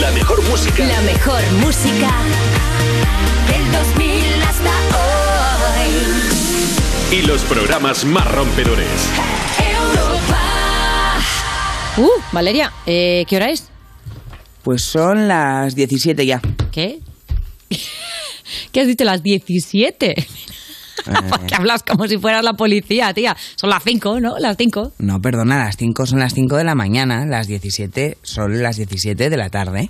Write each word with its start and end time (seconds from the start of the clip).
La 0.00 0.10
mejor 0.12 0.42
música. 0.48 0.86
La 0.86 1.00
mejor 1.02 1.42
música 1.62 2.10
del 3.48 3.70
2000 3.70 4.42
hasta 4.42 4.70
hoy. 4.96 5.90
Y 7.18 7.22
los 7.26 7.42
programas 7.42 8.06
más 8.06 8.26
rompedores. 8.32 9.10
Europa. 9.58 10.38
Uh, 11.98 12.08
Valeria, 12.32 12.72
eh, 12.86 13.26
¿qué 13.28 13.36
hora 13.36 13.50
es? 13.50 13.68
Pues 14.62 14.82
son 14.82 15.28
las 15.28 15.74
17 15.74 16.24
ya. 16.24 16.40
¿Qué? 16.72 17.00
¿Qué 18.72 18.80
has 18.80 18.86
dicho? 18.86 19.04
Las 19.04 19.22
17. 19.22 20.14
Eh. 21.10 21.12
Porque 21.28 21.54
hablas 21.54 21.82
como 21.82 22.06
si 22.06 22.18
fueras 22.18 22.44
la 22.44 22.52
policía, 22.54 23.12
tía. 23.14 23.36
Son 23.56 23.70
las 23.70 23.82
5, 23.84 24.20
¿no? 24.20 24.38
Las 24.38 24.56
5. 24.56 24.92
No, 24.98 25.20
perdona, 25.20 25.58
las 25.64 25.76
5 25.76 26.06
son 26.06 26.20
las 26.20 26.34
5 26.34 26.56
de 26.56 26.64
la 26.64 26.74
mañana, 26.74 27.26
las 27.26 27.46
17 27.46 28.18
son 28.22 28.62
las 28.62 28.76
17 28.76 29.28
de 29.30 29.36
la 29.36 29.48
tarde. 29.50 29.88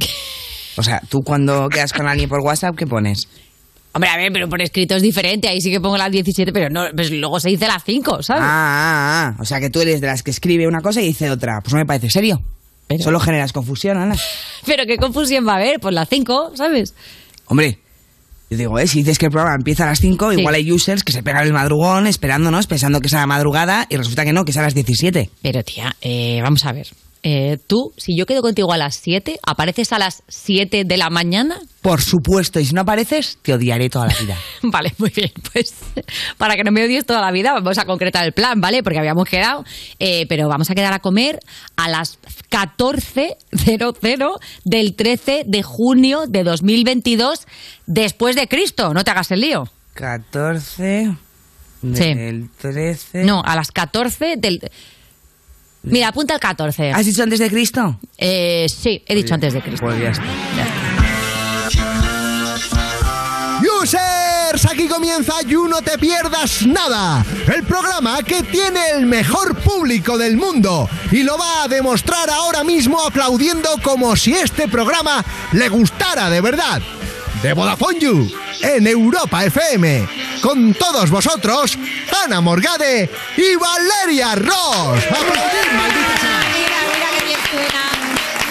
O 0.76 0.82
sea, 0.82 1.00
tú 1.08 1.18
cuando 1.24 1.68
quedas 1.68 1.92
con 1.92 2.06
alguien 2.06 2.28
por 2.28 2.40
WhatsApp, 2.40 2.74
¿qué 2.76 2.86
pones? 2.86 3.28
Hombre, 3.92 4.08
a 4.08 4.16
ver, 4.16 4.30
pero 4.32 4.48
por 4.48 4.62
escrito 4.62 4.94
es 4.94 5.02
diferente. 5.02 5.48
Ahí 5.48 5.60
sí 5.60 5.70
que 5.70 5.80
pongo 5.80 5.96
las 5.98 6.12
17, 6.12 6.52
pero 6.52 6.68
no, 6.70 6.84
pues 6.94 7.10
luego 7.10 7.40
se 7.40 7.48
dice 7.50 7.66
las 7.66 7.82
5, 7.84 8.22
¿sabes? 8.22 8.42
Ah, 8.44 8.46
ah, 8.46 9.34
ah. 9.36 9.36
O 9.40 9.44
sea, 9.44 9.58
que 9.60 9.68
tú 9.68 9.80
eres 9.80 10.00
de 10.00 10.06
las 10.06 10.22
que 10.22 10.30
escribe 10.30 10.66
una 10.68 10.80
cosa 10.80 11.02
y 11.02 11.06
dice 11.06 11.28
otra. 11.30 11.58
Pues 11.62 11.74
no 11.74 11.80
me 11.80 11.86
parece 11.86 12.08
serio. 12.08 12.40
Pero- 12.86 13.02
Solo 13.02 13.18
generas 13.20 13.52
confusión, 13.52 13.98
Ana. 13.98 14.14
Pero 14.66 14.84
qué 14.86 14.96
confusión 14.96 15.46
va 15.46 15.54
a 15.54 15.56
haber, 15.56 15.80
pues 15.80 15.94
las 15.94 16.08
5, 16.08 16.52
¿sabes? 16.54 16.94
Hombre, 17.46 17.78
yo 18.50 18.56
digo, 18.56 18.78
¿eh? 18.78 18.86
si 18.88 18.98
dices 18.98 19.18
que 19.18 19.26
el 19.26 19.30
programa 19.32 19.54
empieza 19.56 19.84
a 19.84 19.86
las 19.86 20.00
5, 20.00 20.32
Sí. 20.32 20.40
igual 20.40 20.54
hay 20.56 20.70
users 20.72 21.04
que 21.04 21.12
se 21.12 21.22
pegan 21.22 21.46
el 21.46 21.52
madrugón 21.52 22.06
esperándonos, 22.08 22.66
pensando 22.66 23.00
que 23.00 23.06
es 23.06 23.14
a 23.14 23.18
la 23.20 23.26
madrugada 23.26 23.86
y 23.88 23.96
resulta 23.96 24.24
que 24.24 24.32
no, 24.32 24.44
que 24.44 24.50
es 24.50 24.56
a 24.56 24.62
las 24.62 24.74
17. 24.74 25.30
Pero 25.40 25.62
tía, 25.62 25.94
eh, 26.00 26.40
vamos 26.42 26.64
a 26.66 26.72
ver. 26.72 26.88
Eh, 27.22 27.58
tú, 27.66 27.92
si 27.98 28.16
yo 28.16 28.24
quedo 28.24 28.40
contigo 28.40 28.72
a 28.72 28.78
las 28.78 28.94
7, 28.96 29.38
¿apareces 29.46 29.92
a 29.92 29.98
las 29.98 30.22
7 30.28 30.84
de 30.84 30.96
la 30.96 31.10
mañana? 31.10 31.60
Por 31.82 32.00
supuesto, 32.00 32.60
y 32.60 32.64
si 32.64 32.72
no 32.74 32.80
apareces, 32.80 33.38
te 33.42 33.52
odiaré 33.52 33.90
toda 33.90 34.06
la 34.06 34.14
vida. 34.18 34.36
Vale, 34.62 34.94
muy 34.98 35.10
bien. 35.10 35.30
Pues 35.52 35.74
para 36.38 36.56
que 36.56 36.64
no 36.64 36.72
me 36.72 36.82
odies 36.84 37.04
toda 37.04 37.20
la 37.20 37.30
vida, 37.30 37.52
vamos 37.52 37.76
a 37.78 37.84
concretar 37.84 38.24
el 38.24 38.32
plan, 38.32 38.60
¿vale? 38.60 38.82
Porque 38.82 38.98
habíamos 38.98 39.28
quedado, 39.28 39.64
eh, 39.98 40.24
pero 40.28 40.48
vamos 40.48 40.70
a 40.70 40.74
quedar 40.74 40.92
a 40.94 41.00
comer 41.00 41.40
a 41.76 41.88
las 41.90 42.18
14.00 42.50 44.38
del 44.64 44.94
13 44.94 45.44
de 45.46 45.62
junio 45.62 46.24
de 46.26 46.42
2022, 46.44 47.46
después 47.86 48.36
de 48.36 48.48
Cristo. 48.48 48.94
No 48.94 49.04
te 49.04 49.10
hagas 49.10 49.30
el 49.30 49.40
lío. 49.42 49.64
14 49.94 51.10
Sí. 51.82 52.14
del 52.14 52.50
13. 52.58 53.24
No, 53.24 53.42
a 53.44 53.56
las 53.56 53.70
14 53.72 54.34
del... 54.36 54.60
Mira, 55.82 56.08
apunta 56.08 56.34
el 56.34 56.40
14. 56.40 56.92
¿Has 56.92 57.06
dicho 57.06 57.22
antes 57.22 57.38
de 57.38 57.48
Cristo? 57.50 57.98
Eh, 58.18 58.66
sí, 58.68 59.02
he 59.06 59.14
dicho 59.14 59.34
antes 59.34 59.54
de 59.54 59.62
Cristo. 59.62 59.86
Pues 59.86 59.98
ya 60.00 60.10
está. 60.10 60.24
Users, 63.82 64.66
aquí 64.70 64.88
comienza 64.88 65.40
You 65.46 65.68
No 65.68 65.80
Te 65.82 65.96
Pierdas 65.98 66.66
Nada, 66.66 67.24
el 67.54 67.62
programa 67.62 68.22
que 68.22 68.42
tiene 68.42 68.80
el 68.96 69.06
mejor 69.06 69.56
público 69.56 70.18
del 70.18 70.36
mundo 70.36 70.88
y 71.10 71.22
lo 71.22 71.38
va 71.38 71.64
a 71.64 71.68
demostrar 71.68 72.28
ahora 72.30 72.64
mismo 72.64 73.00
aplaudiendo 73.02 73.70
como 73.82 74.16
si 74.16 74.32
este 74.32 74.68
programa 74.68 75.24
le 75.52 75.68
gustara 75.68 76.30
de 76.30 76.40
verdad. 76.40 76.82
De 77.42 77.54
Vodafone 77.54 77.98
You, 77.98 78.30
en 78.60 78.86
Europa 78.86 79.44
FM, 79.44 80.06
con 80.42 80.74
todos 80.74 81.08
vosotros, 81.08 81.78
Ana 82.24 82.42
Morgade 82.42 83.08
y 83.36 83.56
Valeria 83.56 84.34
Ross. 84.34 85.02
¡Aplaudir, 85.06 85.72
maldita 85.72 86.16
sea! 86.20 86.40
Mira, 86.52 86.78
mira 86.92 87.08
qué 87.18 87.24
bien 87.24 87.40
suena. 87.50 87.84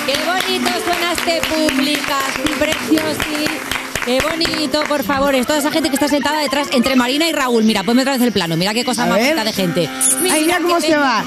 Qué 0.08 0.16
bonito 0.26 0.72
suena 0.84 1.12
este 1.12 1.42
pública, 1.48 2.20
así 2.28 2.52
precioso. 2.58 3.69
Qué 4.10 4.18
bonito, 4.22 4.82
por 4.86 5.04
favor. 5.04 5.36
Es 5.36 5.46
toda 5.46 5.60
esa 5.60 5.70
gente 5.70 5.90
que 5.90 5.94
está 5.94 6.08
sentada 6.08 6.40
detrás 6.40 6.68
entre 6.72 6.96
Marina 6.96 7.28
y 7.28 7.32
Raúl. 7.32 7.64
Mira, 7.64 7.84
ponme 7.84 8.02
otra 8.02 8.14
vez 8.14 8.22
el 8.24 8.32
plano. 8.32 8.58
Mira 8.58 8.74
qué 8.74 8.84
cosa 8.84 9.06
más 9.06 9.20
bonita 9.20 9.44
de 9.44 9.54
gente. 9.54 9.88
Ay, 10.32 10.46
mira 10.46 10.58
cómo 10.58 10.82
se 10.82 10.98
va. 10.98 11.24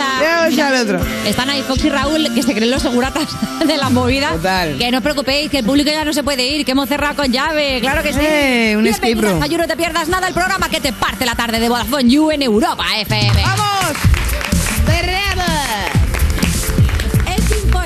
Mira 0.51 0.69
el 0.69 0.75
otro. 0.83 0.99
Están 1.25 1.49
ahí 1.49 1.63
Fox 1.63 1.85
y 1.85 1.91
Raúl, 1.91 2.35
que 2.35 2.43
se 2.43 2.53
creen 2.53 2.73
los 2.73 2.83
seguratas 2.83 3.29
de 3.65 3.77
la 3.77 3.89
movida. 3.89 4.31
Total. 4.31 4.77
Que 4.79 4.91
no 4.91 4.99
os 4.99 5.03
preocupéis, 5.05 5.49
que 5.49 5.59
el 5.59 5.65
público 5.65 5.93
ya 5.93 6.05
no 6.05 6.13
se 6.13 6.25
puede 6.25 6.45
ir, 6.45 6.65
que 6.65 6.73
hemos 6.73 6.89
cerrado 6.89 7.15
con 7.15 7.31
llave. 7.31 7.79
Claro 7.81 8.03
que 8.03 8.13
sí. 8.13 8.19
Eh, 8.21 8.75
un 8.77 8.85
escape 8.85 9.15
room. 9.15 9.39
no 9.39 9.67
te 9.69 9.77
pierdas 9.77 10.09
nada, 10.09 10.27
el 10.27 10.35
programa 10.35 10.69
que 10.69 10.81
te 10.81 10.93
parte 10.93 11.25
la 11.25 11.37
tarde 11.37 11.61
de 11.61 11.69
Vodafone 11.69 12.11
You 12.11 12.33
en 12.33 12.43
Europa 12.43 12.85
FM. 12.99 13.45
¡Vamos! 13.45 14.23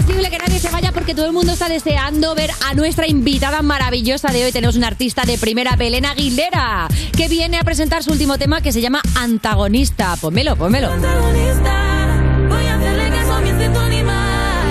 Imposible 0.07 0.31
que 0.31 0.39
nadie 0.39 0.61
se 0.61 0.71
vaya 0.71 0.93
porque 0.93 1.15
todo 1.15 1.27
el 1.27 1.33
mundo 1.33 1.53
está 1.53 1.69
deseando 1.69 2.35
ver 2.37 2.51
a 2.69 2.75
nuestra 2.75 3.09
invitada 3.09 3.61
maravillosa 3.63 4.29
de 4.29 4.45
hoy. 4.45 4.53
Tenemos 4.53 4.77
una 4.77 4.87
artista 4.87 5.23
de 5.23 5.37
primera, 5.37 5.75
Belén 5.75 6.07
Aguilera, 6.07 6.87
que 7.17 7.27
viene 7.29 7.59
a 7.59 7.65
presentar 7.65 8.05
su 8.05 8.13
último 8.13 8.39
tema 8.39 8.61
que 8.61 8.73
se 8.73 8.81
llama 8.81 9.03
Antagonista. 9.17 10.17
Pónmelo, 10.17 10.55
pónmelo. 10.55 10.91
Protagonista, 10.93 12.47
voy 12.49 12.67
a 12.67 12.77
hacerle 12.77 13.11
caso 13.11 13.33
a 13.33 13.41
mi 13.41 13.49
instinto 13.51 13.81
animal. 13.81 14.67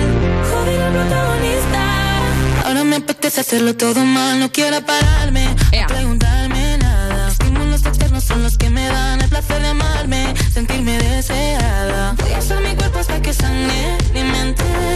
Joder, 0.50 0.80
el 0.80 0.92
protagonista. 0.92 2.66
Ahora 2.66 2.84
me 2.84 2.96
apetece 2.96 3.40
hacerlo 3.42 3.76
todo 3.76 4.04
mal, 4.04 4.40
no 4.40 4.50
quiero 4.50 4.80
pararme 4.86 5.54
Ea. 5.70 5.84
a 5.84 5.88
preguntarme 5.88 6.78
nada. 6.78 7.28
Estímulos 7.28 7.84
externos 7.84 8.24
son 8.24 8.42
los 8.42 8.56
que 8.56 8.70
me 8.70 8.86
dan 8.86 9.20
el 9.20 9.28
placer 9.28 9.60
de 9.60 9.68
amarme, 9.68 10.34
sentirme 10.52 10.96
deseada. 10.98 12.14
Voy 12.22 12.32
a 12.32 12.38
usar 12.38 12.62
mi 12.62 12.74
cuerpo 12.74 12.98
hasta 13.00 13.20
que 13.20 13.34
sane 13.34 13.98
mi 14.14 14.22
mente. 14.22 14.95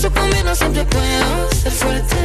Sucumbir, 0.00 0.44
no 0.44 0.54
siempre 0.54 0.84
puedo 0.84 1.50
ser 1.50 1.72
fuerte. 1.72 2.16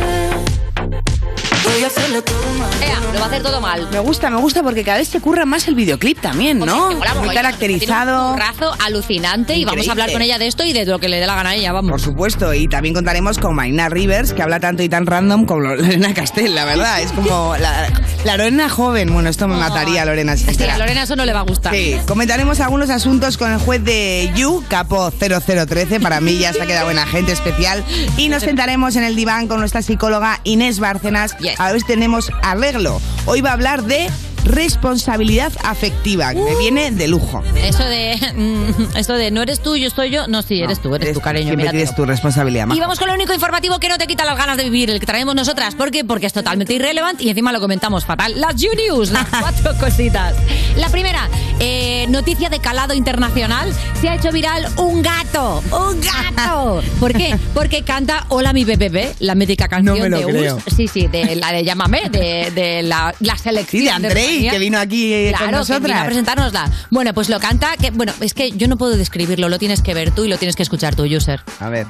Voy 1.64 1.84
a 1.84 1.88
hacerlo 1.88 2.22
todo 2.24 2.38
mal. 2.60 2.70
Ea, 2.84 3.00
lo 3.14 3.20
va 3.20 3.26
a 3.26 3.28
hacer 3.30 3.42
todo 3.42 3.62
mal. 3.62 3.88
Me 3.92 4.00
gusta, 4.00 4.30
me 4.30 4.38
gusta 4.38 4.62
porque 4.62 4.84
cada 4.84 4.98
vez 5.00 5.08
se 5.08 5.20
curra 5.22 5.46
más 5.46 5.68
el 5.68 5.76
videoclip 5.76 6.20
también, 6.20 6.60
¿no? 6.60 6.92
mola 6.92 7.14
Muy. 7.16 7.22
Tiene 7.30 7.34
caracterizado. 7.36 8.28
un 8.28 8.34
currazo 8.34 8.76
alucinante 8.86 9.56
y 9.56 9.64
vamos 9.66 9.80
a 9.80 9.84
Increíble. 9.84 9.92
hablar 10.04 10.12
con 10.14 10.22
ella 10.22 10.38
de 10.38 10.48
esto 10.48 10.64
y 10.66 10.74
de 10.74 10.86
lo 10.86 11.00
que 11.00 11.08
le 11.10 11.20
dé 11.20 11.26
la 11.26 11.36
gana 11.36 11.52
a 11.52 11.56
ella, 11.56 11.72
vamos. 11.72 11.90
Por 11.92 12.02
supuesto, 12.02 12.54
y 12.54 12.68
también 12.68 12.94
contaremos 12.94 13.40
con 13.40 13.56
Marina 13.56 13.90
Rivers, 13.90 14.34
que 14.34 14.44
habla 14.44 14.60
tanto 14.60 14.84
y 14.84 14.90
tan 14.90 15.06
random 15.08 15.46
como 15.46 15.62
Lorena 15.62 16.14
Castell, 16.14 16.54
la 16.54 16.66
verdad. 16.66 17.02
Es 17.02 17.12
como 17.14 17.56
la, 17.58 17.90
la 18.26 18.38
Lorena 18.38 18.70
joven. 18.70 19.12
Bueno, 19.14 19.30
esto 19.30 19.48
me 19.48 19.56
mataría, 19.56 20.06
Lorena. 20.06 20.36
Si 20.38 20.54
Sí, 20.54 20.64
a 20.66 20.78
Lorena 20.78 21.04
eso 21.04 21.16
no 21.16 21.26
le 21.26 21.34
va 21.34 21.40
a 21.40 21.44
gustar. 21.44 21.74
Sí, 21.74 21.98
comentaremos 22.08 22.60
algunos 22.60 22.90
asuntos 22.92 23.38
con 23.38 23.52
el 23.52 23.58
juez 23.58 23.84
de 23.84 24.32
You, 24.36 24.64
Capo 24.70 25.10
0013. 25.12 26.00
Para 26.02 26.20
mí 26.22 26.38
ya 26.38 26.54
se 26.54 26.62
ha 26.62 26.66
quedado 26.68 26.86
buena 26.86 27.08
gente 27.08 27.32
especial. 27.32 27.84
Y 28.18 28.28
nos 28.30 28.44
sentaremos 28.44 28.96
en 28.98 29.04
el 29.06 29.16
diván 29.16 29.48
con 29.48 29.60
nuestra 29.60 29.82
psicóloga 29.82 30.40
Inés 30.44 30.80
Bárcenas. 31.14 31.38
Yes. 31.40 31.60
A 31.60 31.72
ver 31.72 31.82
si 31.82 31.88
tenemos 31.88 32.32
arreglo. 32.42 33.02
Hoy 33.26 33.42
va 33.42 33.52
a 33.52 33.54
hablar 33.54 33.84
de 33.84 34.10
responsabilidad 34.44 35.52
afectiva, 35.64 36.34
que 36.34 36.40
Uh. 36.40 36.50
me 36.50 36.56
viene 36.58 36.92
de 36.92 37.08
lujo. 37.08 37.44
Eso 37.56 37.84
de, 37.84 38.16
mm, 38.36 38.98
eso 38.98 39.14
de 39.14 39.32
no 39.32 39.42
eres 39.42 39.62
tú, 39.62 39.76
yo 39.76 39.88
estoy 39.88 40.10
yo. 40.10 40.28
No, 40.28 40.42
sí, 40.42 40.62
eres 40.62 40.82
tú, 40.82 40.94
eres 40.96 41.08
Eres- 41.08 41.16
tú, 41.18 41.22
cariño. 41.22 41.48
Siempre 41.48 41.70
tienes 41.70 41.96
tu 41.96 42.06
responsabilidad. 42.06 42.66
Y 42.66 42.68
majo. 42.68 42.80
vamos 42.82 43.00
con 43.00 43.08
lo 43.08 43.14
único 43.14 43.34
informativo 43.34 43.80
que 43.80 43.90
no 43.90 43.98
te 43.98 44.08
quita 44.08 44.26
las 44.26 44.38
ganas 44.38 44.58
de 44.58 44.64
vivir, 44.66 44.90
el 44.90 45.00
que 45.00 45.06
traemos 45.06 45.36
nosotras. 45.36 45.76
¿Por 45.76 45.92
qué? 45.92 46.04
Porque 46.04 46.26
es 46.28 46.34
totalmente 46.34 46.74
irrelevante 46.74 47.24
y 47.24 47.30
encima 47.30 47.52
lo 47.52 47.60
comentamos 47.60 48.06
fatal. 48.06 48.34
Las 48.40 48.56
You 48.56 48.70
News, 48.76 49.12
las 49.12 49.28
cuatro 49.40 49.76
cositas. 49.80 50.34
La 50.78 50.90
primera, 50.90 51.30
eh, 51.60 52.06
noticia 52.10 52.50
de 52.50 52.60
calado 52.60 52.94
internacional. 52.94 53.74
Se 54.02 54.10
ha 54.10 54.16
hecho 54.16 54.32
viral 54.32 54.68
un 54.78 55.02
gato. 55.02 55.64
¡Un 55.72 56.02
gato! 56.02 56.82
¿Por 57.00 57.14
qué? 57.14 57.38
Porque 57.54 57.84
canta 57.84 58.26
Hola 58.30 58.54
mi 58.54 58.64
bebé, 58.66 59.14
la 59.20 59.36
mítica 59.36 59.68
canción 59.68 59.98
No 59.98 60.04
me 60.04 60.10
lo 60.10 60.18
de 60.20 60.26
creo. 60.26 60.56
Us. 60.58 60.64
Sí, 60.76 60.88
sí, 60.88 61.08
de 61.08 61.36
la 61.36 61.52
de 61.52 61.64
Llámame, 61.64 62.10
de, 62.10 62.52
de 62.54 62.84
la, 62.84 63.14
la 63.20 63.38
selección. 63.38 63.82
Sí, 63.82 63.86
de 63.86 63.90
Andrei, 63.92 64.33
Que 64.42 64.60
vino 64.60 64.80
aquí 64.80 65.14
eh, 65.14 65.30
Claro, 65.30 65.46
con 65.46 65.52
que 65.52 65.58
nosotras. 65.58 65.84
vino 65.84 66.00
a 66.02 66.06
presentárnosla. 66.06 66.72
Bueno, 66.90 67.14
pues 67.14 67.30
lo 67.30 67.40
canta, 67.40 67.76
que 67.78 67.92
bueno, 67.92 68.14
es 68.22 68.34
que 68.34 68.52
yo 68.52 68.68
no 68.68 68.78
puedo 68.78 68.96
describirlo, 68.98 69.50
lo 69.50 69.60
tienes 69.60 69.82
que 69.82 69.94
ver 69.94 70.12
tú 70.12 70.26
y 70.26 70.30
lo 70.30 70.38
tienes 70.38 70.56
que 70.56 70.64
escuchar 70.64 70.96
tú, 70.96 71.04
user. 71.04 71.42
A 71.60 71.70
ver. 71.70 71.86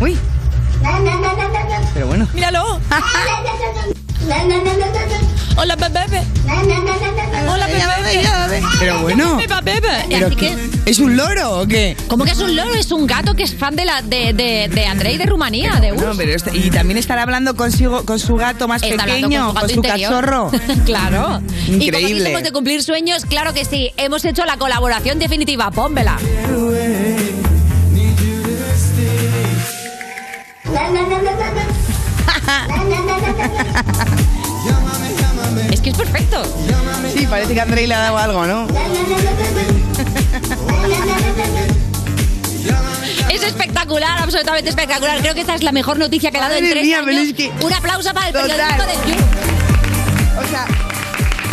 Uy, 0.00 0.16
pero 1.94 2.06
bueno. 2.06 2.28
¡Míralo! 2.34 2.80
¡Hola, 5.56 5.76
bebé! 5.76 6.22
¡Hola, 7.48 7.66
bebé! 7.66 8.62
Pero 8.80 9.00
bueno. 9.02 9.38
¿Pero 9.38 10.26
Así 10.26 10.36
qué? 10.36 10.56
que, 10.84 10.90
¿Es 10.90 10.98
un 10.98 11.16
loro 11.16 11.60
o 11.60 11.66
qué? 11.66 11.96
¿cómo 12.08 12.24
que 12.24 12.32
es 12.32 12.38
un 12.38 12.56
loro? 12.56 12.74
Es 12.74 12.90
un 12.90 13.06
gato 13.06 13.34
que 13.34 13.42
es 13.44 13.54
fan 13.54 13.76
de 13.76 13.84
la 13.84 14.02
de, 14.02 14.32
de, 14.32 14.68
de 14.72 14.86
Andrei 14.86 15.18
de 15.18 15.26
Rumanía, 15.26 15.74
de 15.80 15.92
No, 15.92 16.14
pero 16.16 16.32
este- 16.34 16.56
y 16.56 16.70
también 16.70 16.98
estará 16.98 17.22
hablando 17.22 17.54
consigo, 17.54 18.04
con 18.04 18.18
su 18.18 18.34
gato 18.36 18.66
más 18.66 18.82
Está 18.82 19.02
hablando 19.02 19.28
pequeño, 19.28 19.54
con 19.54 19.68
su, 19.68 19.76
interior. 19.76 20.10
cachorro. 20.10 20.50
claro. 20.84 21.40
Y 21.66 21.70
como 21.72 21.82
Increíble. 21.82 22.24
somos 22.24 22.42
de 22.42 22.52
cumplir 22.52 22.82
sueños, 22.82 23.24
claro 23.24 23.52
que 23.54 23.64
sí. 23.64 23.92
Hemos 23.96 24.24
hecho 24.24 24.44
la 24.44 24.56
colaboración 24.56 25.18
definitiva. 25.18 25.70
Pónmela. 25.70 26.18
Es 35.70 35.80
que 35.80 35.90
es 35.90 35.96
perfecto. 35.96 36.42
Sí, 37.14 37.26
parece 37.26 37.54
que 37.54 37.60
Andrei 37.60 37.86
le 37.86 37.94
ha 37.94 37.98
dado 38.00 38.18
algo, 38.18 38.46
¿no? 38.46 38.66
Es 43.30 43.42
espectacular. 43.42 44.18
absolutamente 44.22 44.70
espectacular. 44.70 45.18
Creo 45.20 45.34
que 45.34 45.40
esta 45.40 45.54
es 45.54 45.62
la 45.62 45.72
mejor 45.72 45.98
noticia 45.98 46.30
que 46.30 46.38
ha 46.38 46.42
dado 46.42 46.54
en 46.56 46.70
tres 46.70 46.84
mía, 46.84 47.00
pero 47.04 47.16
años. 47.16 47.28
es 47.30 47.34
que- 47.34 47.52
Un 47.64 47.72
aplauso 47.72 48.12
para 48.12 48.28
el 48.28 48.32
Total. 48.32 48.48
periodismo 48.50 48.84
de 48.84 48.94
You. 49.10 49.24
O 50.44 50.48
sea, 50.48 50.66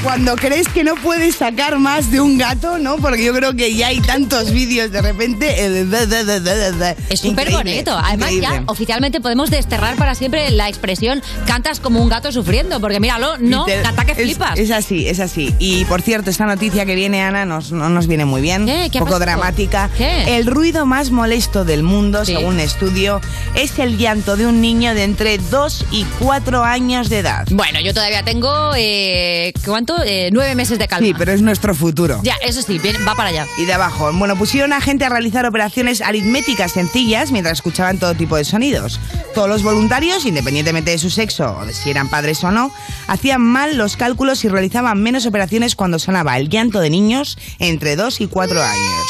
cuando 0.03 0.35
crees 0.35 0.67
que 0.69 0.83
no 0.83 0.95
puedes 0.95 1.35
sacar 1.35 1.77
más 1.77 2.09
de 2.09 2.21
un 2.21 2.37
gato, 2.37 2.79
¿no? 2.79 2.97
Porque 2.97 3.23
yo 3.23 3.33
creo 3.33 3.53
que 3.53 3.73
ya 3.75 3.87
hay 3.87 3.99
tantos 3.99 4.51
vídeos 4.51 4.91
de 4.91 5.01
repente. 5.01 5.47
eh, 5.57 6.95
Es 7.09 7.19
súper 7.19 7.51
bonito. 7.51 7.97
Además, 7.97 8.31
ya 8.41 8.63
oficialmente 8.67 9.19
podemos 9.19 9.49
desterrar 9.49 9.95
para 9.97 10.15
siempre 10.15 10.49
la 10.51 10.69
expresión 10.69 11.21
cantas 11.45 11.79
como 11.79 12.01
un 12.01 12.09
gato 12.09 12.31
sufriendo. 12.31 12.79
Porque 12.79 12.99
míralo, 12.99 13.37
no, 13.39 13.65
Liter- 13.67 13.81
canta 13.83 14.05
que 14.05 14.15
flipas. 14.15 14.57
Es, 14.57 14.71
así, 14.71 15.07
es 15.07 15.19
así. 15.19 15.53
Y 15.59 15.85
por 15.85 16.01
cierto, 16.01 16.29
esta 16.29 16.45
noticia 16.45 16.85
que 16.85 16.95
viene, 16.95 17.21
Ana, 17.21 17.45
nos, 17.45 17.71
no 17.71 17.89
nos 17.89 18.07
viene 18.07 18.25
muy 18.25 18.41
bien. 18.41 18.65
¿Qué? 18.65 18.89
¿Qué 18.91 18.97
ha 18.99 19.01
poco 19.01 19.13
pasado? 19.13 19.19
dramática. 19.19 19.89
¿Qué? 19.97 20.37
El 20.37 20.45
ruido 20.45 20.85
más 20.85 21.11
molesto 21.11 21.65
del 21.65 21.83
mundo, 21.83 22.23
Sí. 22.25 22.33
según 22.33 22.49
un 22.55 22.59
estudio, 22.59 23.21
es 23.53 23.77
el 23.79 23.97
llanto 23.97 24.37
de 24.37 24.45
un 24.47 24.61
niño 24.61 24.93
de 24.95 25.03
entre 25.03 25.37
2 25.37 25.85
y 25.91 26.05
4 26.19 26.63
años 26.63 27.09
de 27.09 27.19
edad. 27.19 27.45
Bueno, 27.51 27.79
yo 27.81 27.93
todavía 27.93 28.23
tengo, 28.23 28.71
eh, 28.77 29.53
¿cuánto? 29.65 29.88
Eh, 30.05 30.29
nueve 30.31 30.55
meses 30.55 30.79
de 30.79 30.87
calma. 30.87 31.05
Sí, 31.05 31.13
pero 31.17 31.31
es 31.31 31.41
nuestro 31.41 31.73
futuro. 31.75 32.19
Ya, 32.23 32.35
eso 32.41 32.61
sí, 32.61 32.79
bien, 32.79 32.95
va 33.07 33.15
para 33.15 33.29
allá. 33.29 33.47
Y 33.57 33.65
de 33.65 33.73
abajo, 33.73 34.11
bueno, 34.13 34.35
pusieron 34.35 34.73
a 34.73 34.81
gente 34.81 35.05
a 35.05 35.09
realizar 35.09 35.45
operaciones 35.45 36.01
aritméticas 36.01 36.73
sencillas 36.73 37.31
mientras 37.31 37.59
escuchaban 37.59 37.97
todo 37.97 38.13
tipo 38.13 38.35
de 38.37 38.43
sonidos. 38.43 38.99
Todos 39.33 39.49
los 39.49 39.63
voluntarios, 39.63 40.25
independientemente 40.25 40.91
de 40.91 40.97
su 40.97 41.09
sexo 41.09 41.57
o 41.59 41.65
de 41.65 41.73
si 41.73 41.89
eran 41.89 42.09
padres 42.09 42.43
o 42.43 42.51
no, 42.51 42.71
hacían 43.07 43.41
mal 43.41 43.77
los 43.77 43.97
cálculos 43.97 44.43
y 44.45 44.49
realizaban 44.49 45.01
menos 45.01 45.25
operaciones 45.25 45.75
cuando 45.75 45.99
sonaba 45.99 46.37
el 46.37 46.49
llanto 46.49 46.79
de 46.79 46.89
niños 46.89 47.37
entre 47.59 47.95
2 47.95 48.21
y 48.21 48.27
4 48.27 48.61
años. 48.61 49.05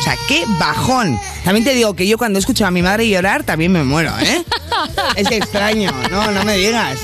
O 0.00 0.04
sea, 0.04 0.16
qué 0.26 0.44
bajón. 0.58 1.18
También 1.44 1.64
te 1.64 1.74
digo 1.74 1.94
que 1.94 2.08
yo 2.08 2.18
cuando 2.18 2.38
escucho 2.38 2.66
a 2.66 2.72
mi 2.72 2.82
madre 2.82 3.08
llorar 3.08 3.44
también 3.44 3.70
me 3.70 3.84
muero, 3.84 4.12
¿eh? 4.18 4.44
es 5.16 5.30
extraño, 5.30 5.92
no, 6.10 6.32
no 6.32 6.44
me 6.44 6.56
digas. 6.56 6.98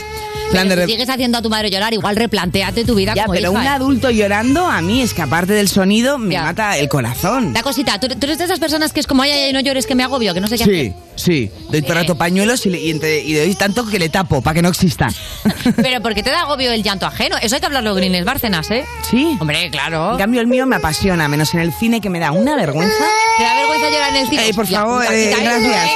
Plan 0.51 0.69
de 0.69 0.85
si 0.87 0.93
sigues 0.93 1.09
haciendo 1.09 1.39
a 1.39 1.43
tu 1.43 1.51
madre 1.51 1.71
llorar, 1.71 1.93
igual 1.93 2.17
replanteate 2.17 2.85
tu 2.85 2.95
vida 2.95 3.15
ya, 3.15 3.25
como 3.25 3.35
pero 3.35 3.51
hija, 3.53 3.61
un 3.61 3.67
¿eh? 3.67 3.69
adulto 3.69 4.11
llorando 4.11 4.67
a 4.67 4.81
mí 4.81 5.03
es 5.03 5.13
que 5.15 5.23
aparte 5.23 5.53
del 5.53 5.69
sonido 5.69 6.19
me 6.19 6.35
Ya. 6.35 6.43
mata 6.43 6.77
el 6.79 6.89
corazón. 6.89 7.53
Da 7.53 7.63
cosita, 7.63 7.99
¿tú, 8.01 8.09
tú 8.09 8.17
eres 8.23 8.39
de 8.39 8.45
esas 8.45 8.59
personas 8.59 8.93
que 8.93 9.01
es 9.01 9.07
como, 9.07 9.23
ay, 9.23 9.31
ay, 9.31 9.53
no 9.53 9.61
llores, 9.61 9.87
que 9.87 9.95
me 9.95 10.03
agobio, 10.05 10.33
que 10.35 10.41
no 10.41 10.47
sé 10.49 10.57
qué 10.59 10.65
Sí, 10.65 10.93
sí. 11.17 11.51
Doy 11.71 11.83
todo 11.83 11.95
rato 11.95 12.17
pañuelos 12.17 12.65
y, 12.67 12.71
le, 12.71 12.81
y, 12.81 12.91
entre- 12.91 13.21
y 13.21 13.35
doy 13.35 13.55
tanto 13.55 13.87
que 13.87 13.99
le 13.99 14.09
tapo 14.09 14.41
para 14.43 14.55
que 14.55 14.63
no 14.63 14.69
exista. 14.71 15.07
hacer. 15.07 15.75
Pero 15.77 16.01
¿por 16.01 16.15
qué 16.15 16.23
te 16.23 16.31
da 16.31 16.41
agobio 16.41 16.73
el 16.73 16.83
llanto 16.83 17.07
ajeno? 17.07 17.37
Eso 17.43 17.55
hay 17.57 17.61
que 17.61 17.67
hablarlo 17.67 17.99
Inés 17.99 18.25
Bárcenas, 18.25 18.71
¿eh? 18.71 18.85
Sí. 19.11 19.37
Hombre, 19.41 19.71
claro. 19.71 20.13
En 20.13 20.19
cambio, 20.19 20.41
el 20.41 20.47
mío 20.47 20.65
me 20.67 20.77
apasiona, 20.77 21.29
menos 21.29 21.53
en 21.55 21.61
el 21.61 21.73
cine 21.73 22.01
que 22.01 22.09
me 22.11 22.21
da 22.21 22.33
una 22.33 22.57
vergüenza. 22.57 22.95
¿Te 23.37 23.43
da 23.45 23.55
vergüenza 23.57 23.91
llorar 23.91 24.11
en 24.11 24.17
el 24.23 24.29
cine? 24.29 24.49
Eh, 24.49 24.55
por 24.55 24.67
favor, 24.67 25.05
eh, 25.13 25.35
gracias. 25.41 25.87
¿eh? 25.87 25.91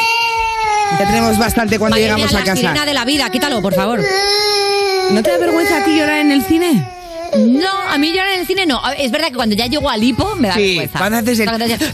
Ya 0.98 1.06
tenemos 1.06 1.38
bastante 1.38 1.78
cuando 1.78 1.94
Madre 1.94 2.04
llegamos 2.04 2.30
mía, 2.32 2.40
a 2.40 2.44
la 2.44 2.54
sirena 2.56 2.72
casa. 2.74 2.86
de 2.86 2.94
la 2.94 3.04
vida, 3.04 3.28
quítalo, 3.30 3.60
por 3.62 3.74
favor. 3.74 4.00
¿No 5.10 5.22
te 5.22 5.30
da 5.30 5.38
vergüenza 5.38 5.78
a 5.78 5.84
ti 5.84 5.96
llorar 5.96 6.18
en 6.18 6.30
el 6.32 6.42
cine? 6.44 6.84
No, 7.36 7.68
a 7.88 7.96
mí 7.98 8.10
llorar 8.12 8.32
en 8.34 8.40
el 8.40 8.46
cine 8.46 8.66
no. 8.66 8.80
Es 8.98 9.10
verdad 9.10 9.28
que 9.28 9.34
cuando 9.34 9.54
ya 9.54 9.66
llego 9.66 9.88
al 9.88 10.02
hipo 10.02 10.34
me 10.36 10.48
da 10.48 10.54
Sí, 10.54 10.60
vergüenza. 10.78 10.98
cuando 10.98 11.18
haces 11.18 11.38
el- 11.40 11.46
Cuando 11.48 11.64
haces- 11.64 11.92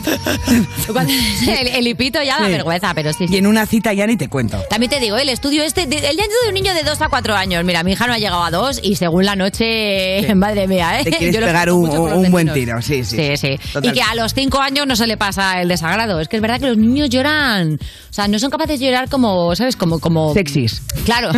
cuando 0.93 1.13
haces 1.13 1.49
el, 1.61 1.69
el 1.69 1.87
hipito 1.87 2.23
ya 2.23 2.39
da 2.41 2.47
Sí. 2.47 2.53
vergüenza, 2.53 2.93
pero 2.95 3.13
sí, 3.13 3.29
sí. 3.29 3.35
Y 3.35 3.37
en 3.39 3.47
una 3.47 3.65
cita 3.67 3.93
ya 3.93 4.07
ni 4.07 4.17
te 4.17 4.29
cuento. 4.29 4.61
También 4.69 4.91
te 4.91 4.99
digo, 5.01 5.17
el 5.17 5.29
estudio 5.29 5.63
este, 5.63 5.87
de- 5.87 5.97
el 5.99 6.17
llanto 6.17 6.35
de 6.43 6.49
un 6.49 6.55
niño 6.55 6.75
de 6.75 6.83
2 6.83 7.01
a 7.03 7.09
4 7.09 7.35
años. 7.37 7.63
Mira, 7.65 7.83
mi 7.85 7.93
hija 7.93 8.07
no 8.07 8.13
ha 8.15 8.19
llegado 8.19 8.43
a 8.43 8.51
2 8.51 8.81
y 8.83 8.97
según 8.97 9.25
la 9.25 9.37
noche, 9.37 10.27
madre 10.35 10.67
mía, 10.67 11.01
¿eh? 11.01 11.05
Te 11.05 11.11
quieres 11.11 11.35
Yo 11.35 11.41
lo 11.41 11.47
pegar 11.47 11.65
siento 11.69 11.77
un, 11.77 11.81
mucho 11.87 11.97
por 11.99 12.11
los 12.11 12.19
un 12.27 12.31
buen 12.33 12.47
vecinos. 12.47 12.85
tiro, 12.85 13.05
sí, 13.05 13.05
sí. 13.05 13.37
Sí, 13.37 13.37
sí. 13.37 13.79
Y 13.83 13.93
que 13.93 14.03
a 14.03 14.15
los 14.17 14.35
5 14.35 14.61
años 14.61 14.87
no 14.87 14.97
se 14.97 15.07
le 15.07 15.17
pasa 15.17 15.61
el 15.63 15.69
desagrado. 15.69 16.21
Es 16.21 16.29
que 16.29 16.37
es 16.37 16.43
verdad 16.43 16.59
que 16.61 16.67
los 16.67 16.77
niños 16.79 17.09
lloran. 17.11 17.75
O 18.11 18.13
sea, 18.13 18.27
no 18.27 18.39
son 18.39 18.51
capaces 18.51 18.81
de 18.81 18.87
llorar 18.87 19.09
como, 19.09 19.55
¿sabes? 19.55 19.77
Como. 19.77 20.01
como 20.01 20.35
Sexys. 20.35 20.83
Claro. 21.05 21.31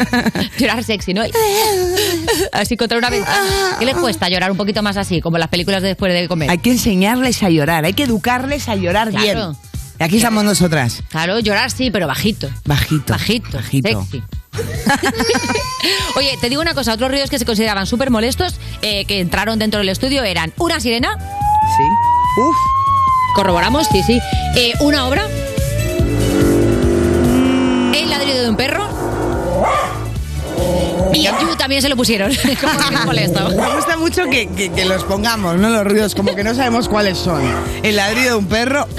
llorar 0.58 0.84
sexy, 0.84 1.14
¿no? 1.14 1.22
así 2.52 2.76
contra 2.76 2.98
una 2.98 3.10
ventana. 3.10 3.45
¿Qué 3.78 3.84
les 3.84 3.94
cuesta 3.96 4.28
llorar 4.28 4.50
un 4.50 4.56
poquito 4.56 4.82
más 4.82 4.96
así? 4.96 5.20
Como 5.20 5.38
las 5.38 5.48
películas 5.48 5.82
de 5.82 5.88
después 5.88 6.12
de 6.12 6.28
comer. 6.28 6.50
Hay 6.50 6.58
que 6.58 6.70
enseñarles 6.72 7.42
a 7.42 7.50
llorar, 7.50 7.84
hay 7.84 7.92
que 7.92 8.04
educarles 8.04 8.68
a 8.68 8.76
llorar 8.76 9.10
Claro. 9.10 9.24
bien. 9.24 9.56
Y 9.98 10.02
aquí 10.02 10.16
estamos 10.18 10.44
nosotras. 10.44 11.02
Claro, 11.08 11.38
llorar 11.40 11.70
sí, 11.70 11.90
pero 11.90 12.06
bajito. 12.06 12.50
Bajito. 12.66 13.12
Bajito. 13.14 13.48
Bajito. 13.56 14.02
Sexy. 14.02 14.22
Oye, 16.16 16.36
te 16.40 16.48
digo 16.48 16.60
una 16.62 16.74
cosa, 16.74 16.92
otros 16.94 17.10
ruidos 17.10 17.30
que 17.30 17.38
se 17.38 17.44
consideraban 17.44 17.86
súper 17.86 18.10
molestos, 18.10 18.56
eh, 18.82 19.04
que 19.06 19.20
entraron 19.20 19.58
dentro 19.58 19.78
del 19.80 19.88
estudio, 19.88 20.22
eran 20.24 20.52
una 20.58 20.80
sirena, 20.80 21.16
Sí. 21.18 21.82
Uf. 22.40 22.56
corroboramos, 23.34 23.86
sí, 23.90 24.02
sí, 24.06 24.18
eh, 24.56 24.72
una 24.80 25.06
obra, 25.06 25.26
el 27.94 28.10
ladrido 28.10 28.42
de 28.42 28.48
un 28.50 28.56
perro, 28.56 28.85
y 31.16 31.24
You 31.24 31.56
también 31.56 31.82
se 31.82 31.88
lo 31.88 31.96
pusieron, 31.96 32.30
como. 32.60 33.12
Me 33.12 33.74
gusta 33.76 33.96
mucho 33.96 34.24
que, 34.30 34.48
que- 34.48 34.70
que 34.72 34.84
los 34.84 35.04
pongamos, 35.04 35.56
¿no? 35.56 35.68
Los 35.70 35.84
ruidos, 35.84 36.14
como 36.14 36.34
que 36.34 36.44
no 36.44 36.54
sabemos 36.54 36.88
cuáles 36.88 37.18
son. 37.18 37.42
El 37.82 37.96
ladrido 37.96 38.30
de 38.30 38.34
un 38.36 38.46
perro. 38.46 38.86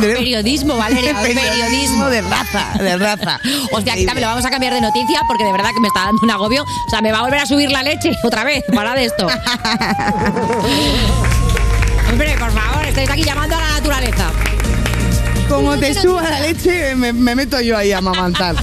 Periodismo, 0.00 0.76
Valeria, 0.76 1.14
periodismo. 1.22 2.06
de 2.10 2.20
raza, 2.20 2.66
de 2.82 2.96
raza. 2.98 3.40
Hostia, 3.72 3.94
aquí 3.94 4.04
también 4.04 4.22
lo 4.26 4.28
vamos 4.34 4.44
a 4.44 4.50
cambiar 4.50 4.74
de 4.74 4.80
noticia 4.80 5.20
porque 5.26 5.44
de 5.44 5.52
verdad 5.52 5.70
que 5.72 5.80
me 5.80 5.88
está 5.88 6.00
dando 6.04 6.20
un 6.22 6.30
agobio. 6.30 6.62
O 6.64 6.90
sea, 6.90 7.00
me 7.00 7.10
va 7.12 7.20
a 7.20 7.22
volver 7.22 7.38
a 7.40 7.46
subir 7.46 7.70
la 7.70 7.82
leche 7.82 8.10
otra 8.24 8.44
vez. 8.44 8.64
Para 8.74 8.94
de 8.94 9.04
esto. 9.06 9.26
Hombre, 12.10 12.36
por 12.38 12.50
favor, 12.52 12.84
estáis 12.86 13.08
aquí 13.10 13.22
llamando 13.24 13.56
a 13.56 13.60
la 13.60 13.68
naturaleza. 13.70 14.30
Como 15.48 15.76
te 15.78 15.94
suba 15.94 16.22
la 16.28 16.40
leche, 16.40 16.94
me, 16.94 17.12
me 17.12 17.34
meto 17.34 17.60
yo 17.60 17.76
ahí 17.76 17.92
a 17.92 18.00
mamantar. 18.00 18.56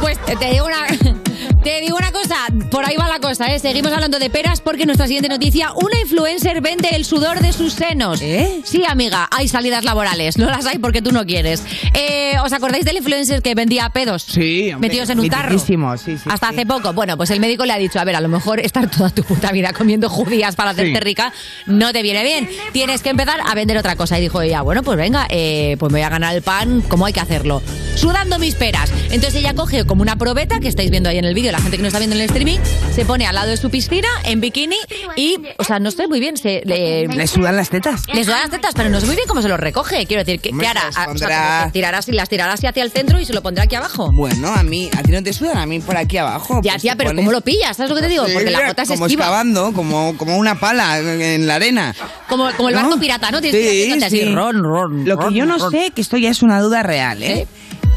Pues 0.00 0.18
te, 0.24 0.50
digo 0.50 0.66
una. 0.66 0.86
Te 1.62 1.80
digo 1.82 1.96
una 1.98 2.10
cosa, 2.10 2.36
por 2.70 2.86
ahí 2.86 2.96
va 2.96 3.06
la 3.06 3.18
cosa, 3.20 3.52
¿eh? 3.54 3.58
Seguimos 3.58 3.92
hablando 3.92 4.18
de 4.18 4.30
peras 4.30 4.62
porque 4.62 4.86
nuestra 4.86 5.06
siguiente 5.06 5.28
noticia, 5.28 5.72
una 5.74 5.98
influencer 6.00 6.62
vende 6.62 6.88
el 6.92 7.04
sudor 7.04 7.40
de 7.40 7.52
sus 7.52 7.74
senos. 7.74 8.22
¿Eh? 8.22 8.62
Sí, 8.64 8.82
amiga, 8.88 9.28
hay 9.30 9.46
salidas 9.46 9.84
laborales, 9.84 10.38
no 10.38 10.46
las 10.46 10.64
hay 10.64 10.78
porque 10.78 11.02
tú 11.02 11.12
no 11.12 11.26
quieres. 11.26 11.62
Eh, 11.92 12.34
¿Os 12.42 12.54
acordáis 12.54 12.86
del 12.86 12.96
influencer 12.96 13.42
que 13.42 13.54
vendía 13.54 13.90
pedos? 13.90 14.22
Sí, 14.22 14.72
hombre, 14.72 14.88
Metidos 14.88 15.10
en 15.10 15.20
un 15.20 15.28
tarro. 15.28 15.58
sí, 15.58 15.76
sí, 15.98 16.14
Hasta 16.30 16.48
sí. 16.48 16.54
hace 16.54 16.64
poco. 16.66 16.94
Bueno, 16.94 17.18
pues 17.18 17.28
el 17.30 17.40
médico 17.40 17.66
le 17.66 17.74
ha 17.74 17.78
dicho, 17.78 18.00
a 18.00 18.04
ver, 18.04 18.16
a 18.16 18.22
lo 18.22 18.28
mejor 18.28 18.58
estar 18.60 18.90
toda 18.90 19.10
tu 19.10 19.22
puta 19.22 19.52
vida 19.52 19.74
comiendo 19.74 20.08
judías 20.08 20.56
para 20.56 20.70
hacerte 20.70 20.94
Sí. 20.94 21.00
rica 21.00 21.32
no 21.66 21.92
te 21.92 22.00
viene 22.02 22.22
bien. 22.22 22.48
Tienes 22.72 23.02
que 23.02 23.10
empezar 23.10 23.38
a 23.46 23.54
vender 23.54 23.76
otra 23.76 23.96
cosa. 23.96 24.18
Y 24.18 24.22
dijo 24.22 24.40
ella, 24.40 24.62
bueno, 24.62 24.82
pues 24.82 24.96
venga, 24.96 25.26
eh, 25.28 25.76
pues 25.78 25.92
me 25.92 25.98
voy 25.98 26.06
a 26.06 26.08
ganar 26.10 26.34
el 26.34 26.40
pan 26.42 26.80
como 26.88 27.04
hay 27.04 27.12
que 27.12 27.20
hacerlo. 27.20 27.60
Sudando 27.96 28.38
mis 28.38 28.54
peras. 28.54 28.90
Entonces 29.10 29.34
ella 29.34 29.54
coge 29.54 29.84
como 29.84 30.00
una 30.02 30.16
probeta, 30.16 30.58
que 30.60 30.68
estáis 30.68 30.90
viendo 30.90 31.08
ahí 31.10 31.18
en 31.18 31.24
el 31.26 31.34
vídeo, 31.34 31.52
la 31.52 31.58
gente 31.60 31.76
que 31.76 31.82
no 31.82 31.88
está 31.88 31.98
viendo 31.98 32.16
en 32.16 32.22
el 32.22 32.26
streaming, 32.28 32.58
se 32.94 33.04
pone 33.04 33.26
al 33.26 33.34
lado 33.34 33.48
de 33.50 33.56
su 33.56 33.68
piscina 33.68 34.08
en 34.24 34.40
bikini 34.40 34.76
y, 35.16 35.36
o 35.58 35.64
sea, 35.64 35.78
no 35.80 35.90
sé 35.90 36.08
muy 36.08 36.18
bien, 36.20 36.36
se 36.38 36.62
le, 36.64 37.06
¿Le 37.08 37.26
sudan 37.26 37.56
las 37.56 37.68
tetas? 37.68 38.02
le 38.12 38.24
sudan 38.24 38.40
las 38.40 38.50
tetas, 38.50 38.72
pero 38.74 38.88
no 38.88 39.00
sé 39.00 39.06
muy 39.06 39.16
bien 39.16 39.28
cómo 39.28 39.42
se 39.42 39.48
los 39.48 39.60
recoge. 39.60 40.06
Quiero 40.06 40.24
decir, 40.24 40.40
¿qué, 40.40 40.50
qué 40.58 40.66
hará? 40.66 40.84
las 40.86 41.08
o 41.08 41.18
sea, 41.18 41.64
que 41.66 41.72
tirará 41.72 41.98
así- 41.98 42.12
las 42.12 42.28
tirará 42.28 42.52
así 42.54 42.66
hacia 42.66 42.82
el 42.82 42.90
centro 42.90 43.20
y 43.20 43.24
se 43.26 43.34
lo 43.34 43.42
pondrá 43.42 43.64
aquí 43.64 43.74
abajo. 43.74 44.10
Bueno, 44.12 44.48
a 44.54 44.62
mí, 44.62 44.88
a 44.96 45.02
ti 45.02 45.12
no 45.12 45.22
te 45.22 45.32
sudan, 45.34 45.58
a 45.58 45.66
mí 45.66 45.80
por 45.80 45.96
aquí 45.96 46.16
abajo. 46.16 46.60
Ya, 46.62 46.72
pues 46.72 46.82
tía, 46.82 46.96
pero 46.96 47.10
pones- 47.10 47.20
¿cómo 47.24 47.32
lo 47.32 47.40
pillas? 47.42 47.76
¿Sabes 47.76 47.90
lo 47.90 47.96
que 47.96 48.02
te 48.02 48.08
digo? 48.08 48.24
Sí, 48.26 48.32
Porque 48.32 48.50
la 48.50 48.66
gota 48.66 48.82
es 48.82 48.88
como 48.88 49.06
esquiva. 49.06 49.24
excavando, 49.24 49.72
como, 49.72 50.16
como 50.16 50.38
una 50.38 50.58
pala 50.58 50.98
en 51.00 51.46
la 51.46 51.56
arena. 51.56 51.94
Como, 52.28 52.50
como 52.56 52.68
el 52.70 52.74
¿No? 52.76 52.82
barco 52.82 52.98
pirata, 52.98 53.30
¿no? 53.30 53.40
Tienes 53.42 53.60
que 53.60 53.74
ir 53.86 53.94
Sí, 53.98 54.04
así, 54.04 54.18
sí. 54.20 54.34
ron, 54.34 54.62
ron, 54.62 55.04
Lo 55.04 55.18
que 55.18 55.34
yo 55.34 55.44
no 55.44 55.58
ron. 55.58 55.70
sé, 55.70 55.90
que 55.94 56.00
esto 56.00 56.16
ya 56.16 56.30
es 56.30 56.42
una 56.42 56.60
duda 56.60 56.82
real, 56.82 57.22
¿eh? 57.22 57.46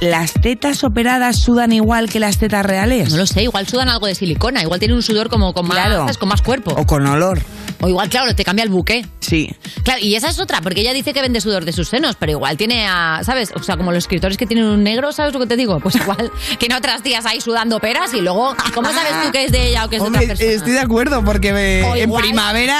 ¿Las 0.03 0.33
tetas 0.33 0.83
operadas 0.83 1.37
sudan 1.39 1.71
igual 1.71 2.09
que 2.09 2.19
las 2.19 2.37
tetas 2.37 2.65
reales? 2.65 3.11
No 3.11 3.17
lo 3.19 3.25
sé, 3.25 3.43
igual 3.43 3.67
sudan 3.67 3.87
algo 3.87 4.05
de 4.07 4.15
silicona, 4.15 4.61
igual 4.61 4.79
tiene 4.79 4.93
un 4.95 5.01
sudor 5.01 5.29
como 5.29 5.53
con 5.53 5.65
más, 5.67 5.77
Claro. 5.77 6.05
con 6.19 6.27
más 6.27 6.41
cuerpo. 6.41 6.71
O 6.77 6.85
con 6.85 7.05
olor. 7.07 7.39
O 7.79 7.87
igual, 7.89 8.09
claro, 8.09 8.33
te 8.35 8.43
cambia 8.43 8.63
el 8.63 8.69
buque. 8.69 9.05
Sí. 9.19 9.53
Claro, 9.83 9.99
y 10.01 10.15
esa 10.15 10.29
es 10.29 10.39
otra, 10.39 10.61
porque 10.61 10.81
ella 10.81 10.93
dice 10.93 11.13
que 11.13 11.21
vende 11.21 11.39
sudor 11.41 11.65
de 11.65 11.73
sus 11.73 11.89
senos, 11.89 12.15
pero 12.17 12.31
igual 12.33 12.55
tiene 12.57 12.85
a, 12.87 13.21
¿sabes? 13.23 13.51
O 13.55 13.63
sea, 13.63 13.75
como 13.77 13.91
los 13.91 14.03
escritores 14.03 14.37
que 14.37 14.45
tienen 14.45 14.65
un 14.65 14.83
negro, 14.83 15.11
¿sabes 15.11 15.33
lo 15.33 15.39
que 15.39 15.47
te 15.47 15.55
digo? 15.57 15.79
Pues 15.79 15.95
igual 15.95 16.31
tiene 16.59 16.75
otras 16.75 17.01
tías 17.03 17.25
ahí 17.25 17.39
sudando 17.41 17.79
peras 17.79 18.13
y 18.13 18.21
luego, 18.21 18.55
¿cómo 18.73 18.89
sabes 18.91 19.11
tú 19.25 19.31
que 19.31 19.45
es 19.45 19.51
de 19.51 19.69
ella 19.69 19.85
o 19.85 19.89
que 19.89 19.97
es 19.97 20.01
de 20.03 20.07
otra 20.09 20.21
persona? 20.21 20.51
estoy 20.51 20.71
de 20.73 20.79
acuerdo 20.79 21.23
porque 21.25 21.51
me- 21.53 21.83
O 21.83 21.95
en 21.95 22.11
primavera 22.13 22.73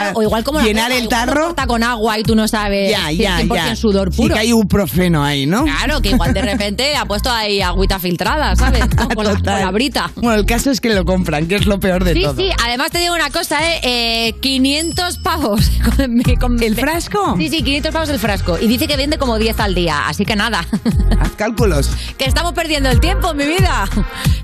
Claro, 0.00 0.18
o 0.18 0.22
igual 0.22 0.44
como 0.44 0.58
la 0.60 0.64
llenar 0.66 0.92
el 0.92 1.08
tarro. 1.08 1.46
corta 1.46 1.66
con 1.66 1.82
agua 1.82 2.18
y 2.18 2.22
tú 2.22 2.34
no 2.34 2.46
sabes 2.48 2.90
Ya, 2.90 3.10
ya, 3.12 3.40
es 3.40 3.46
100% 3.48 3.54
ya. 3.54 3.76
sudor 3.76 4.12
Sí 4.12 4.22
puro. 4.22 4.34
que 4.34 4.40
hay 4.40 4.52
un 4.52 4.66
profeno 4.68 5.24
ahí, 5.24 5.46
¿no? 5.46 5.64
Claro, 5.64 6.00
que 6.02 6.10
igual 6.10 6.34
de 6.34 6.42
repente 6.42 6.69
ha 6.96 7.04
puesto 7.06 7.30
ahí 7.30 7.60
agüita 7.60 7.98
filtrada, 7.98 8.54
¿sabes? 8.56 8.82
¿No? 8.96 9.08
Con, 9.14 9.24
la, 9.24 9.30
con 9.32 9.38
Total. 9.42 9.60
la 9.64 9.70
brita. 9.70 10.10
Bueno, 10.16 10.38
el 10.38 10.46
caso 10.46 10.70
es 10.70 10.80
que 10.80 10.90
lo 10.94 11.04
compran, 11.04 11.46
que 11.46 11.56
es 11.56 11.66
lo 11.66 11.80
peor 11.80 12.04
de 12.04 12.14
Sí, 12.14 12.22
todo. 12.22 12.36
sí, 12.36 12.48
además 12.64 12.90
te 12.90 12.98
digo 12.98 13.14
una 13.14 13.30
cosa, 13.30 13.58
¿eh? 13.74 13.80
Eh, 13.82 14.32
500 14.40 15.18
pavos. 15.18 15.70
con- 15.96 16.20
con- 16.40 16.62
¿El 16.62 16.74
frasco? 16.76 17.36
Sí, 17.38 17.48
sí, 17.48 17.62
500 17.62 17.92
pavos 17.92 18.08
el 18.10 18.18
frasco. 18.18 18.58
Y 18.58 18.66
dice 18.68 18.86
que 18.86 18.96
vende 18.96 19.18
como 19.18 19.38
10 19.38 19.58
al 19.60 19.74
día, 19.74 20.08
así 20.08 20.24
que 20.24 20.36
nada. 20.36 20.66
Haz 21.20 21.30
cálculos. 21.36 21.90
que 22.18 22.24
estamos 22.24 22.52
perdiendo 22.52 22.90
el 22.90 23.00
tiempo, 23.00 23.34
mi 23.34 23.44
vida. 23.46 23.88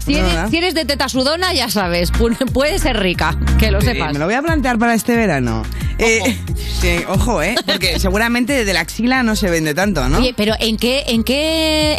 Si 0.05 0.15
eres, 0.17 0.51
si 0.51 0.57
eres 0.59 0.75
de 0.75 0.85
teta 0.85 1.09
sudona, 1.09 1.53
ya 1.53 1.69
sabes, 1.71 2.13
pu- 2.13 2.37
puede 2.53 2.79
ser 2.79 2.99
rica, 3.01 3.37
que 3.59 3.71
lo 3.71 3.81
sepas. 3.81 4.13
me 4.13 4.19
lo 4.19 4.27
voy 4.27 4.35
a 4.35 4.43
plantear 4.43 4.79
para 4.79 4.95
este 4.95 5.17
verano. 5.17 5.63
Eh, 5.99 6.39
Sí, 6.81 6.99
ojo, 7.09 7.43
¿eh? 7.43 7.55
Porque 7.65 7.99
seguramente 7.99 8.65
de 8.67 8.73
la 8.75 8.81
axila 8.81 9.23
no 9.23 9.35
se 9.35 9.49
vende 9.49 9.73
tanto, 9.73 10.07
¿no? 10.11 10.19
Oye, 10.19 10.35
pero 10.37 10.55
¿en 10.61 10.77
qué, 10.77 11.05
en 11.09 11.25
qué, 11.25 11.99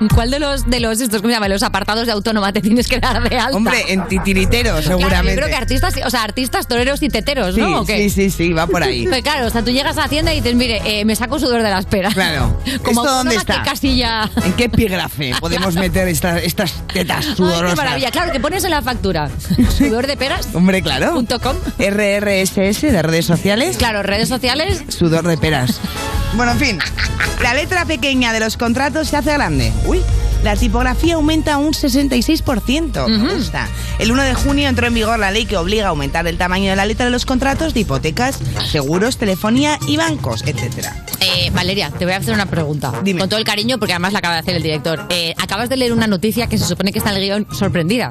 en 0.00 0.08
cuál 0.14 0.30
de 0.30 0.38
los, 0.38 0.68
de 0.68 0.80
los, 0.80 1.00
estos, 1.00 1.20
¿cómo 1.20 1.30
se 1.30 1.34
llama? 1.34 1.48
Los 1.48 1.62
apartados 1.62 2.06
de 2.06 2.12
autónoma 2.12 2.52
te 2.52 2.60
tienes 2.60 2.88
que 2.88 2.98
dar 2.98 3.28
de 3.28 3.38
alta? 3.38 3.56
Hombre, 3.56 3.84
en 3.88 4.06
titiritero, 4.08 4.70
Claro, 4.72 4.86
seguramente. 4.86 5.32
yo 5.32 5.36
creo 5.36 5.48
que 5.48 5.54
artistas, 5.56 5.94
o 6.04 6.10
sea, 6.10 6.22
artistas 6.22 6.66
toreros 6.68 7.02
y 7.02 7.08
teteros, 7.08 7.54
sí, 7.54 7.60
¿no? 7.60 7.80
¿O 7.80 7.84
qué? 7.84 7.96
sí, 7.96 8.10
sí, 8.10 8.30
sí, 8.30 8.52
va 8.52 8.66
por 8.66 8.82
ahí. 8.82 9.06
Pues 9.12 9.22
claro, 9.22 9.46
o 9.46 9.50
sea, 9.50 9.62
tú 9.62 9.70
llegas 9.70 9.98
a 9.98 10.04
Hacienda 10.04 10.32
y 10.32 10.40
dices, 10.40 10.54
mire, 10.54 10.80
eh, 10.84 11.04
me 11.04 11.14
saco 11.16 11.38
sudor 11.38 11.62
de 11.62 11.70
la 11.70 11.78
espera. 11.78 12.10
Claro. 12.10 12.56
Como 12.82 13.02
¿Esto 13.02 13.14
dónde 13.14 13.14
autónoma, 13.14 13.30
¿qué 13.30 13.36
está? 13.36 13.62
casilla? 13.62 14.30
¿En 14.44 14.52
qué 14.54 14.64
epígrafe 14.64 15.32
podemos 15.40 15.74
meter 15.74 16.08
estas, 16.08 16.42
estas 16.42 16.72
tetas 16.92 17.26
Ay, 17.28 17.36
sudorosas? 17.36 17.70
qué 17.70 17.76
maravilla. 17.76 18.10
Claro, 18.10 18.32
que 18.32 18.40
pones 18.40 18.64
en 18.64 18.70
la 18.70 18.82
factura. 18.82 19.30
Sudor 19.76 20.06
de 20.06 20.16
peras. 20.16 20.48
Hombre, 20.54 20.82
claro. 20.82 21.12
Punto 21.14 21.40
com. 21.40 21.56
RRSS 21.78 22.82
de 22.82 23.02
redes 23.02 23.26
sociales. 23.26 23.76
Claro, 23.76 24.02
redes 24.02 24.28
sociales. 24.28 24.82
Sudor 24.88 25.26
de 25.26 25.36
peras. 25.36 25.80
Bueno, 26.34 26.52
en 26.52 26.58
fin. 26.58 26.78
La 27.42 27.54
letra 27.54 27.84
pequeña 27.84 28.32
de 28.32 28.40
los 28.40 28.56
contratos 28.56 29.08
se 29.08 29.16
hace 29.16 29.32
grande. 29.32 29.61
Uy. 29.86 30.00
La 30.42 30.56
tipografía 30.56 31.14
aumenta 31.14 31.58
un 31.58 31.72
66%. 31.72 33.06
Me 33.06 33.34
gusta. 33.34 33.68
El 34.00 34.10
1 34.10 34.22
de 34.22 34.34
junio 34.34 34.68
entró 34.68 34.88
en 34.88 34.94
vigor 34.94 35.18
la 35.18 35.30
ley 35.30 35.44
que 35.44 35.56
obliga 35.56 35.86
a 35.86 35.88
aumentar 35.90 36.26
el 36.26 36.36
tamaño 36.36 36.70
de 36.70 36.76
la 36.76 36.84
letra 36.84 37.04
de 37.04 37.12
los 37.12 37.24
contratos 37.24 37.74
de 37.74 37.80
hipotecas, 37.80 38.40
seguros, 38.68 39.18
telefonía 39.18 39.78
y 39.86 39.96
bancos, 39.96 40.42
etcétera. 40.44 41.04
Eh, 41.20 41.50
Valeria, 41.54 41.90
te 41.90 42.04
voy 42.04 42.14
a 42.14 42.16
hacer 42.16 42.34
una 42.34 42.46
pregunta. 42.46 42.92
Dime. 43.04 43.20
Con 43.20 43.28
todo 43.28 43.38
el 43.38 43.44
cariño, 43.44 43.78
porque 43.78 43.92
además 43.92 44.12
la 44.12 44.18
acaba 44.18 44.34
de 44.34 44.40
hacer 44.40 44.56
el 44.56 44.64
director. 44.64 45.06
Eh, 45.10 45.32
acabas 45.38 45.68
de 45.68 45.76
leer 45.76 45.92
una 45.92 46.08
noticia 46.08 46.48
que 46.48 46.58
se 46.58 46.64
supone 46.64 46.92
que 46.92 46.98
está 46.98 47.10
en 47.10 47.16
el 47.18 47.22
guion 47.22 47.46
sorprendida. 47.52 48.10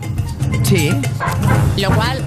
Sí. 0.63 0.89
Lo 1.77 1.93
cual, 1.93 2.23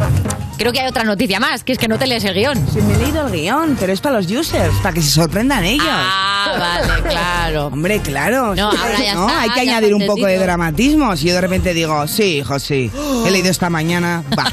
creo 0.56 0.72
que 0.72 0.80
hay 0.80 0.88
otra 0.88 1.04
noticia 1.04 1.40
más, 1.40 1.64
que 1.64 1.72
es 1.72 1.78
que 1.78 1.88
no 1.88 1.98
te 1.98 2.06
lees 2.06 2.24
el 2.24 2.34
guion. 2.34 2.56
Sí, 2.72 2.80
me 2.82 2.94
he 2.94 2.98
leído 2.98 3.26
el 3.26 3.32
guion, 3.32 3.76
pero 3.78 3.92
es 3.92 4.00
para 4.00 4.16
los 4.20 4.30
users, 4.30 4.74
para 4.82 4.94
que 4.94 5.02
se 5.02 5.10
sorprendan 5.10 5.64
ellos. 5.64 5.86
Ah, 5.88 6.54
vale, 6.58 7.02
claro. 7.08 7.66
Hombre, 7.68 8.00
claro. 8.00 8.54
No, 8.54 8.70
ahora 8.70 8.98
ya 9.02 9.14
No, 9.14 9.28
está, 9.28 9.40
hay 9.42 9.50
que 9.50 9.60
añadir 9.60 9.94
un 9.94 10.06
poco 10.06 10.26
de 10.26 10.38
dramatismo. 10.38 11.16
Si 11.16 11.26
yo 11.28 11.34
de 11.34 11.40
repente 11.40 11.74
digo, 11.74 12.06
sí, 12.06 12.38
hijo, 12.38 12.58
sí, 12.58 12.90
he 13.26 13.30
leído 13.30 13.50
esta 13.50 13.70
mañana, 13.70 14.22
va, 14.38 14.44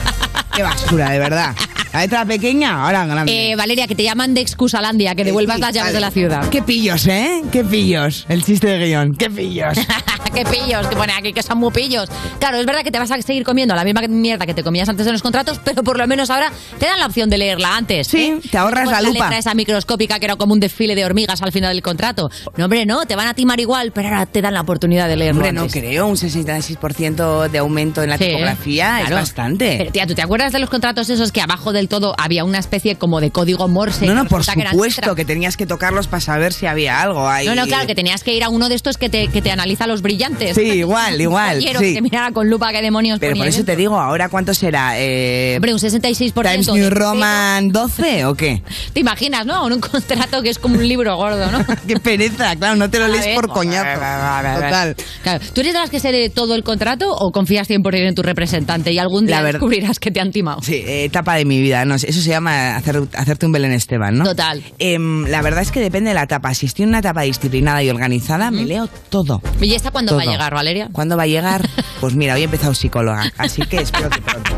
qué 0.55 0.63
basura, 0.63 1.09
de 1.11 1.19
verdad. 1.19 1.55
La 1.93 1.99
letra 2.01 2.23
pequeña, 2.23 2.85
ahora 2.85 3.05
grande. 3.05 3.51
Eh, 3.51 3.55
Valeria, 3.57 3.85
que 3.85 3.95
te 3.95 4.03
llaman 4.03 4.33
de 4.33 4.39
Excusalandia, 4.39 5.13
que 5.13 5.25
devuelvas 5.25 5.57
Sí, 5.57 5.61
las 5.61 5.73
llaves 5.73 5.87
vale. 5.91 5.95
de 5.95 5.99
la 5.99 6.11
ciudad. 6.11 6.49
Qué 6.49 6.61
pillos, 6.61 7.05
¿eh? 7.07 7.41
Qué 7.51 7.65
pillos. 7.65 8.25
El 8.29 8.45
chiste 8.45 8.67
de 8.67 8.85
guion, 8.85 9.13
qué 9.15 9.29
pillos. 9.29 9.77
qué 10.29 10.45
pillos, 10.45 10.87
que 10.87 10.95
pone 10.95 11.13
aquí 11.13 11.33
que 11.33 11.43
son 11.43 11.57
muy 11.57 11.71
pillos. 11.71 12.09
Claro, 12.39 12.57
es 12.57 12.65
verdad 12.65 12.83
que 12.83 12.91
te 12.91 12.99
vas 12.99 13.11
a 13.11 13.21
seguir 13.21 13.43
comiendo 13.43 13.75
la 13.75 13.83
misma 13.83 14.01
mierda 14.07 14.45
que 14.45 14.53
te 14.53 14.63
comías 14.63 14.87
antes 14.89 15.05
de 15.05 15.11
los 15.11 15.21
contratos, 15.21 15.59
pero 15.63 15.83
por 15.83 15.97
lo 15.97 16.07
menos 16.07 16.29
ahora 16.29 16.51
te 16.79 16.85
dan 16.85 16.99
la 16.99 17.05
opción 17.07 17.29
de 17.29 17.37
leerla 17.37 17.75
antes. 17.77 18.07
Sí, 18.07 18.39
¿eh? 18.43 18.49
te 18.49 18.57
ahorras 18.57 18.85
Pues 18.85 18.95
la 18.95 19.01
lupa. 19.01 19.25
letra 19.25 19.37
esa 19.37 19.53
microscópica 19.53 20.19
que 20.19 20.25
era 20.25 20.35
como 20.35 20.53
un 20.53 20.59
desfile 20.59 20.95
de 20.95 21.05
hormigas 21.05 21.41
al 21.41 21.51
final 21.51 21.73
del 21.73 21.81
contrato. 21.83 22.29
No, 22.57 22.65
hombre, 22.65 22.85
no, 22.85 23.05
te 23.05 23.15
van 23.15 23.27
a 23.27 23.33
timar 23.33 23.59
igual, 23.59 23.91
pero 23.91 24.07
ahora 24.09 24.25
te 24.25 24.41
dan 24.41 24.53
la 24.53 24.61
oportunidad 24.61 25.07
de 25.07 25.15
leerlo 25.17 25.41
Hombre, 25.45 25.53
no 25.53 25.67
creo, 25.67 26.07
un 26.07 26.15
66% 26.17 27.49
de 27.49 27.57
aumento 27.57 28.03
en 28.03 28.09
la 28.09 28.17
Sí, 28.17 28.25
tipografía 28.25 28.97
claro. 28.99 29.15
es 29.15 29.21
bastante. 29.21 29.75
Pero 29.77 29.91
tía, 29.91 30.07
¿tú 30.07 30.15
te 30.15 30.21
acuerdas 30.21 30.51
de 30.53 30.59
los 30.59 30.69
contratos 30.69 31.09
esos 31.09 31.31
que 31.31 31.41
abajo 31.41 31.73
del 31.73 31.87
todo 31.87 32.15
había 32.17 32.43
una 32.43 32.59
especie 32.59 32.95
como 32.95 33.19
de 33.21 33.31
código 33.31 33.67
Morse? 33.67 34.05
no, 34.05 34.13
que 34.13 34.15
no, 34.15 34.25
por 34.27 34.45
que 34.45 34.51
supuesto 34.51 35.01
letras? 35.01 35.15
que 35.15 35.25
tenías 35.25 35.57
que 35.57 35.65
tocarlos 35.65 36.07
para 36.07 36.21
saber 36.21 36.53
si 36.53 36.65
había 36.65 37.01
algo 37.01 37.27
ahí. 37.27 37.47
No, 37.47 37.55
no, 37.55 37.65
claro, 37.67 37.87
que 37.87 37.95
tenías 37.95 38.23
que 38.23 38.33
ir 38.33 38.43
a 38.43 38.49
uno 38.49 38.69
de 38.69 38.75
estos 38.75 38.97
que 38.97 39.09
te, 39.09 39.27
que 39.27 39.41
te 39.41 39.51
analiza 39.51 39.87
los 39.87 40.01
brillantes. 40.11 40.55
Sí, 40.55 40.61
igual, 40.63 41.19
igual, 41.21 41.59
Quiero 41.59 41.79
sí. 41.79 41.87
que 41.87 41.93
te 41.95 42.01
mirara 42.01 42.31
con 42.31 42.49
lupa 42.49 42.71
qué 42.71 42.81
demonios 42.81 43.19
Pero 43.19 43.35
por 43.35 43.47
eso 43.47 43.57
dentro. 43.57 43.73
te 43.73 43.77
digo, 43.77 43.99
¿ahora 43.99 44.29
cuánto 44.29 44.53
será? 44.53 44.93
Eh, 44.99 45.53
Hombre, 45.57 45.73
un 45.73 45.79
66%. 45.79 46.33
¿Times 46.51 46.67
New 46.67 46.89
Roman 46.89 47.69
12 47.69 48.25
o 48.25 48.35
qué? 48.35 48.61
¿Te 48.93 48.99
imaginas, 48.99 49.45
no? 49.45 49.65
Un 49.65 49.79
contrato 49.79 50.41
que 50.41 50.49
es 50.49 50.59
como 50.59 50.75
un 50.75 50.87
libro 50.87 51.15
gordo, 51.15 51.51
¿no? 51.51 51.59
Qué 51.87 51.97
pereza, 51.99 52.55
claro, 52.55 52.75
no 52.75 52.89
te 52.89 52.99
lo 52.99 53.05
A 53.05 53.07
lees 53.07 53.25
ver. 53.25 53.35
por 53.35 53.47
coñazo. 53.49 53.99
Total. 53.99 54.95
Claro. 55.23 55.45
¿Tú 55.53 55.61
eres 55.61 55.73
de 55.73 55.79
las 55.79 55.89
que 55.89 55.99
se 55.99 56.11
lee 56.11 56.29
todo 56.29 56.55
el 56.55 56.63
contrato 56.63 57.11
o 57.13 57.31
confías 57.31 57.69
100% 57.69 58.07
en 58.07 58.15
tu 58.15 58.21
representante 58.23 58.91
y 58.91 58.99
algún 58.99 59.25
día 59.25 59.37
verdad- 59.41 59.53
descubrirás 59.53 59.99
que 59.99 60.11
te 60.11 60.19
han 60.19 60.31
timado? 60.31 60.61
Sí, 60.61 60.75
eh, 60.75 61.05
etapa 61.05 61.35
de 61.35 61.45
mi 61.45 61.61
vida, 61.61 61.85
no 61.85 61.97
sé, 61.99 62.09
eso 62.09 62.21
se 62.21 62.29
llama 62.29 62.75
hacer, 62.75 63.01
hacerte 63.15 63.45
un 63.45 63.51
Belén 63.51 63.71
Esteban, 63.71 64.17
¿no? 64.17 64.23
Total. 64.25 64.61
Em, 64.79 65.25
la 65.27 65.41
verdad 65.41 65.61
es 65.61 65.71
que 65.71 65.79
depende 65.79 66.09
de 66.09 66.15
la 66.15 66.23
etapa. 66.23 66.53
Si 66.53 66.65
estoy 66.65 66.83
en 66.83 66.89
una 66.89 66.99
etapa 66.99 67.21
disciplinada 67.21 67.81
y 67.83 67.89
organizada, 67.89 68.51
me 68.51 68.65
leo 68.65 68.87
todo. 69.09 69.41
¿Y 69.61 69.73
esta 69.73 69.91
cuándo 70.05 70.15
va 70.15 70.21
a 70.21 70.25
llegar, 70.25 70.53
Valeria? 70.53 70.89
¿Cuándo 70.91 71.17
va 71.17 71.23
a 71.23 71.27
llegar? 71.27 71.67
Pues 71.99 72.15
mira, 72.15 72.33
hoy 72.35 72.41
he 72.41 72.45
empezado 72.45 72.73
psicóloga, 72.73 73.31
así 73.37 73.61
que 73.63 73.77
espero 73.77 74.09
que 74.09 74.21
pronto. 74.21 74.51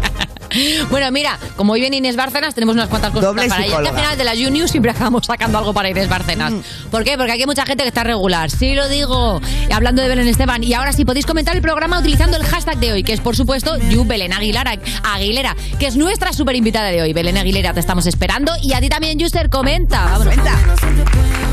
Bueno, 0.90 1.12
mira, 1.12 1.40
como 1.56 1.74
hoy 1.74 1.82
viene 1.82 1.98
Inés 1.98 2.16
Bárcenas, 2.16 2.54
tenemos 2.54 2.76
unas 2.76 2.88
cuantas 2.88 3.12
cosas 3.12 3.26
Doble 3.26 3.48
para 3.48 3.66
ella. 3.66 3.82
Que 3.82 3.88
al 3.90 3.96
final 3.96 4.18
de 4.18 4.24
la 4.24 4.32
Junior 4.32 4.70
siempre 4.70 4.92
acabamos 4.92 5.26
sacando 5.26 5.58
algo 5.58 5.74
para 5.74 5.90
Inés 5.90 6.08
Bárcenas. 6.08 6.54
¿Por 6.92 7.04
qué? 7.04 7.18
Porque 7.18 7.32
aquí 7.32 7.42
hay 7.42 7.48
mucha 7.48 7.66
gente 7.66 7.84
que 7.84 7.90
está 7.90 8.04
regular. 8.04 8.52
Sí 8.52 8.74
lo 8.76 8.88
digo. 8.88 9.42
Hablando 9.74 10.02
de 10.02 10.10
Belén 10.10 10.28
Esteban. 10.28 10.64
Y 10.64 10.74
ahora 10.74 10.94
sí 10.94 11.06
podéis 11.06 11.26
comentar 11.26 11.56
el 11.56 11.62
programa 11.62 12.00
utilizando 12.00 12.38
el 12.38 12.44
hashtag 12.44 12.78
de 12.78 12.94
hoy, 12.94 13.04
que 13.04 13.14
es 13.14 13.20
por 13.20 13.36
supuesto 13.36 13.78
You 13.90 14.06
Belén 14.06 14.34
Aguilera, 14.34 14.76
Aguilera, 15.04 15.56
que 15.80 15.88
es 15.88 15.96
nuestra 15.96 16.34
super 16.34 16.56
invitada 16.56 16.90
de 16.90 17.02
hoy. 17.02 17.14
Belén 17.14 17.38
Aguilera, 17.38 17.74
te 17.74 17.80
estamos 17.80 18.06
esperando. 18.06 18.52
Y 18.62 18.74
a 18.74 18.80
ti 18.80 18.90
también, 18.90 19.20
Juster, 19.20 19.50
comenta. 19.50 20.06
Vámonos. 20.06 20.34
Cuenta. 20.36 21.53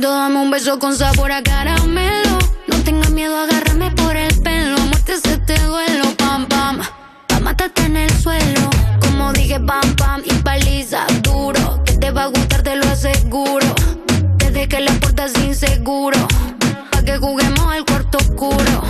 Dame 0.00 0.40
un 0.40 0.50
beso 0.50 0.78
con 0.78 0.96
sabor 0.96 1.30
a 1.30 1.42
caramelo. 1.42 2.38
No 2.68 2.76
tengas 2.84 3.10
miedo, 3.10 3.36
agárrame 3.36 3.90
por 3.90 4.16
el 4.16 4.34
pelo. 4.40 4.78
Muerte 4.78 5.12
ese 5.12 5.36
te 5.36 5.58
duelo, 5.60 6.04
pam, 6.16 6.46
pam. 6.46 6.80
Pa' 7.26 7.40
matarte 7.40 7.82
en 7.84 7.98
el 7.98 8.10
suelo. 8.10 8.70
Como 9.02 9.30
dije, 9.34 9.60
pam, 9.60 9.94
pam. 9.96 10.22
Y 10.24 10.32
paliza 10.36 11.06
duro. 11.20 11.82
Que 11.84 11.92
te 11.98 12.10
va 12.12 12.24
a 12.24 12.26
gustar, 12.28 12.62
te 12.62 12.76
lo 12.76 12.84
aseguro. 12.86 13.74
Desde 14.38 14.68
que 14.68 14.80
le 14.80 14.90
estás 14.90 15.32
inseguro. 15.44 16.18
Pa' 16.90 17.02
que 17.02 17.18
juguemos 17.18 17.66
al 17.70 17.84
cuarto 17.84 18.16
oscuro. 18.16 18.89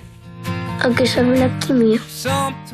¿A 0.81 0.89
qué 0.95 1.05
sabe 1.05 1.37
la 1.37 1.59
quimio? 1.59 2.01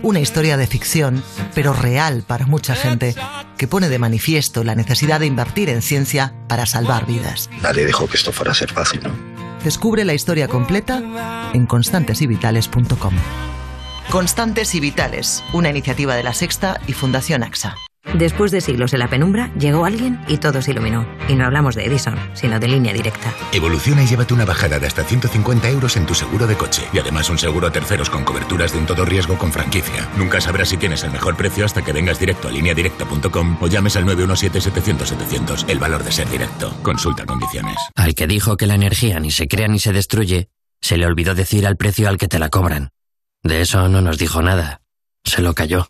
Una 0.02 0.20
historia 0.20 0.58
de 0.58 0.68
ficción, 0.68 1.24
pero 1.54 1.74
real 1.74 2.24
para 2.26 2.46
mucha 2.46 2.76
gente, 2.76 3.16
que 3.58 3.68
pone 3.68 3.90
de 3.90 4.00
manifiesto 4.00 4.64
la 4.64 4.76
necesidad 4.76 5.20
de 5.20 5.26
invertir 5.26 5.70
en 5.70 5.82
ciencia 5.82 6.34
para 6.48 6.66
salvar 6.66 7.06
vidas. 7.06 7.50
Nadie 7.62 7.86
dijo 7.86 8.08
que 8.08 8.18
esto 8.18 8.32
fuera 8.32 8.52
a 8.52 8.56
ser 8.56 8.72
fácil, 8.72 9.02
¿no? 9.04 9.38
Descubre 9.64 10.06
la 10.06 10.14
historia 10.14 10.48
completa 10.48 11.52
en 11.54 11.66
constantesyvitales.com. 11.66 13.14
Constantes 14.10 14.74
y 14.76 14.80
Vitales, 14.80 15.44
una 15.52 15.70
iniciativa 15.70 16.16
de 16.16 16.24
la 16.24 16.34
Sexta 16.34 16.80
y 16.88 16.94
Fundación 16.94 17.44
AXA. 17.44 17.76
Después 18.14 18.52
de 18.52 18.62
siglos 18.62 18.94
en 18.94 19.00
la 19.00 19.10
penumbra, 19.10 19.52
llegó 19.56 19.86
alguien 19.86 20.20
y 20.28 20.38
todo 20.38 20.62
se 20.62 20.72
iluminó. 20.72 21.08
Y 21.28 21.36
no 21.36 21.46
hablamos 21.46 21.76
de 21.76 21.86
Edison, 21.86 22.16
sino 22.34 22.60
de 22.60 22.68
línea 22.68 22.94
directa. 22.94 23.34
Evoluciona 23.52 24.04
y 24.04 24.08
llévate 24.08 24.34
una 24.34 24.46
bajada 24.46 24.80
de 24.80 24.88
hasta 24.88 25.04
150 25.04 25.70
euros 25.70 25.98
en 25.98 26.06
tu 26.06 26.14
seguro 26.14 26.48
de 26.48 26.56
coche. 26.56 26.84
Y 26.94 27.00
además 27.00 27.30
un 27.30 27.38
seguro 27.38 27.68
a 27.68 27.72
terceros 27.72 28.10
con 28.10 28.24
coberturas 28.24 28.72
de 28.72 28.80
un 28.80 28.86
todo 28.86 29.06
riesgo 29.06 29.38
con 29.38 29.52
franquicia. 29.52 30.10
Nunca 30.18 30.40
sabrás 30.40 30.70
si 30.70 30.78
tienes 30.78 31.04
el 31.04 31.12
mejor 31.12 31.36
precio 31.36 31.66
hasta 31.66 31.84
que 31.84 31.94
vengas 31.94 32.20
directo 32.20 32.48
a 32.48 32.52
lineadirecta.com 32.52 33.58
o 33.62 33.68
llames 33.68 33.96
al 33.98 34.06
917-700-700. 34.06 35.66
El 35.68 35.80
valor 35.80 36.04
de 36.04 36.12
ser 36.12 36.30
directo. 36.30 36.74
Consulta 36.82 37.26
condiciones. 37.26 37.76
Al 37.96 38.15
que 38.15 38.28
dijo 38.28 38.58
que 38.58 38.67
la 38.67 38.76
energía 38.76 39.20
ni 39.20 39.32
se 39.32 39.48
crea 39.48 39.67
ni 39.67 39.80
se 39.80 39.93
destruye, 39.93 40.50
se 40.82 40.98
le 40.98 41.06
olvidó 41.06 41.36
decir 41.36 41.67
al 41.67 41.76
precio 41.76 42.08
al 42.08 42.17
que 42.17 42.28
te 42.28 42.39
la 42.39 42.50
cobran. 42.50 42.89
De 43.43 43.62
eso 43.62 43.88
no 43.89 44.02
nos 44.02 44.17
dijo 44.17 44.41
nada. 44.41 44.82
Se 45.24 45.41
lo 45.41 45.54
cayó. 45.54 45.89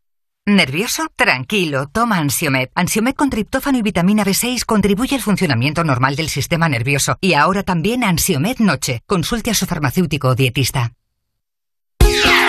¿Nervioso? 0.47 1.07
Tranquilo, 1.15 1.85
toma 1.91 2.17
Ansiomed. 2.17 2.69
Ansiomed 2.73 3.13
con 3.13 3.29
triptófano 3.29 3.77
y 3.77 3.83
vitamina 3.83 4.25
B6 4.25 4.65
contribuye 4.65 5.15
al 5.15 5.21
funcionamiento 5.21 5.83
normal 5.83 6.15
del 6.15 6.29
sistema 6.29 6.67
nervioso. 6.67 7.17
Y 7.21 7.35
ahora 7.35 7.61
también 7.61 8.03
Ansiomed 8.03 8.57
Noche. 8.57 9.01
Consulte 9.05 9.51
a 9.51 9.53
su 9.53 9.67
farmacéutico 9.67 10.29
o 10.29 10.35
dietista. 10.35 10.93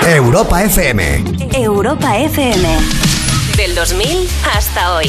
Europa 0.07 0.65
FM. 0.65 1.25
Europa 1.53 2.17
FM. 2.17 2.69
Del 3.59 3.75
2000 3.75 4.29
hasta 4.55 4.95
hoy. 4.95 5.09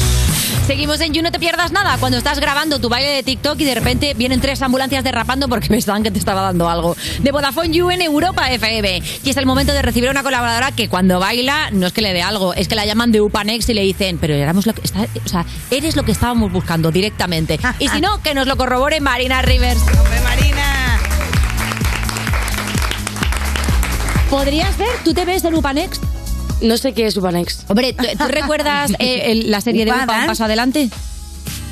Seguimos 0.71 1.01
en 1.01 1.13
You, 1.13 1.21
no 1.21 1.33
te 1.33 1.37
pierdas 1.39 1.73
nada. 1.73 1.97
Cuando 1.97 2.17
estás 2.17 2.39
grabando 2.39 2.79
tu 2.79 2.87
baile 2.87 3.09
de 3.09 3.23
TikTok 3.23 3.59
y 3.59 3.65
de 3.65 3.75
repente 3.75 4.13
vienen 4.13 4.39
tres 4.39 4.61
ambulancias 4.61 5.03
derrapando 5.03 5.49
porque 5.49 5.67
pensaban 5.69 6.01
que 6.01 6.11
te 6.11 6.17
estaba 6.17 6.43
dando 6.43 6.69
algo. 6.69 6.95
De 7.19 7.29
Vodafone 7.33 7.71
You 7.71 7.91
en 7.91 8.01
Europa 8.01 8.49
FM. 8.49 9.03
Y 9.21 9.29
es 9.29 9.35
el 9.35 9.45
momento 9.45 9.73
de 9.73 9.81
recibir 9.81 10.07
a 10.07 10.11
una 10.13 10.23
colaboradora 10.23 10.71
que 10.71 10.87
cuando 10.87 11.19
baila 11.19 11.71
no 11.71 11.87
es 11.87 11.91
que 11.91 12.01
le 12.01 12.13
dé 12.13 12.21
algo, 12.21 12.53
es 12.53 12.69
que 12.69 12.75
la 12.75 12.85
llaman 12.85 13.11
de 13.11 13.19
Upanex 13.19 13.67
y 13.67 13.73
le 13.73 13.81
dicen, 13.81 14.17
pero 14.17 14.33
éramos 14.33 14.65
lo 14.65 14.71
que 14.73 14.79
está- 14.85 15.07
o 15.25 15.27
sea, 15.27 15.45
eres 15.71 15.97
lo 15.97 16.03
que 16.03 16.13
estábamos 16.13 16.53
buscando 16.53 16.89
directamente. 16.89 17.59
Y 17.79 17.89
si 17.89 17.99
no, 17.99 18.21
que 18.23 18.33
nos 18.33 18.47
lo 18.47 18.55
corrobore 18.55 19.01
Marina 19.01 19.41
Rivers. 19.41 19.81
Marina! 20.23 20.99
¿Podrías 24.29 24.77
ver? 24.77 24.87
¿Tú 25.03 25.13
te 25.13 25.25
ves 25.25 25.43
en 25.43 25.53
Upanex? 25.53 25.99
No 26.61 26.77
sé 26.77 26.93
qué 26.93 27.07
es 27.07 27.17
Upanex. 27.17 27.65
Hombre, 27.67 27.93
¿tú, 27.93 28.03
tú 28.17 28.27
recuerdas 28.27 28.91
eh, 28.99 29.31
el- 29.31 29.51
la 29.51 29.61
serie 29.61 29.85
de 29.85 29.91
Upa 29.91 30.03
Upa, 30.03 30.03
un 30.03 30.07
Dance? 30.19 30.27
paso 30.27 30.43
adelante? 30.45 30.89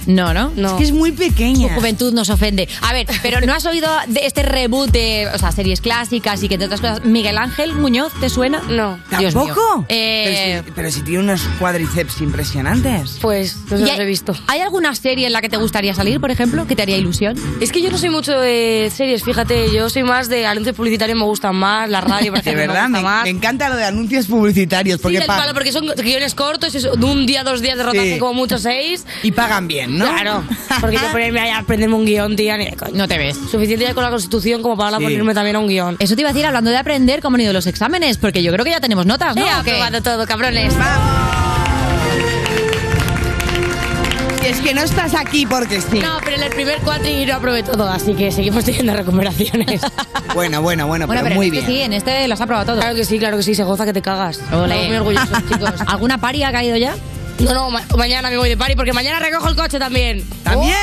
No, 0.09 0.33
¿no? 0.33 0.51
Es 0.55 0.73
que 0.73 0.83
es 0.85 0.91
muy 0.91 1.11
pequeña. 1.11 1.67
Tu 1.69 1.73
juventud 1.75 2.13
nos 2.13 2.29
ofende. 2.29 2.67
A 2.81 2.93
ver, 2.93 3.05
pero 3.21 3.39
¿no 3.41 3.53
has 3.53 3.65
oído 3.65 3.87
de 4.07 4.25
este 4.25 4.41
reboot 4.43 4.89
de 4.91 5.27
o 5.33 5.37
sea, 5.37 5.51
series 5.51 5.81
clásicas 5.81 6.41
y 6.43 6.47
que 6.49 6.55
entre 6.55 6.65
otras 6.65 6.81
cosas, 6.81 7.05
Miguel 7.05 7.37
Ángel 7.37 7.73
Muñoz, 7.75 8.11
¿te 8.19 8.29
suena? 8.29 8.61
No. 8.69 8.99
Dios 9.19 9.35
mío. 9.35 9.45
¿Tampoco? 9.45 9.85
Eh, 9.87 10.61
Pero, 10.61 10.65
si, 10.65 10.71
pero 10.75 10.91
si 10.91 11.01
tiene 11.01 11.19
unos 11.19 11.41
cuádriceps 11.59 12.21
impresionantes. 12.21 13.19
Pues 13.21 13.55
no 13.69 13.77
se 13.77 13.83
¿y 13.83 13.85
los 13.85 13.91
hay- 13.91 13.99
he 14.01 14.05
visto. 14.05 14.35
¿Hay 14.47 14.61
alguna 14.61 14.95
serie 14.95 15.27
en 15.27 15.33
la 15.33 15.41
que 15.41 15.49
te 15.49 15.57
gustaría 15.57 15.93
salir, 15.93 16.19
por 16.19 16.31
ejemplo, 16.31 16.65
que 16.65 16.75
te 16.75 16.81
haría 16.81 16.97
ilusión? 16.97 17.35
Es 17.61 17.71
que 17.71 17.81
yo 17.81 17.91
no 17.91 17.97
soy 17.97 18.09
mucho 18.09 18.39
de 18.39 18.91
series, 18.95 19.23
fíjate, 19.23 19.71
yo 19.71 19.89
soy 19.89 20.03
más 20.03 20.27
de 20.29 20.45
anuncios 20.47 20.75
publicitarios, 20.75 21.17
me 21.17 21.25
gustan 21.25 21.55
más, 21.55 21.89
la 21.89 22.01
radio, 22.01 22.31
por 22.33 22.41
De 22.43 22.49
ejemplo, 22.49 22.73
verdad, 22.73 22.89
me 22.89 22.97
me, 22.99 23.03
más. 23.03 23.23
me 23.25 23.29
encanta 23.29 23.69
lo 23.69 23.75
de 23.75 23.85
anuncios 23.85 24.25
publicitarios. 24.25 24.97
Sí, 24.97 25.03
Porque 25.03 25.19
del 25.19 25.27
pa- 25.27 25.37
palo, 25.37 25.53
porque 25.53 25.71
son 25.71 25.85
guiones 25.97 26.33
cortos, 26.33 26.73
es 26.73 26.83
de 26.83 27.05
un 27.05 27.25
día, 27.27 27.43
dos 27.43 27.61
días 27.61 27.77
de 27.77 27.83
rodaje, 27.83 28.13
Sí. 28.13 28.19
como 28.19 28.33
mucho 28.33 28.57
seis. 28.57 29.05
Y 29.21 29.31
pagan 29.31 29.67
bien, 29.67 29.98
¿no? 29.99 30.05
Claro, 30.05 30.43
porque 30.81 30.95
yo 30.97 31.11
ponerme 31.11 31.39
ahí 31.41 31.49
a 31.49 31.59
aprenderme 31.59 31.95
un 31.95 32.05
guion, 32.05 32.35
tía, 32.35 32.57
ni 32.57 32.65
de. 32.65 32.75
No 32.93 33.07
te 33.07 33.17
ves. 33.17 33.37
Suficiente 33.51 33.85
ya 33.85 33.93
con 33.93 34.03
la 34.03 34.09
Constitución 34.09 34.61
como 34.61 34.75
para 34.77 34.97
Sí. 34.97 35.03
ponerme 35.03 35.33
también 35.33 35.55
a 35.55 35.59
un 35.59 35.67
guion. 35.67 35.95
Eso 35.99 36.15
te 36.15 36.21
iba 36.21 36.29
a 36.29 36.33
decir 36.33 36.45
hablando 36.45 36.71
de 36.71 36.77
aprender 36.77 37.21
cómo 37.21 37.35
han 37.35 37.41
ido 37.41 37.53
los 37.53 37.67
exámenes, 37.67 38.17
porque 38.17 38.41
yo 38.43 38.51
creo 38.51 38.65
que 38.65 38.71
ya 38.71 38.79
tenemos 38.79 39.05
notas, 39.05 39.35
¿no? 39.35 39.45
Aprobado 39.49 40.01
todo, 40.01 40.25
cabrones. 40.25 40.73
Y 44.41 44.47
es 44.47 44.59
que 44.61 44.73
no 44.73 44.81
estás 44.81 45.13
aquí 45.15 45.45
porque 45.45 45.81
sí. 45.81 45.99
No, 45.99 46.17
pero 46.23 46.37
en 46.37 46.43
el 46.43 46.49
primer 46.49 46.77
cuatri 46.79 47.25
no 47.25 47.35
aprobé 47.35 47.61
todo, 47.61 47.87
así 47.89 48.13
que 48.15 48.31
seguimos 48.31 48.63
teniendo 48.65 48.93
recuperaciones. 48.95 49.81
Bueno, 50.35 50.61
bueno, 50.61 50.85
bueno, 50.85 51.07
Bueno, 51.07 51.23
pero, 51.23 51.23
pero 51.23 51.35
muy 51.35 51.47
en 51.47 51.53
este 51.55 51.65
bien. 51.71 51.79
sí, 51.79 51.83
en 51.85 51.93
este 51.93 52.27
lo 52.27 52.35
has 52.35 52.41
aprobado 52.41 52.67
todo. 52.67 52.75
Claro 52.79 52.95
que 52.95 53.03
sí, 53.03 53.17
claro 53.17 53.35
que 53.37 53.41
sí, 53.41 53.55
se 53.55 53.63
goza 53.63 53.83
que 53.83 53.93
te 53.93 54.01
cagas. 54.03 54.37
Estamos 54.37 54.69
muy 54.69 54.95
orgullosos, 54.95 55.39
chicos. 55.49 55.71
¿Alguna 55.87 56.19
pari 56.19 56.43
ha 56.43 56.51
caído 56.51 56.77
ya? 56.77 56.93
No, 57.39 57.53
no, 57.53 57.69
ma- 57.69 57.85
mañana 57.97 58.29
me 58.29 58.37
voy 58.37 58.49
de 58.49 58.57
party 58.57 58.75
porque 58.75 58.93
mañana 58.93 59.19
recojo 59.19 59.47
el 59.49 59.55
coche 59.55 59.79
también. 59.79 60.25
También. 60.43 60.75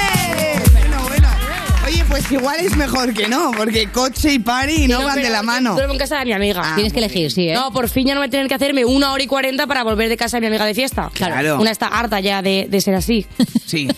Oye, 1.87 2.05
pues 2.09 2.31
igual 2.33 2.59
es 2.61 2.77
mejor 2.77 3.15
que 3.15 3.29
no, 3.29 3.53
porque 3.57 3.87
coche 3.93 4.33
y 4.35 4.39
party 4.41 4.89
no, 4.89 5.05
van 5.05 5.15
pero 5.15 5.27
de 5.29 5.33
la 5.33 5.41
yo 5.41 5.45
mano. 5.47 5.75
Duermo 5.75 5.93
en 5.93 5.99
casa 6.01 6.19
de 6.19 6.25
mi 6.25 6.33
amiga. 6.33 6.61
Ah, 6.65 6.73
Tienes 6.75 6.93
que 6.93 6.99
elegir, 6.99 7.31
sí, 7.31 7.49
¿eh? 7.49 7.55
No, 7.55 7.71
por 7.73 7.89
fin 7.89 8.07
ya 8.09 8.15
no 8.15 8.21
voy 8.21 8.27
a 8.27 8.31
tener 8.31 8.49
que 8.49 8.55
hacerme 8.55 8.85
una 8.85 9.13
hora 9.13 9.23
y 9.23 9.29
cuarenta 9.29 9.69
para 9.69 9.85
volver 9.85 10.09
de 10.09 10.17
casa 10.17 10.39
de 10.39 10.41
mi 10.41 10.47
amiga 10.49 10.65
de 10.65 10.75
fiesta. 10.75 11.11
Claro. 11.15 11.61
Una 11.61 11.71
está 11.71 11.87
harta 11.87 12.19
ya 12.19 12.43
de, 12.43 12.67
de 12.69 12.81
ser 12.81 12.95
así. 12.97 13.25
Sí. 13.67 13.89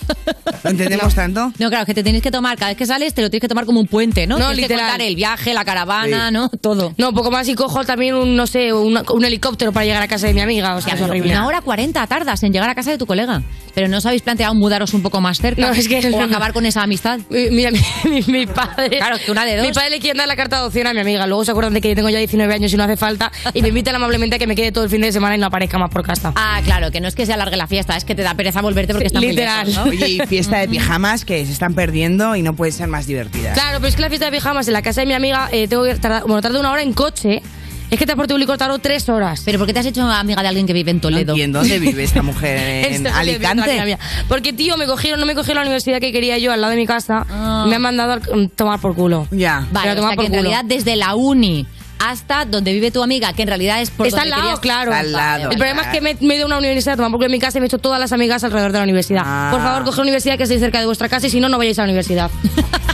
¿Lo 0.64 0.70
entendemos 0.70 1.14
tanto? 1.14 1.52
No, 1.58 1.68
claro, 1.68 1.84
que 1.84 1.92
te 1.92 2.02
tienes 2.02 2.22
que 2.22 2.30
tomar, 2.30 2.56
cada 2.56 2.70
vez 2.70 2.78
que 2.78 2.86
sales, 2.86 3.12
te 3.12 3.20
lo 3.20 3.28
tienes 3.28 3.42
que 3.42 3.48
tomar 3.48 3.66
como 3.66 3.80
un 3.80 3.86
puente, 3.86 4.26
¿no? 4.26 4.38
No, 4.38 4.46
tienes 4.46 4.56
que 4.66 4.72
literal. 4.74 4.86
contar 4.92 5.06
el 5.06 5.14
viaje, 5.14 5.52
la 5.52 5.62
caravana, 5.66 6.28
Sí. 6.28 6.32
¿no? 6.32 6.48
Todo. 6.48 6.94
No, 6.96 7.12
poco 7.12 7.30
más 7.30 7.46
y 7.48 7.54
cojo 7.54 7.84
también 7.84 8.14
un, 8.14 8.34
no 8.34 8.46
sé, 8.46 8.72
un, 8.72 8.98
un 9.12 9.24
helicóptero 9.26 9.70
para 9.72 9.84
llegar 9.84 10.02
a 10.02 10.08
casa 10.08 10.26
de 10.26 10.32
mi 10.32 10.40
amiga. 10.40 10.74
O 10.76 10.80
sea, 10.80 10.94
es 10.94 11.02
horrible. 11.02 11.32
Una 11.32 11.46
hora 11.46 11.60
cuarenta 11.60 12.06
tardas 12.06 12.42
en 12.44 12.52
llegar 12.54 12.70
a 12.70 12.74
casa 12.74 12.90
de 12.90 12.96
tu 12.96 13.04
colega. 13.04 13.42
Pero 13.74 13.88
no 13.88 13.98
os 13.98 14.06
habéis 14.06 14.22
planteado 14.22 14.54
mudaros 14.54 14.94
un 14.94 15.02
poco 15.02 15.20
más 15.20 15.36
cerca. 15.38 15.60
No, 15.60 15.72
es 15.74 15.86
que- 15.86 16.08
o 16.14 16.20
acabar 16.22 16.54
con 16.54 16.64
esa 16.64 16.82
amistad. 16.82 17.20
Mi- 17.28 17.50
Mira, 17.50 17.70
mi, 18.04 18.22
mi- 18.26 18.46
padre. 18.46 18.96
Claro, 18.98 19.16
que 19.24 19.30
una 19.30 19.44
de 19.44 19.56
dos. 19.56 19.66
Mi 19.66 19.72
padre 19.72 19.90
le 19.90 20.00
quiere 20.00 20.16
dar 20.18 20.28
la 20.28 20.36
carta 20.36 20.56
de 20.56 20.60
adopción 20.60 20.86
a 20.86 20.94
mi 20.94 21.00
amiga. 21.00 21.26
Luego 21.26 21.44
se 21.44 21.50
acuerdan 21.50 21.74
de 21.74 21.80
que 21.80 21.88
yo 21.90 21.94
tengo 21.94 22.08
ya 22.08 22.18
19 22.18 22.52
años 22.54 22.72
y 22.72 22.76
no 22.76 22.84
hace 22.84 22.96
falta. 22.96 23.30
Y 23.54 23.62
me 23.62 23.68
invitan 23.68 23.94
amablemente 23.94 24.36
a 24.36 24.38
que 24.38 24.46
me 24.46 24.54
quede 24.56 24.72
todo 24.72 24.84
el 24.84 24.90
fin 24.90 25.00
de 25.00 25.12
semana 25.12 25.36
y 25.36 25.38
no 25.38 25.46
aparezca 25.46 25.78
más 25.78 25.90
por 25.90 26.02
casa. 26.02 26.32
Ah, 26.36 26.60
claro, 26.64 26.90
que 26.90 27.00
no 27.00 27.08
es 27.08 27.14
que 27.14 27.26
se 27.26 27.32
alargue 27.32 27.56
la 27.56 27.66
fiesta, 27.66 27.96
es 27.96 28.04
que 28.04 28.14
te 28.14 28.22
da 28.22 28.34
pereza 28.34 28.60
volverte 28.62 28.92
porque 28.92 29.06
está 29.08 29.20
muy 29.20 29.30
Literal. 29.30 29.66
lejos, 29.66 29.84
¿no? 29.84 29.90
Oye, 29.90 30.08
y 30.08 30.20
fiesta 30.26 30.58
de 30.58 30.68
pijamas 30.68 31.24
que 31.24 31.44
se 31.46 31.52
están 31.52 31.74
perdiendo 31.74 32.36
y 32.36 32.42
no 32.42 32.54
pueden 32.54 32.72
ser 32.72 32.88
más 32.88 33.06
divertidas. 33.06 33.54
Claro, 33.54 33.78
pero 33.78 33.88
es 33.88 33.96
que 33.96 34.02
la 34.02 34.08
fiesta 34.08 34.26
de 34.26 34.32
pijamas 34.32 34.66
en 34.68 34.72
la 34.74 34.82
casa 34.82 35.00
de 35.02 35.06
mi 35.06 35.14
amiga 35.14 35.48
eh, 35.52 35.68
tengo 35.68 35.84
que 35.84 35.94
tardar, 35.96 36.22
bueno, 36.22 36.40
tardo 36.42 36.60
una 36.60 36.72
hora 36.72 36.82
en 36.82 36.92
coche. 36.92 37.42
Es 37.90 37.98
que 37.98 38.04
transporte 38.04 38.34
público 38.34 38.58
tardo 38.58 38.78
tres 38.78 39.08
horas. 39.08 39.42
Pero 39.44 39.58
¿por 39.58 39.66
qué 39.66 39.72
te 39.72 39.80
has 39.80 39.86
hecho 39.86 40.02
amiga 40.02 40.42
de 40.42 40.48
alguien 40.48 40.66
que 40.66 40.72
vive 40.74 40.90
en 40.90 40.98
No 40.98 41.02
Toledo? 41.02 41.32
entiendo 41.32 41.60
dónde 41.60 41.78
vive 41.78 42.04
esta 42.04 42.22
mujer 42.22 42.86
en 42.92 43.06
Alicante. 43.06 43.98
Porque, 44.28 44.52
tío, 44.52 44.76
me 44.76 44.86
cogieron, 44.86 45.20
no 45.20 45.26
me 45.26 45.34
cogieron 45.34 45.60
a 45.60 45.64
la 45.64 45.68
universidad 45.68 46.00
que 46.00 46.12
quería 46.12 46.36
yo 46.38 46.52
al 46.52 46.60
lado 46.60 46.72
de 46.72 46.76
mi 46.76 46.86
casa. 46.86 47.26
Ah. 47.30 47.64
Me 47.68 47.76
han 47.76 47.82
mandado 47.82 48.12
a 48.12 48.20
tomar 48.54 48.80
por 48.80 48.94
culo. 48.94 49.26
Ya. 49.30 49.66
Vale, 49.72 49.98
o 49.98 50.06
sea 50.06 50.16
que 50.16 50.26
en 50.26 50.32
realidad 50.32 50.64
desde 50.64 50.96
la 50.96 51.14
uni 51.14 51.66
hasta 51.98 52.44
donde 52.44 52.72
vive 52.72 52.90
tu 52.90 53.02
amiga, 53.02 53.32
que 53.32 53.42
en 53.42 53.48
realidad 53.48 53.80
es 53.82 53.90
por 53.90 54.06
Está 54.06 54.22
al 54.22 54.30
lado, 54.30 54.42
querías- 54.42 54.60
claro. 54.60 54.90
Está 54.92 55.00
al 55.00 55.12
lado. 55.12 55.50
El 55.50 55.56
problema 55.58 55.82
es 55.82 55.88
que 55.88 56.00
me, 56.00 56.16
me 56.20 56.34
he 56.34 56.36
ido 56.36 56.44
a 56.44 56.46
una 56.46 56.58
universidad 56.58 56.94
a 56.94 56.96
tomar 56.96 57.10
por 57.10 57.18
culo 57.18 57.26
en 57.26 57.32
mi 57.32 57.38
casa 57.38 57.58
y 57.58 57.60
me 57.60 57.66
he 57.66 57.68
hecho 57.68 57.78
todas 57.78 57.98
las 58.00 58.12
amigas 58.12 58.44
alrededor 58.44 58.72
de 58.72 58.78
la 58.78 58.84
universidad. 58.84 59.22
Ah. 59.26 59.48
Por 59.52 59.60
favor, 59.62 59.84
coge 59.84 59.96
una 60.00 60.02
universidad 60.08 60.36
que 60.36 60.44
esté 60.44 60.58
cerca 60.58 60.80
de 60.80 60.86
vuestra 60.86 61.08
casa 61.08 61.26
y 61.26 61.30
si 61.30 61.40
no, 61.40 61.48
no 61.48 61.58
vayáis 61.58 61.78
a 61.78 61.82
la 61.82 61.86
universidad. 61.86 62.30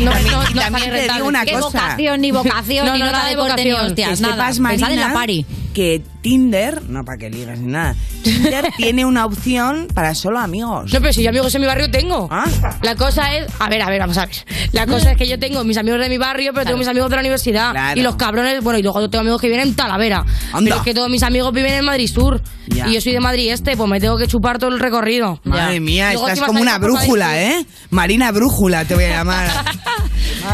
No, 0.01 0.11
También- 0.11 0.33
no, 0.33 0.43
no 0.43 0.61
también 0.61 0.91
te 0.91 1.13
digo 1.13 1.27
una 1.29 1.45
Qué 1.45 1.53
cosa. 1.53 1.67
vocación, 1.67 2.21
ni 2.21 2.31
vocación, 2.33 2.87
No, 2.87 2.95
ni 2.95 3.01
nada 3.01 3.27
de 3.27 3.37
corte, 3.37 3.65
ni 3.65 3.71
vocación. 3.71 3.87
hostias, 3.91 4.21
que 4.21 4.27
nada. 4.27 4.47
Pensad 4.47 4.91
en 4.93 5.01
la 5.01 5.13
pari. 5.13 5.47
Que 5.75 6.03
Tinder, 6.23 6.83
no 6.89 7.05
para 7.05 7.19
que 7.19 7.29
ligas 7.29 7.59
ni 7.59 7.73
nada, 7.73 7.95
Tinder 8.23 8.71
tiene 8.79 9.05
una 9.05 9.27
opción 9.27 9.89
para 9.93 10.15
solo 10.15 10.39
amigos. 10.39 10.91
No, 10.91 11.01
pero 11.01 11.13
si 11.13 11.23
yo 11.23 11.29
amigos 11.29 11.55
en 11.55 11.61
mi 11.61 11.67
barrio 11.67 11.91
tengo. 11.91 12.29
Ah. 12.31 12.47
La 12.83 12.95
cosa 12.97 13.37
es. 13.37 13.53
A 13.59 13.69
ver, 13.69 13.83
a 13.83 13.91
ver, 13.91 14.01
vamos 14.01 14.17
a 14.17 14.25
ver. 14.25 14.37
La 14.73 14.87
cosa 14.87 15.11
es 15.13 15.19
que 15.19 15.29
yo 15.29 15.39
tengo 15.39 15.63
mis 15.65 15.77
amigos 15.77 16.01
de 16.01 16.09
mi 16.09 16.17
barrio, 16.17 16.53
pero 16.55 16.65
tengo 16.65 16.79
mis 16.79 16.89
amigos 16.89 17.11
de 17.11 17.17
la 17.17 17.21
universidad. 17.21 17.73
Claro. 17.73 18.01
Y 18.01 18.03
los 18.03 18.17
cabrones, 18.17 18.63
bueno, 18.63 18.79
y 18.79 18.83
luego 18.83 19.11
tengo 19.11 19.21
amigos 19.21 19.41
que 19.41 19.49
viven 19.49 19.69
en 19.69 19.75
Talavera. 19.75 20.25
Anda. 20.53 20.61
Pero 20.63 20.77
es 20.77 20.83
que 20.83 20.95
todos 20.95 21.11
mis 21.11 21.23
amigos 21.23 21.53
viven 21.53 21.75
en 21.75 21.85
Madrid 21.85 22.09
Sur. 22.09 22.41
Ya. 22.69 22.89
Y 22.89 22.95
yo 22.95 23.01
soy 23.03 23.13
de 23.13 23.21
Madrid 23.21 23.53
Este, 23.53 23.77
pues 23.77 23.91
me 23.91 24.01
tengo 24.01 24.17
que 24.17 24.27
chupar 24.27 24.59
todo 24.59 24.71
el 24.71 24.81
recorrido. 24.81 25.41
Madre 25.45 25.81
mía, 25.81 26.13
Luego 26.13 26.29
estás 26.29 26.47
como 26.47 26.63
una 26.63 26.79
brújula, 26.79 27.43
¿eh? 27.43 27.67
Marina 27.91 28.33
Brújula 28.33 28.85
te 28.85 28.95
voy 28.95 29.05
a 29.05 29.11
llamar. 29.11 29.51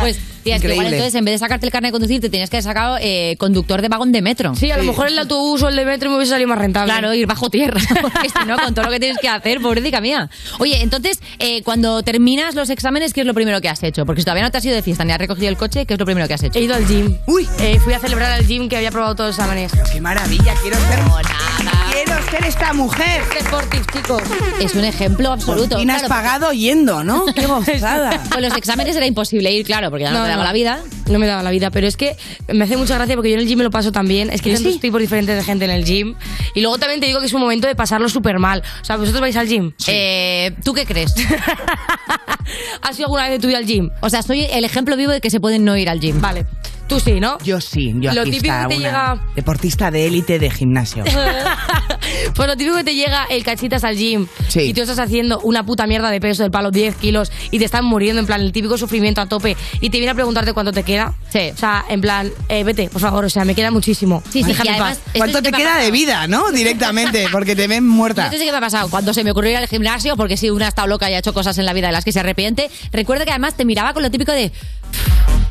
Pues, 0.01 0.19
tía, 0.41 0.57
es 0.57 0.63
que 0.63 0.73
igual 0.73 0.87
entonces 0.93 1.15
en 1.15 1.25
vez 1.25 1.35
de 1.35 1.39
sacarte 1.39 1.67
el 1.67 1.73
carnet 1.73 1.89
de 1.89 1.93
conducir, 1.93 2.21
te 2.21 2.29
tenías 2.31 2.51
que 2.51 2.57
haber 2.57 2.65
sacado 2.65 2.99
eh, 3.01 3.37
conductor 3.39 3.83
de 3.83 3.89
vagón 3.89 4.13
de 4.13 4.23
metro. 4.23 4.55
Sí, 4.55 4.71
a 4.71 4.77
lo 4.77 4.85
mejor 4.85 5.09
el 5.09 5.19
autobús 5.19 5.63
o 5.63 5.69
el 5.69 5.77
de 5.77 5.85
metro 5.85 6.11
me 6.11 6.17
hubiese 6.17 6.31
salido 6.33 6.49
más 6.49 6.59
rentable. 6.59 6.93
Claro, 6.93 7.15
ir 7.15 7.27
bajo 7.27 7.51
tierra, 7.51 7.81
porque 8.03 8.29
si 8.29 8.47
no, 8.47 8.57
con 8.59 8.75
todo 8.75 8.85
lo 8.87 8.91
que 8.91 9.01
tienes 9.01 9.19
que 9.19 9.29
hacer, 9.29 9.61
pobrecita 9.61 10.01
mía. 10.01 10.29
Oye, 10.59 10.81
entonces, 10.83 11.21
eh, 11.39 11.63
cuando 11.63 12.03
terminas 12.03 12.55
los 12.55 12.71
exámenes, 12.71 13.13
¿qué 13.13 13.21
es 13.23 13.27
lo 13.27 13.35
primero 13.35 13.61
que 13.61 13.69
has 13.69 13.83
hecho? 13.83 14.07
Porque 14.07 14.21
si 14.23 14.25
todavía 14.25 14.45
no 14.45 14.51
te 14.51 14.59
has 14.59 14.65
ido 14.65 14.75
de 14.75 14.83
fiesta 14.83 15.05
ni 15.05 15.13
has 15.13 15.19
recogido 15.19 15.49
el 15.49 15.57
coche, 15.57 15.87
¿qué 15.87 15.95
es 15.95 16.01
lo 16.01 16.07
primero 16.07 16.27
que 16.29 16.35
has 16.35 16.43
hecho? 16.43 16.59
He 16.59 16.63
ido 16.63 16.75
al 16.75 16.87
gym. 16.87 17.17
Uy, 17.27 17.47
Eh, 17.61 17.79
fui 17.81 17.93
a 17.93 17.99
celebrar 17.99 18.31
al 18.33 18.47
gym 18.47 18.69
que 18.69 18.77
había 18.77 18.91
probado 18.91 19.15
todos 19.15 19.31
los 19.31 19.39
exámenes. 19.39 19.73
qué 19.93 20.01
maravilla, 20.01 20.55
quiero 20.63 20.77
ser. 20.77 21.90
Quiero 22.05 22.23
ser 22.31 22.47
esta 22.47 22.73
mujer. 22.73 23.23
Sportive, 23.41 23.85
chicos. 23.93 24.23
Es 24.59 24.75
un 24.75 24.85
ejemplo 24.85 25.33
absoluto. 25.33 25.79
Y 25.79 25.83
has 25.83 25.99
Claro, 25.99 26.09
pagado 26.09 26.53
yendo, 26.53 27.05
¿no? 27.05 27.27
Qué 27.35 27.47
gozada. 27.47 28.23
Con 28.33 28.41
los 28.41 28.57
exámenes 28.57 28.97
era 28.97 29.05
imposible 29.07 29.53
ir, 29.53 29.67
claro, 29.67 29.91
porque 29.91 30.05
ya 30.05 30.11
no, 30.13 30.23
te 30.23 30.29
daba 30.31 30.45
la 30.45 30.53
vida. 30.53 30.81
No 31.09 31.19
me 31.19 31.27
daba 31.27 31.43
la 31.43 31.51
vida, 31.51 31.71
pero 31.71 31.87
es 31.87 31.97
que 31.99 32.17
me 32.49 32.65
hace 32.65 32.79
mucha 32.79 32.95
gracia 32.95 33.17
porque 33.17 33.29
yo 33.31 33.35
en 33.35 33.41
el 33.43 33.47
gym 33.47 33.59
me 33.59 33.65
lo 33.65 33.71
paso 33.71 33.93
también. 33.93 34.31
Es 34.31 34.41
que 34.41 34.51
hay 34.51 34.57
¿Sí? 34.57 34.63
tantos 34.63 34.81
tipos 34.81 34.99
diferentes 35.01 35.37
de 35.37 35.43
gente 35.45 35.67
en 35.67 35.73
el 35.73 35.85
gym. 35.85 36.15
Y 36.55 36.63
luego 36.63 36.79
también 36.79 37.01
te 37.01 37.07
digo 37.07 37.21
que 37.21 37.27
es 37.27 37.33
un 37.35 37.41
momento 37.43 37.67
de 37.67 37.75
pasarlo 37.75 38.09
súper 38.09 38.39
mal. 38.39 38.63
O 38.81 38.85
sea, 38.85 38.97
¿vosotros 38.97 39.21
vais 39.21 39.37
al 39.37 39.47
gym? 39.47 39.73
Eh, 39.87 40.53
¿Tú 40.65 40.73
qué 40.73 40.87
crees? 40.87 41.13
¿Has 42.83 42.99
ido 42.99 43.07
alguna 43.07 43.25
vez 43.25 43.33
de 43.33 43.39
tu 43.41 43.49
vida 43.49 43.59
al 43.59 43.67
gym? 43.67 43.91
O 44.01 44.09
sea, 44.09 44.23
soy 44.23 44.45
el 44.51 44.65
ejemplo 44.65 44.97
vivo 44.97 45.13
de 45.13 45.21
que 45.21 45.29
se 45.31 45.39
pueden 45.41 45.65
no 45.67 45.77
ir 45.77 45.91
al 45.91 46.01
gym. 46.01 46.21
Vale. 46.21 46.47
Tú 46.91 46.99
sí, 47.01 47.21
¿no? 47.21 47.39
Yo 47.45 47.61
sí, 47.61 47.93
yo 48.01 48.13
Lo 48.13 48.23
aquí 48.23 48.33
típico 48.33 48.53
está 48.53 48.69
que 48.69 48.75
te 48.75 48.81
una 48.81 48.89
llega- 48.91 49.21
deportista 49.37 49.91
de 49.93 50.07
élite 50.07 50.39
de 50.41 50.51
gimnasio. 50.51 51.05
pues 52.35 52.49
lo 52.49 52.57
típico 52.57 52.77
que 52.77 52.85
te 52.85 52.95
llega 52.97 53.27
el 53.31 53.45
cachitas 53.45 53.85
al 53.85 53.97
gym 53.97 54.27
Sí. 54.49 54.61
y 54.63 54.75
tú 54.75 54.81
estás 54.83 54.99
haciendo 54.99 55.39
una 55.41 55.65
puta 55.65 55.87
mierda 55.87 56.11
de 56.11 56.21
peso 56.21 56.43
del 56.43 56.51
palo 56.51 56.71
10 56.73 56.97
kilos 56.97 57.31
y 57.53 57.59
te 57.61 57.65
están 57.65 57.85
muriendo 57.85 58.19
en 58.21 58.27
plan 58.27 58.41
el 58.41 58.51
típico 58.53 58.77
sufrimiento 58.77 59.21
a 59.21 59.27
tope 59.27 59.57
y 59.81 59.91
te 59.91 59.99
viene 59.99 60.11
a 60.11 60.15
preguntarte 60.15 60.53
cuánto 60.53 60.73
te 60.73 60.83
queda. 60.83 61.15
Sí. 61.31 61.51
O 61.55 61.57
sea, 61.57 61.85
en 61.89 62.01
plan, 62.01 62.31
eh, 62.49 62.65
vete, 62.65 62.89
por 62.91 63.01
favor, 63.01 63.25
o 63.25 63.31
sea, 63.31 63.45
me 63.45 63.55
queda 63.55 63.71
muchísimo. 63.71 64.21
Sí, 64.31 64.43
sí, 64.43 64.49
Déjame 64.49 64.71
y 64.71 64.75
en 64.75 64.81
además, 64.83 64.99
paz. 64.99 65.07
esto 65.07 65.19
¿Cuánto 65.19 65.39
sí 65.39 65.45
que 65.45 65.51
te 65.51 65.57
me 65.57 65.57
ha 65.57 65.61
queda 65.61 65.75
de 65.75 65.79
pasado. 65.91 65.93
vida, 65.93 66.27
no? 66.27 66.51
Directamente, 66.53 67.27
porque 67.31 67.55
te 67.55 67.69
ven 67.69 67.87
muerta. 67.87 68.25
Esto 68.25 68.37
sí 68.39 68.45
que 68.45 68.51
me 68.51 68.59
ha 68.59 68.61
pasado. 68.61 68.89
Cuando 68.91 69.15
se 69.15 69.23
me 69.23 69.31
ocurrió 69.31 69.53
ir 69.53 69.57
al 69.59 69.69
gimnasio, 69.69 70.17
porque 70.17 70.37
si 70.37 70.51
una 70.51 70.67
ha 70.67 70.69
estado 70.71 70.89
loca 70.89 71.09
y 71.09 71.15
ha 71.15 71.19
hecho 71.19 71.33
cosas 71.33 71.57
en 71.59 71.67
la 71.67 71.73
vida 71.73 71.87
de 71.87 71.93
las 71.93 72.05
que 72.05 72.11
se 72.11 72.19
arrepiente, 72.19 72.69
recuerdo 72.93 73.25
que 73.25 73.31
además 73.31 73.55
te 73.57 73.65
miraba 73.65 73.93
con 73.93 74.03
lo 74.03 74.11
típico 74.11 74.33
de. 74.33 74.51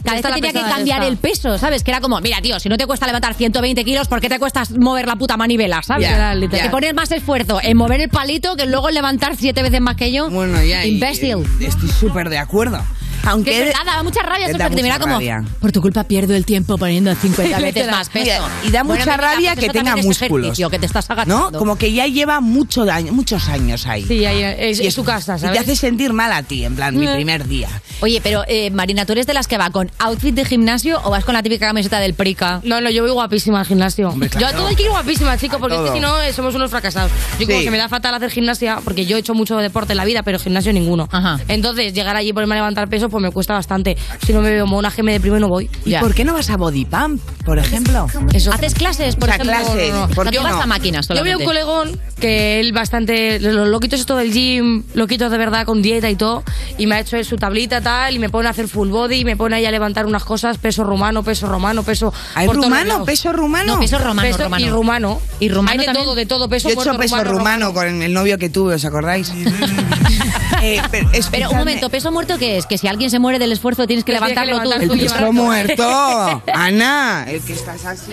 Cada 0.03 0.15
vez 0.15 0.25
Esta 0.25 0.35
que 0.35 0.41
tenía 0.41 0.63
que 0.63 0.69
cambiar 0.69 0.99
esta. 0.99 1.11
el 1.11 1.17
peso, 1.17 1.57
¿sabes? 1.57 1.83
Que 1.83 1.91
era 1.91 1.99
como, 2.01 2.19
mira, 2.21 2.41
tío, 2.41 2.59
si 2.59 2.69
no 2.69 2.77
te 2.77 2.85
cuesta 2.85 3.05
levantar 3.05 3.33
120 3.33 3.83
kilos, 3.83 4.07
¿por 4.07 4.21
qué 4.21 4.29
te 4.29 4.39
cuesta 4.39 4.63
mover 4.77 5.07
la 5.07 5.15
puta 5.15 5.35
manivela, 5.37 5.81
¿sabes? 5.83 6.07
Literal, 6.07 6.39
literal. 6.39 6.65
Que 6.65 6.71
pones 6.71 6.93
más 6.93 7.11
esfuerzo 7.11 7.59
en 7.61 7.75
mover 7.77 8.01
el 8.01 8.09
palito 8.09 8.55
que 8.55 8.65
luego 8.65 8.89
en 8.89 8.95
levantar 8.95 9.35
siete 9.35 9.61
veces 9.61 9.81
más 9.81 9.95
que 9.95 10.11
yo. 10.11 10.29
Bueno, 10.29 10.63
ya. 10.63 10.85
Imbécil. 10.85 11.45
y 11.59 11.65
Estoy 11.65 11.89
súper 11.89 12.29
de 12.29 12.37
acuerdo. 12.37 12.81
Aunque. 13.25 13.51
Que 13.51 13.59
es 13.59 13.65
verdad, 13.67 13.81
daba 13.85 14.03
mucha 14.03 14.21
rabia, 14.23 14.47
Da. 14.47 14.53
Porque 14.53 14.63
te 14.63 14.69
mucha 14.69 14.83
mira 14.83 14.99
como, 14.99 15.13
rabia. 15.15 15.43
por 15.59 15.71
tu 15.71 15.81
culpa 15.81 16.03
pierdo 16.05 16.35
el 16.35 16.45
tiempo 16.45 16.77
poniendo 16.77 17.13
50 17.21 17.59
veces 17.59 17.89
más 17.91 18.09
peso. 18.09 18.25
Mira, 18.25 18.39
y 18.63 18.71
da 18.71 18.83
mucha 18.83 19.17
rabia 19.17 19.53
pues 19.55 19.65
que 19.67 19.71
tenga 19.73 19.95
músculos. 19.95 20.57
que 20.71 20.79
te 20.79 20.85
estás 20.85 21.09
agachando. 21.09 21.51
¿No? 21.51 21.57
Como 21.59 21.77
que 21.77 21.91
ya 21.93 22.07
lleva 22.07 22.39
mucho 22.41 22.85
daño, 22.85 23.11
muchos 23.13 23.47
años 23.49 23.85
ahí. 23.87 24.03
Sí, 24.05 24.25
ahí 24.25 24.43
es, 24.43 24.79
Y 24.79 24.87
es 24.87 24.93
su 24.93 25.03
casa, 25.03 25.35
Y 25.37 25.39
¿sabes? 25.39 25.53
te 25.57 25.59
hace 25.71 25.75
sentir 25.75 26.13
mal 26.13 26.31
a 26.31 26.43
ti, 26.43 26.63
en 26.65 26.75
plan, 26.75 26.95
mi 26.97 27.05
Eh. 27.07 27.13
primer 27.15 27.47
día. 27.47 27.67
Oye, 28.01 28.21
pero 28.23 28.43
eh, 28.47 28.69
Marina, 28.71 29.05
¿tú 29.05 29.11
eres 29.13 29.27
de 29.27 29.33
las 29.33 29.47
que 29.47 29.57
va 29.57 29.69
con 29.71 29.91
outfit 29.99 30.33
de 30.33 30.45
gimnasio 30.45 31.01
o 31.03 31.09
vas 31.11 31.25
con 31.25 31.33
la 31.33 31.43
típica 31.43 31.67
camiseta 31.67 31.99
del 31.99 32.13
prica? 32.13 32.61
No, 32.63 32.79
no, 32.81 32.89
yo 32.89 33.03
voy 33.03 33.11
guapísima 33.11 33.59
al 33.59 33.65
gimnasio. 33.65 34.09
claro. 34.11 34.39
Yo 34.39 34.47
a 34.47 34.51
todo 34.53 34.67
hay 34.67 34.75
que 34.75 34.83
ir 34.83 34.89
guapísima, 34.89 35.37
chico, 35.37 35.59
porque 35.59 35.75
es 35.75 35.81
que 35.81 35.91
si 35.93 35.99
no 35.99 36.19
eh, 36.21 36.31
somos 36.33 36.55
unos 36.55 36.69
fracasados. 36.71 37.11
Yo 37.39 37.45
como 37.45 37.59
Sí. 37.59 37.65
que 37.65 37.71
me 37.71 37.77
da 37.77 37.89
fatal 37.89 38.13
hacer 38.15 38.29
gimnasia, 38.31 38.79
porque 38.83 39.05
yo 39.05 39.17
he 39.17 39.19
hecho 39.19 39.33
mucho 39.33 39.57
deporte 39.57 39.93
en 39.93 39.97
la 39.97 40.05
vida, 40.05 40.23
pero 40.23 40.39
gimnasio 40.39 40.71
ninguno. 40.73 41.07
Ajá. 41.11 41.39
Entonces, 41.47 41.93
llegar 41.93 42.15
allí 42.15 42.29
y 42.29 42.33
ponerme 42.33 42.55
a 42.55 42.57
levantar 42.59 42.87
pesos, 42.87 43.09
pues 43.11 43.18
pues 43.19 43.29
me 43.29 43.33
cuesta 43.33 43.53
bastante. 43.53 43.97
Si 44.25 44.33
no 44.33 44.41
me 44.41 44.49
veo 44.51 44.65
mona, 44.65 44.91
que 44.91 45.03
me 45.03 45.11
deprimo 45.13 45.37
y 45.37 45.39
no 45.39 45.47
voy. 45.47 45.69
¿Y 45.85 45.95
por 45.95 46.13
qué 46.13 46.23
no 46.25 46.33
vas 46.33 46.49
a 46.49 46.57
Body 46.57 46.85
Pump, 46.85 47.21
por 47.45 47.59
ejemplo? 47.59 48.07
Eso. 48.33 48.51
¿Haces 48.51 48.73
clases, 48.73 49.15
por 49.15 49.29
O 49.29 49.33
sea, 49.33 49.35
ejemplo? 49.43 49.55
clases, 49.57 49.91
No, 49.93 49.99
no, 49.99 50.07
no. 50.07 50.13
¿por 50.15 50.25
No, 50.25 50.31
qué 50.31 50.37
tú 50.37 50.43
vas 50.43 50.55
no? 50.55 50.61
a 50.61 50.65
máquinas 50.65 51.07
Yo 51.07 51.15
veo 51.23 51.37
solamente. 51.37 51.43
un 51.43 51.47
colegón 51.47 51.99
que 52.19 52.59
él 52.59 52.71
bastante. 52.73 53.39
Los 53.39 53.67
loquitos 53.67 53.99
esto 53.99 54.15
del 54.15 54.31
gym, 54.31 54.83
loquitos 54.93 55.31
de 55.31 55.37
verdad 55.37 55.65
con 55.65 55.81
dieta 55.81 56.09
y 56.09 56.15
todo. 56.15 56.43
Y 56.77 56.87
me 56.87 56.95
ha 56.95 56.99
hecho 56.99 57.17
él 57.17 57.25
su 57.25 57.35
tablita 57.37 57.81
tal. 57.81 58.15
Y 58.15 58.19
me 58.19 58.29
pone 58.29 58.47
a 58.47 58.51
hacer 58.51 58.67
full 58.67 58.89
body. 58.89 59.19
Y 59.21 59.25
me 59.25 59.35
pone 59.37 59.55
ahí 59.55 59.65
a 59.65 59.71
levantar 59.71 60.05
unas 60.05 60.23
cosas. 60.23 60.57
Peso 60.57 60.83
rumano, 60.83 61.23
peso 61.23 61.47
romano, 61.47 61.83
peso. 61.83 62.13
¿Hay 62.35 62.47
por 62.47 62.55
todos 62.55 62.67
rumano? 62.69 63.05
¿Peso 63.05 63.31
rumano? 63.33 63.75
No, 63.75 63.79
peso 63.79 63.97
romano, 63.99 64.21
Peso 64.21 64.43
y 64.59 64.69
rumano. 64.69 65.21
Y 65.39 65.49
rumano 65.49 65.71
Hay 65.71 65.77
de 65.77 65.85
también. 65.85 66.05
todo, 66.05 66.15
de 66.15 66.25
todo. 66.25 66.49
Peso 66.49 66.69
Yo 66.69 66.75
he 66.75 66.81
hecho 66.81 66.97
peso 66.97 67.23
rumano, 67.23 67.73
con 67.73 68.01
el 68.01 68.13
novio 68.13 68.37
que 68.37 68.49
tuve, 68.49 68.75
¿os 68.75 68.85
acordáis? 68.85 69.31
Eh, 70.61 70.81
pero, 70.91 71.09
Pero 71.31 71.49
un 71.51 71.57
momento, 71.57 71.89
¿peso 71.89 72.11
muerto 72.11 72.37
qué 72.37 72.57
es? 72.57 72.65
Que 72.65 72.77
si 72.77 72.87
alguien 72.87 73.09
se 73.09 73.19
muere 73.19 73.39
del 73.39 73.51
esfuerzo 73.51 73.87
tienes 73.87 74.03
que 74.03 74.11
Pues 74.11 74.21
tienes 74.25 74.39
que 74.39 74.45
levantarlo 74.51 74.87
tú. 74.87 74.93
El 74.93 74.99
peso 74.99 75.31
muerto. 75.33 76.43
Ana, 76.53 77.25
el 77.29 77.41
que 77.41 77.53
estás 77.53 77.85
así. 77.85 78.11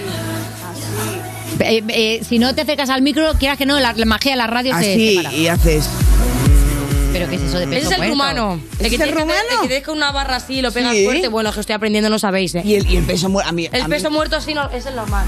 Eh, 1.61 1.83
eh, 1.89 2.21
si 2.29 2.39
no 2.39 2.55
te 2.55 2.61
acercas 2.63 2.91
al 2.91 3.03
micro, 3.03 3.33
quieras 3.39 3.57
que 3.59 3.67
no, 3.67 3.81
la, 3.81 3.93
la 3.95 4.05
magia 4.07 4.33
de 4.33 4.37
la 4.37 4.47
radio 4.47 4.73
se 4.79 4.93
Así, 4.93 5.27
y 5.37 5.49
haces. 5.49 5.89
¿Pero 7.13 7.29
qué 7.31 7.37
es 7.37 7.43
eso 7.43 7.59
de 7.59 7.67
peso 7.67 7.87
Ese 7.89 7.95
es 7.95 8.01
el 8.03 8.09
rumano. 8.11 8.61
El 8.79 8.91
que, 8.91 8.95
¿Es 8.97 9.01
el 9.01 9.09
que 9.09 9.15
rumano? 9.15 9.33
el 9.41 9.61
que 9.63 9.67
tienes 9.69 9.85
con 9.87 9.97
una 9.97 10.13
barra 10.13 10.37
así 10.37 10.55
y 10.59 10.63
lo 10.63 10.71
pegas 10.71 10.93
Sí. 10.93 11.05
fuerte. 11.05 11.29
Bueno, 11.29 11.51
que 11.53 11.61
estoy 11.61 11.75
aprendiendo, 11.75 12.11
no 12.11 12.19
sabéis, 12.19 12.55
¿eh? 12.57 12.63
Y 12.65 12.75
el, 12.75 12.87
y 12.91 12.97
el 12.99 13.05
peso 13.05 13.29
muerto. 13.31 13.49
A 13.49 13.53
mí, 13.53 13.69
El 13.73 13.81
a 13.83 13.89
mí- 13.89 13.95
peso 13.95 14.11
muerto 14.11 14.39
sí 14.43 14.53
no, 14.53 14.69
es 14.71 14.85
el 14.85 14.95
normal. 14.97 15.25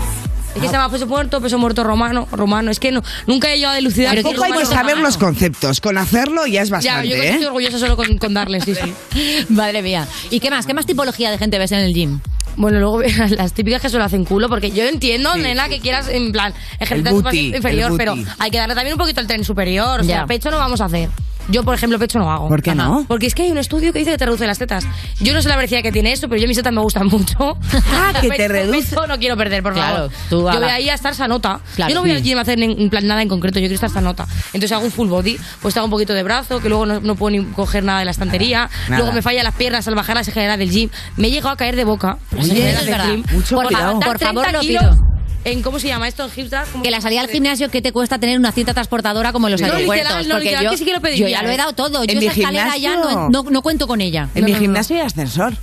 Es 0.59 0.63
que 0.63 0.69
se 0.69 0.73
llama 0.75 0.91
peso 0.91 1.07
muerto, 1.07 1.41
peso 1.41 1.59
muerto 1.59 1.85
romano, 1.85 2.29
romano. 2.33 2.71
Es 2.71 2.79
que 2.81 2.93
no, 2.93 3.03
nunca 3.27 3.53
he 3.53 3.57
llegado 3.57 3.75
a 3.75 3.79
elucidar. 3.79 4.15
qué 4.17 4.23
Tampoco 4.23 4.45
hay 4.45 4.53
que 4.53 4.67
saber 4.67 4.93
romano. 4.95 5.03
los 5.07 5.17
conceptos. 5.19 5.81
Con 5.81 5.99
hacerlo 5.99 6.47
ya 6.47 6.63
es 6.63 6.69
Ya, 6.69 6.75
bastante, 6.77 7.09
yo 7.09 7.15
¿eh? 7.17 7.29
estoy 7.31 7.47
orgullosa 7.47 7.79
solo 7.79 7.97
con, 7.97 8.19
con 8.19 8.35
darles, 8.35 8.65
sí, 8.65 8.75
sí. 8.75 9.45
Madre 9.49 9.83
mía. 9.83 10.07
¿Y 10.31 10.41
qué 10.41 10.51
más? 10.51 10.67
¿Qué 10.67 10.75
más 10.75 10.87
tipología 10.87 11.31
de 11.31 11.39
gente 11.39 11.59
ves 11.59 11.73
en 11.73 11.79
el 11.81 11.95
gym? 11.95 12.21
Bueno, 12.57 12.81
luego 12.81 13.03
las 13.31 13.53
típicas 13.53 13.81
que 13.81 13.89
solo 13.89 14.03
hacen 14.05 14.25
culo, 14.25 14.49
porque 14.49 14.71
yo 14.73 14.83
entiendo, 14.85 15.37
nena, 15.37 15.69
que 15.69 15.79
quieras, 15.81 16.09
en 16.09 16.33
plan, 16.33 16.53
ejercitar 16.81 17.13
tu 17.13 17.29
inferior, 17.37 17.93
el 17.93 17.97
pero 17.97 18.17
hay 18.39 18.51
que 18.51 18.59
darle 18.59 18.75
también 18.75 18.95
un 18.95 18.99
poquito 18.99 19.21
al 19.21 19.27
tren 19.29 19.45
superior. 19.45 20.01
O 20.01 20.05
sea, 20.05 20.17
Ya. 20.23 20.27
pecho 20.27 20.51
no 20.51 20.59
vamos 20.59 20.81
a 20.81 20.87
hacer. 20.87 21.09
Yo, 21.49 21.65
por 21.65 21.75
ejemplo, 21.75 21.99
pecho 21.99 22.19
no 22.19 22.31
hago. 22.31 22.49
¿Por 22.49 22.63
qué 22.63 22.75
no? 22.75 23.05
Porque 23.09 23.27
es 23.27 23.35
que 23.35 23.43
hay 23.43 23.51
un 23.51 23.59
estudio 23.59 23.93
que 23.93 24.01
dice 24.01 24.11
que 24.13 24.19
te 24.19 24.27
reduce 24.27 24.47
las 24.47 24.59
tetas. 24.59 24.85
Yo 25.21 25.33
no 25.33 25.41
sé 25.43 25.49
la 25.49 25.57
velocidad 25.57 25.83
que 25.83 25.91
tiene 25.93 26.13
eso, 26.13 26.29
pero 26.29 26.41
yo 26.41 26.47
mis 26.47 26.57
tetas 26.57 26.73
me 26.73 26.81
gustan 26.83 27.07
mucho. 27.07 27.57
Ah, 27.91 28.13
que 28.21 28.29
te 28.29 28.49
reduce. 28.49 28.89
pecho 28.91 29.07
no 29.07 29.19
quiero 29.19 29.37
perder, 29.37 29.63
por 29.63 29.73
Claro, 29.75 29.95
favor. 29.97 30.11
tú 30.29 30.51
yo 30.53 30.61
voy 30.61 30.69
ahí 30.71 30.89
a 30.89 30.95
estar 30.95 31.15
sanota. 31.15 31.61
Claro. 31.77 31.89
yo 31.91 31.95
no 31.95 32.01
voy 32.03 32.11
Sí. 32.11 32.17
al 32.17 32.23
gym 32.23 32.39
a 32.39 32.43
hacer 32.43 32.61
en 32.63 32.91
plan 32.91 33.07
nada 33.07 33.23
en 33.23 33.29
concreto, 33.29 33.59
yo 33.59 33.63
quiero 33.63 33.75
estar 33.75 33.91
sanota. 33.91 34.27
Entonces 34.53 34.73
hago 34.73 34.85
un 34.85 34.91
full 34.91 35.09
body, 35.09 35.39
pues 35.63 35.77
hago 35.77 35.87
un 35.87 35.91
poquito 35.91 36.13
de 36.15 36.23
brazo, 36.23 36.61
que 36.61 36.69
luego 36.69 36.87
no, 36.87 37.01
no 37.01 37.15
puedo 37.17 37.31
ni 37.31 37.45
coger 37.45 37.83
nada 37.85 37.99
de 38.01 38.05
la 38.05 38.11
estantería. 38.13 38.69
Nada. 38.89 38.99
Luego 38.99 39.13
me 39.13 39.23
fallan 39.23 39.45
las 39.45 39.55
piernas 39.55 39.87
al 39.89 39.95
bajar 39.95 40.17
las 40.17 40.29
escaleras 40.29 40.59
del 40.59 40.71
gym. 40.71 40.91
Me 41.17 41.29
he 41.29 41.31
llegado 41.31 41.51
a 41.51 41.57
caer 41.57 41.77
de 41.77 41.85
boca. 41.85 42.19
Oye, 42.39 42.71
es 42.71 42.79
del 42.81 42.91
verdad. 42.91 43.07
gym. 43.11 43.25
Mucho 43.33 43.57
por 43.57 43.67
cuidado. 43.67 44.01
Por 44.01 44.19
favor, 44.19 44.43
30 44.45 44.53
lo 44.53 44.61
kilos 44.61 44.83
pido. 44.97 45.09
En, 45.45 45.63
¿Cómo 45.63 45.79
se 45.79 45.87
llama 45.89 46.09
esto? 46.09 46.25
En 46.25 46.31
hip 46.37 46.51
thrust, 46.51 46.73
¿cómo 46.73 46.83
Que 46.85 46.91
la 46.91 47.01
salida 47.01 47.21
al 47.21 47.29
gimnasio, 47.29 47.71
¿qué 47.71 47.81
te 47.81 47.93
cuesta 47.93 48.19
tener 48.19 48.39
una 48.39 48.53
cinta 48.53 48.75
transportadora 48.75 49.33
como 49.33 49.47
en 49.47 49.53
los 49.53 49.61
No, 49.61 49.67
aeropuertos? 49.69 49.97
literal, 50.07 50.29
no, 50.29 50.35
Porque 50.35 50.45
literal, 50.45 50.65
yo, 50.65 50.71
que 50.73 50.77
sí 50.77 50.85
que 50.85 50.93
lo 50.93 51.01
yo 51.17 51.29
ya 51.29 51.43
lo 51.43 51.49
he 51.51 51.55
¿eh? 51.55 51.57
dado 51.57 51.73
todo. 51.73 52.05
Yo 52.05 52.13
En 52.13 52.19
mi 52.19 52.27
esa 52.27 52.35
escalera 52.41 52.77
ya 52.77 52.97
no, 52.97 53.09
gimnasio- 53.09 53.31
no, 53.31 53.51
no 53.51 53.63
cuento 53.63 53.87
con 53.87 54.01
ella. 54.01 54.29
En 54.35 54.43
No, 54.43 54.47
mi 54.47 54.53
no, 54.53 54.59
no. 54.59 54.63
gimnasio 54.63 54.97
hay 54.97 55.03
ascensor. 55.03 55.55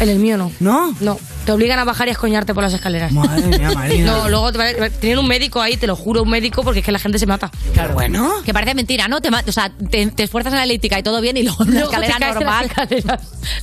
En 0.00 0.08
el 0.08 0.18
mío 0.18 0.36
no. 0.38 0.52
¿No? 0.60 0.94
No, 1.00 1.18
te 1.46 1.52
obligan 1.52 1.78
a 1.78 1.84
bajar 1.84 2.08
y 2.08 2.10
a 2.10 2.12
escoñarte 2.12 2.52
por 2.52 2.62
las 2.62 2.74
escaleras. 2.74 3.12
Madre 3.12 3.46
mía, 3.58 3.70
Marina. 3.74 4.12
No, 4.12 4.28
luego 4.28 4.52
te 4.52 4.58
va- 4.58 4.90
tienen 4.90 5.18
un 5.18 5.26
médico 5.28 5.60
ahí, 5.62 5.76
te 5.78 5.86
lo 5.86 5.96
juro, 5.96 6.22
un 6.24 6.28
médico, 6.30 6.62
porque 6.62 6.80
es 6.80 6.84
que 6.84 6.92
la 6.92 6.98
gente 6.98 7.18
se 7.18 7.26
mata. 7.26 7.50
Claro. 7.72 7.94
Bueno. 7.94 8.30
Que 8.44 8.52
parece 8.52 8.74
mentira, 8.74 9.08
¿no? 9.08 9.20
Te, 9.22 9.30
o 9.30 9.52
sea, 9.52 9.70
te, 9.90 10.06
te 10.08 10.24
esfuerzas 10.24 10.52
en 10.52 10.58
la 10.58 10.64
elíptica 10.64 10.98
y 10.98 11.02
todo 11.02 11.20
bien 11.22 11.36
y 11.38 11.44
luego 11.44 11.64
en 11.64 11.70
te 11.72 11.78
escalera 11.80 12.18
normal. 12.18 12.70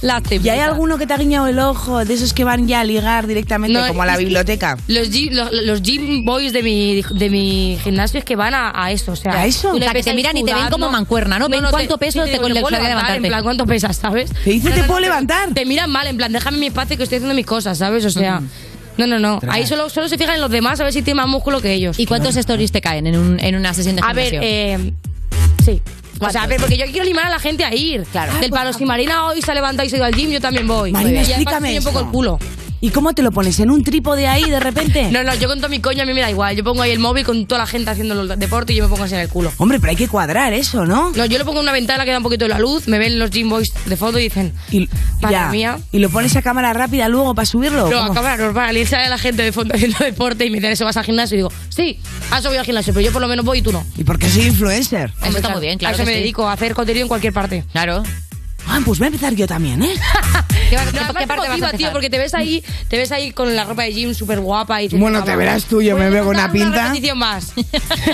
Las 0.01 0.23
¿Y 0.31 0.49
hay 0.49 0.59
alguno 0.59 0.97
que 0.97 1.05
te 1.05 1.13
ha 1.13 1.17
guiñado 1.17 1.47
el 1.47 1.59
ojo? 1.59 2.03
De 2.05 2.13
esos 2.13 2.33
que 2.33 2.43
van 2.43 2.67
ya 2.67 2.79
a 2.79 2.83
ligar 2.83 3.27
directamente, 3.27 3.77
No, 3.79 3.87
como 3.87 4.01
a 4.03 4.05
la 4.05 4.17
biblioteca. 4.17 4.77
Los 4.87 5.09
gym, 5.11 5.33
los, 5.33 5.51
los 5.51 5.81
gym 5.81 6.25
boys 6.25 6.53
de 6.53 6.63
mi, 6.63 7.01
de 7.01 7.29
mi 7.29 7.77
gimnasio 7.83 8.19
es 8.19 8.25
que 8.25 8.35
van 8.35 8.53
a, 8.53 8.71
a 8.73 8.91
eso, 8.91 9.11
o 9.11 9.15
sea, 9.15 9.33
¿A 9.33 9.45
eso? 9.45 9.71
O 9.73 9.77
sea, 9.77 9.91
que 9.93 10.03
te 10.03 10.13
miran 10.13 10.37
y 10.37 10.43
te 10.43 10.53
ven 10.53 10.69
como 10.69 10.89
mancuerna, 10.89 11.37
¿no? 11.37 11.49
Ven 11.49 11.63
cuánto 11.69 11.97
peso 11.97 12.23
sí, 12.23 12.31
te- 12.31 12.37
digo, 12.37 12.47
le 12.49 12.61
puedo 12.61 12.79
levantar. 12.79 13.17
En 13.17 13.23
plan, 13.23 13.43
¿cuánto 13.43 13.65
pesas, 13.65 13.97
sabes? 13.97 14.31
Te 14.43 14.51
dice, 14.51 14.69
"Te 14.71 14.83
puedo 14.83 14.95
te- 14.99 15.01
levantar". 15.01 15.53
Te, 15.53 15.65
miran 15.65 15.89
mal, 15.91 16.07
en 16.07 16.17
plan, 16.17 16.31
déjame 16.31 16.57
mi 16.57 16.67
espacio 16.67 16.95
que 16.97 17.03
estoy 17.03 17.17
haciendo 17.17 17.35
mis 17.35 17.45
cosas, 17.45 17.72
¿sabes? 17.75 18.05
O 18.05 18.09
sea, 18.09 18.41
no, 18.97 19.07
no, 19.07 19.19
no. 19.19 19.39
Ahí 19.49 19.65
solo, 19.65 19.89
solo 19.89 20.07
se 20.07 20.17
fijan 20.17 20.35
en 20.35 20.41
los 20.41 20.51
demás 20.51 20.79
a 20.79 20.83
ver 20.83 20.93
si 20.93 21.01
tienen 21.01 21.17
más 21.17 21.27
músculo 21.27 21.61
que 21.61 21.73
ellos. 21.73 21.99
¿Y 21.99 22.05
cuántos 22.05 22.35
stories 22.35 22.71
te 22.71 22.81
caen 22.81 23.07
en, 23.07 23.17
un- 23.17 23.39
en 23.39 23.55
una 23.55 23.73
sesión 23.73 23.95
de 23.95 24.01
A 24.05 24.13
ver, 24.13 24.31
gimnasio? 24.31 24.49
eh, 24.51 24.93
sí. 25.65 25.81
O 26.19 26.29
sea, 26.29 26.43
a 26.43 26.47
ver, 26.47 26.59
porque 26.59 26.77
yo 26.77 26.85
quiero 26.85 27.03
limar 27.05 27.25
a 27.25 27.29
la 27.31 27.39
gente 27.39 27.65
a 27.65 27.73
ir. 27.75 28.03
Claro. 28.11 28.33
Del 28.39 28.51
palo, 28.51 28.71
si 28.71 28.85
Marina 28.85 29.25
hoy 29.25 29.41
se 29.41 29.51
ha 29.51 29.55
levantado 29.55 29.85
y 29.85 29.89
se 29.89 29.95
ha 29.95 29.97
ido 29.97 30.05
al 30.05 30.13
gym, 30.15 30.29
yo 30.29 30.39
también 30.39 30.65
voy. 30.67 30.91
Marina, 30.91 31.19
explícame 31.21 31.77
un 31.79 31.83
poco 31.83 31.99
el 31.99 32.05
culo. 32.07 32.39
¿Y 32.83 32.89
cómo 32.89 33.13
te 33.13 33.21
lo 33.21 33.31
pones? 33.31 33.61
¿En 33.61 33.71
un 33.71 33.81
trípode 33.81 34.27
ahí 34.27 34.43
de 34.43 34.59
repente? 34.59 35.07
No, 35.13 35.23
no, 35.23 35.33
yo 35.35 35.47
con 35.47 35.59
todo 35.59 35.69
mi 35.69 35.79
coño 35.79 36.03
a 36.03 36.05
mí 36.05 36.13
me 36.13 36.19
da 36.19 36.29
igual. 36.29 36.53
Yo 36.53 36.65
pongo 36.65 36.81
ahí 36.81 36.91
el 36.91 36.99
móvil 36.99 37.23
con 37.23 37.45
toda 37.45 37.59
la 37.59 37.65
gente 37.67 37.89
haciendo 37.89 38.19
el 38.21 38.37
deporte 38.37 38.73
y 38.73 38.75
yo 38.75 38.83
me 38.83 38.89
pongo 38.89 39.03
así 39.05 39.13
en 39.13 39.21
el 39.21 39.29
culo. 39.29 39.53
Hombre, 39.57 39.79
pero 39.79 39.91
hay 39.91 39.95
que 39.95 40.09
cuadrar 40.09 40.51
eso, 40.51 40.85
¿no? 40.85 41.11
No, 41.15 41.25
yo 41.25 41.37
lo 41.37 41.45
pongo 41.45 41.59
en 41.59 41.63
una 41.63 41.71
ventana 41.71 42.03
que 42.03 42.11
da 42.11 42.17
un 42.17 42.23
poquito 42.23 42.43
de 42.43 42.49
la 42.49 42.59
luz, 42.59 42.89
me 42.89 42.97
ven 42.99 43.19
los 43.19 43.29
gym 43.31 43.47
boys 43.49 43.71
de 43.85 43.95
fondo 43.95 44.19
y 44.19 44.23
dicen, 44.23 44.51
Y, 44.69 44.89
ya. 45.29 45.47
mía. 45.49 45.77
¿Y 45.93 45.99
lo 45.99 46.09
pones 46.09 46.35
a 46.35 46.41
cámara 46.41 46.73
rápida 46.73 47.07
luego 47.07 47.33
para 47.33 47.45
subirlo? 47.45 47.89
no, 47.89 47.97
¿Cómo? 47.99 48.11
a 48.11 48.13
cámara 48.15 48.35
normal. 48.37 48.75
Y 48.75 48.85
sale 48.85 49.07
la 49.07 49.17
gente 49.17 49.43
de 49.43 49.53
fondo 49.53 49.75
haciendo 49.75 49.99
deporte 49.99 50.45
y 50.45 50.49
me 50.49 50.57
dicen, 50.57 50.71
¿eso 50.73 50.83
vas 50.83 50.97
al 50.97 51.05
gimnasio? 51.05 51.35
Y 51.35 51.37
digo, 51.37 51.53
sí, 51.69 51.99
a 52.31 52.39
eso 52.39 52.49
voy 52.49 52.57
al 52.57 52.65
gimnasio, 52.65 52.93
pero 52.93 53.05
yo 53.05 53.13
por 53.13 53.21
lo 53.21 53.29
menos 53.29 53.45
voy 53.45 53.59
y 53.59 53.61
tú 53.61 53.71
no. 53.71 53.85
¿Y 53.95 54.03
por 54.03 54.19
qué 54.19 54.27
soy 54.29 54.47
influencer? 54.47 55.13
Eso 55.25 55.37
está 55.37 55.49
muy 55.49 55.61
bien, 55.61 55.77
claro 55.77 55.93
A 55.93 55.95
eso 55.95 56.03
que 56.03 56.07
me 56.11 56.15
sí. 56.15 56.19
dedico, 56.19 56.49
a 56.49 56.51
hacer 56.53 56.73
contenido 56.73 57.03
en 57.03 57.07
cualquier 57.07 57.31
parte. 57.31 57.63
Claro. 57.71 58.03
Ah, 58.67 58.79
pues 58.85 58.97
voy 58.99 59.05
a 59.05 59.07
empezar 59.09 59.33
yo 59.35 59.45
también, 59.45 59.83
¿eh? 59.83 59.93
¿Qué, 60.69 60.75
No, 60.77 60.91
qué- 60.91 61.25
vas 61.25 61.61
a 61.73 61.77
tío, 61.77 61.91
porque 61.91 62.09
te 62.09 62.17
ves 62.17 62.33
ahí, 62.33 62.63
te 62.87 62.97
ves 62.97 63.11
ahí 63.11 63.31
con 63.31 63.55
la 63.55 63.65
ropa 63.65 63.83
de 63.83 63.93
gym 63.93 64.13
súper 64.13 64.39
guapa 64.39 64.81
y 64.81 64.87
Bueno, 64.89 65.05
"Venga, 65.19 65.23
te 65.25 65.31
va". 65.31 65.37
verás 65.37 65.65
tú, 65.65 65.81
yo 65.81 65.95
me 65.97 66.09
veo 66.09 66.23
con 66.25 66.35
una 66.35 66.51
pinta. 66.51 66.83
repetición 66.85 67.17
más. 67.17 67.53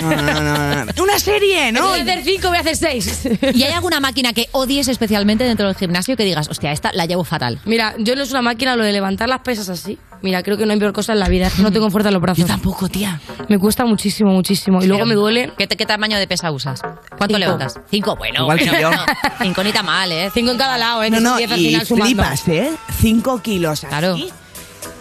No, 0.02 0.10
no, 0.16 0.22
no, 0.22 0.42
no, 0.42 0.84
no. 0.84 1.02
Una 1.02 1.18
serie, 1.18 1.72
¿no? 1.72 1.88
Voy 1.88 2.00
a 2.00 2.02
hacer 2.02 2.22
cinco, 2.24 2.48
voy 2.48 2.58
a 2.58 2.60
hacer 2.60 2.76
seis. 2.76 3.20
¿Y 3.54 3.62
hay 3.62 3.72
alguna 3.72 4.00
máquina 4.00 4.32
que 4.32 4.48
odies 4.52 4.88
especialmente 4.88 5.44
dentro 5.44 5.66
del 5.66 5.76
gimnasio 5.76 6.16
que 6.16 6.24
digas, 6.24 6.48
hostia, 6.48 6.72
esta 6.72 6.92
la 6.92 7.06
llevo 7.06 7.24
fatal? 7.24 7.60
Mira, 7.64 7.94
yo 7.98 8.14
no 8.16 8.22
es 8.22 8.30
una 8.30 8.42
máquina 8.42 8.76
lo 8.76 8.84
de 8.84 8.92
levantar 8.92 9.28
las 9.28 9.40
pesas 9.40 9.68
así. 9.68 9.98
Mira, 10.22 10.42
creo 10.42 10.56
que 10.58 10.66
no 10.66 10.72
hay 10.72 10.78
peor 10.78 10.92
cosa 10.92 11.12
en 11.14 11.18
la 11.20 11.28
vida. 11.28 11.46
Es 11.46 11.54
que 11.54 11.62
no 11.62 11.72
tengo 11.72 11.90
fuerza 11.90 12.08
en 12.10 12.14
los 12.14 12.22
brazos. 12.22 12.38
Yo 12.40 12.46
tampoco, 12.46 12.88
tía. 12.88 13.20
Me 13.48 13.58
cuesta 13.58 13.84
muchísimo, 13.86 14.30
muchísimo. 14.32 14.82
Y 14.82 14.86
luego 14.86 15.06
me 15.06 15.14
duele. 15.14 15.52
¿Qué, 15.56 15.66
qué 15.66 15.86
tamaño 15.86 16.18
de 16.18 16.26
pesa 16.26 16.50
usas? 16.50 16.80
¿Cuánto 16.82 17.26
Cinco. 17.26 17.38
levantas? 17.38 17.80
Cinco, 17.90 18.16
bueno. 18.16 18.42
Igual 18.42 18.58
que 18.58 18.68
bueno. 18.70 18.90
yo. 18.92 18.98
Cinco 19.40 19.64
ni 19.64 19.72
tan 19.72 19.86
mal, 19.86 20.12
¿eh? 20.12 20.30
Cinco 20.34 20.50
en 20.52 20.58
cada 20.58 20.76
lado, 20.78 21.02
¿eh? 21.02 21.10
No, 21.10 21.20
no, 21.20 21.30
son 21.30 21.38
diez 21.38 21.50
al 21.52 21.60
y 21.60 21.66
final 21.68 21.86
sumando. 21.86 22.06
flipas, 22.06 22.48
¿eh? 22.48 22.70
Cinco 23.00 23.40
kilos 23.42 23.78
así. 23.84 23.86
Claro. 23.86 24.16
Y, 24.16 24.30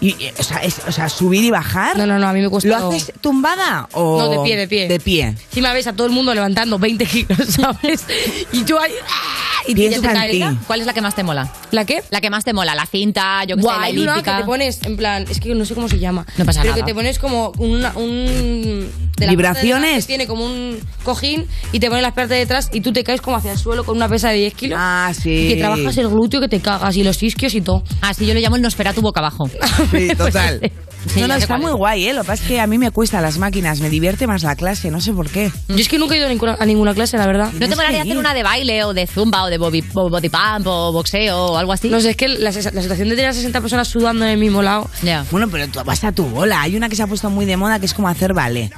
y, 0.01 0.15
o, 0.39 0.43
sea, 0.43 0.59
es- 0.59 0.81
o 0.87 0.91
sea, 0.93 1.09
subir 1.09 1.43
y 1.43 1.51
bajar. 1.51 1.97
No, 1.97 2.05
no, 2.05 2.17
no, 2.17 2.27
a 2.29 2.33
mí 2.33 2.41
me 2.41 2.49
cuesta. 2.49 2.79
¿Lo 2.79 2.89
haces 2.89 3.11
tumbada 3.19 3.89
o...? 3.91 4.17
No, 4.21 4.29
de 4.29 4.39
pie, 4.43 4.55
de 4.57 4.67
pie. 4.67 4.87
De 4.87 4.99
pie. 4.99 5.23
Encima 5.27 5.73
ves 5.73 5.87
a 5.87 5.93
todo 5.93 6.07
el 6.07 6.13
mundo 6.13 6.33
levantando 6.33 6.79
20 6.79 7.05
kilos, 7.05 7.37
¿sabes? 7.49 8.05
Y 8.53 8.63
tú 8.63 8.77
ahí. 8.79 8.93
¡ah! 9.09 9.58
Y 9.67 9.75
Piensa 9.75 10.01
te 10.01 10.07
en 10.07 10.31
ti. 10.31 10.59
¿Cuál 10.67 10.81
es 10.81 10.85
la 10.85 10.93
que 10.93 11.01
más 11.01 11.15
te 11.15 11.23
mola? 11.23 11.51
¿La 11.71 11.85
qué? 11.85 12.01
La 12.09 12.21
que 12.21 12.29
más 12.29 12.43
te 12.43 12.53
mola, 12.53 12.75
la 12.75 12.85
cinta, 12.85 13.43
yo 13.45 13.55
que 13.55 13.61
sé, 13.61 13.67
Guau, 13.67 13.79
la 13.79 13.85
hay 13.85 13.97
una 13.97 14.15
que 14.21 14.31
te 14.31 14.43
pones, 14.43 14.79
en 14.83 14.97
plan, 14.97 15.25
es 15.29 15.39
que 15.39 15.53
no 15.55 15.65
sé 15.65 15.75
cómo 15.75 15.87
se 15.87 15.99
llama. 15.99 16.25
No 16.37 16.45
pasa 16.45 16.61
pero 16.61 16.73
nada. 16.73 16.83
que 16.83 16.89
te 16.91 16.95
pones 16.95 17.19
como 17.19 17.51
una, 17.57 17.91
un... 17.95 18.89
de 19.17 19.25
la 19.25 19.31
¿Vibraciones? 19.31 19.45
parte 19.53 19.67
de 19.67 19.73
adelante 19.73 20.07
Tiene 20.07 20.27
como 20.27 20.45
un 20.45 20.79
cojín 21.03 21.47
y 21.71 21.79
te 21.79 21.87
pones 21.87 22.03
las 22.03 22.13
piernas 22.13 22.29
de 22.29 22.35
detrás 22.37 22.69
y 22.73 22.81
tú 22.81 22.91
te 22.91 23.03
caes 23.03 23.21
como 23.21 23.37
hacia 23.37 23.51
el 23.51 23.57
suelo 23.57 23.83
con 23.83 23.97
una 23.97 24.07
pesa 24.07 24.29
de 24.29 24.37
10 24.37 24.53
kilos. 24.53 24.79
Ah, 24.81 25.11
sí. 25.13 25.29
Y 25.29 25.47
que 25.49 25.55
trabajas 25.57 25.97
el 25.97 26.09
glúteo 26.09 26.41
que 26.41 26.47
te 26.47 26.59
cagas 26.59 26.95
y 26.95 27.03
los 27.03 27.21
isquios 27.21 27.53
y 27.53 27.61
todo. 27.61 27.83
Ah, 28.01 28.13
sí, 28.13 28.25
yo 28.25 28.33
lo 28.33 28.39
llamo 28.39 28.55
el 28.55 28.61
Nosferatu 28.61 29.01
boca 29.01 29.19
abajo. 29.19 29.49
Sí, 29.91 30.09
total. 30.17 30.61
Sí, 31.07 31.21
no, 31.21 31.27
no, 31.27 31.35
está 31.35 31.57
muy 31.57 31.71
es. 31.71 31.77
guay, 31.77 32.07
¿eh? 32.07 32.13
Lo 32.13 32.21
que 32.21 32.27
pasa 32.27 32.43
es 32.43 32.47
que 32.49 32.59
a 32.59 32.67
mí 32.67 32.77
me 32.77 32.91
cuesta 32.91 33.21
las 33.21 33.37
máquinas, 33.37 33.79
me 33.79 33.89
divierte 33.89 34.27
más 34.27 34.43
la 34.43 34.55
clase, 34.55 34.91
no 34.91 34.99
sé 35.01 35.13
por 35.13 35.29
qué. 35.29 35.51
Yo 35.67 35.75
es 35.75 35.87
que 35.87 35.97
nunca 35.97 36.15
he 36.15 36.17
ido 36.17 36.27
a 36.27 36.29
ninguna, 36.29 36.57
a 36.59 36.65
ninguna 36.65 36.93
clase, 36.93 37.17
la 37.17 37.25
verdad. 37.25 37.51
¿No 37.53 37.67
te 37.67 37.75
molaría 37.75 38.01
hacer 38.01 38.17
una 38.17 38.33
de 38.33 38.43
baile 38.43 38.83
o 38.83 38.93
de 38.93 39.07
zumba 39.07 39.43
o 39.43 39.49
de 39.49 39.57
body, 39.57 39.83
o 39.93 40.09
body 40.09 40.29
pump 40.29 40.67
o 40.67 40.91
boxeo 40.91 41.37
o 41.37 41.57
algo 41.57 41.71
así? 41.71 41.89
No 41.89 41.99
sé, 42.01 42.11
es 42.11 42.17
que 42.17 42.27
la, 42.27 42.51
la 42.51 42.81
situación 42.81 43.09
de 43.09 43.15
tener 43.15 43.29
a 43.29 43.33
60 43.33 43.61
personas 43.61 43.87
sudando 43.87 44.25
en 44.25 44.31
el 44.31 44.37
mismo 44.37 44.61
lado. 44.61 44.89
Ya. 45.01 45.25
Bueno, 45.31 45.47
pero 45.49 45.67
tú 45.67 45.79
vas 45.85 46.03
a 46.03 46.11
tu 46.11 46.25
bola. 46.25 46.61
Hay 46.61 46.75
una 46.75 46.89
que 46.89 46.95
se 46.95 47.03
ha 47.03 47.07
puesto 47.07 47.29
muy 47.29 47.45
de 47.45 47.57
moda 47.57 47.79
que 47.79 47.85
es 47.85 47.93
como 47.93 48.07
hacer 48.07 48.33
ballet. 48.33 48.71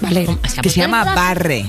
Vale. 0.00 0.26
Que 0.60 0.68
se 0.68 0.80
llama 0.80 1.04
barre. 1.14 1.66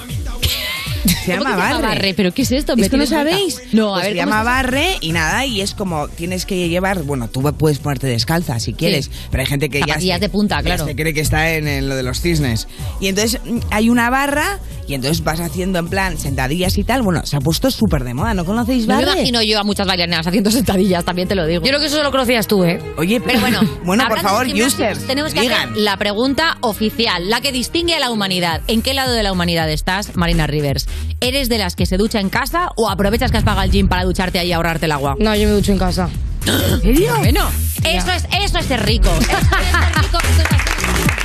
Se 1.25 1.37
¿Cómo 1.37 1.49
llama 1.49 1.55
que 1.55 1.73
barre. 1.73 1.81
barre? 1.87 2.13
¿Pero 2.15 2.31
qué 2.33 2.41
es 2.43 2.51
esto? 2.51 2.75
Me 2.75 2.83
¿Esto 2.83 2.97
no 2.97 3.05
sabéis? 3.05 3.61
No, 3.73 3.95
a 3.95 3.99
Pues 3.99 4.05
ver, 4.05 4.13
Se 4.13 4.19
¿cómo 4.19 4.31
llama 4.31 4.39
es? 4.39 4.45
barre 4.45 4.87
y 5.01 5.11
nada, 5.11 5.45
y 5.45 5.61
es 5.61 5.73
como 5.73 6.07
tienes 6.09 6.45
que 6.45 6.69
llevar. 6.69 7.03
Bueno, 7.03 7.27
tú 7.27 7.41
puedes 7.57 7.79
ponerte 7.79 8.07
descalza 8.07 8.59
si 8.59 8.73
quieres, 8.73 9.09
pero 9.31 9.41
hay 9.41 9.47
gente 9.47 9.69
que 9.69 9.79
ya. 9.79 9.85
Zapatillas 9.87 10.15
se- 10.17 10.21
de 10.21 10.29
punta, 10.29 10.57
ya 10.57 10.61
claro. 10.63 10.85
Se 10.85 10.95
cree 10.95 11.13
que 11.13 11.21
está 11.21 11.51
en, 11.53 11.67
en 11.67 11.87
lo 11.89 11.95
de 11.95 12.03
los 12.03 12.21
cisnes. 12.21 12.67
Y 12.99 13.07
entonces 13.07 13.39
mm, 13.43 13.59
hay 13.71 13.89
una 13.89 14.09
barra 14.09 14.59
y 14.87 14.93
entonces 14.93 15.23
vas 15.23 15.39
haciendo 15.39 15.79
en 15.79 15.87
plan 15.89 16.17
sentadillas 16.17 16.77
y 16.77 16.83
tal. 16.83 17.01
Bueno, 17.01 17.25
se 17.25 17.35
ha 17.37 17.39
puesto 17.39 17.71
súper 17.71 18.03
de 18.03 18.13
moda. 18.13 18.33
¿No 18.33 18.45
conocéis 18.45 18.87
No 18.87 18.95
me 18.97 19.05
barre? 19.05 19.17
imagino 19.19 19.41
yo 19.41 19.59
a 19.59 19.63
muchas 19.63 19.87
bailarinas 19.87 20.25
haciendo 20.27 20.51
sentadillas, 20.51 21.03
también 21.05 21.27
te 21.27 21.35
lo 21.35 21.45
digo. 21.47 21.61
Yo 21.63 21.67
creo 21.69 21.79
que 21.79 21.87
eso 21.87 22.01
lo 22.03 22.11
conocías 22.11 22.47
tú, 22.47 22.63
¿eh? 22.63 22.79
Oye, 22.97 23.19
Pero 23.21 23.39
bueno, 23.39 23.61
bueno, 23.85 24.05
por 24.07 24.19
favor, 24.21 24.45
users, 24.47 25.05
tenemos 25.07 25.33
que 25.33 25.41
digan. 25.41 25.69
hacer 25.71 25.77
la 25.77 25.97
pregunta 25.97 26.57
oficial, 26.61 27.29
la 27.29 27.41
que 27.41 27.51
distingue 27.51 27.95
a 27.95 27.99
la 27.99 28.11
humanidad. 28.11 28.61
¿En 28.67 28.81
qué 28.81 28.93
lado 28.93 29.13
de 29.13 29.23
la 29.23 29.31
humanidad 29.31 29.69
estás, 29.71 30.15
Marina 30.15 30.45
Rivers? 30.47 30.87
¿Eres 31.21 31.49
de 31.49 31.57
las 31.57 31.75
que 31.75 31.85
se 31.85 31.97
ducha 31.97 32.19
en 32.19 32.29
casa 32.29 32.71
o 32.75 32.89
aprovechas 32.89 33.31
que 33.31 33.37
has 33.37 33.43
pagado 33.43 33.63
el 33.63 33.71
gym 33.71 33.87
para 33.87 34.03
ducharte 34.03 34.39
ahí 34.39 34.49
y 34.49 34.53
ahorrarte 34.53 34.85
el 34.85 34.91
agua? 34.91 35.15
No, 35.19 35.35
yo 35.35 35.47
me 35.47 35.53
ducho 35.53 35.71
en 35.71 35.79
casa. 35.79 36.09
¿En 36.45 36.81
serio? 36.81 37.15
Bueno, 37.17 37.49
eso 37.83 38.11
es, 38.11 38.27
eso 38.41 38.57
es 38.59 38.65
ser 38.65 38.85
rico. 38.85 39.09
Eso 39.09 39.31
es 39.31 39.47
ser 39.47 39.97
rico. 40.03 40.17
es 40.19 40.39
así. 40.39 41.24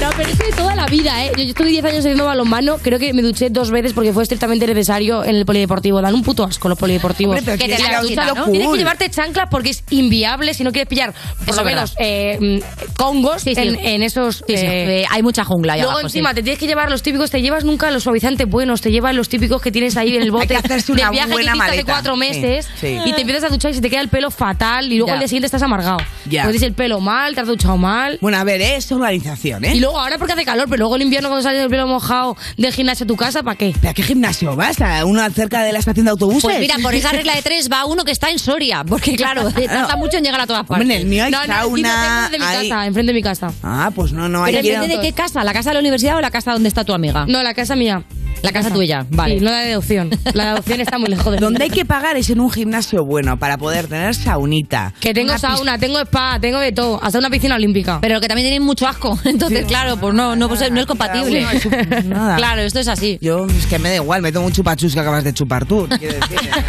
No, 0.00 0.08
pero 0.16 0.30
eso 0.30 0.42
de 0.44 0.52
toda 0.52 0.74
la 0.74 0.86
vida, 0.86 1.24
¿eh? 1.24 1.32
Yo, 1.36 1.42
yo 1.42 1.50
estuve 1.50 1.68
10 1.68 1.84
años 1.84 1.98
haciendo 1.98 2.24
balonmano, 2.24 2.78
creo 2.78 2.98
que 2.98 3.12
me 3.12 3.20
duché 3.22 3.50
dos 3.50 3.70
veces 3.70 3.92
porque 3.92 4.12
fue 4.14 4.22
estrictamente 4.22 4.66
necesario 4.66 5.22
en 5.24 5.36
el 5.36 5.44
polideportivo. 5.44 6.00
Dan 6.00 6.14
un 6.14 6.22
puto 6.22 6.44
asco 6.44 6.68
los 6.70 6.78
polideportivos. 6.78 7.38
Hombre, 7.38 7.44
pero 7.44 7.58
que 7.58 7.64
tienes 7.64 7.78
te 7.80 7.86
que 7.86 7.92
la 7.92 8.00
ducha, 8.24 8.24
¿no? 8.34 8.44
cool. 8.44 8.52
Tienes 8.52 8.70
que 8.70 8.78
llevarte 8.78 9.10
chanclas 9.10 9.48
porque 9.50 9.70
es 9.70 9.84
inviable 9.90 10.54
si 10.54 10.64
no 10.64 10.72
quieres 10.72 10.88
pillar 10.88 11.12
por 11.44 11.50
Eso 11.50 11.62
lo 11.62 11.68
es 11.68 11.74
menos 11.74 11.94
eh, 11.98 12.62
congos 12.96 13.42
Sí, 13.42 13.54
sí. 13.54 13.60
En, 13.60 13.74
en 13.78 14.02
esos... 14.02 14.36
Sí, 14.46 14.56
sí, 14.56 14.64
eh, 14.66 15.02
eh, 15.02 15.06
hay 15.10 15.22
mucha 15.22 15.44
jungla 15.44 15.74
ahí 15.74 15.80
Luego 15.80 15.92
abajo, 15.92 16.06
encima 16.06 16.30
sí. 16.30 16.36
te 16.36 16.42
tienes 16.44 16.58
que 16.58 16.66
llevar 16.66 16.90
los 16.90 17.02
típicos, 17.02 17.30
te 17.30 17.42
llevas 17.42 17.64
nunca 17.64 17.90
los 17.90 18.02
suavizantes 18.02 18.48
buenos, 18.48 18.80
te 18.80 18.90
llevas 18.90 19.14
los 19.14 19.28
típicos 19.28 19.60
que 19.60 19.70
tienes 19.70 19.96
ahí 19.98 20.16
en 20.16 20.22
el 20.22 20.30
bote 20.30 20.48
que 20.48 20.56
hacerse 20.56 20.92
de 20.94 21.00
una 21.02 21.10
viaje 21.10 21.28
que 21.28 21.32
buena 21.34 21.52
hiciste 21.52 21.70
hace 21.72 21.84
cuatro 21.84 22.16
meses 22.16 22.68
sí. 22.80 22.98
y 23.04 23.12
te 23.12 23.20
empiezas 23.20 23.44
a 23.44 23.48
duchar 23.48 23.70
y 23.70 23.74
se 23.74 23.80
te 23.80 23.90
queda 23.90 24.00
el 24.00 24.08
pelo 24.08 24.30
fatal 24.30 24.86
y 24.90 24.96
luego 24.96 25.08
Ya. 25.08 25.12
al 25.14 25.18
día 25.20 25.28
siguiente 25.28 25.46
estás 25.46 25.62
amargado. 25.62 25.98
Ya. 26.28 26.42
Pues 26.44 26.52
tienes 26.54 26.62
el 26.62 26.72
pelo 26.74 27.00
mal, 27.00 27.34
te 27.34 27.40
has 27.42 27.46
duchado 27.46 27.76
mal. 27.76 28.18
Bueno, 28.20 28.38
a 28.38 28.44
ver, 28.44 28.60
es 28.62 28.90
organización, 28.92 29.64
¿eh? 29.64 29.74
Y 29.76 29.80
luego 29.80 29.89
ahora 29.98 30.18
porque 30.18 30.32
hace 30.34 30.44
calor, 30.44 30.66
pero 30.68 30.78
luego 30.78 30.96
el 30.96 31.02
invierno 31.02 31.28
cuando 31.28 31.42
sales 31.42 31.62
el 31.62 31.70
pelo 31.70 31.86
mojado 31.86 32.36
del 32.56 32.72
gimnasio 32.72 33.04
a 33.04 33.06
tu 33.06 33.16
casa, 33.16 33.42
¿para 33.42 33.56
qué? 33.56 33.74
¿Pero 33.80 33.90
a 33.90 33.94
qué 33.94 34.02
gimnasio 34.02 34.54
vas? 34.56 34.80
¿A 34.80 35.04
uno 35.04 35.28
cerca 35.30 35.62
de 35.62 35.72
la 35.72 35.78
estación 35.78 36.04
de 36.04 36.10
autobuses? 36.12 36.42
Pues 36.42 36.58
mira, 36.60 36.76
por 36.82 36.94
esa 36.94 37.12
regla 37.12 37.34
de 37.34 37.42
tres 37.42 37.68
va 37.70 37.84
uno 37.84 38.04
que 38.04 38.12
está 38.12 38.30
en 38.30 38.38
Soria, 38.38 38.84
porque 38.84 39.16
claro, 39.16 39.50
tarda 39.50 39.96
mucho 39.96 40.16
en 40.18 40.24
llegar 40.24 40.40
a 40.40 40.46
todas 40.46 40.66
partes. 40.66 40.82
Hombre, 40.82 40.96
en 40.96 41.02
el 41.02 41.08
mío 41.08 41.24
hay 41.24 41.30
No, 41.30 41.40
no, 41.46 41.52
sauna. 41.54 41.88
enfrente 41.88 42.30
de 42.32 42.38
mi 42.38 42.44
hay- 42.44 42.68
casa, 42.68 42.86
enfrente 42.86 43.12
de 43.12 43.14
mi 43.18 43.22
casa. 43.22 43.52
Ah, 43.62 43.90
pues 43.94 44.12
no, 44.12 44.28
no 44.28 44.44
hay 44.44 44.52
¿Pero 44.54 44.66
depende 44.66 44.96
de 44.96 45.00
qué 45.02 45.12
casa? 45.12 45.42
¿La 45.44 45.52
casa 45.52 45.70
de 45.70 45.74
la 45.74 45.80
universidad 45.80 46.16
o 46.16 46.20
la 46.20 46.30
casa 46.30 46.52
donde 46.52 46.68
está 46.68 46.84
tu 46.84 46.92
amiga? 46.92 47.24
No, 47.28 47.42
la 47.42 47.54
casa 47.54 47.76
mía. 47.76 48.02
La 48.42 48.52
casa 48.52 48.70
tuya, 48.70 49.04
vale. 49.10 49.38
Sí, 49.38 49.44
no 49.44 49.50
la 49.50 49.58
de 49.58 49.72
adopción. 49.72 50.08
La 50.32 50.44
de 50.44 50.50
adopción 50.50 50.80
está 50.80 50.98
muy 50.98 51.08
lejos 51.08 51.30
de. 51.32 51.38
Donde 51.40 51.62
hay 51.64 51.70
que 51.70 51.84
pagar 51.84 52.16
es 52.16 52.30
en 52.30 52.40
un 52.40 52.50
gimnasio 52.50 53.04
bueno 53.04 53.38
para 53.38 53.58
poder 53.58 53.86
tener 53.86 54.14
saunita. 54.14 54.94
Que 54.98 55.12
tengo 55.12 55.30
Una 55.32 55.38
sauna, 55.38 55.78
tengo 55.78 55.98
spa, 56.00 56.38
tengo 56.40 56.58
de 56.58 56.72
todo, 56.72 56.98
hasta 57.02 57.18
una 57.18 57.28
piscina 57.28 57.56
olímpica. 57.56 57.98
Pero 58.00 58.18
que 58.20 58.28
también 58.28 58.46
tienen 58.48 58.62
mucho 58.62 58.88
asco. 58.88 59.18
Entonces, 59.24 59.66
claro, 59.66 59.98
pues 59.98 60.14
no, 60.14 60.36
no, 60.36 60.48
pues 60.48 60.70
no 60.72 60.80
es 60.80 60.86
compatible. 60.86 61.40
Cada 61.42 61.50
uno 61.50 61.58
es 61.58 61.62
su- 61.62 62.08
nada. 62.08 62.36
Claro, 62.36 62.62
esto 62.62 62.78
es 62.80 62.88
así. 62.88 63.18
Yo, 63.20 63.46
es 63.46 63.66
que 63.66 63.78
me 63.78 63.90
da 63.90 63.96
igual, 63.96 64.22
me 64.22 64.32
tomo 64.32 64.46
un 64.46 64.52
chupachus 64.52 64.94
que 64.94 65.00
acabas 65.00 65.22
de 65.22 65.34
chupar 65.34 65.66
tú. 65.66 65.86
quiero 65.98 66.14
decir. 66.14 66.38
Yo 66.40 66.50
ya 66.50 66.64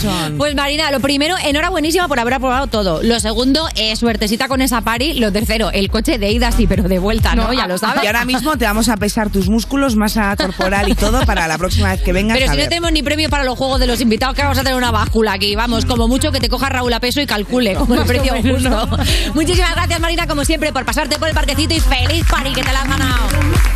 son- 0.00 0.36
Pues 0.38 0.54
Marina, 0.54 0.90
lo 0.90 1.00
primero, 1.00 1.36
enhorabuenísima 1.44 2.08
por 2.08 2.18
haber 2.20 2.34
aprobado 2.34 2.66
todo. 2.66 3.02
Lo 3.02 3.18
segundo, 3.20 3.68
eh, 3.74 3.96
suertecita 3.96 4.48
con 4.48 4.62
esa 4.62 4.80
pari. 4.80 5.14
Lo 5.14 5.32
tercero, 5.32 5.70
el 5.72 5.90
coche 5.90 6.18
de 6.18 6.30
ida 6.30 6.52
sí, 6.52 6.66
pero 6.66 6.84
de 6.84 6.98
vuelta, 6.98 7.34
¿no? 7.34 7.52
ya 7.52 7.66
lo 7.66 7.78
sabes. 7.78 8.02
Y 8.04 8.06
ahora 8.06 8.24
mismo 8.24 8.56
te 8.56 8.64
vamos 8.64 8.88
a 8.88 8.96
pesar 8.96 9.30
tus 9.30 9.48
músculos, 9.48 9.96
masa 9.96 10.34
corporal 10.36 10.88
y 10.88 10.94
todo 10.94 11.24
para 11.24 11.48
la 11.48 11.58
próxima 11.58 11.90
vez 11.90 12.02
que 12.02 12.12
vengas. 12.12 12.36
Pero 12.36 12.50
a 12.50 12.52
si 12.52 12.56
no 12.58 12.62
ver. 12.62 12.68
tenemos 12.68 12.92
ni 12.92 13.02
premio 13.02 13.28
para 13.30 13.44
los 13.44 13.56
juegos 13.56 13.80
de 13.80 13.86
los 13.86 14.00
invitados, 14.00 14.34
que 14.34 14.42
vamos 14.42 14.58
a 14.58 14.62
tener 14.62 14.76
una 14.76 14.90
báscula 14.90 15.32
aquí. 15.32 15.54
Vamos, 15.56 15.84
como 15.86 16.08
mucho 16.08 16.32
que 16.32 16.40
te 16.40 16.48
coja 16.48 16.68
Raúl 16.68 16.92
a 16.92 17.00
peso 17.00 17.20
y 17.20 17.26
calcule 17.26 17.74
con 17.74 17.92
el 17.92 18.04
precio 18.04 18.32
menos, 18.34 18.62
justo. 18.62 18.98
Muchísimas 19.34 19.74
gracias, 19.74 20.00
Marina, 20.00 20.26
como 20.26 20.44
siempre, 20.44 20.72
por 20.72 20.84
pasarte 20.84 21.18
por 21.18 21.28
el 21.28 21.34
parquecito 21.34 21.74
y 21.74 21.80
feliz 21.80 22.24
pari 22.30 22.52
que 22.52 22.62
te 22.62 22.72
la 22.72 22.82
has 22.82 22.88
ganado. 22.88 23.75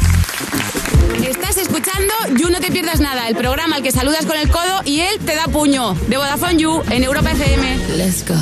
Estás 1.22 1.58
escuchando 1.58 2.12
You 2.36 2.48
No 2.50 2.60
Te 2.60 2.70
Pierdas 2.72 3.00
Nada, 3.00 3.28
el 3.28 3.36
programa 3.36 3.76
al 3.76 3.82
que 3.82 3.92
saludas 3.92 4.24
con 4.24 4.36
el 4.36 4.48
codo 4.48 4.80
y 4.84 5.00
él 5.00 5.18
te 5.24 5.34
da 5.34 5.44
puño. 5.44 5.94
De 6.08 6.16
Vodafone 6.16 6.56
You 6.56 6.82
en 6.90 7.04
Europa 7.04 7.30
FM. 7.32 7.96
Let's 7.96 8.24
go. 8.26 8.34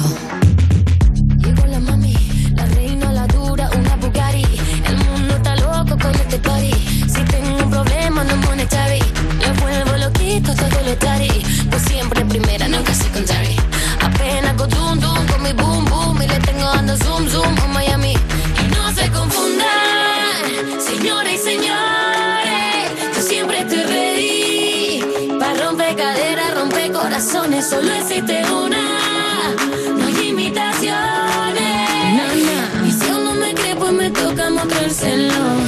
Llegó 1.39 1.67
la 1.67 1.81
mami, 1.81 2.15
la 2.55 2.65
reina, 2.67 3.13
la 3.13 3.27
dura, 3.27 3.69
una 3.77 3.97
Bugatti. 3.97 4.45
El 4.87 4.97
mundo 4.97 5.37
está 5.37 5.57
loco 5.57 5.99
con 6.01 6.15
este 6.15 6.39
party. 6.39 6.73
Si 7.09 7.23
tengo 7.25 7.65
un 7.65 7.71
problema, 7.71 8.25
no 8.25 8.37
monetary. 8.37 9.01
Le 9.41 9.53
vuelvo 9.61 9.97
loquito 9.97 10.55
todo 10.55 10.81
lo 10.85 10.97
tari. 10.97 11.45
Pues 11.71 11.83
siempre 11.83 12.25
primera, 12.27 12.69
nunca 12.69 12.95
secondary. 12.95 13.57
Apenas 14.01 14.57
go 14.57 14.69
zoom 14.71 15.01
zoom 15.01 15.27
con 15.27 15.43
mi 15.43 15.53
boom 15.53 15.85
boom. 15.85 16.23
Y 16.23 16.29
le 16.29 16.39
tengo 16.41 16.65
dando 16.65 16.97
zoom 16.97 17.29
zoom 17.29 17.59
a 17.59 17.67
Miami. 17.69 18.15
Y 18.15 18.75
no 18.75 18.93
se 18.95 19.11
confundan, 19.11 20.81
señores 20.81 21.35
y 21.35 21.39
señores. 21.39 21.88
Solo 27.31 27.93
existe 27.93 28.43
una. 28.51 29.57
No 29.99 30.07
hay 30.07 30.29
imitaciones. 30.29 30.95
Y 32.87 32.91
si 32.91 33.11
aún 33.11 33.25
no 33.25 33.35
me 33.35 33.53
cree, 33.53 33.77
pues 33.77 33.93
me 33.93 34.11
toca 34.11 34.49
mostrárselo. 34.49 35.68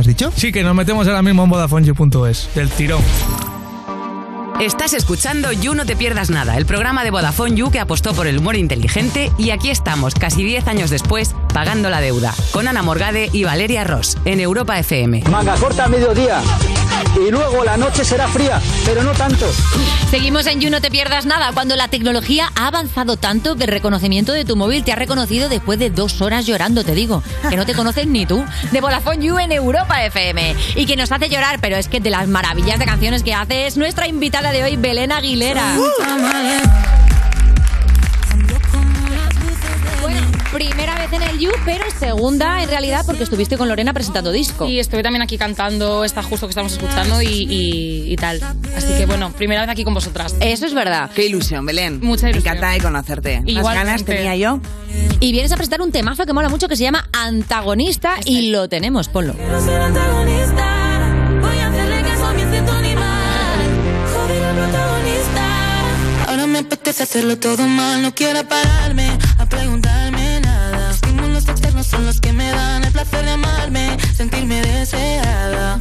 dicho? 0.07 0.31
Sí, 0.35 0.51
que 0.51 0.63
nos 0.63 0.75
metemos 0.75 1.07
ahora 1.07 1.21
mismo 1.21 1.43
en 1.43 1.49
VodafoneYou.es, 1.49 2.49
del 2.55 2.69
tirón. 2.69 3.01
Estás 4.61 4.93
escuchando 4.93 5.51
You 5.51 5.73
No 5.73 5.87
Te 5.87 5.95
Pierdas 5.95 6.29
Nada, 6.29 6.55
el 6.55 6.67
programa 6.67 7.03
de 7.03 7.09
Vodafone 7.09 7.55
You 7.55 7.71
que 7.71 7.79
apostó 7.79 8.13
por 8.13 8.27
el 8.27 8.37
humor 8.37 8.55
inteligente 8.55 9.31
y 9.39 9.49
aquí 9.49 9.71
estamos, 9.71 10.13
casi 10.13 10.43
10 10.43 10.67
años 10.67 10.91
después, 10.91 11.33
pagando 11.51 11.89
la 11.89 11.99
deuda, 11.99 12.31
con 12.51 12.67
Ana 12.67 12.83
Morgade 12.83 13.31
y 13.33 13.43
Valeria 13.43 13.83
Ross, 13.85 14.19
en 14.23 14.39
Europa 14.39 14.77
FM. 14.77 15.23
Manga 15.31 15.55
corta 15.55 15.85
a 15.85 15.87
mediodía 15.87 16.43
y 17.15 17.31
luego 17.31 17.63
la 17.63 17.75
noche 17.77 18.05
será 18.05 18.27
fría, 18.27 18.61
pero 18.85 19.03
no 19.03 19.11
tanto. 19.13 19.51
Seguimos 20.09 20.45
en 20.45 20.61
You 20.61 20.69
No 20.69 20.79
Te 20.79 20.91
Pierdas 20.91 21.25
Nada, 21.25 21.51
cuando 21.53 21.75
la 21.75 21.87
tecnología 21.87 22.51
ha 22.55 22.67
avanzado 22.67 23.17
tanto 23.17 23.55
que 23.55 23.63
el 23.63 23.71
reconocimiento 23.71 24.31
de 24.31 24.45
tu 24.45 24.55
móvil 24.55 24.83
te 24.83 24.91
ha 24.91 24.95
reconocido 24.95 25.49
después 25.49 25.79
de 25.79 25.89
dos 25.89 26.21
horas 26.21 26.45
llorando, 26.45 26.83
te 26.83 26.93
digo, 26.93 27.23
que 27.49 27.57
no 27.57 27.65
te 27.65 27.73
conoces 27.73 28.07
ni 28.07 28.25
tú, 28.25 28.45
de 28.71 28.81
Vodafone 28.81 29.25
You 29.25 29.39
en 29.39 29.51
Europa 29.51 30.03
FM. 30.05 30.55
Y 30.75 30.85
que 30.85 30.95
nos 30.95 31.11
hace 31.11 31.29
llorar, 31.29 31.59
pero 31.61 31.77
es 31.77 31.87
que 31.87 31.99
de 31.99 32.09
las 32.09 32.27
maravillas 32.27 32.79
de 32.79 32.85
canciones 32.85 33.23
que 33.23 33.33
hace 33.33 33.67
es 33.67 33.77
nuestra 33.77 34.07
invitada 34.07 34.50
de 34.51 34.63
hoy, 34.63 34.75
Belén 34.77 35.11
Aguilera. 35.11 35.75
Bueno, 40.01 40.19
primera 40.51 40.95
vez 40.95 41.13
en 41.13 41.21
el 41.23 41.39
You, 41.39 41.51
pero 41.65 41.85
segunda 41.99 42.61
en 42.63 42.69
realidad 42.69 43.03
porque 43.05 43.23
estuviste 43.23 43.57
con 43.57 43.67
Lorena 43.69 43.93
presentando 43.93 44.31
disco. 44.31 44.67
Y 44.67 44.79
estuve 44.79 45.03
también 45.03 45.21
aquí 45.21 45.37
cantando 45.37 46.03
esta 46.03 46.23
justo 46.23 46.47
que 46.47 46.51
estamos 46.51 46.73
escuchando 46.73 47.21
y, 47.21 47.27
y- 47.27 48.11
y 48.11 48.15
tal. 48.17 48.41
Así 48.75 48.93
que 48.97 49.05
bueno, 49.05 49.31
primera 49.31 49.61
vez 49.61 49.69
aquí 49.69 49.83
con 49.83 49.93
vosotras. 49.93 50.35
Eso 50.39 50.65
es 50.65 50.73
verdad. 50.73 51.09
Qué 51.15 51.25
ilusión, 51.27 51.65
Belén. 51.65 51.99
Mucha 52.01 52.29
ilusión. 52.29 52.53
Encantada 52.55 52.73
de 52.73 52.81
conocerte. 52.81 53.35
Las 53.45 53.47
Igualmente. 53.47 53.85
ganas 53.87 54.05
tenía 54.05 54.35
yo. 54.35 54.59
Y 55.19 55.31
vienes 55.31 55.51
a 55.51 55.55
presentar 55.55 55.81
un 55.81 55.91
temazo 55.91 56.25
que 56.25 56.33
mola 56.33 56.49
mucho 56.49 56.67
que 56.67 56.75
se 56.75 56.83
llama 56.83 57.07
Antagonista 57.13 58.15
y 58.25 58.49
lo 58.49 58.67
tenemos, 58.67 59.07
ponlo. 59.07 59.33
Voy 59.33 59.43
a 59.43 60.70
Apetece 66.81 67.03
hacerlo 67.03 67.37
todo 67.37 67.67
mal. 67.67 68.01
No 68.01 68.11
quiero 68.11 68.43
pararme 68.47 69.15
a 69.37 69.45
preguntarme 69.45 70.39
nada. 70.41 70.89
Estímulos 70.89 71.47
externos 71.47 71.85
son 71.85 72.07
los 72.07 72.19
que 72.19 72.33
me 72.33 72.49
dan 72.49 72.83
el 72.83 72.91
placer 72.91 73.23
de 73.23 73.29
amarme, 73.29 73.99
sentirme 74.17 74.63
deseada. 74.63 75.79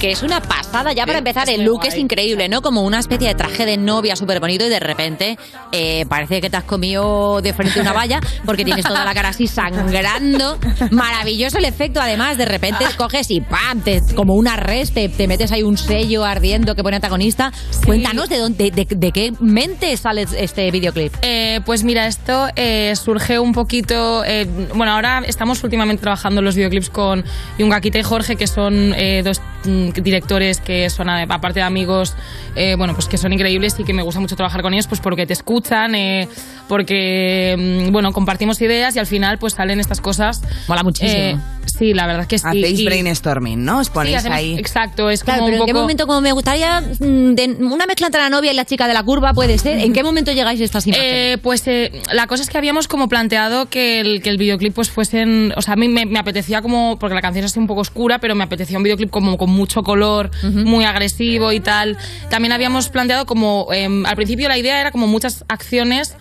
Que 0.00 0.10
es 0.10 0.22
una 0.22 0.40
pasada. 0.40 0.92
Ya 0.92 1.04
para 1.04 1.18
empezar, 1.18 1.48
el 1.50 1.62
look 1.62 1.84
es 1.84 1.96
increíble, 1.96 2.48
¿no? 2.48 2.62
Como 2.62 2.82
una 2.82 2.98
especie 2.98 3.28
de 3.28 3.34
traje 3.34 3.66
de 3.66 3.76
novia 3.76 4.16
súper 4.16 4.40
bonito 4.40 4.64
y 4.64 4.70
de 4.70 4.80
repente 4.80 5.38
eh, 5.72 6.06
parece 6.08 6.40
que 6.40 6.48
te 6.48 6.56
has 6.56 6.64
comido 6.64 7.42
de 7.42 7.52
frente 7.52 7.80
una 7.80 7.92
valla 7.92 8.20
porque 8.46 8.64
tienes 8.64 8.84
toda 8.84 9.04
la 9.04 9.12
cara 9.12 9.28
así 9.28 9.46
sangrando. 9.46 10.58
Maravilloso 10.90 11.58
el 11.58 11.66
efecto, 11.66 12.00
además. 12.00 12.38
De 12.38 12.46
repente 12.46 12.84
coges 12.96 13.30
y 13.30 13.40
¡pam! 13.42 13.82
Te, 13.82 14.00
como 14.14 14.34
una 14.34 14.56
res, 14.56 14.92
te, 14.92 15.08
te 15.10 15.28
metes 15.28 15.52
ahí 15.52 15.62
un 15.62 15.76
sello 15.76 16.24
ardiendo 16.24 16.74
que 16.74 16.82
pone 16.82 16.96
antagonista. 16.96 17.52
Cuéntanos 17.84 18.28
de, 18.30 18.38
dónde, 18.38 18.70
de, 18.70 18.86
de 18.88 19.12
qué 19.12 19.32
mente 19.38 19.94
sale 19.98 20.26
este 20.36 20.70
videoclip. 20.70 21.12
Eh, 21.20 21.60
pues 21.66 21.84
mira, 21.84 22.06
esto 22.06 22.48
eh, 22.56 22.94
surge 22.96 23.38
un 23.38 23.52
poquito. 23.52 24.24
eh, 24.24 24.46
bueno, 24.74 24.92
ahora 24.92 25.22
estamos 25.26 25.62
últimamente 25.62 26.00
trabajando 26.02 26.40
los 26.40 26.56
videoclips 26.56 26.88
con 26.88 27.22
Yunga 27.58 27.80
Kite 27.82 27.98
y 27.98 28.02
Jorge, 28.02 28.36
que 28.36 28.46
son 28.46 28.94
dos 29.24 29.42
mm, 29.64 29.89
directores 29.92 30.60
que 30.60 30.88
son, 30.90 31.08
eh, 31.10 31.26
aparte 31.28 31.60
de 31.60 31.64
amigos, 31.64 32.14
eh, 32.56 32.74
bueno, 32.76 32.94
pues 32.94 33.06
que 33.08 33.16
son 33.18 33.32
increíbles 33.32 33.74
y 33.78 33.84
que 33.84 33.92
me 33.92 34.02
gusta 34.02 34.20
mucho 34.20 34.36
trabajar 34.36 34.62
con 34.62 34.72
ellos, 34.74 34.86
pues 34.86 35.00
porque 35.00 35.26
te 35.26 35.32
escuchan, 35.32 35.94
eh, 35.94 36.28
porque, 36.68 37.56
mm, 37.88 37.92
bueno, 37.92 38.12
compartimos 38.12 38.60
ideas 38.62 38.94
y 38.96 38.98
al 38.98 39.06
final, 39.06 39.38
pues 39.38 39.54
salen 39.54 39.80
estas 39.80 40.00
cosas. 40.00 40.42
Mola 40.68 40.82
muchísimo. 40.82 41.40
sí, 41.66 41.94
la 41.94 42.06
verdad 42.06 42.26
que 42.26 42.38
sí. 42.38 42.46
Hacéis 42.46 42.80
Y- 42.80 42.84
brainstorming, 42.84 43.64
¿no? 43.64 43.78
Os 43.78 43.86
Sí, 43.86 43.92
ponéis 43.94 44.16
hacemos- 44.18 44.38
ahí. 44.38 44.58
Exacto, 44.58 45.08
es 45.10 45.22
Claro, 45.24 45.40
como 45.40 45.46
pero 45.50 45.56
un 45.56 45.62
¿en 45.62 45.66
qué 45.66 45.72
poco- 45.72 45.82
momento, 45.82 46.06
como 46.06 46.20
me 46.20 46.32
gustaría, 46.32 46.80
mm, 46.80 47.34
de 47.34 47.56
una 47.60 47.86
mezcla 47.86 48.06
entre 48.06 48.20
la 48.20 48.28
novia 48.28 48.52
y 48.52 48.54
la 48.56 48.64
chica 48.64 48.86
de 48.88 48.94
la 48.94 49.02
curva, 49.02 49.32
puede 49.32 49.56
ser? 49.58 49.78
¿En 49.78 49.92
qué 49.92 50.02
momento 50.02 50.32
llegáis 50.32 50.60
a 50.60 50.64
estas 50.64 50.86
imágenes? 50.86 51.10
Eh, 51.12 51.38
pues 51.42 51.66
eh, 51.68 51.90
la 52.12 52.26
cosa 52.26 52.42
es 52.42 52.50
que 52.50 52.58
habíamos 52.58 52.86
como 52.88 53.08
planteado 53.08 53.68
que 53.70 54.00
el, 54.00 54.20
que 54.22 54.30
el 54.30 54.36
videoclip 54.36 54.74
pues 54.74 54.90
fuesen, 54.90 55.52
o 55.56 55.62
sea, 55.62 55.74
a 55.74 55.76
mí 55.76 55.88
me, 55.88 56.06
me 56.06 56.18
apetecía 56.18 56.60
como, 56.60 56.98
porque 56.98 57.14
la 57.14 57.22
canción 57.22 57.44
es 57.44 57.52
así 57.52 57.58
un 57.60 57.66
poco 57.66 57.80
oscura, 57.82 58.18
pero 58.18 58.34
me 58.34 58.44
apetecía 58.44 58.76
un 58.76 58.82
videoclip 58.84 59.10
como 59.10 59.38
con 59.38 59.50
mucho 59.50 59.79
color, 59.82 60.30
muy 60.42 60.84
agresivo 60.84 61.52
y 61.52 61.60
tal. 61.60 61.96
También 62.28 62.52
habíamos 62.52 62.88
planteado 62.88 63.26
como, 63.26 63.68
em, 63.72 64.06
al 64.06 64.16
principio 64.16 64.48
la 64.48 64.58
idea 64.58 64.80
era 64.80 64.90
como 64.90 65.06
muchas 65.06 65.44
acciones 65.48 66.16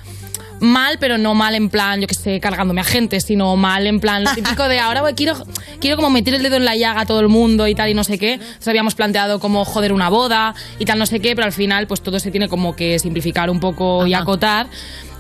mal, 0.60 0.98
pero 1.00 1.18
no 1.18 1.34
mal 1.34 1.56
en 1.56 1.70
plan, 1.70 2.02
yo 2.02 2.08
que 2.08 2.16
sé, 2.16 2.40
cargándome 2.40 2.82
a 2.82 2.84
gente, 2.84 3.22
sino 3.22 3.56
mal 3.56 3.88
en 3.88 4.00
plan, 4.00 4.24
lo 4.24 4.34
típico 4.34 4.68
de 4.68 4.80
ahora 4.80 5.02
voy, 5.02 5.14
quiero, 5.14 5.36
quiero 5.80 5.96
como 5.96 6.10
meter 6.10 6.34
el 6.34 6.44
dedo 6.44 6.58
en 6.58 6.66
la 6.66 6.76
llaga 6.76 7.02
a 7.02 7.06
todo 7.06 7.20
el 7.20 7.30
mundo 7.30 7.68
y 7.68 7.76
tal 7.76 7.90
y 7.90 7.94
no 7.94 8.04
sé 8.04 8.18
qué. 8.18 8.34
Entonces 8.34 8.68
habíamos 8.68 8.96
planteado 8.96 9.40
como 9.40 9.66
joder 9.66 9.94
una 9.94 10.10
boda 10.10 10.56
y 10.78 10.86
tal, 10.86 11.00
no 11.00 11.06
sé 11.06 11.20
qué, 11.20 11.36
pero 11.36 11.46
al 11.46 11.54
final 11.54 11.88
pues 11.88 12.02
todo 12.02 12.20
se 12.20 12.32
tiene 12.32 12.50
como 12.50 12.76
que 12.76 13.00
simplificar 13.00 13.50
un 13.50 13.60
poco 13.60 14.06
y 14.06 14.14
acotar. 14.14 14.68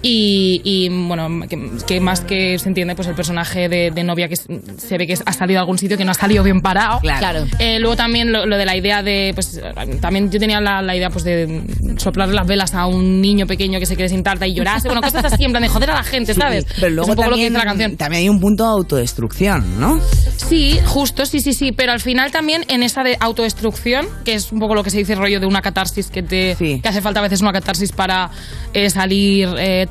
Y, 0.01 0.61
y, 0.63 0.89
bueno, 0.89 1.45
que, 1.47 1.57
que 1.85 1.99
más 1.99 2.21
que 2.21 2.57
se 2.57 2.69
entiende, 2.69 2.95
pues 2.95 3.07
el 3.07 3.15
personaje 3.15 3.67
de, 3.67 3.91
de 3.91 4.03
novia 4.03 4.27
que 4.27 4.35
se 4.35 4.97
ve 4.97 5.05
que 5.07 5.13
ha 5.25 5.33
salido 5.33 5.57
de 5.57 5.59
algún 5.59 5.77
sitio 5.77 5.97
que 5.97 6.05
no 6.05 6.11
ha 6.11 6.15
salido 6.15 6.43
bien 6.43 6.61
parado. 6.61 6.99
Claro. 7.01 7.45
Eh, 7.59 7.79
luego 7.79 7.95
también 7.95 8.31
lo, 8.31 8.45
lo 8.45 8.57
de 8.57 8.65
la 8.65 8.75
idea 8.77 9.03
de, 9.03 9.31
pues 9.35 9.59
también 10.01 10.31
yo 10.31 10.39
tenía 10.39 10.61
la, 10.61 10.81
la 10.81 10.95
idea 10.95 11.09
pues 11.09 11.23
de 11.23 11.61
soplar 11.97 12.29
las 12.29 12.47
velas 12.47 12.73
a 12.73 12.85
un 12.85 13.21
niño 13.21 13.45
pequeño 13.47 13.79
que 13.79 13.85
se 13.85 13.95
quede 13.95 14.09
sin 14.09 14.23
tarta 14.23 14.47
y 14.47 14.53
llorase, 14.53 14.87
bueno, 14.87 15.01
cosas 15.01 15.25
así 15.25 15.43
en 15.43 15.51
plan 15.51 15.63
de 15.63 15.69
joder 15.69 15.91
a 15.91 15.95
la 15.95 16.03
gente, 16.03 16.33
¿sabes? 16.35 16.65
Pero 16.79 17.01
Es 17.01 17.09
un 17.09 17.15
poco 17.15 17.29
lo 17.29 17.35
que 17.35 17.49
también, 17.49 17.53
dice 17.53 17.57
la 17.57 17.65
canción. 17.65 17.97
también 17.97 18.21
hay 18.23 18.29
un 18.29 18.39
punto 18.39 18.63
de 18.63 18.69
autodestrucción, 18.69 19.79
¿no? 19.79 19.99
Sí, 20.37 20.79
justo, 20.85 21.25
sí, 21.25 21.41
sí, 21.41 21.53
sí, 21.53 21.71
pero 21.71 21.91
al 21.91 21.99
final 21.99 22.31
también 22.31 22.63
en 22.69 22.83
esa 22.83 23.03
de 23.03 23.17
autodestrucción, 23.19 24.07
que 24.23 24.33
es 24.33 24.51
un 24.51 24.59
poco 24.59 24.75
lo 24.75 24.83
que 24.83 24.89
se 24.89 24.97
dice 24.97 25.15
rollo 25.15 25.39
de 25.39 25.45
una 25.45 25.61
catarsis 25.61 26.09
que 26.09 26.23
te 26.23 26.55
que 26.59 26.81
hace 26.87 27.01
falta 27.01 27.19
a 27.19 27.23
veces 27.23 27.41
una 27.41 27.51
catarsis 27.51 27.91
para 27.91 28.29
eh, 28.73 28.89
salir 28.89 29.49
eh, 29.57 29.85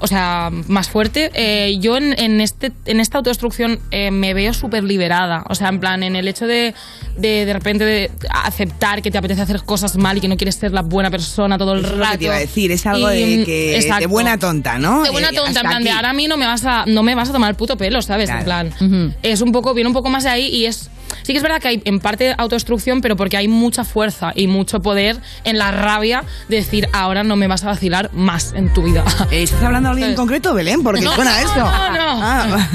o 0.00 0.06
sea, 0.06 0.50
más 0.66 0.88
fuerte. 0.88 1.30
eh, 1.34 1.76
yo 1.80 1.96
en, 1.96 2.18
en 2.18 2.40
este 2.40 2.72
en 2.86 3.00
esta 3.00 3.18
autodestrucción 3.18 3.78
eh, 3.90 4.10
me 4.10 4.34
veo 4.34 4.52
súper 4.52 4.82
liberada, 4.84 5.44
o 5.48 5.54
sea, 5.54 5.68
en 5.68 5.80
plan 5.80 6.02
en 6.02 6.16
el 6.16 6.26
hecho 6.28 6.46
de 6.46 6.74
de, 7.16 7.44
de 7.46 7.52
repente 7.52 7.84
de 7.84 8.10
aceptar 8.30 9.02
que 9.02 9.10
te 9.10 9.18
apetece 9.18 9.42
hacer 9.42 9.62
cosas 9.64 9.96
mal 9.96 10.16
y 10.16 10.20
que 10.20 10.28
no 10.28 10.36
quieres 10.36 10.54
ser 10.56 10.72
la 10.72 10.82
buena 10.82 11.10
persona 11.10 11.58
todo 11.58 11.74
el 11.74 11.84
Eso 11.84 11.96
rato. 11.96 12.12
que 12.12 12.18
te 12.18 12.24
iba 12.24 12.34
a 12.34 12.38
decir, 12.38 12.70
es 12.72 12.86
algo 12.86 13.12
Y, 13.12 13.38
de 13.38 13.44
que 13.44 13.76
exacto. 13.76 14.00
de 14.00 14.06
buena 14.06 14.38
tonta, 14.38 14.78
¿no? 14.78 15.02
De 15.02 15.10
buena 15.10 15.28
Eh, 15.30 15.34
tonta, 15.34 15.60
en 15.60 15.66
plan 15.66 15.82
de 15.84 15.90
ahora 15.90 16.10
a 16.10 16.12
mí 16.12 16.26
no 16.28 16.36
me 16.36 16.46
vas 16.46 16.64
a, 16.64 16.84
no 16.86 17.02
me 17.02 17.14
vas 17.14 17.30
a 17.30 17.32
tomar 17.32 17.50
el 17.50 17.56
puto 17.56 17.76
pelo, 17.76 18.00
¿sabes? 18.02 18.30
En 18.30 18.44
plan, 18.44 18.72
es 19.22 19.40
un 19.40 19.52
poco, 19.52 19.74
viene 19.74 19.88
un 19.88 19.94
poco 19.94 20.08
más 20.10 20.24
de 20.24 20.30
ahí 20.30 20.46
y 20.48 20.66
es 20.66 20.90
sí 21.22 21.32
que 21.32 21.36
es 21.38 21.42
verdad 21.42 21.60
que 21.60 21.68
hay 21.68 21.82
en 21.84 22.00
parte 22.00 22.34
autodestrucción, 22.36 23.00
pero 23.00 23.16
porque 23.16 23.36
hay 23.36 23.48
mucha 23.48 23.84
fuerza 23.84 24.32
y 24.34 24.46
mucho 24.46 24.80
poder 24.80 25.18
en 25.44 25.58
la 25.58 25.70
rabia 25.70 26.24
de 26.48 26.56
decir, 26.56 26.88
ahora 26.92 27.22
no 27.24 27.36
me 27.36 27.46
vas 27.46 27.64
a 27.64 27.68
vacilar 27.68 28.10
más 28.12 28.52
en 28.54 28.72
tu 28.72 28.82
vida. 28.82 29.04
¿Estás 29.30 29.62
hablando 29.62 29.88
de 29.88 29.92
alguien 29.92 30.10
en 30.10 30.16
concreto, 30.16 30.54
Belén? 30.54 30.82
Porque 30.82 31.00
No, 31.00 31.12
suena 31.14 31.32
no, 31.32 31.46
esto. 31.46 31.58
no, 31.60 31.90
no. 31.92 32.20
Ah. 32.22 32.68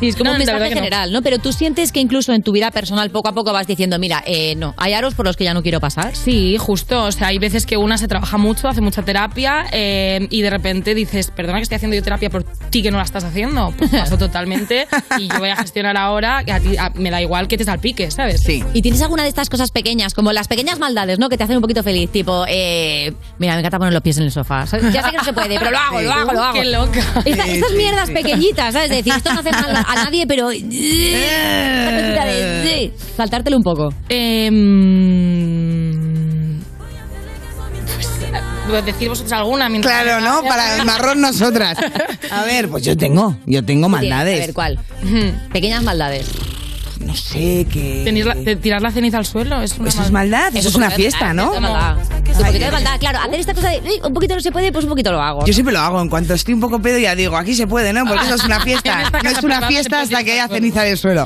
Sí, 0.00 0.08
es 0.08 0.16
como 0.16 0.26
No, 0.30 0.32
un 0.32 0.38
mensaje 0.38 0.68
no. 0.70 0.74
general, 0.76 1.12
¿no? 1.12 1.22
Pero 1.22 1.38
tú 1.38 1.52
sientes 1.52 1.92
que 1.92 2.00
incluso 2.00 2.32
en 2.32 2.42
tu 2.42 2.52
vida 2.52 2.70
personal 2.70 3.10
poco 3.10 3.28
a 3.28 3.32
poco 3.32 3.52
vas 3.52 3.66
diciendo, 3.66 3.98
mira, 3.98 4.22
eh, 4.26 4.54
no, 4.56 4.74
hay 4.76 4.92
aros 4.92 5.14
por 5.14 5.26
los 5.26 5.36
que 5.36 5.44
ya 5.44 5.54
no 5.54 5.62
quiero 5.62 5.80
pasar. 5.80 6.14
Sí, 6.14 6.56
justo. 6.58 7.04
O 7.04 7.12
sea, 7.12 7.28
hay 7.28 7.38
veces 7.38 7.66
que 7.66 7.76
una 7.76 7.98
se 7.98 8.08
trabaja 8.08 8.36
mucho, 8.38 8.68
hace 8.68 8.80
mucha 8.80 9.02
terapia 9.02 9.66
eh, 9.72 10.26
y 10.30 10.42
de 10.42 10.50
repente 10.50 10.94
dices, 10.94 11.30
perdona 11.30 11.58
que 11.58 11.62
estoy 11.64 11.76
haciendo 11.76 11.96
yo 11.96 12.02
terapia 12.02 12.30
por 12.30 12.44
ti 12.44 12.82
que 12.82 12.90
no 12.90 12.98
la 12.98 13.04
estás 13.04 13.24
haciendo. 13.24 13.72
Pues 13.76 13.90
paso 13.90 14.18
totalmente 14.18 14.86
y 15.18 15.28
yo 15.28 15.38
voy 15.38 15.50
a 15.50 15.56
gestionar 15.56 15.96
ahora, 15.96 16.42
que 16.44 16.52
a 16.52 16.60
ti 16.60 16.76
a- 16.76 16.90
me 16.94 17.10
da 17.10 17.20
igual 17.20 17.27
que 17.48 17.56
te 17.58 17.64
salpique, 17.64 18.10
¿sabes? 18.10 18.40
Sí. 18.42 18.62
¿Y 18.74 18.82
tienes 18.82 19.00
alguna 19.02 19.22
de 19.22 19.28
estas 19.28 19.48
cosas 19.50 19.70
pequeñas, 19.70 20.14
como 20.14 20.32
las 20.32 20.48
pequeñas 20.48 20.78
maldades, 20.78 21.18
¿no? 21.18 21.28
Que 21.28 21.36
te 21.38 21.44
hacen 21.44 21.56
un 21.56 21.62
poquito 21.62 21.82
feliz, 21.82 22.10
tipo, 22.10 22.44
eh, 22.48 23.12
mira, 23.38 23.52
me 23.54 23.60
encanta 23.60 23.78
poner 23.78 23.92
los 23.92 24.02
pies 24.02 24.16
en 24.18 24.24
el 24.24 24.32
sofá. 24.32 24.66
¿sabes? 24.66 24.92
Ya 24.92 25.02
sé 25.04 25.10
que 25.10 25.16
no 25.18 25.24
se 25.24 25.32
puede, 25.32 25.58
pero 25.58 25.70
lo 25.70 25.78
hago, 25.78 26.00
lo 26.00 26.12
hago, 26.12 26.32
lo 26.32 26.42
hago. 26.42 26.52
Qué 26.54 26.64
loca. 26.64 27.00
Esta- 27.24 27.44
Sí, 27.44 27.50
estas 27.52 27.70
sí, 27.70 27.76
mierdas 27.76 28.08
sí. 28.08 28.14
pequeñitas, 28.14 28.72
¿sabes? 28.72 28.90
Decir, 28.90 29.12
esto 29.16 29.32
no 29.32 29.40
hace 29.40 29.52
mal 29.52 29.76
a 29.76 29.94
nadie, 29.94 30.26
pero... 30.26 30.50
esta 30.50 32.00
cosita 32.00 32.24
de- 32.24 32.62
sí, 32.64 32.92
Saltártelo 33.16 33.56
un 33.56 33.62
poco. 33.62 33.92
Em, 34.08 34.58
pues, 38.68 38.84
decir 38.84 39.08
vosotros 39.08 39.32
alguna 39.32 39.68
mientras 39.68 40.02
Claro, 40.02 40.20
¿no? 40.20 40.42
Para 40.46 40.76
el 40.76 40.84
marrón 40.84 41.20
nosotras. 41.20 41.78
A 42.30 42.44
ver, 42.44 42.68
pues 42.68 42.84
yo 42.84 42.96
tengo, 42.96 43.36
yo 43.46 43.64
tengo 43.64 43.88
maldades. 43.88 44.36
A 44.36 44.40
ver, 44.46 44.54
¿cuál? 44.54 44.78
Pequeñas 45.52 45.82
maldades. 45.82 46.26
No 47.00 47.14
sé, 47.14 47.66
que... 47.72 48.02
Tener 48.04 48.26
la- 48.26 48.34
de- 48.34 48.56
tirar 48.56 48.82
la 48.82 48.90
ceniza 48.90 49.18
al 49.18 49.24
suelo 49.26 49.62
es 49.62 49.78
una 49.78 49.88
Eso 49.88 50.02
es 50.02 50.10
maldad, 50.10 50.54
eso 50.54 50.68
es 50.68 50.74
una 50.74 50.90
fiesta, 50.90 51.32
¿no? 51.32 51.52
Un 51.52 51.62
poquito 52.44 52.64
de 52.66 52.70
maldad, 52.70 52.98
claro. 53.00 53.18
Hacer 53.20 53.40
esta 53.40 53.54
cosa 53.54 53.68
de 53.70 53.80
"Uy, 53.80 54.00
un 54.04 54.12
poquito 54.12 54.34
no 54.34 54.40
se 54.40 54.52
puede, 54.52 54.70
pues 54.72 54.84
un 54.84 54.90
poquito 54.90 55.10
lo 55.12 55.20
hago. 55.20 55.44
Yo 55.46 55.52
siempre 55.52 55.72
lo 55.72 55.80
hago, 55.80 56.00
en 56.00 56.08
cuanto 56.08 56.34
estoy 56.34 56.54
un 56.54 56.60
poco 56.60 56.80
pedo 56.80 56.98
ya 56.98 57.14
digo, 57.14 57.36
aquí 57.36 57.54
se 57.54 57.66
puede, 57.66 57.92
¿no? 57.92 58.04
Porque 58.04 58.24
eso 58.26 58.34
es 58.34 58.44
una 58.44 58.56
En 58.58 58.62
fiesta. 58.62 59.02
esta 59.02 59.18
No 59.18 59.22
casa 59.22 59.38
es 59.38 59.44
una 59.44 59.54
privada 59.56 59.68
fiesta 59.68 60.00
hasta 60.00 60.24
que 60.24 60.32
haya 60.32 60.48
ceniza 60.48 60.82
del 60.82 60.98
suelo. 60.98 61.24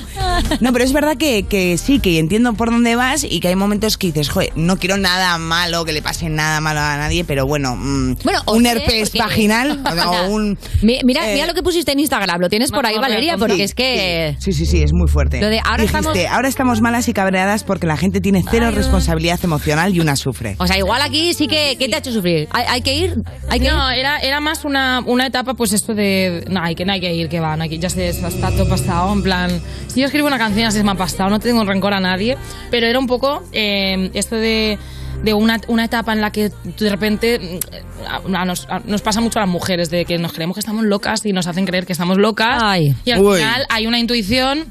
No, 0.60 0.72
pero 0.72 0.84
es 0.84 0.92
verdad 0.92 1.16
que, 1.16 1.42
que 1.44 1.76
sí, 1.78 1.98
que 2.00 2.18
entiendo 2.18 2.52
por 2.54 2.70
dónde 2.70 2.94
vas 2.96 3.24
y 3.24 3.40
que 3.40 3.48
hay 3.48 3.56
momentos 3.56 3.96
que 3.98 4.08
dices, 4.08 4.28
joder, 4.28 4.50
no 4.56 4.76
quiero 4.78 4.96
nada 4.96 5.38
malo, 5.38 5.84
que 5.84 5.92
le 5.92 6.02
pase 6.02 6.28
nada 6.28 6.60
malo 6.60 6.80
a 6.80 6.96
nadie, 6.96 7.24
pero 7.24 7.46
bueno, 7.46 7.74
mm, 7.76 8.16
Bueno, 8.24 8.40
o 8.46 8.54
un 8.54 8.66
herpes 8.66 9.10
porque- 9.10 9.18
vaginal 9.18 9.80
o, 10.06 10.26
un... 10.30 10.58
Mi- 10.82 11.00
Mira, 11.04 11.30
eh, 11.30 11.34
mira 11.34 11.46
lo 11.46 11.54
que 11.54 11.62
pusiste 11.62 11.92
en 11.92 12.00
Instagram, 12.00 12.40
lo 12.40 12.48
tienes 12.48 12.70
por 12.70 12.86
ahí, 12.86 12.96
Valeria, 12.98 13.36
porque 13.36 13.56
Sí, 13.56 13.62
es 13.62 13.74
que... 13.74 14.36
Sí, 14.38 14.52
sí, 14.52 14.66
sí, 14.66 14.82
es 14.82 14.92
muy 14.92 15.08
fuerte. 15.08 15.40
Lo 15.40 15.48
de 15.48 15.60
ahora 15.64 15.82
Dijiste, 15.82 15.98
estamos- 15.98 16.18
ahora 16.32 16.48
estamos 16.48 16.80
malas 16.80 17.08
y 17.08 17.12
cabreadas 17.12 17.64
porque 17.64 17.86
la 17.86 17.96
gente 17.96 18.20
tiene 18.20 18.42
cero 18.50 18.70
responsabilidad 18.70 19.38
emocional 19.42 19.94
y 19.94 20.00
una 20.00 20.16
sufre. 20.16 20.56
O 20.58 20.66
sea, 20.66 20.78
igual 20.78 21.00
aquí 21.02 21.34
sí 21.34 21.46
que... 21.48 21.76
¿Qué 21.78 21.88
te 21.88 21.94
ha 21.96 21.98
hecho 21.98 22.12
sufrir? 22.12 22.48
¿Hay, 22.52 22.64
hay 22.68 22.82
que 22.82 22.94
ir? 22.94 23.14
¿Hay 23.48 23.60
que 23.60 23.68
no, 23.70 23.92
ir? 23.92 23.98
era, 23.98 24.18
era 24.18 24.40
más 24.40 24.64
una, 24.64 25.00
una 25.06 25.26
etapa, 25.26 25.54
pues 25.54 25.72
esto 25.72 25.94
de. 25.94 26.44
No, 26.50 26.60
hay 26.62 26.74
que, 26.74 26.84
no 26.84 26.92
hay 26.92 27.00
que 27.00 27.12
ir, 27.14 27.28
que 27.28 27.40
va, 27.40 27.56
no 27.56 27.62
hay 27.64 27.68
que, 27.68 27.78
ya 27.78 27.90
sé, 27.90 28.08
eso 28.08 28.26
está 28.26 28.50
todo 28.50 28.68
pasado. 28.68 29.12
En 29.12 29.22
plan, 29.22 29.50
si 29.88 30.00
yo 30.00 30.06
escribo 30.06 30.26
una 30.28 30.38
canción, 30.38 30.66
así 30.66 30.78
se 30.78 30.84
me 30.84 30.90
ha 30.92 30.94
pasado, 30.94 31.30
no 31.30 31.40
tengo 31.40 31.64
rencor 31.64 31.94
a 31.94 32.00
nadie, 32.00 32.36
pero 32.70 32.86
era 32.86 32.98
un 32.98 33.06
poco 33.06 33.42
eh, 33.52 34.10
esto 34.14 34.36
de 34.36 34.78
de 35.22 35.34
una, 35.34 35.60
una 35.68 35.84
etapa 35.84 36.12
en 36.12 36.20
la 36.20 36.32
que 36.32 36.50
de 36.80 36.90
repente 36.90 37.38
mm, 37.38 38.34
a- 38.34 38.40
a- 38.40 38.44
nos, 38.44 38.66
a- 38.68 38.80
nos 38.84 39.02
pasa 39.02 39.20
mucho 39.20 39.38
a 39.38 39.42
las 39.42 39.48
mujeres, 39.50 39.88
de 39.88 40.04
que 40.04 40.18
nos 40.18 40.32
creemos 40.32 40.54
que 40.56 40.60
estamos 40.60 40.84
locas 40.84 41.24
y 41.24 41.32
nos 41.32 41.46
hacen 41.46 41.64
creer 41.64 41.86
que 41.86 41.92
estamos 41.92 42.18
locas. 42.18 42.60
Y 43.04 43.10
al 43.12 43.22
Uy. 43.22 43.38
final 43.38 43.64
hay 43.68 43.86
una 43.86 44.00
intuición 44.00 44.64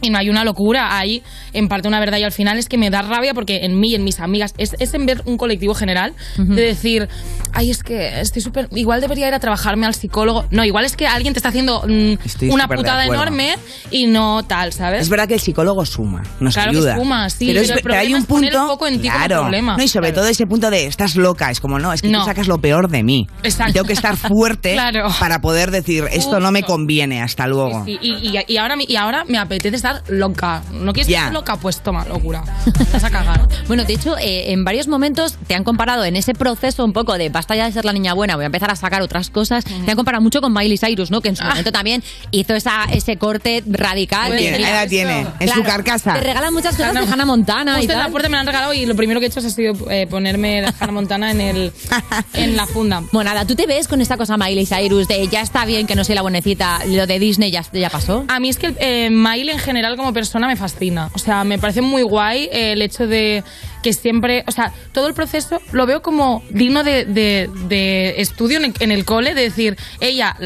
y 0.00 0.10
no 0.10 0.18
hay 0.18 0.28
una 0.30 0.44
locura, 0.44 0.96
hay 0.98 1.22
en 1.52 1.68
parte 1.68 1.88
una 1.88 2.00
verdad 2.00 2.18
y 2.18 2.24
al 2.24 2.32
final 2.32 2.58
es 2.58 2.68
que 2.68 2.78
me 2.78 2.90
da 2.90 3.02
rabia 3.02 3.34
porque 3.34 3.64
en 3.64 3.78
mí 3.80 3.90
y 3.90 3.94
en 3.94 4.04
mis 4.04 4.20
amigas 4.20 4.54
es, 4.58 4.74
es 4.78 4.94
en 4.94 5.06
ver 5.06 5.22
un 5.26 5.36
colectivo 5.36 5.74
general 5.74 6.14
de 6.36 6.62
decir, 6.62 7.08
ay, 7.52 7.70
es 7.70 7.82
que 7.82 8.20
estoy 8.20 8.42
súper, 8.42 8.68
igual 8.74 9.00
debería 9.00 9.28
ir 9.28 9.34
a 9.34 9.40
trabajarme 9.40 9.86
al 9.86 9.94
psicólogo. 9.94 10.46
No, 10.50 10.64
igual 10.64 10.84
es 10.84 10.96
que 10.96 11.06
alguien 11.06 11.32
te 11.34 11.38
está 11.38 11.48
haciendo 11.50 11.82
mm, 11.86 12.50
una 12.50 12.68
putada 12.68 13.04
enorme 13.06 13.54
y 13.90 14.06
no 14.06 14.42
tal, 14.44 14.72
¿sabes? 14.72 15.02
Es 15.02 15.08
verdad 15.08 15.28
que 15.28 15.34
el 15.34 15.40
psicólogo 15.40 15.84
suma, 15.86 16.22
nos 16.40 16.54
Claro 16.54 16.70
que 16.72 16.76
ayuda. 16.78 16.96
suma, 16.96 17.30
sí, 17.30 17.46
pero, 17.48 17.60
es- 17.60 17.66
pero 17.68 17.78
el 17.78 17.82
pero 17.82 17.94
hay 17.98 18.14
un 18.14 18.20
es 18.20 18.26
poner 18.26 18.52
punto, 18.52 18.64
el 18.66 18.70
foco 18.70 18.86
en 18.86 18.98
claro, 19.00 19.40
problema. 19.42 19.76
no 19.76 19.82
y 19.82 19.88
sobre 19.88 20.12
todo 20.12 20.26
ese 20.26 20.46
punto 20.46 20.70
de 20.70 20.86
estás 20.86 21.16
loca, 21.16 21.50
es 21.50 21.60
como 21.60 21.78
no, 21.78 21.92
es 21.92 22.02
que 22.02 22.08
No. 22.08 22.20
tú 22.20 22.24
sacas 22.26 22.48
lo 22.48 22.58
peor 22.60 22.88
de 22.88 23.02
mí. 23.02 23.26
Exacto. 23.42 23.72
Tengo 23.74 23.86
que 23.86 23.92
estar 23.92 24.16
fuerte 24.16 24.72
Claro. 24.74 25.08
para 25.18 25.40
poder 25.40 25.70
decir 25.70 26.04
esto 26.12 26.40
no 26.40 26.50
me 26.52 26.62
conviene, 26.62 27.22
hasta 27.22 27.46
luego. 27.46 27.84
Sí, 27.84 27.98
y, 28.00 28.28
y- 28.28 28.44
y 28.46 28.56
ahora, 28.58 28.76
y 28.78 28.96
ahora 28.96 29.24
me 29.26 29.38
apetece 29.38 29.76
estar 29.76 29.87
loca. 30.08 30.62
¿No 30.72 30.92
quieres 30.92 31.08
Ya. 31.08 31.18
estar 31.18 31.32
loca? 31.32 31.56
Pues 31.56 31.80
toma, 31.80 32.04
locura. 32.06 32.42
Te 32.76 32.84
vas 32.92 33.04
a 33.04 33.10
cagar. 33.10 33.48
Bueno, 33.68 33.84
de 33.84 33.92
hecho, 33.92 34.16
eh, 34.18 34.52
en 34.52 34.64
varios 34.64 34.88
momentos 34.88 35.36
te 35.46 35.54
han 35.54 35.62
comparado 35.62 36.04
en 36.04 36.16
ese 36.16 36.32
proceso 36.32 36.84
un 36.86 36.92
poco 36.94 37.18
de 37.18 37.28
basta 37.28 37.54
ya 37.54 37.66
de 37.66 37.72
ser 37.72 37.84
la 37.84 37.92
niña 37.92 38.14
buena, 38.14 38.34
voy 38.36 38.44
a 38.44 38.46
empezar 38.46 38.70
a 38.70 38.76
sacar 38.76 39.02
otras 39.02 39.28
cosas. 39.28 39.64
Te 39.64 39.90
han 39.90 39.96
comparado 39.96 40.22
mucho 40.22 40.40
con 40.40 40.52
Miley 40.54 40.78
Cyrus, 40.78 41.10
¿no? 41.10 41.20
Que 41.20 41.28
en 41.28 41.34
Ah. 41.34 41.38
su 41.38 41.44
momento 41.44 41.70
también 41.72 42.02
hizo 42.30 42.54
esa, 42.54 42.84
ese 42.90 43.16
corte 43.18 43.62
radical. 43.66 44.32
Ahí 44.32 44.44
de, 44.44 44.50
tiene, 44.52 44.58
la 44.72 44.86
tiene, 44.86 45.26
en 45.40 45.48
su 45.50 45.62
carcasa. 45.62 46.14
Te 46.14 46.20
regalan 46.20 46.54
muchas 46.54 46.76
cosas 46.76 46.94
de 46.94 47.00
Hannah 47.12 47.26
Montana 47.26 47.72
y 47.72 47.76
Justo 47.78 47.92
en 47.92 47.98
la 47.98 48.04
tal. 48.04 48.12
puerta 48.12 48.28
me 48.30 48.36
la 48.36 48.40
han 48.40 48.46
regalado 48.46 48.72
y 48.74 48.86
lo 48.86 48.96
primero 48.96 49.20
que 49.20 49.26
he 49.26 49.28
hecho 49.28 49.40
ha 49.40 49.50
sido 49.50 49.74
eh, 49.90 50.06
ponerme 50.08 50.62
de 50.62 50.72
Hannah 50.80 50.92
Montana 50.92 51.30
en, 51.30 51.40
el, 51.42 51.72
en 52.34 52.56
la 52.56 52.66
funda. 52.66 53.02
Bueno, 53.12 53.30
nada, 53.30 53.46
¿tú 53.46 53.54
te 53.54 53.66
ves 53.66 53.86
con 53.86 54.00
esta 54.00 54.16
cosa 54.16 54.36
Miley 54.38 54.64
Cyrus 54.66 55.08
de 55.08 55.28
ya 55.28 55.42
está 55.42 55.64
bien 55.66 55.86
que 55.86 55.94
no 55.94 56.04
soy 56.04 56.14
la 56.14 56.22
buenecita, 56.22 56.80
lo 56.86 57.06
de 57.06 57.18
Disney 57.18 57.50
ya, 57.50 57.64
ya 57.72 57.90
pasó? 57.90 58.24
A 58.28 58.40
mí 58.40 58.48
es 58.48 58.56
que 58.56 58.74
eh, 58.80 59.10
Miley 59.10 59.50
en 59.50 59.58
general 59.58 59.77
como 59.96 60.12
persona 60.12 60.46
me 60.46 60.56
fascina. 60.56 61.10
O 61.14 61.18
sea, 61.18 61.44
me 61.44 61.58
parece 61.58 61.80
muy 61.80 62.02
guay 62.02 62.48
el 62.52 62.82
hecho 62.82 63.06
de 63.06 63.42
que 63.82 63.92
siempre, 63.92 64.44
o 64.46 64.50
sea, 64.52 64.72
todo 64.92 65.06
el 65.06 65.14
proceso 65.14 65.60
lo 65.72 65.86
veo 65.86 66.02
como 66.02 66.42
digno 66.50 66.82
de, 66.84 67.04
de- 67.04 67.48
de 67.68 68.20
estudio 68.20 68.58
en 68.58 68.64
el, 68.66 68.74
en 68.80 68.90
el 68.90 69.04
cole, 69.04 69.34
de 69.34 69.42
decir, 69.42 69.76
ella 70.00 70.36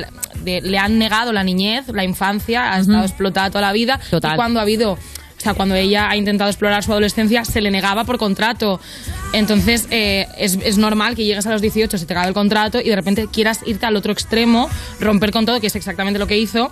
de- 0.45 0.61
le 0.61 0.79
han 0.79 0.99
negado 0.99 1.33
la 1.33 1.45
niñez, 1.45 1.89
la 1.89 2.05
infancia, 2.05 2.73
ha 2.75 2.79
estado 2.81 3.05
explotada 3.05 3.49
toda 3.51 3.63
la 3.63 3.73
vida. 3.73 3.99
Total. 4.11 4.33
Y 4.33 4.37
cuando 4.37 4.59
ha 4.61 4.63
habido, 4.63 4.99
o 5.43 5.45
sea, 5.45 5.55
cuando 5.55 5.75
ella 5.75 6.09
ha 6.09 6.15
intentado 6.15 6.49
explorar 6.49 6.85
su 6.85 6.93
adolescencia, 6.93 7.45
se 7.45 7.61
le 7.61 7.73
negaba 7.73 8.05
por 8.05 8.17
contrato. 8.17 8.79
Entonces, 9.33 9.89
eh, 9.91 10.29
es, 10.39 10.57
es 10.63 10.79
normal 10.79 11.17
que 11.17 11.25
llegues 11.25 11.45
a 11.49 11.51
los 11.51 11.61
18, 11.61 11.99
se 11.99 12.07
te 12.07 12.13
acabe 12.13 12.29
el 12.29 12.35
contrato 12.35 12.81
y 12.81 12.89
de 12.89 12.95
repente 12.95 13.27
quieras 13.27 13.59
irte 13.67 13.85
al 13.85 13.97
otro 13.97 14.13
extremo, 14.13 14.71
romper 15.01 15.33
con 15.33 15.45
todo, 15.45 15.61
que 15.61 15.67
es 15.67 15.75
exactamente 15.75 16.21
lo 16.21 16.29
que 16.29 16.39
hizo. 16.39 16.71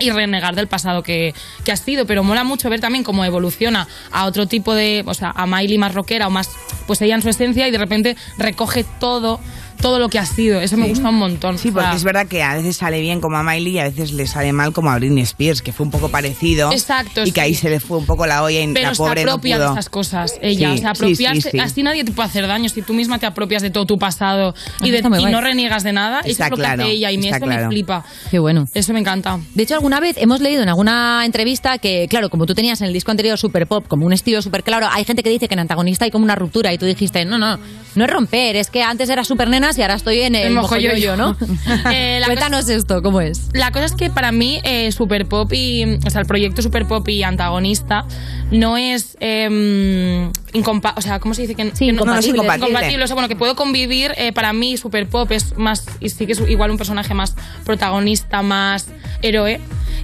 Y 0.00 0.10
renegar 0.10 0.54
del 0.54 0.66
pasado 0.66 1.02
que, 1.02 1.34
que 1.64 1.72
has 1.72 1.80
sido. 1.80 2.04
Pero 2.04 2.22
mola 2.22 2.44
mucho 2.44 2.68
ver 2.68 2.80
también 2.80 3.04
cómo 3.04 3.24
evoluciona 3.24 3.88
a 4.12 4.26
otro 4.26 4.46
tipo 4.46 4.74
de. 4.74 5.02
O 5.06 5.14
sea, 5.14 5.32
a 5.34 5.46
Miley 5.46 5.78
más 5.78 5.94
rockera 5.94 6.26
o 6.26 6.30
más. 6.30 6.50
Pues 6.86 7.00
ella 7.00 7.14
en 7.14 7.22
su 7.22 7.30
esencia 7.30 7.68
y 7.68 7.70
de 7.70 7.78
repente 7.78 8.18
recoge 8.36 8.84
todo, 8.98 9.40
todo 9.80 9.98
lo 9.98 10.08
que 10.08 10.18
ha 10.18 10.26
sido. 10.26 10.60
Eso 10.60 10.76
me 10.76 10.88
gusta 10.88 11.08
un 11.08 11.16
montón. 11.16 11.58
Sí, 11.58 11.70
porque 11.70 11.96
es 11.96 12.04
verdad 12.04 12.26
que 12.26 12.42
a 12.42 12.54
veces 12.54 12.76
sale 12.76 13.00
bien 13.00 13.20
como 13.20 13.36
a 13.36 13.42
Miley 13.42 13.74
y 13.74 13.78
a 13.78 13.84
veces 13.84 14.12
le 14.12 14.26
sale 14.26 14.52
mal 14.52 14.72
como 14.72 14.90
a 14.90 14.96
Britney 14.96 15.22
Spears, 15.22 15.62
que 15.62 15.72
fue 15.72 15.84
un 15.86 15.90
poco 15.92 16.08
parecido. 16.08 16.72
Exacto, 16.72 17.24
Y 17.24 17.32
que 17.32 17.40
ahí 17.40 17.54
se 17.54 17.70
le 17.70 17.80
fue 17.80 17.98
un 17.98 18.06
poco 18.06 18.26
la 18.26 18.42
olla 18.42 18.60
y 18.60 18.72
Pero 18.72 18.88
la 18.88 18.94
se 18.94 18.98
pobre 18.98 19.24
no 19.24 19.32
apropia 19.32 19.56
pudo. 19.56 19.66
de 19.66 19.72
esas 19.72 19.88
cosas, 19.88 20.38
ella. 20.42 20.72
Sí, 20.72 20.78
o 20.78 20.80
sea, 20.80 20.94
sí, 20.94 21.00
sí, 21.00 21.04
apropiarse, 21.26 21.50
sí. 21.50 21.58
así 21.58 21.82
nadie 21.82 22.04
te 22.04 22.12
puede 22.12 22.28
hacer 22.28 22.46
daño. 22.46 22.68
Si 22.68 22.82
tú 22.82 22.92
misma 22.94 23.18
te 23.18 23.26
apropias 23.26 23.62
de 23.62 23.70
todo 23.70 23.86
tu 23.86 23.98
pasado 23.98 24.54
y, 24.82 24.94
Eso 24.94 25.08
de, 25.10 25.20
y 25.20 25.24
no 25.26 25.40
reniegas 25.40 25.82
de 25.82 25.92
nada, 25.92 26.20
eso 26.20 26.30
Está 26.30 26.44
es 26.46 26.50
lo 26.50 26.56
claro, 26.56 26.76
que 26.76 26.82
hace 26.82 26.92
ella 26.92 27.10
y 27.10 27.28
eso 27.28 27.46
me 27.46 27.66
flipa. 27.68 28.04
Qué 28.30 28.38
bueno. 28.38 28.66
Eso 28.74 28.92
me 28.92 29.00
encanta. 29.00 29.38
De 29.54 29.62
hecho, 29.62 29.74
alguna 29.74 30.00
vez 30.00 30.16
hemos 30.18 30.40
leído 30.40 30.62
en 30.62 30.68
alguna 30.68 31.24
entrevista 31.24 31.78
que, 31.78 32.06
claro, 32.08 32.30
como 32.30 32.46
tú 32.46 32.54
tenías 32.54 32.80
en 32.80 32.86
el 32.88 32.92
disco 32.92 33.10
anterior 33.10 33.38
Super 33.38 33.66
Pop 33.66 33.86
como 33.88 34.06
un 34.06 34.12
estilo 34.12 34.42
súper 34.42 34.62
claro, 34.62 34.88
hay 34.90 35.04
gente 35.04 35.22
que 35.22 35.30
dice 35.30 35.48
que 35.48 35.54
en 35.54 35.60
antagonista 35.60 36.04
hay 36.04 36.10
como 36.10 36.24
una 36.24 36.34
ruptura 36.34 36.72
y 36.72 36.78
tú 36.78 36.86
dijiste, 36.86 37.24
no, 37.24 37.38
no, 37.38 37.58
no 37.94 38.04
es 38.04 38.10
romper, 38.10 38.56
es 38.56 38.70
que 38.70 38.82
antes 38.82 39.08
era 39.08 39.24
super 39.24 39.48
y 39.78 39.82
ahora 39.82 39.94
estoy 39.94 40.20
en 40.20 40.34
el, 40.34 40.48
El 40.48 40.54
mojoyoyo. 40.54 41.16
¿no? 41.16 41.36
Eh, 41.92 42.20
Cuéntanos 42.26 42.68
esto, 42.68 43.02
¿cómo 43.02 43.20
es? 43.20 43.48
La 43.52 43.70
cosa 43.72 43.84
es 43.86 43.94
que 43.94 44.10
para 44.10 44.32
mí 44.32 44.60
eh, 44.64 44.92
Super 44.92 45.26
Pop 45.26 45.52
y, 45.52 45.98
o 46.06 46.10
sea, 46.10 46.20
el 46.20 46.26
proyecto 46.26 46.62
Super 46.62 46.86
Pop 46.86 47.08
y 47.08 47.22
antagonista 47.22 48.04
no 48.50 48.76
es 48.76 49.16
eh, 49.20 50.28
incompa 50.52 50.94
o 50.96 51.00
sea, 51.00 51.18
¿cómo 51.20 51.34
se 51.34 51.42
dice 51.42 51.54
que, 51.54 51.70
que 51.70 51.84
incompatible. 51.84 52.04
No, 52.12 52.18
es 52.18 52.26
incompatible. 52.26 52.68
incompatible? 52.70 53.04
O 53.04 53.06
sea, 53.06 53.14
bueno, 53.14 53.28
que 53.28 53.36
puedo 53.36 53.54
convivir. 53.56 54.12
eh, 54.16 54.32
para 54.32 54.52
mí 54.52 54.76
Super 54.76 55.06
Pop 55.06 55.30
es 55.32 55.56
más 55.56 55.86
y 56.00 56.08
sí 56.08 56.26
que 56.26 56.32
es 56.32 56.40
igual 56.48 56.70
un 56.70 56.76
personaje 56.78 57.14
más 57.14 57.34
protagonista, 57.64 58.42
más 58.42 58.88
héroe. 59.22 59.60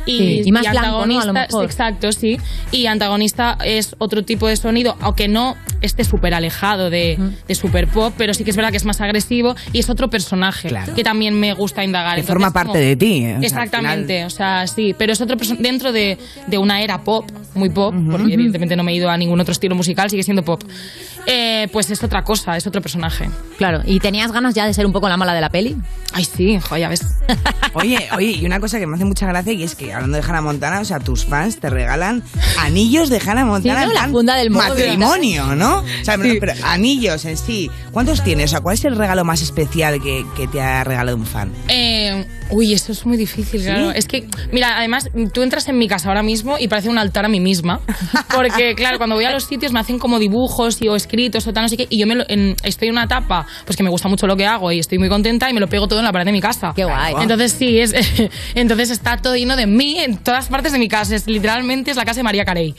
Y, 0.08 0.18
Sí, 0.18 0.42
y 0.46 0.52
más 0.52 0.62
blanco, 0.70 0.78
¿no? 0.80 0.84
A 0.84 1.06
lo 1.06 1.30
antagonista, 1.30 1.32
mejor. 1.32 1.64
exacto, 1.64 2.12
sí. 2.12 2.38
Y 2.70 2.86
antagonista 2.86 3.58
es 3.64 3.96
otro 3.98 4.22
tipo 4.24 4.46
de 4.46 4.56
sonido, 4.56 4.96
aunque 5.00 5.26
no 5.26 5.56
este 5.80 6.04
súper 6.04 6.32
alejado 6.32 6.90
de, 6.90 7.18
de 7.48 7.54
super 7.56 7.88
pop, 7.88 8.14
pero 8.16 8.32
sí 8.32 8.44
que 8.44 8.50
es 8.50 8.56
verdad 8.56 8.70
que 8.70 8.76
es 8.76 8.84
más 8.84 9.00
agresivo 9.00 9.56
y 9.72 9.80
es 9.80 9.90
otro 9.90 10.08
personaje 10.08 10.70
que 10.94 11.02
también 11.02 11.38
me 11.38 11.54
gusta 11.54 11.82
indagar. 11.84 12.14
Que 12.14 12.20
Entonces, 12.20 12.34
forma 12.34 12.52
parte 12.52 12.68
como- 12.68 12.80
de 12.80 12.94
ti, 12.96 13.24
¿eh? 13.24 13.38
Exactamente, 13.42 14.24
o 14.24 14.30
sea, 14.30 14.66
sí, 14.68 14.94
pero 14.96 15.12
es 15.12 15.20
otro 15.20 15.36
dentro 15.58 15.90
de, 15.92 16.18
de 16.46 16.58
una 16.58 16.80
era 16.82 17.02
pop, 17.02 17.28
muy 17.54 17.68
pop, 17.70 17.92
porque 18.10 18.35
evidentemente 18.36 18.76
no 18.76 18.82
me 18.82 18.92
he 18.92 18.94
ido 18.94 19.10
a 19.10 19.16
ningún 19.16 19.40
otro 19.40 19.52
estilo 19.52 19.74
musical, 19.74 20.08
sigue 20.10 20.22
siendo 20.22 20.44
pop. 20.44 20.62
Eh, 21.26 21.68
pues 21.72 21.90
es 21.90 22.02
otra 22.04 22.22
cosa, 22.22 22.56
es 22.56 22.66
otro 22.66 22.80
personaje. 22.80 23.28
Claro, 23.58 23.80
¿y 23.84 23.98
tenías 23.98 24.30
ganas 24.30 24.54
ya 24.54 24.66
de 24.66 24.74
ser 24.74 24.86
un 24.86 24.92
poco 24.92 25.08
la 25.08 25.16
mala 25.16 25.34
de 25.34 25.40
la 25.40 25.50
peli? 25.50 25.76
Ay, 26.12 26.24
sí, 26.24 26.58
joder, 26.60 26.80
ya 26.80 26.88
ves. 26.88 27.04
Oye, 27.74 28.08
oye, 28.16 28.30
y 28.30 28.46
una 28.46 28.58
cosa 28.58 28.78
que 28.78 28.86
me 28.86 28.94
hace 28.96 29.04
mucha 29.04 29.26
gracia 29.26 29.52
y 29.52 29.62
es 29.62 29.74
que 29.74 29.92
hablando 29.92 30.16
de 30.16 30.22
Hannah 30.22 30.40
Montana, 30.40 30.80
o 30.80 30.84
sea, 30.84 30.98
tus 30.98 31.26
fans 31.26 31.60
te 31.60 31.68
regalan 31.68 32.22
anillos 32.58 33.10
de 33.10 33.20
Hannah 33.20 33.44
Montana. 33.44 33.80
Sí, 33.80 33.82
en 33.82 33.88
¿no? 33.88 33.94
La 33.94 34.08
funda 34.08 34.36
del. 34.36 34.50
Matrimonio, 34.50 35.54
¿no? 35.54 35.80
O 35.80 36.04
sea, 36.04 36.16
pero 36.16 36.52
anillos 36.64 37.24
en 37.26 37.36
sí. 37.36 37.70
¿Cuántos 37.92 38.24
tienes? 38.24 38.46
O 38.46 38.52
sea, 38.52 38.60
¿cuál 38.60 38.74
es 38.74 38.84
el 38.86 38.96
regalo 38.96 39.24
más 39.24 39.42
especial 39.42 40.00
que, 40.00 40.24
que 40.36 40.46
te 40.48 40.62
ha 40.62 40.84
regalado 40.84 41.16
un 41.18 41.26
fan? 41.26 41.52
Eh, 41.68 42.24
uy, 42.50 42.72
eso 42.72 42.92
es 42.92 43.04
muy 43.06 43.16
difícil, 43.16 43.60
¿Sí? 43.60 43.66
claro. 43.66 43.90
Es 43.92 44.06
que, 44.06 44.26
mira, 44.52 44.76
además, 44.78 45.08
tú 45.32 45.42
entras 45.42 45.68
en 45.68 45.78
mi 45.78 45.88
casa 45.88 46.08
ahora 46.08 46.22
mismo 46.22 46.56
y 46.58 46.68
parece 46.68 46.88
un 46.88 46.98
altar 46.98 47.24
a 47.24 47.28
mí 47.28 47.40
misma. 47.40 47.80
Porque, 48.34 48.74
claro, 48.76 48.98
cuando 48.98 49.16
voy 49.16 49.24
a 49.24 49.30
los 49.30 49.44
sitios 49.44 49.72
me 49.72 49.80
hacen 49.80 49.98
como 49.98 50.18
dibujos 50.18 50.80
y, 50.82 50.88
o 50.88 50.96
escritos 50.96 51.46
o 51.46 51.52
tal, 51.52 51.64
no 51.64 51.68
sé 51.68 51.76
qué. 51.76 51.86
Y 51.90 51.98
yo 52.00 52.06
me 52.06 52.14
lo- 52.14 52.24
en- 52.28 52.54
estoy 52.62 52.88
en 52.88 52.94
una 52.94 53.04
etapa, 53.04 53.46
pues 53.64 53.76
que 53.76 53.82
me 53.82 53.90
gusta 53.90 54.08
mucho 54.08 54.26
lo 54.26 54.36
que 54.36 54.46
hago 54.46 54.70
y 54.72 54.78
estoy 54.78 54.98
muy 54.98 55.08
contenta 55.08 55.48
y 55.50 55.54
me 55.54 55.60
lo 55.60 55.68
pego 55.68 55.88
todo 55.88 55.98
en 55.98 56.04
la 56.04 56.12
pared 56.12 56.26
de 56.26 56.32
mi 56.32 56.40
casa. 56.40 56.72
Qué 56.74 56.84
guay. 56.84 57.14
Entonces, 57.20 57.52
sí, 57.58 57.78
es, 57.78 57.94
entonces 58.54 58.90
está 58.90 59.16
todo 59.16 59.36
lleno 59.36 59.56
de 59.56 59.66
mí 59.66 59.98
en 59.98 60.16
todas 60.18 60.46
partes 60.48 60.72
de 60.72 60.78
mi 60.78 60.88
casa. 60.88 61.14
Es, 61.16 61.26
literalmente 61.26 61.90
es 61.90 61.96
la 61.96 62.04
casa 62.04 62.20
de 62.20 62.24
María 62.24 62.44
Carey. 62.44 62.74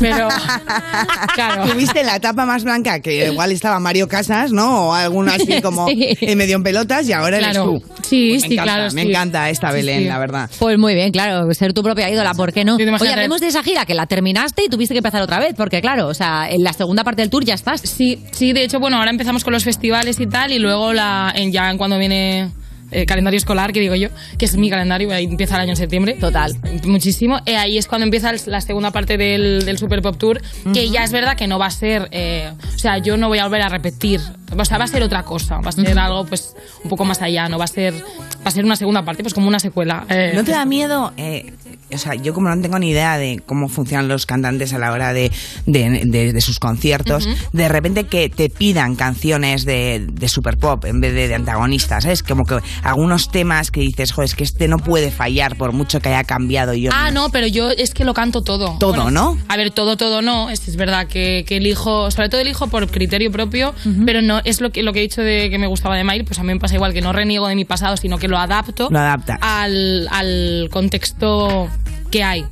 Pero, 0.00 0.28
claro. 1.34 1.64
Tuviste 1.72 2.02
la 2.04 2.16
etapa 2.16 2.44
más 2.46 2.64
blanca, 2.64 3.00
que 3.00 3.26
igual 3.26 3.52
estaba 3.52 3.78
Mario 3.80 4.08
Casas, 4.08 4.52
¿no? 4.52 4.88
O 4.88 4.92
alguno 4.94 5.32
así 5.32 5.60
como 5.62 5.86
Sí. 5.88 6.16
en 6.20 6.38
medio 6.38 6.56
en 6.56 6.62
pelotas 6.62 7.08
y 7.08 7.12
ahora 7.12 7.36
eres 7.38 7.50
Claro. 7.50 7.72
tú. 7.80 7.82
Sí, 8.02 8.30
me 8.34 8.40
sí, 8.40 8.54
encanta, 8.54 8.62
claro. 8.74 8.90
Encanta 9.08 9.50
esta 9.50 9.72
Belén, 9.72 10.00
sí. 10.00 10.04
la 10.06 10.18
verdad. 10.18 10.50
Pues 10.58 10.78
muy 10.78 10.94
bien, 10.94 11.12
claro, 11.12 11.52
ser 11.54 11.72
tu 11.72 11.82
propia 11.82 12.10
ídola, 12.10 12.34
¿por 12.34 12.52
qué 12.52 12.64
no? 12.64 12.76
Oye, 12.76 13.12
hablemos 13.12 13.40
de 13.40 13.48
esa 13.48 13.62
gira, 13.62 13.84
que 13.86 13.94
la 13.94 14.06
terminaste 14.06 14.64
y 14.64 14.68
tuviste 14.68 14.94
que 14.94 14.98
empezar 14.98 15.22
otra 15.22 15.38
vez, 15.38 15.54
porque 15.56 15.80
claro, 15.80 16.08
o 16.08 16.14
sea, 16.14 16.48
en 16.50 16.62
la 16.62 16.72
segunda 16.72 17.04
parte 17.04 17.22
del 17.22 17.30
tour 17.30 17.44
ya 17.44 17.54
estás. 17.54 17.80
Sí, 17.80 18.24
sí, 18.32 18.52
de 18.52 18.64
hecho, 18.64 18.80
bueno, 18.80 18.98
ahora 18.98 19.10
empezamos 19.10 19.44
con 19.44 19.52
los 19.52 19.64
festivales 19.64 20.20
y 20.20 20.26
tal, 20.26 20.52
y 20.52 20.58
luego 20.58 20.92
la, 20.92 21.32
en, 21.34 21.52
ya 21.52 21.70
en 21.70 21.78
cuando 21.78 21.98
viene 21.98 22.50
el 22.90 23.06
calendario 23.06 23.36
escolar, 23.38 23.72
que 23.72 23.80
digo 23.80 23.94
yo, 23.94 24.08
que 24.38 24.44
es 24.44 24.56
mi 24.56 24.70
calendario, 24.70 25.12
ahí 25.12 25.24
empieza 25.24 25.56
el 25.56 25.62
año 25.62 25.70
en 25.70 25.76
septiembre. 25.76 26.14
Total. 26.20 26.54
Muchísimo. 26.84 27.40
Eh, 27.46 27.56
ahí 27.56 27.78
es 27.78 27.86
cuando 27.86 28.04
empieza 28.04 28.32
la 28.46 28.60
segunda 28.60 28.90
parte 28.90 29.16
del, 29.16 29.64
del 29.64 29.78
Super 29.78 30.02
Pop 30.02 30.16
Tour, 30.18 30.40
que 30.72 30.88
ya 30.90 31.04
es 31.04 31.12
verdad 31.12 31.36
que 31.36 31.46
no 31.46 31.58
va 31.58 31.66
a 31.66 31.70
ser, 31.70 32.08
eh, 32.12 32.50
o 32.74 32.78
sea, 32.78 32.98
yo 32.98 33.16
no 33.16 33.28
voy 33.28 33.38
a 33.38 33.44
volver 33.44 33.62
a 33.62 33.68
repetir, 33.68 34.20
o 34.56 34.64
sea, 34.64 34.78
va 34.78 34.84
a 34.84 34.88
ser 34.88 35.02
otra 35.02 35.22
cosa, 35.24 35.58
va 35.60 35.70
a 35.70 35.72
ser 35.72 35.98
algo 35.98 36.24
pues 36.26 36.54
un 36.84 36.90
poco 36.90 37.04
más 37.04 37.20
allá, 37.22 37.48
no 37.48 37.58
va 37.58 37.64
a 37.64 37.68
ser, 37.68 37.94
va 37.94 38.44
a 38.44 38.50
ser 38.50 38.64
una 38.64 38.76
segunda 38.76 39.04
parte, 39.04 39.22
pues 39.22 39.34
como 39.34 39.48
una 39.48 39.58
secuela. 39.60 40.04
Eh, 40.08 40.32
¿No 40.34 40.44
te 40.44 40.52
da 40.52 40.64
miedo? 40.64 41.12
eh, 41.16 41.52
o 41.92 41.98
sea, 41.98 42.14
yo 42.16 42.34
como 42.34 42.48
no 42.48 42.60
tengo 42.60 42.78
ni 42.80 42.90
idea 42.90 43.16
de 43.16 43.40
cómo 43.46 43.68
funcionan 43.68 44.08
los 44.08 44.26
cantantes 44.26 44.72
a 44.72 44.78
la 44.78 44.90
hora 44.90 45.12
de, 45.12 45.30
de, 45.66 46.02
de- 46.04 46.32
de 46.32 46.40
sus 46.40 46.58
conciertos, 46.58 47.28
de 47.52 47.68
repente 47.68 48.04
que 48.04 48.28
te 48.28 48.50
pidan 48.50 48.96
canciones 48.96 49.64
de, 49.64 50.04
de 50.10 50.28
super 50.28 50.56
pop 50.58 50.84
en 50.84 51.00
vez 51.00 51.14
de, 51.14 51.28
de 51.28 51.34
antagonistas, 51.36 52.02
¿sabes? 52.02 52.24
Como 52.24 52.44
que 52.44 52.56
algunos 52.82 53.30
temas 53.30 53.70
que 53.70 53.80
dices, 53.80 54.12
joder, 54.12 54.26
es 54.26 54.34
que 54.34 54.44
este 54.44 54.68
no 54.68 54.78
puede 54.78 55.10
fallar 55.10 55.56
por 55.56 55.72
mucho 55.72 56.00
que 56.00 56.08
haya 56.08 56.24
cambiado 56.24 56.74
yo. 56.74 56.90
Ah, 56.92 57.10
no, 57.10 57.30
pero 57.30 57.46
yo 57.46 57.70
es 57.70 57.94
que 57.94 58.04
lo 58.04 58.14
canto 58.14 58.42
todo. 58.42 58.76
Todo, 58.78 59.10
¿no? 59.10 59.38
A 59.48 59.56
ver, 59.56 59.70
todo, 59.70 59.96
todo 59.96 60.22
no. 60.22 60.50
Es, 60.50 60.66
es 60.68 60.76
verdad 60.76 61.06
que, 61.06 61.44
que 61.46 61.56
elijo, 61.58 62.10
sobre 62.10 62.28
todo 62.28 62.40
elijo 62.40 62.66
por 62.68 62.88
criterio 62.90 63.30
propio, 63.30 63.74
pero 64.04 64.22
no 64.22 64.40
es 64.44 64.60
lo 64.60 64.70
que, 64.70 64.82
lo 64.82 64.92
que 64.92 65.00
he 65.00 65.02
dicho 65.02 65.22
de 65.22 65.50
que 65.50 65.58
me 65.58 65.66
gustaba 65.66 65.96
de 65.96 66.04
Mail, 66.04 66.24
pues 66.24 66.38
a 66.38 66.42
mí 66.42 66.52
me 66.52 66.60
pasa 66.60 66.74
igual, 66.74 66.92
que 66.92 67.00
no 67.00 67.12
reniego 67.12 67.48
de 67.48 67.54
mi 67.54 67.64
pasado, 67.64 67.96
sino 67.96 68.18
que 68.18 68.28
lo 68.28 68.38
adapto 68.38 68.88
Lo 68.90 68.98
adaptas. 68.98 69.38
al, 69.40 70.08
al 70.10 70.68
contexto 70.70 71.68
que 72.10 72.22
hay. 72.24 72.44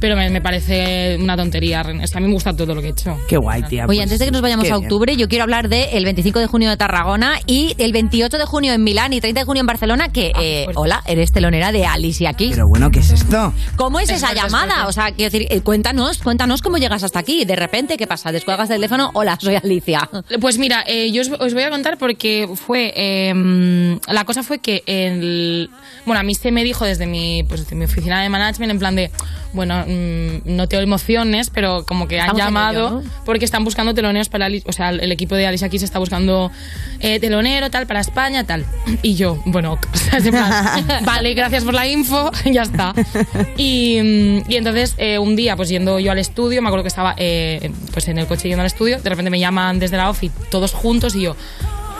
Pero 0.00 0.16
me, 0.16 0.30
me 0.30 0.40
parece 0.40 1.18
una 1.20 1.36
tontería. 1.36 1.82
Es 2.02 2.10
que 2.10 2.18
a 2.18 2.20
mí 2.20 2.26
me 2.26 2.32
gusta 2.32 2.54
todo 2.54 2.74
lo 2.74 2.80
que 2.80 2.88
he 2.88 2.90
hecho. 2.90 3.16
Qué 3.28 3.36
guay, 3.36 3.62
tía. 3.64 3.84
Oye, 3.88 4.02
antes 4.02 4.18
de 4.18 4.24
que 4.24 4.30
nos 4.30 4.40
vayamos 4.40 4.64
a 4.70 4.74
bien. 4.74 4.84
octubre, 4.84 5.16
yo 5.16 5.28
quiero 5.28 5.44
hablar 5.44 5.68
del 5.68 5.88
el 5.92 6.04
25 6.04 6.38
de 6.38 6.46
junio 6.46 6.70
de 6.70 6.76
Tarragona 6.76 7.38
y 7.46 7.74
el 7.78 7.92
28 7.92 8.38
de 8.38 8.44
junio 8.46 8.72
en 8.72 8.82
Milán 8.82 9.12
y 9.12 9.20
30 9.20 9.40
de 9.40 9.44
junio 9.44 9.60
en 9.60 9.66
Barcelona, 9.66 10.08
que, 10.08 10.32
eh, 10.40 10.66
hola, 10.74 11.02
eres 11.06 11.32
telonera 11.32 11.70
de 11.72 11.84
Alicia 11.84 12.32
Keys. 12.32 12.52
Pero 12.52 12.66
bueno, 12.68 12.90
¿qué 12.90 13.00
es 13.00 13.10
esto? 13.10 13.52
¿Cómo 13.76 14.00
es, 14.00 14.08
Es 14.10 14.16
esa 14.16 14.28
fuerte, 14.28 14.42
llamada? 14.46 14.86
O 14.88 14.92
sea, 14.92 15.12
quiero 15.12 15.30
decir, 15.30 15.46
eh, 15.50 15.60
cuéntanos, 15.60 16.18
cuéntanos 16.18 16.62
cómo 16.62 16.78
llegas 16.78 17.02
hasta 17.02 17.18
aquí. 17.18 17.44
De 17.44 17.56
repente, 17.56 17.96
¿qué 17.96 18.06
pasa? 18.06 18.32
Descuelgas 18.32 18.70
el 18.70 18.76
teléfono, 18.76 19.10
hola, 19.14 19.36
soy 19.40 19.56
Alicia. 19.56 20.08
Pues 20.40 20.58
mira, 20.58 20.82
eh, 20.86 21.12
yo 21.12 21.20
os, 21.22 21.30
os 21.38 21.52
voy 21.54 21.62
a 21.62 21.70
contar 21.70 21.98
porque 21.98 22.48
fue. 22.54 22.92
eh, 22.96 23.98
la 24.08 24.24
cosa 24.24 24.42
fue 24.42 24.58
que 24.58 24.82
el. 24.86 25.68
Bueno, 26.06 26.20
a 26.20 26.22
mí 26.22 26.34
se 26.34 26.50
me 26.50 26.64
dijo 26.64 26.84
desde 26.84 27.06
mi, 27.06 27.42
pues, 27.44 27.62
desde 27.62 27.76
mi 27.76 27.84
oficina 27.84 28.22
de 28.22 28.28
management 28.28 28.72
en 28.72 28.78
plan 28.78 28.96
de. 28.96 29.10
Bueno, 29.52 29.84
mm, 29.90 30.56
no 30.56 30.68
te 30.68 30.76
emociones, 30.80 31.50
pero 31.50 31.84
como 31.86 32.08
que 32.08 32.20
han 32.20 32.28
Estamos 32.30 32.42
llamado 32.42 32.86
ello, 32.86 33.00
¿no? 33.02 33.10
porque 33.24 33.44
están 33.44 33.64
buscando 33.64 33.94
teloneros 33.94 34.28
para. 34.28 34.48
O 34.66 34.72
sea, 34.72 34.90
el 34.90 35.12
equipo 35.12 35.34
de 35.34 35.46
Alicia 35.46 35.68
Keys 35.68 35.82
está 35.82 35.98
buscando 35.98 36.50
eh, 37.00 37.20
telonero, 37.20 37.70
tal, 37.70 37.86
para 37.86 38.00
España, 38.00 38.44
tal. 38.44 38.64
Y 39.02 39.14
yo, 39.14 39.40
bueno, 39.46 39.78
vale, 41.04 41.34
gracias 41.34 41.64
por 41.64 41.74
la 41.74 41.86
info, 41.86 42.30
ya 42.44 42.62
está. 42.62 42.94
Y, 43.56 44.00
mm, 44.02 44.50
y 44.50 44.56
entonces, 44.56 44.94
eh, 44.98 45.18
un 45.18 45.36
día, 45.36 45.56
pues 45.56 45.68
yendo 45.68 45.98
yo 45.98 46.12
al 46.12 46.18
estudio, 46.18 46.62
me 46.62 46.68
acuerdo 46.68 46.84
que 46.84 46.88
estaba 46.88 47.14
eh, 47.16 47.70
pues 47.92 48.08
en 48.08 48.18
el 48.18 48.26
coche 48.26 48.48
yendo 48.48 48.62
al 48.62 48.66
estudio, 48.66 49.00
de 49.00 49.10
repente 49.10 49.30
me 49.30 49.38
llaman 49.38 49.78
desde 49.78 49.96
la 49.96 50.10
office, 50.10 50.34
todos 50.50 50.72
juntos, 50.72 51.14
y 51.14 51.22
yo. 51.22 51.36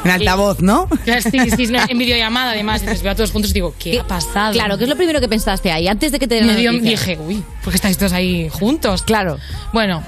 En 0.04 0.10
altavoz, 0.10 0.60
¿no? 0.60 0.88
Claro, 1.04 1.22
Sí, 1.22 1.38
sí, 1.50 1.66
sí, 1.66 1.72
en 1.88 1.98
videollamada 1.98 2.52
además, 2.52 2.82
y 2.82 2.86
les 2.86 3.02
veo 3.02 3.12
a 3.12 3.14
todos 3.14 3.30
juntos 3.32 3.50
y 3.50 3.54
digo, 3.54 3.74
¿qué 3.78 4.00
ha 4.00 4.06
pasado? 4.06 4.52
Claro, 4.54 4.78
¿qué 4.78 4.84
es 4.84 4.90
lo 4.90 4.96
primero 4.96 5.20
que 5.20 5.28
pensaste 5.28 5.70
ahí? 5.72 5.88
Antes 5.88 6.10
de 6.12 6.18
que 6.18 6.26
te 6.26 6.36
den 6.36 6.46
me 6.46 6.52
la 6.54 6.58
dio- 6.58 6.72
dije, 6.72 7.18
uy, 7.18 7.42
¿por 7.62 7.70
qué 7.72 7.76
estáis 7.76 7.98
todos 7.98 8.12
ahí 8.12 8.48
juntos? 8.48 9.02
Claro. 9.02 9.38
Bueno, 9.72 10.02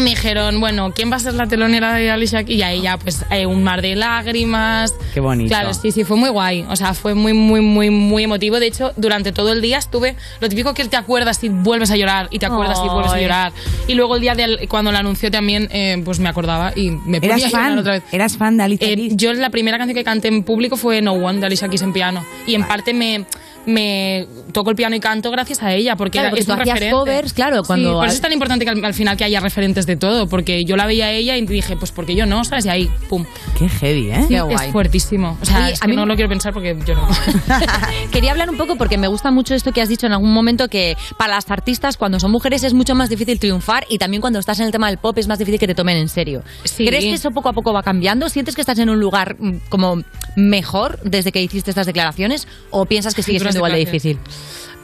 me 0.00 0.10
dijeron, 0.10 0.60
bueno, 0.60 0.92
¿quién 0.94 1.10
va 1.10 1.16
a 1.16 1.20
ser 1.20 1.34
la 1.34 1.46
telonera 1.46 1.94
de 1.94 2.10
Alicia? 2.10 2.44
Keys? 2.44 2.58
Y 2.58 2.62
ahí 2.62 2.82
ya, 2.82 2.96
pues, 2.96 3.24
eh, 3.30 3.46
un 3.46 3.62
mar 3.62 3.82
de 3.82 3.94
lágrimas. 3.94 4.94
Qué 5.12 5.20
bonito. 5.20 5.48
Claro, 5.48 5.74
sí, 5.74 5.92
sí, 5.92 6.04
fue 6.04 6.16
muy 6.16 6.30
guay. 6.30 6.64
O 6.68 6.76
sea, 6.76 6.94
fue 6.94 7.14
muy, 7.14 7.32
muy, 7.32 7.60
muy, 7.60 7.90
muy 7.90 8.24
emotivo. 8.24 8.58
De 8.58 8.66
hecho, 8.66 8.92
durante 8.96 9.32
todo 9.32 9.52
el 9.52 9.60
día 9.60 9.78
estuve. 9.78 10.16
Lo 10.40 10.48
típico 10.48 10.74
que 10.74 10.84
te 10.86 10.96
acuerdas 10.96 11.42
y 11.44 11.48
vuelves 11.48 11.90
a 11.90 11.96
llorar, 11.96 12.28
y 12.30 12.38
te 12.38 12.46
acuerdas 12.46 12.78
y 12.84 12.88
vuelves 12.88 13.12
a 13.12 13.20
llorar. 13.20 13.52
Y 13.86 13.94
luego 13.94 14.16
el 14.16 14.22
día 14.22 14.34
del, 14.34 14.68
cuando 14.68 14.92
la 14.92 15.00
anunció 15.00 15.30
también, 15.30 15.68
eh, 15.72 16.00
pues 16.04 16.18
me 16.20 16.28
acordaba 16.28 16.72
y 16.74 16.90
me 16.90 17.20
ponía 17.20 17.36
¿Eras 17.36 17.44
a 17.44 17.48
llorar 17.48 17.70
fan? 17.70 17.78
otra 17.78 17.92
vez. 17.92 18.02
¿Eras 18.12 18.36
fan 18.36 18.56
de 18.56 18.62
Alicia 18.62 18.88
Eh, 18.88 19.08
yo 19.12 19.32
la 19.34 19.50
primera 19.50 19.78
canción 19.78 19.96
que 19.96 20.04
canté 20.04 20.28
en 20.28 20.42
público 20.42 20.76
fue 20.76 21.02
No 21.02 21.12
One 21.12 21.40
de 21.40 21.46
Alicia 21.46 21.68
Keys 21.68 21.82
en 21.82 21.92
piano. 21.92 22.24
Y 22.46 22.54
en 22.54 22.64
parte 22.64 22.94
me, 22.94 23.24
me 23.66 24.26
toco 24.52 24.70
el 24.70 24.76
piano 24.76 24.96
y 24.96 25.00
canto 25.00 25.30
gracias 25.30 25.62
a 25.62 25.72
ella, 25.72 25.96
porque, 25.96 26.12
Claro, 26.12 26.26
era, 26.26 26.30
porque 26.30 26.40
es 26.40 26.46
tú 26.46 26.52
un 26.52 26.60
hacías 26.60 26.74
referente. 26.74 26.96
covers, 26.98 27.32
claro, 27.32 27.56
Sí, 27.62 27.66
cuando- 27.66 27.94
por 27.94 28.06
eso 28.06 28.14
es 28.16 28.20
tan 28.20 28.32
importante 28.32 28.64
que 28.64 28.70
al, 28.70 28.84
al 28.84 28.94
final 28.94 29.16
que 29.16 29.24
haya 29.24 29.40
referentes 29.40 29.86
de 29.86 29.96
todo, 29.96 30.28
porque 30.28 30.64
yo 30.64 30.76
la 30.76 30.86
veía 30.86 31.06
a 31.06 31.12
ella 31.12 31.36
y 31.36 31.46
dije, 31.46 31.76
pues 31.76 31.92
porque 31.92 32.14
yo 32.14 32.26
no, 32.26 32.44
¿sabes? 32.44 32.66
Y 32.66 32.68
ahí, 32.68 32.90
pum. 33.08 33.24
Qué 33.58 33.68
heavy, 33.68 34.10
¿eh? 34.10 34.22
Sí, 34.22 34.28
Qué 34.34 34.40
guay. 34.40 34.66
es 34.66 34.72
fuertísimo. 34.72 35.38
O 35.40 35.44
sea, 35.44 35.64
Oye, 35.64 35.72
es 35.74 35.82
a 35.82 35.86
que 35.86 35.90
mí 35.90 35.96
no 35.96 36.02
me- 36.02 36.08
lo 36.08 36.14
quiero 36.16 36.28
pensar 36.28 36.52
porque 36.52 36.76
yo 36.86 36.94
no. 36.94 37.08
Quería 38.10 38.30
hablar 38.32 38.50
un 38.50 38.56
poco 38.56 38.76
porque 38.76 38.98
me 38.98 39.06
gusta 39.08 39.30
mucho 39.30 39.54
esto 39.54 39.72
que 39.72 39.80
has 39.80 39.88
dicho 39.88 40.06
en 40.06 40.12
algún 40.12 40.32
momento 40.32 40.68
que 40.68 40.96
para 41.16 41.34
las 41.34 41.50
artistas 41.50 41.96
cuando 41.96 42.18
son 42.20 42.30
mujeres 42.30 42.64
es 42.64 42.74
mucho 42.74 42.94
más 42.94 43.08
difícil 43.08 43.38
triunfar 43.38 43.84
y 43.88 43.98
también 43.98 44.20
cuando 44.20 44.38
estás 44.38 44.58
en 44.60 44.66
el 44.66 44.72
tema 44.72 44.88
del 44.88 44.98
pop 44.98 45.16
es 45.18 45.28
más 45.28 45.38
difícil 45.38 45.58
que 45.60 45.66
te 45.66 45.74
tomen 45.74 45.96
en 45.96 46.08
serio. 46.08 46.42
Sí. 46.64 46.86
¿Crees 46.86 47.04
que 47.04 47.14
eso 47.14 47.30
poco 47.30 47.48
a 47.48 47.52
poco 47.52 47.72
va 47.72 47.82
cambiando? 47.82 48.28
¿Sientes 48.28 48.54
que 48.54 48.60
estás 48.60 48.78
en 48.78 48.90
un 48.90 49.00
lugar 49.00 49.36
mm, 49.38 49.56
como 49.68 50.02
mejor 50.36 50.98
desde 51.04 51.32
que 51.32 51.42
hiciste 51.42 51.70
estas 51.70 51.86
declaraciones 51.86 52.46
o 52.70 52.86
piensas 52.86 53.14
que 53.14 53.22
sigue 53.22 53.38
Futuras 53.38 53.51
siendo 53.52 53.66
igual 53.68 53.72
de 53.72 53.78
difícil? 53.78 54.18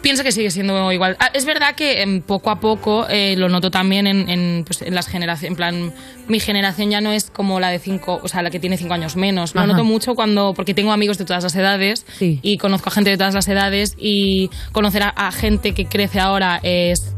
Pienso 0.00 0.22
que 0.22 0.30
sigue 0.30 0.52
siendo 0.52 0.92
igual. 0.92 1.16
Ah, 1.18 1.30
es 1.34 1.44
verdad 1.44 1.74
que 1.74 2.02
em, 2.02 2.22
poco 2.22 2.50
a 2.50 2.60
poco 2.60 3.08
eh, 3.08 3.34
lo 3.36 3.48
noto 3.48 3.68
también 3.72 4.06
en, 4.06 4.28
en, 4.28 4.64
pues, 4.64 4.80
en 4.82 4.94
las 4.94 5.08
generaciones. 5.08 5.50
En 5.50 5.56
plan, 5.56 5.92
mi 6.28 6.38
generación 6.38 6.88
ya 6.90 7.00
no 7.00 7.10
es 7.12 7.30
como 7.30 7.58
la 7.58 7.70
de 7.70 7.80
cinco, 7.80 8.20
o 8.22 8.28
sea, 8.28 8.42
la 8.42 8.50
que 8.50 8.60
tiene 8.60 8.76
cinco 8.76 8.94
años 8.94 9.16
menos. 9.16 9.56
Lo 9.56 9.62
Ajá. 9.62 9.66
noto 9.72 9.82
mucho 9.82 10.14
cuando, 10.14 10.52
porque 10.54 10.72
tengo 10.72 10.92
amigos 10.92 11.18
de 11.18 11.24
todas 11.24 11.42
las 11.42 11.56
edades 11.56 12.06
Sí. 12.16 12.38
y 12.42 12.58
conozco 12.58 12.90
a 12.90 12.92
gente 12.92 13.10
de 13.10 13.16
todas 13.16 13.34
las 13.34 13.48
edades 13.48 13.96
y 13.98 14.50
conocer 14.70 15.02
a, 15.02 15.08
a 15.08 15.32
gente 15.32 15.74
que 15.74 15.86
crece 15.86 16.20
ahora 16.20 16.60
es 16.62 17.16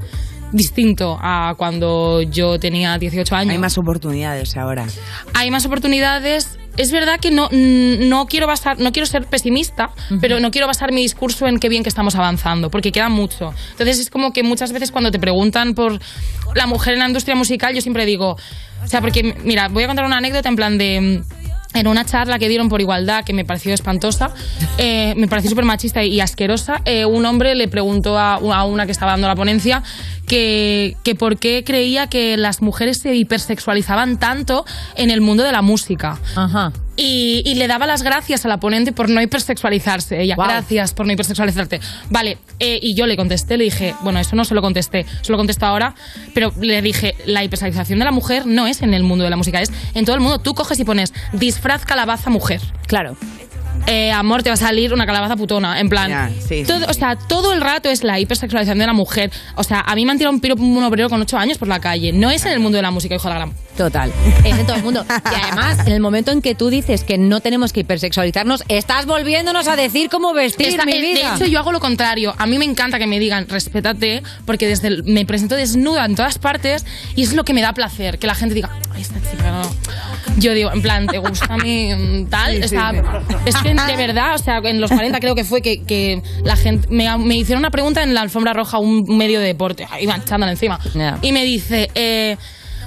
distinto 0.52 1.18
a 1.20 1.54
cuando 1.58 2.22
yo 2.22 2.58
tenía 2.58 2.96
18 2.98 3.36
años. 3.36 3.52
Hay 3.52 3.58
más 3.58 3.76
oportunidades 3.76 4.56
ahora. 4.56 4.86
hay 5.34 5.50
más 5.50 5.66
oportunidades. 5.66 6.58
Es 6.76 6.92
verdad 6.92 7.20
que 7.20 7.30
no, 7.30 7.48
mm, 7.50 8.08
no 8.08 8.26
quiero 8.26 8.46
basar, 8.46 8.78
no 8.78 8.92
quiero 8.92 9.06
ser 9.06 9.26
pesimista, 9.26 9.90
pero 10.20 10.40
no 10.40 10.50
quiero 10.50 10.66
basar 10.66 10.92
mi 10.92 11.02
discurso 11.02 11.46
en 11.46 11.58
qué 11.58 11.68
bien 11.68 11.82
que 11.82 11.88
estamos 11.88 12.14
avanzando, 12.14 12.70
porque 12.70 12.92
queda 12.92 13.08
mucho. 13.08 13.52
Entonces 13.72 13.98
es 13.98 14.10
como 14.10 14.32
que 14.32 14.42
muchas 14.42 14.72
veces 14.72 14.90
cuando 14.90 15.10
te 15.10 15.18
preguntan 15.18 15.74
por 15.74 15.98
la 16.54 16.66
mujer 16.66 16.94
en 16.94 17.00
la 17.00 17.06
industria 17.06 17.34
musical, 17.34 17.74
yo 17.74 17.80
siempre 17.80 18.06
digo, 18.06 18.36
o 18.84 18.88
sea, 18.88 19.00
porque 19.00 19.34
mira, 19.44 19.68
voy 19.68 19.84
a 19.84 19.86
contar 19.86 20.04
una 20.04 20.18
anécdota 20.18 20.48
en 20.48 20.56
plan 20.56 20.78
de 20.78 21.22
mm, 21.24 21.49
en 21.74 21.86
una 21.86 22.04
charla 22.04 22.38
que 22.38 22.48
dieron 22.48 22.68
por 22.68 22.80
igualdad, 22.80 23.24
que 23.24 23.32
me 23.32 23.44
pareció 23.44 23.72
espantosa, 23.72 24.30
eh, 24.78 25.14
me 25.16 25.28
pareció 25.28 25.50
súper 25.50 25.64
machista 25.64 26.02
y 26.02 26.20
asquerosa, 26.20 26.82
eh, 26.84 27.04
un 27.04 27.24
hombre 27.26 27.54
le 27.54 27.68
preguntó 27.68 28.18
a, 28.18 28.38
una 28.64 28.86
que 28.86 28.92
estaba 28.92 29.12
dando 29.12 29.28
la 29.28 29.36
ponencia 29.36 29.82
que, 30.26 30.96
que 31.04 31.14
por 31.14 31.38
qué 31.38 31.62
creía 31.64 32.08
que 32.08 32.36
las 32.36 32.62
mujeres 32.62 32.98
se 32.98 33.14
hipersexualizaban 33.14 34.18
tanto 34.18 34.64
en 34.96 35.10
el 35.10 35.20
mundo 35.20 35.42
de 35.44 35.52
la 35.52 35.62
música. 35.62 36.18
Ajá. 36.34 36.72
Y, 37.02 37.42
y 37.46 37.54
le 37.54 37.66
daba 37.66 37.86
las 37.86 38.02
gracias 38.02 38.44
a 38.44 38.48
la 38.48 38.58
ponente 38.58 38.92
por 38.92 39.08
no 39.08 39.22
hipersexualizarse. 39.22 40.20
Ella, 40.20 40.34
gracias 40.36 40.92
por 40.92 41.06
no 41.06 41.12
hipersexualizarte. 41.12 41.80
Vale, 42.10 42.36
eh, 42.58 42.78
y 42.82 42.94
yo 42.94 43.06
le 43.06 43.16
contesté, 43.16 43.56
le 43.56 43.64
dije, 43.64 43.94
bueno, 44.02 44.18
eso 44.18 44.36
no 44.36 44.44
se 44.44 44.54
lo 44.54 44.60
contesté, 44.60 45.06
se 45.22 45.32
lo 45.32 45.38
contesto 45.38 45.64
ahora, 45.64 45.94
pero 46.34 46.52
le 46.60 46.82
dije, 46.82 47.14
la 47.24 47.42
hipersexualización 47.42 48.00
de 48.00 48.04
la 48.04 48.12
mujer 48.12 48.44
no 48.44 48.66
es 48.66 48.82
en 48.82 48.92
el 48.92 49.02
mundo 49.02 49.24
de 49.24 49.30
la 49.30 49.36
música, 49.36 49.62
es 49.62 49.72
en 49.94 50.04
todo 50.04 50.14
el 50.14 50.20
mundo. 50.20 50.40
Tú 50.40 50.52
coges 50.52 50.78
y 50.78 50.84
pones 50.84 51.14
disfraz 51.32 51.86
calabaza 51.86 52.28
mujer. 52.28 52.60
Claro. 52.86 53.16
Eh, 53.86 54.12
amor, 54.12 54.42
te 54.42 54.50
va 54.50 54.54
a 54.54 54.56
salir 54.56 54.92
una 54.92 55.06
calabaza 55.06 55.36
putona. 55.36 55.80
En 55.80 55.88
plan, 55.88 56.08
Ya, 56.10 56.30
sí, 56.46 56.64
todo, 56.64 56.86
o 56.88 56.92
sea, 56.94 57.16
todo 57.16 57.52
el 57.52 57.60
rato 57.60 57.88
es 57.88 58.04
la 58.04 58.18
hipersexualización 58.20 58.78
de 58.78 58.86
la 58.86 58.92
mujer. 58.92 59.30
O 59.56 59.64
sea, 59.64 59.80
a 59.80 59.94
mí 59.94 60.04
me 60.06 60.12
han 60.12 60.18
tirado 60.18 60.34
un 60.34 60.40
piropo 60.40 60.62
un 60.62 60.82
obrero 60.84 61.08
con 61.08 61.20
ocho 61.20 61.38
años 61.38 61.58
por 61.58 61.68
la 61.68 61.80
calle. 61.80 62.12
No 62.12 62.30
es 62.30 62.44
en 62.46 62.52
el 62.52 62.60
mundo 62.60 62.76
de 62.76 62.82
la 62.82 62.90
música, 62.90 63.14
hijo 63.14 63.28
de 63.28 63.34
la 63.34 63.40
gran. 63.40 63.54
Total. 63.76 64.12
Es 64.44 64.58
en 64.58 64.66
todo 64.66 64.76
el 64.76 64.82
mundo. 64.82 65.04
Y 65.08 65.34
además, 65.42 65.86
en 65.86 65.92
el 65.94 66.00
momento 66.00 66.30
en 66.32 66.42
que 66.42 66.54
tú 66.54 66.68
dices 66.68 67.02
que 67.02 67.16
no 67.16 67.40
tenemos 67.40 67.72
que 67.72 67.80
hipersexualizarnos, 67.80 68.62
estás 68.68 69.06
volviéndonos 69.06 69.66
a 69.68 69.76
decir 69.76 70.10
cómo 70.10 70.34
vestir, 70.34 70.68
Esta- 70.68 70.84
mi 70.84 70.92
eh, 70.92 71.00
de 71.00 71.00
vida. 71.14 71.34
hecho, 71.36 71.46
yo 71.46 71.58
hago 71.60 71.72
lo 71.72 71.80
contrario. 71.80 72.34
A 72.36 72.46
mí 72.46 72.58
me 72.58 72.66
encanta 72.66 72.98
que 72.98 73.06
me 73.06 73.18
digan, 73.18 73.48
respétate, 73.48 74.22
porque 74.44 74.68
desde 74.68 74.88
el- 74.88 75.04
me 75.04 75.24
presento 75.24 75.54
desnuda 75.56 76.04
en 76.04 76.14
todas 76.14 76.38
partes 76.38 76.84
y 77.16 77.22
es 77.22 77.32
lo 77.32 77.44
que 77.44 77.54
me 77.54 77.62
da 77.62 77.72
placer, 77.72 78.18
que 78.18 78.26
la 78.26 78.34
gente 78.34 78.54
diga, 78.54 78.70
ay, 78.94 79.00
esta 79.02 79.18
chica 79.30 79.50
no. 79.50 79.62
Yo 80.36 80.52
digo, 80.52 80.70
en 80.72 80.82
plan, 80.82 81.06
¿te 81.06 81.18
gusta 81.18 81.56
mi 81.56 81.92
mm, 81.94 82.26
tal? 82.28 82.62
Sí, 82.62 82.68
sí. 82.68 82.76
es 83.46 83.56
que 83.56 83.69
de 83.74 83.96
verdad, 83.96 84.34
o 84.34 84.38
sea, 84.38 84.58
en 84.64 84.80
los 84.80 84.90
40 84.90 85.18
creo 85.20 85.34
que 85.34 85.44
fue 85.44 85.62
que, 85.62 85.82
que 85.82 86.22
la 86.44 86.56
gente 86.56 86.88
me, 86.90 87.16
me 87.18 87.36
hicieron 87.36 87.60
una 87.60 87.70
pregunta 87.70 88.02
en 88.02 88.14
la 88.14 88.22
alfombra 88.22 88.52
roja, 88.52 88.78
un 88.78 89.04
medio 89.16 89.40
de 89.40 89.46
deporte, 89.46 89.86
iban 90.00 90.20
echándole 90.22 90.52
encima. 90.52 90.78
Y 91.22 91.32
me 91.32 91.44
dice, 91.44 91.90
eh, 91.94 92.36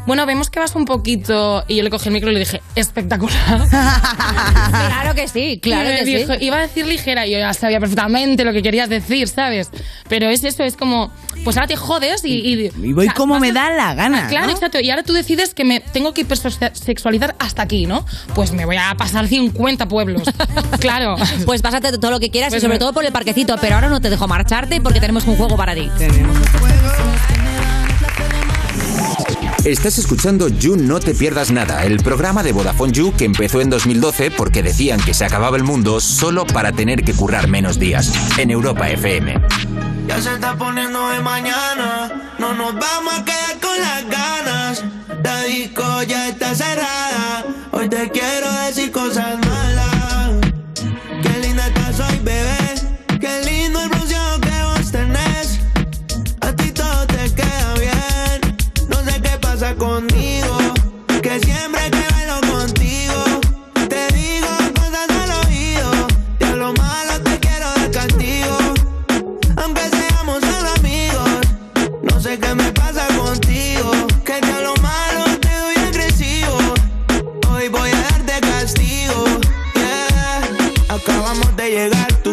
bueno, 0.05 0.25
vemos 0.25 0.49
que 0.49 0.59
vas 0.59 0.75
un 0.75 0.85
poquito. 0.85 1.63
Y 1.67 1.75
yo 1.77 1.83
le 1.83 1.89
cogí 1.89 2.09
el 2.09 2.13
micro 2.13 2.29
y 2.29 2.33
le 2.33 2.39
dije, 2.41 2.61
espectacular. 2.75 3.67
claro 3.69 5.15
que 5.15 5.27
sí, 5.27 5.59
claro 5.61 5.89
que 5.89 6.05
sí. 6.05 6.45
Iba 6.45 6.57
a 6.57 6.61
decir 6.61 6.85
ligera 6.85 7.25
y 7.27 7.31
yo 7.31 7.39
ya 7.39 7.53
sabía 7.53 7.79
perfectamente 7.79 8.43
lo 8.43 8.51
que 8.53 8.61
querías 8.61 8.89
decir, 8.89 9.27
¿sabes? 9.27 9.69
Pero 10.09 10.29
es 10.29 10.43
eso, 10.43 10.63
es 10.63 10.75
como, 10.75 11.11
pues 11.43 11.55
ahora 11.57 11.67
te 11.67 11.75
jodes 11.75 12.23
y... 12.25 12.33
Y, 12.33 12.71
Y 12.83 12.93
voy 12.93 13.07
como 13.09 13.39
me 13.39 13.51
da 13.51 13.69
la 13.71 13.93
gana. 13.93 14.25
Ah, 14.25 14.29
Claro, 14.29 14.47
¿no? 14.47 14.51
exacto. 14.53 14.79
Y 14.79 14.89
ahora 14.89 15.03
tú 15.03 15.13
decides 15.13 15.53
que 15.53 15.63
me 15.63 15.79
tengo 15.79 16.13
que 16.13 16.21
hipersexualizar 16.21 17.35
hasta 17.39 17.61
aquí, 17.61 17.85
¿no? 17.85 18.05
Pues 18.35 18.51
me 18.51 18.65
voy 18.65 18.77
a 18.77 18.95
pasar 18.95 19.27
50 19.27 19.87
pueblos. 19.87 20.23
claro. 20.79 21.15
Pues 21.45 21.61
pásate 21.61 21.97
todo 21.97 22.11
lo 22.11 22.19
que 22.19 22.29
quieras 22.29 22.49
Pues 22.51 22.61
y 22.61 22.65
sobre 22.65 22.75
me- 22.75 22.79
todo 22.79 22.93
por 22.93 23.05
el 23.05 23.11
parquecito, 23.11 23.55
pero 23.61 23.75
ahora 23.75 23.89
no 23.89 24.01
te 24.01 24.09
dejo 24.09 24.27
marcharte 24.27 24.81
porque 24.81 24.99
tenemos 24.99 25.25
un 25.25 25.35
juego 25.37 25.55
para 25.55 25.73
ti. 25.75 25.89
Estás 29.65 29.97
escuchando 29.97 30.49
You 30.49 30.75
No 30.75 30.99
Te 30.99 31.15
Pierdas 31.15 31.49
Nada, 31.49 31.85
el 31.85 32.03
programa 32.03 32.43
de 32.43 32.51
Vodafone 32.51 32.91
You 32.91 33.13
que 33.15 33.23
empezó 33.23 33.61
en 33.61 33.69
2012 33.69 34.31
porque 34.31 34.61
decían 34.61 34.99
que 34.99 35.13
se 35.13 35.23
acababa 35.23 35.55
el 35.55 35.63
mundo 35.63 36.01
solo 36.01 36.45
para 36.45 36.73
tener 36.73 37.05
que 37.05 37.13
currar 37.13 37.47
menos 37.47 37.79
días. 37.79 38.11
En 38.37 38.51
Europa 38.51 38.89
FM. 38.89 39.41
Ya 40.05 40.21
se 40.21 40.33
está 40.33 40.57
poniendo 40.57 41.07
de 41.07 41.21
mañana, 41.21 42.33
no 42.39 42.53
nos 42.53 42.73
vamos 42.73 43.13
a 43.13 43.23
quedar 43.23 43.59
con 43.61 43.79
las 43.79 44.09
ganas. 44.09 44.83
La 45.23 45.43
disco 45.43 46.03
ya 46.03 46.27
está 46.27 46.53
cerrada, 46.53 47.45
hoy 47.71 47.87
te 47.87 48.11
quiero 48.11 48.51
decir 48.65 48.91
cosas 48.91 49.39
malas. 49.47 50.31
Qué 51.21 51.39
linda 51.39 51.67
estás 51.67 52.01
hoy, 52.01 52.19
bebé, 52.21 52.62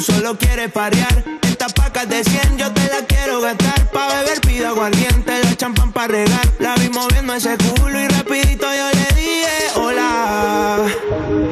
tú 0.00 0.12
solo 0.12 0.36
quieres 0.38 0.70
parear. 0.72 1.24
Estas 1.42 1.72
pacas 1.72 2.08
de 2.08 2.24
100 2.24 2.58
yo 2.58 2.70
te 2.72 2.86
las 2.88 3.02
quiero 3.06 3.40
gastar. 3.40 3.90
Pa' 3.90 4.08
beber 4.14 4.40
pido 4.40 4.68
aguardiente, 4.68 5.32
la 5.42 5.56
champán 5.56 5.92
pa' 5.92 6.06
regar. 6.06 6.46
La 6.58 6.74
vi 6.76 6.88
moviendo 6.88 7.34
ese 7.34 7.56
culo 7.56 8.00
y 8.00 8.08
rapidito 8.08 8.66
yo 8.66 8.90
le 8.98 9.20
dije 9.20 9.56
hola. 9.76 10.86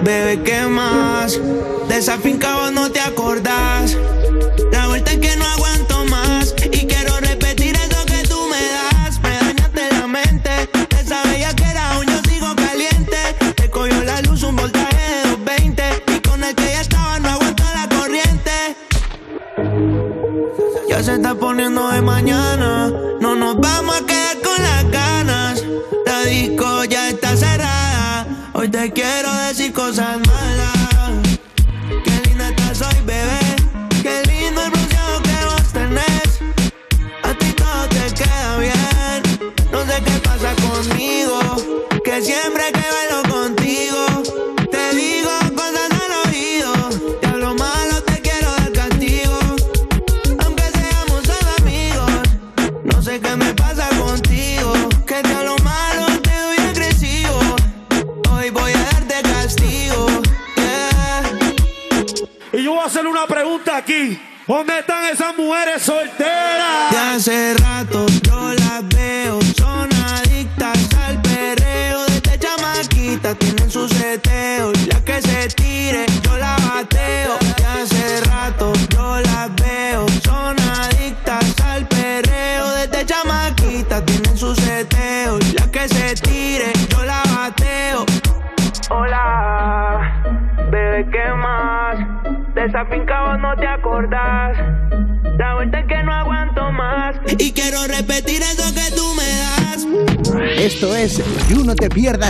Bebé, 0.02 0.42
¿qué 0.42 0.62
más? 0.62 1.38
De 1.88 1.98
esa 1.98 2.18
no 2.72 2.90
te 2.90 3.00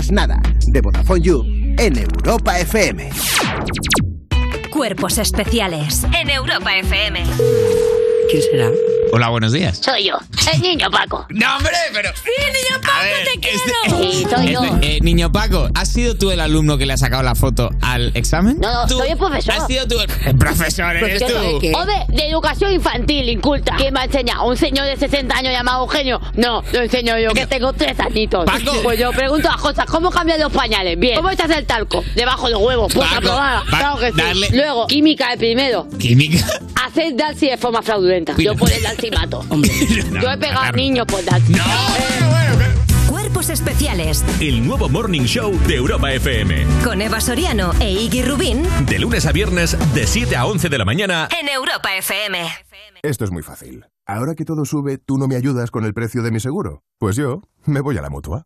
Pierdas 0.08 0.10
Nada, 0.10 0.40
de 0.66 0.80
Vodafone 0.80 1.20
You, 1.20 1.42
en 1.78 1.98
Europa 1.98 2.58
FM. 2.58 3.10
Cuerpos 4.70 5.18
especiales 5.18 6.04
en 6.18 6.30
Europa 6.30 6.76
FM. 6.76 7.22
¿Quién 8.30 8.42
será? 8.50 8.70
Hola, 9.10 9.30
buenos 9.30 9.52
días. 9.52 9.78
Soy 9.78 10.04
yo, 10.08 10.18
el 10.54 10.60
niño 10.60 10.90
Paco. 10.90 11.26
No, 11.30 11.56
hombre, 11.56 11.72
pero... 11.94 12.10
Sí, 12.14 12.30
niño 12.46 12.80
Paco, 12.82 13.02
ver, 13.02 13.24
te 13.24 13.40
quiero. 13.40 13.56
este- 13.56 14.12
Sí, 14.12 14.26
soy 14.28 14.52
yo. 14.52 14.62
Este, 14.64 14.96
eh, 14.96 15.00
niño 15.00 15.32
Paco, 15.32 15.68
¿has 15.74 15.90
sido 15.90 16.14
tú 16.14 16.30
el 16.30 16.40
alumno 16.40 16.76
que 16.76 16.84
le 16.84 16.92
ha 16.92 16.96
sacado 16.98 17.22
la 17.22 17.34
foto 17.34 17.70
al 17.80 18.12
examen? 18.14 18.58
No, 18.60 18.70
no, 18.82 18.86
¿Tú? 18.86 18.98
soy 18.98 19.08
el 19.08 19.16
profesor. 19.16 19.54
¿Has 19.54 19.66
sido 19.66 19.88
tú 19.88 19.98
el, 19.98 20.10
el 20.26 20.36
profesor? 20.38 20.94
¿Eres 20.96 21.24
tú? 21.26 21.34
Hombre, 21.74 22.04
de 22.08 22.28
educación 22.28 22.70
infantil, 22.72 23.30
inculta. 23.30 23.74
¿Quién 23.76 23.94
me 23.94 24.00
ha 24.00 24.04
enseñado? 24.04 24.44
¿Un 24.46 24.58
señor 24.58 24.84
de 24.86 24.96
60 24.98 25.34
años 25.34 25.52
llamado 25.54 25.84
Eugenio? 25.84 26.17
No, 26.38 26.62
lo 26.72 26.80
enseño 26.82 27.18
yo, 27.18 27.30
que 27.32 27.46
tengo 27.46 27.72
tres 27.72 27.98
añitos. 27.98 28.44
Paco. 28.44 28.72
Pues 28.84 28.98
yo 28.98 29.10
pregunto 29.10 29.50
a 29.50 29.56
cosas, 29.56 29.86
¿cómo 29.86 30.08
cambian 30.10 30.38
los 30.40 30.52
pañales? 30.52 30.98
Bien. 30.98 31.16
¿Cómo 31.16 31.30
echas 31.30 31.50
el 31.50 31.66
talco? 31.66 32.04
Debajo 32.14 32.46
de 32.46 32.52
los 32.52 32.62
huevos. 32.62 32.92
Pues 32.94 33.12
aprobada. 33.12 33.64
Claro 33.68 33.98
que 33.98 34.12
sí. 34.12 34.16
darle- 34.20 34.50
Luego, 34.52 34.86
química 34.86 35.32
el 35.32 35.38
primero. 35.38 35.88
Química. 35.98 36.46
Hacer 36.86 37.16
Darcy 37.16 37.48
de 37.48 37.56
forma 37.58 37.82
fraudulenta. 37.82 38.34
Yo 38.38 38.54
por 38.54 38.70
el 38.70 38.80
Darcy 38.82 39.10
mato. 39.10 39.44
Yo 40.22 40.30
he 40.30 40.38
pegado 40.38 40.60
a 40.60 40.72
niños 40.72 41.06
por 41.06 41.24
Darcy. 41.24 41.54
Cuerpos 43.08 43.48
especiales 43.50 44.24
El 44.40 44.64
nuevo 44.66 44.88
Morning 44.88 45.22
Show 45.24 45.58
de 45.66 45.74
Europa 45.76 46.12
FM. 46.12 46.66
con 46.84 47.00
Eva 47.02 47.20
Soriano 47.20 47.72
e 47.80 47.90
Iggy 47.90 48.22
Rubín 48.22 48.66
De 48.86 48.98
lunes 48.98 49.26
a 49.26 49.32
viernes, 49.32 49.76
de 49.94 50.06
7 50.06 50.36
a 50.36 50.46
11 50.46 50.68
de 50.68 50.78
la 50.78 50.84
mañana. 50.84 51.28
en 51.40 51.48
Europa 51.48 51.94
FM. 51.96 52.48
Esto 53.02 53.24
es 53.24 53.30
muy 53.30 53.42
fácil. 53.42 53.86
Ahora 54.06 54.34
que 54.34 54.44
todo 54.44 54.64
sube, 54.64 54.98
¿tú 54.98 55.18
no 55.18 55.28
me 55.28 55.36
ayudas 55.36 55.70
con 55.70 55.84
el 55.84 55.94
precio 55.94 56.22
de 56.22 56.30
mi 56.30 56.40
seguro? 56.40 56.82
Pues 56.98 57.16
yo 57.16 57.42
me 57.64 57.80
voy 57.80 57.96
a 57.98 58.02
la 58.02 58.10
mutua. 58.10 58.42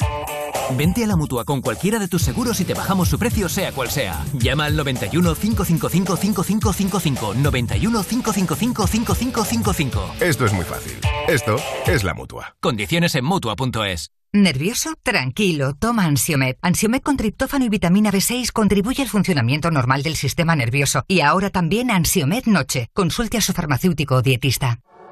Vente 0.77 1.05
a 1.05 1.07
la 1.07 1.17
mutua 1.17 1.45
con 1.45 1.61
cualquiera 1.61 1.99
de 1.99 2.09
tus 2.09 2.23
seguros 2.23 2.61
y 2.61 2.65
te 2.65 2.75
bajamos 2.75 3.09
su 3.09 3.19
precio, 3.19 3.49
sea 3.49 3.73
cual 3.73 3.91
sea. 3.91 4.25
Llama 4.35 4.67
al 4.67 4.77
91 4.77 5.35
555 5.35 6.17
5555. 6.17 7.35
91 7.35 8.03
555 8.05 8.87
5555. 8.87 10.15
Esto 10.21 10.47
es 10.47 10.53
muy 10.53 10.65
fácil. 10.65 10.99
Esto 11.29 11.57
es 11.87 12.05
la 12.05 12.15
mutua. 12.15 12.57
Condiciones 12.61 13.15
en 13.15 13.25
mutua.es. 13.25 14.11
¿Nervioso? 14.35 14.95
Tranquilo, 15.03 15.75
toma 15.75 16.07
Ansiomed. 16.07 16.57
Ansiomed 16.63 17.03
con 17.03 17.19
triptófano 17.19 17.67
y 17.67 17.69
vitamina 17.69 18.11
B6 18.11 18.51
contribuye 18.51 19.03
al 19.03 19.11
funcionamiento 19.11 19.71
normal 19.71 20.03
del 20.03 20.17
sistema 20.17 20.57
nervioso. 20.57 21.05
Y 21.07 21.21
ahora 21.21 21.51
también 21.51 21.91
Ansiomed 21.91 22.47
Noche. 22.47 22.89
Consulte 22.95 23.37
a 23.37 23.43
su 23.43 23.53
farmacéutico 23.53 24.15
o 24.15 24.23
dietista. 24.23 24.81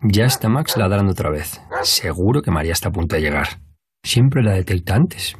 Ya 0.00 0.26
está 0.26 0.48
Max 0.48 0.76
ladrando 0.76 1.10
otra 1.12 1.30
vez. 1.30 1.60
Seguro 1.82 2.40
que 2.40 2.52
María 2.52 2.72
está 2.72 2.90
a 2.90 2.92
punto 2.92 3.16
de 3.16 3.22
llegar. 3.22 3.58
Siempre 4.04 4.44
la 4.44 4.52
detecta 4.52 4.94
antes. 4.94 5.36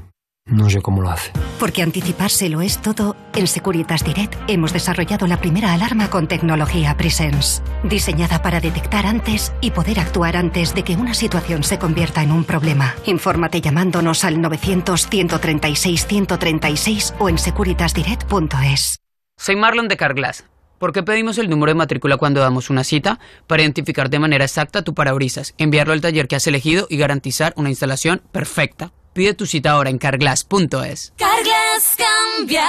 No 0.47 0.69
sé 0.69 0.81
cómo 0.81 1.01
lo 1.01 1.11
hace. 1.11 1.31
Porque 1.61 1.83
anticipárselo 1.83 2.61
es 2.61 2.79
todo, 2.79 3.15
en 3.35 3.47
Securitas 3.47 4.03
Direct 4.03 4.35
hemos 4.49 4.73
desarrollado 4.73 5.29
la 5.29 5.37
primera 5.37 5.75
alarma 5.75 6.11
con 6.11 6.27
tecnología 6.27 6.97
Presence, 6.97 7.63
diseñada 7.85 8.43
para 8.43 8.59
detectar 8.59 9.07
antes 9.07 9.53
y 9.61 9.71
poder 9.73 10.01
actuar 10.01 10.37
antes 10.37 10.75
de 10.75 10.83
que 10.83 10.97
una 10.97 11.15
situación 11.15 11.63
se 11.63 11.79
convierta 11.79 12.21
en 12.23 12.33
un 12.33 12.43
problema. 12.45 12.95
Infórmate 13.05 13.61
llamándonos 13.61 14.25
al 14.25 14.39
900-136-136 14.39 17.15
o 17.19 17.29
en 17.29 17.39
securitasdirect.es. 17.39 18.99
Soy 19.37 19.55
Marlon 19.55 19.87
de 19.87 19.97
Carglass. 19.97 20.45
¿Por 20.79 20.93
qué 20.93 21.03
pedimos 21.03 21.39
el 21.39 21.51
número 21.51 21.71
de 21.71 21.75
matrícula 21.75 22.17
cuando 22.17 22.41
damos 22.41 22.71
una 22.71 22.85
cita? 22.85 23.19
Para 23.47 23.63
identificar 23.63 24.11
de 24.11 24.21
manera 24.21 24.45
exacta 24.45 24.83
tu 24.83 24.95
parabrisas, 24.95 25.55
enviarlo 25.59 25.93
al 25.93 26.01
taller 26.01 26.29
que 26.29 26.37
has 26.37 26.47
elegido 26.47 26.87
y 26.89 26.97
garantizar 26.97 27.53
una 27.57 27.69
instalación 27.69 28.23
perfecta. 28.31 28.93
Pide 29.13 29.35
tu 29.35 29.47
cita 29.47 29.73
ahora 29.73 29.91
en 29.91 29.99
carglass.es. 29.99 31.15
Carglass 31.17 31.97
cambia, 32.37 32.67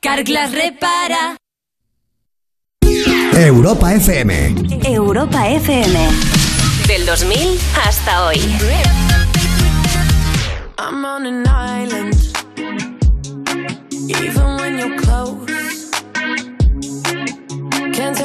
Carglass 0.00 0.52
repara. 0.52 1.36
Europa 3.34 3.94
FM. 3.94 4.54
Europa 4.84 5.48
FM. 5.48 6.08
Del 6.86 7.06
2000 7.06 7.58
hasta 7.84 8.26
hoy. 8.26 8.38
I'm 10.78 11.04
on 11.04 11.26
an 11.26 11.44
island. 11.46 12.14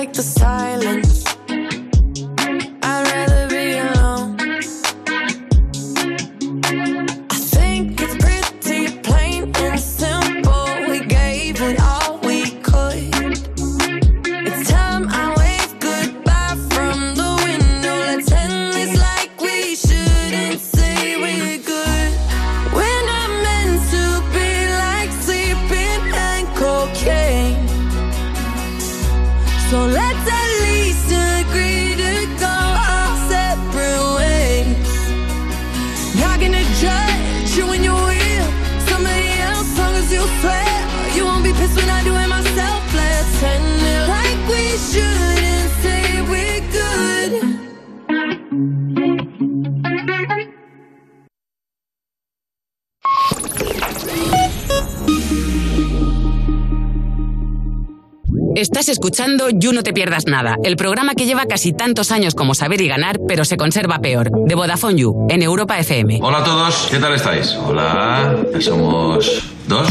break 0.06 0.14
the 0.14 0.22
silence. 0.22 1.15
Estás 58.56 58.88
escuchando 58.88 59.50
You 59.50 59.74
No 59.74 59.84
Te 59.84 59.92
Pierdas 59.92 60.28
Nada, 60.28 60.56
el 60.64 60.78
programa 60.78 61.14
que 61.14 61.26
lleva 61.26 61.46
casi 61.46 61.74
tantos 61.74 62.10
años 62.14 62.36
como 62.36 62.56
Saber 62.56 62.80
y 62.80 62.88
Ganar, 62.88 63.20
pero 63.28 63.44
se 63.44 63.58
conserva 63.58 64.00
peor, 64.00 64.30
de 64.32 64.56
Vodafone 64.56 64.96
You, 64.96 65.28
en 65.30 65.42
Europa 65.42 65.78
FM. 65.78 66.20
Hola 66.22 66.38
a 66.38 66.44
todos, 66.46 66.88
¿qué 66.90 66.98
tal 66.98 67.14
estáis? 67.14 67.54
Hola, 67.54 68.34
somos 68.62 69.44
dos. 69.68 69.90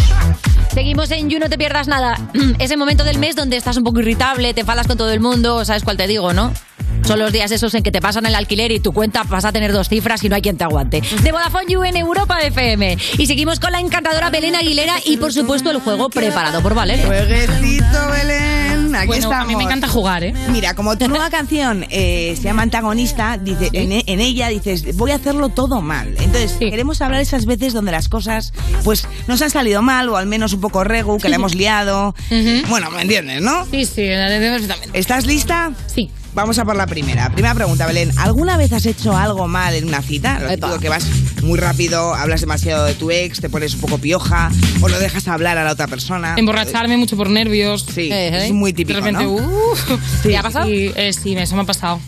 Seguimos 0.72 1.10
en 1.10 1.28
You, 1.28 1.40
no 1.40 1.50
te 1.50 1.58
pierdas 1.58 1.88
nada. 1.88 2.16
Ese 2.58 2.78
momento 2.78 3.04
del 3.04 3.18
mes 3.18 3.36
donde 3.36 3.58
estás 3.58 3.76
un 3.76 3.84
poco 3.84 4.00
irritable, 4.00 4.54
te 4.54 4.64
falas 4.64 4.86
con 4.86 4.96
todo 4.96 5.12
el 5.12 5.20
mundo, 5.20 5.62
¿sabes 5.66 5.84
cuál 5.84 5.98
te 5.98 6.06
digo, 6.06 6.32
no? 6.32 6.50
Son 7.06 7.18
los 7.18 7.32
días 7.32 7.50
esos 7.50 7.74
en 7.74 7.82
que 7.82 7.92
te 7.92 8.00
pasan 8.00 8.24
el 8.26 8.34
alquiler 8.34 8.72
y 8.72 8.80
tu 8.80 8.92
cuenta 8.92 9.24
pasa 9.24 9.48
a 9.48 9.52
tener 9.52 9.72
dos 9.72 9.88
cifras 9.90 10.24
y 10.24 10.28
no 10.30 10.36
hay 10.36 10.42
quien 10.42 10.56
te 10.56 10.64
aguante. 10.64 11.02
De 11.22 11.32
Vodafone 11.32 11.66
You 11.68 11.84
en 11.84 11.96
Europa 11.98 12.38
FM. 12.40 12.96
Y 13.18 13.26
seguimos 13.26 13.60
con 13.60 13.72
la 13.72 13.80
encantadora 13.80 14.30
Belén 14.30 14.56
Aguilera 14.56 14.94
y, 15.04 15.18
por 15.18 15.32
supuesto, 15.32 15.70
el 15.70 15.80
juego 15.80 16.08
preparado 16.08 16.62
por 16.62 16.74
Valeria. 16.74 17.04
Jueguecito, 17.06 17.84
Belén. 18.10 18.94
Aquí 18.96 19.06
Bueno, 19.08 19.26
a 19.28 19.30
estamos. 19.32 19.48
mí 19.48 19.56
me 19.56 19.64
encanta 19.64 19.88
jugar, 19.88 20.22
¿eh? 20.24 20.32
Mira, 20.50 20.74
como 20.74 20.96
tu 20.96 21.08
nueva 21.08 21.28
canción 21.28 21.84
eh, 21.90 22.34
se 22.36 22.42
llama 22.44 22.62
Antagonista, 22.62 23.38
dice, 23.38 23.68
en, 23.72 23.90
e- 23.92 24.04
en 24.06 24.20
ella 24.20 24.48
dices, 24.48 24.96
voy 24.96 25.10
a 25.10 25.16
hacerlo 25.16 25.48
todo 25.48 25.80
mal. 25.82 26.14
Entonces, 26.20 26.52
queremos 26.58 27.02
hablar 27.02 27.20
esas 27.20 27.44
veces 27.44 27.72
donde 27.72 27.90
las 27.92 28.08
cosas, 28.08 28.52
pues, 28.84 29.06
nos 29.26 29.42
han 29.42 29.50
salido 29.50 29.82
mal 29.82 30.08
o 30.08 30.16
al 30.16 30.26
menos 30.26 30.52
un 30.52 30.60
poco 30.60 30.84
regu, 30.84 31.18
que 31.18 31.28
la 31.28 31.36
hemos 31.36 31.54
liado. 31.54 32.14
Bueno, 32.68 32.90
¿me 32.92 33.02
entiendes, 33.02 33.42
no? 33.42 33.66
Sí, 33.66 33.84
sí, 33.84 34.06
la 34.06 34.32
entiendo 34.32 34.58
perfectamente. 34.58 34.98
¿Estás 34.98 35.26
lista? 35.26 35.72
Sí. 35.92 36.10
Vamos 36.34 36.58
a 36.58 36.64
por 36.64 36.74
la 36.74 36.86
primera. 36.86 37.30
Primera 37.30 37.54
pregunta, 37.54 37.86
Belén. 37.86 38.10
¿Alguna 38.18 38.56
vez 38.56 38.72
has 38.72 38.86
hecho 38.86 39.16
algo 39.16 39.46
mal 39.46 39.72
en 39.74 39.86
una 39.86 40.02
cita? 40.02 40.40
Lo 40.40 40.48
típico 40.48 40.80
que 40.80 40.88
vas 40.88 41.06
muy 41.44 41.58
rápido, 41.58 42.12
hablas 42.14 42.40
demasiado 42.40 42.84
de 42.86 42.94
tu 42.94 43.10
ex, 43.10 43.40
te 43.40 43.48
pones 43.48 43.74
un 43.74 43.80
poco 43.80 43.98
pioja 43.98 44.50
o 44.80 44.88
no 44.88 44.98
dejas 44.98 45.28
hablar 45.28 45.58
a 45.58 45.64
la 45.64 45.72
otra 45.72 45.86
persona. 45.86 46.34
Emborracharme 46.36 46.96
mucho 46.96 47.16
por 47.16 47.30
nervios. 47.30 47.86
Sí, 47.94 48.08
es 48.10 48.50
muy 48.52 48.72
típico, 48.72 49.00
De 49.00 49.12
repente, 49.12 49.24
¿no? 49.24 49.32
uh, 49.34 49.76
Sí. 50.22 50.34
ha 50.34 50.42
pasado? 50.42 50.66
Sí, 50.66 50.90
eh, 50.96 51.12
sí, 51.12 51.36
eso 51.36 51.54
me 51.54 51.62
ha 51.62 51.66
pasado. 51.66 52.00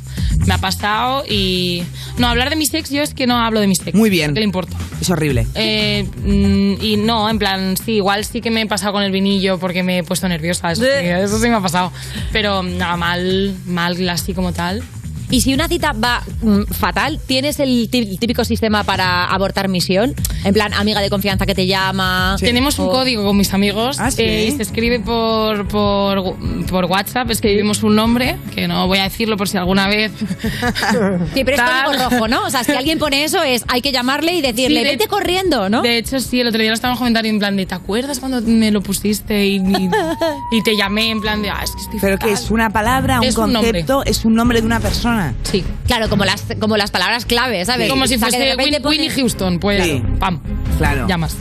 Me 0.47 0.55
ha 0.55 0.59
pasado 0.59 1.25
y... 1.29 1.83
No, 2.19 2.29
hablar 2.29 2.51
de 2.51 2.57
mis 2.57 2.73
ex, 2.73 2.91
yo 2.91 3.03
es 3.03 3.15
que 3.15 3.27
no 3.27 3.37
hablo 3.39 3.61
de 3.61 3.67
mis 3.67 3.81
ex. 3.85 3.95
Muy 3.95 4.11
bien. 4.11 4.33
¿Qué 4.33 4.41
le 4.41 4.45
importa? 4.45 4.77
Es 5.01 5.11
horrible. 5.11 5.47
Eh, 5.55 6.05
mm, 6.25 6.83
y 6.85 6.97
no, 6.97 7.29
en 7.29 7.39
plan, 7.39 7.77
sí, 7.77 7.95
igual 7.95 8.25
sí 8.25 8.41
que 8.41 8.51
me 8.51 8.63
he 8.63 8.67
pasado 8.67 8.93
con 8.93 9.03
el 9.03 9.11
vinillo 9.11 9.59
porque 9.59 9.83
me 9.83 9.99
he 9.99 10.05
puesto 10.05 10.29
nerviosa. 10.29 10.73
Eso, 10.73 10.83
sí, 10.83 10.89
eso 11.03 11.39
sí 11.39 11.49
me 11.49 11.57
ha 11.57 11.61
pasado. 11.61 11.93
Pero 12.33 12.63
nada, 12.63 12.97
mal, 12.97 13.55
mal 13.67 13.97
así 14.17 14.35
como 14.35 14.53
tal. 14.53 14.83
Y 15.31 15.41
si 15.41 15.53
una 15.55 15.67
cita 15.69 15.93
va 15.93 16.23
mm, 16.43 16.65
fatal, 16.73 17.19
¿tienes 17.27 17.59
el 17.61 17.89
tí- 17.91 18.17
típico 18.19 18.45
sistema 18.45 18.85
para 18.85 19.25
abortar 19.25 19.69
misión? 19.69 20.15
En 20.45 20.55
plan, 20.55 20.73
amiga 20.75 21.01
de 21.01 21.11
confianza 21.11 21.47
que 21.47 21.55
te 21.55 21.67
llama. 21.67 22.37
Tenemos 22.39 22.79
un 22.79 22.87
o- 22.87 22.91
código 22.91 23.25
con 23.25 23.37
mis 23.37 23.53
amigos 23.53 23.99
Ah, 23.99 24.11
¿sí? 24.11 24.23
eh, 24.23 24.47
y 24.47 24.51
se 24.57 24.63
escribe 24.63 25.01
por, 25.01 25.67
por, 25.69 26.37
por 26.69 26.85
WhatsApp, 26.85 27.31
escribimos 27.31 27.83
un 27.83 27.97
nombre, 27.97 28.37
que 28.55 28.69
no 28.69 28.87
voy 28.87 28.99
a 28.99 29.05
decirlo 29.05 29.37
por 29.37 29.49
si 29.49 29.57
alguna 29.57 29.89
vez... 29.89 30.13
Sí, 31.35 31.45
pero 31.45 31.57
es 31.57 31.63
código 31.63 32.05
rojo, 32.11 32.29
¿no? 32.29 32.45
O 32.47 32.51
sea, 32.51 32.65
si 32.65 32.73
alguien 32.73 32.99
pone 32.99 33.25
eso, 33.25 33.43
es 33.43 33.65
hay 33.69 33.81
que 33.83 33.93
llamarle 33.93 34.35
y 34.35 34.43
decirle, 34.43 34.81
Sí, 34.81 34.85
de- 34.85 34.91
vete 34.93 35.07
corriendo, 35.09 35.69
¿no? 35.69 35.83
De 35.83 35.99
hecho, 35.99 36.21
sí, 36.21 36.41
el 36.41 36.49
otro 36.49 36.61
día 36.61 36.71
lo 36.71 36.75
estábamos 36.75 36.99
comentando 36.99 37.29
en 37.29 37.39
plan 37.39 37.57
de, 37.57 37.67
¿te 37.67 37.75
acuerdas 37.75 38.21
cuando 38.21 38.41
me 38.43 38.71
lo 38.71 38.81
pusiste 38.83 39.47
y, 39.47 39.57
y- 39.57 39.91
y 40.53 40.63
te 40.63 40.77
llamé 40.77 41.11
en 41.11 41.21
plan 41.21 41.43
de, 41.43 41.51
ah, 41.51 41.61
es 41.65 41.73
que 41.73 41.83
estoy 41.83 41.99
Pero 42.01 42.17
que 42.19 42.27
fatal"? 42.29 42.45
es 42.45 42.51
una 42.51 42.71
palabra, 42.71 43.21
un 43.21 43.27
Es 43.27 43.37
un 43.37 43.53
nombre. 43.53 43.73
concepto, 43.73 44.05
es 44.05 44.25
un 44.25 44.35
nombre 44.35 44.61
de 44.61 44.67
una 44.67 44.81
persona. 44.81 45.16
Sí. 45.43 45.65
Claro, 45.87 46.09
como 46.09 46.25
las, 46.25 46.45
como 46.61 46.77
las 46.77 46.91
palabras 46.91 47.25
clave, 47.27 47.65
¿sabes? 47.65 47.89
Como 47.89 48.07
si 48.07 48.19
fuese 48.19 48.39
repente 48.51 48.77
Win- 48.79 48.83
pone- 48.83 48.97
Winnie 48.99 49.11
Houston, 49.11 49.59
pues 49.59 49.85
Sí. 49.85 50.03
pam, 50.19 50.41
Claro. 50.79 51.07
llamas. 51.09 51.37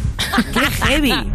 ¡Qué 0.53 0.59
heavy! 0.85 1.13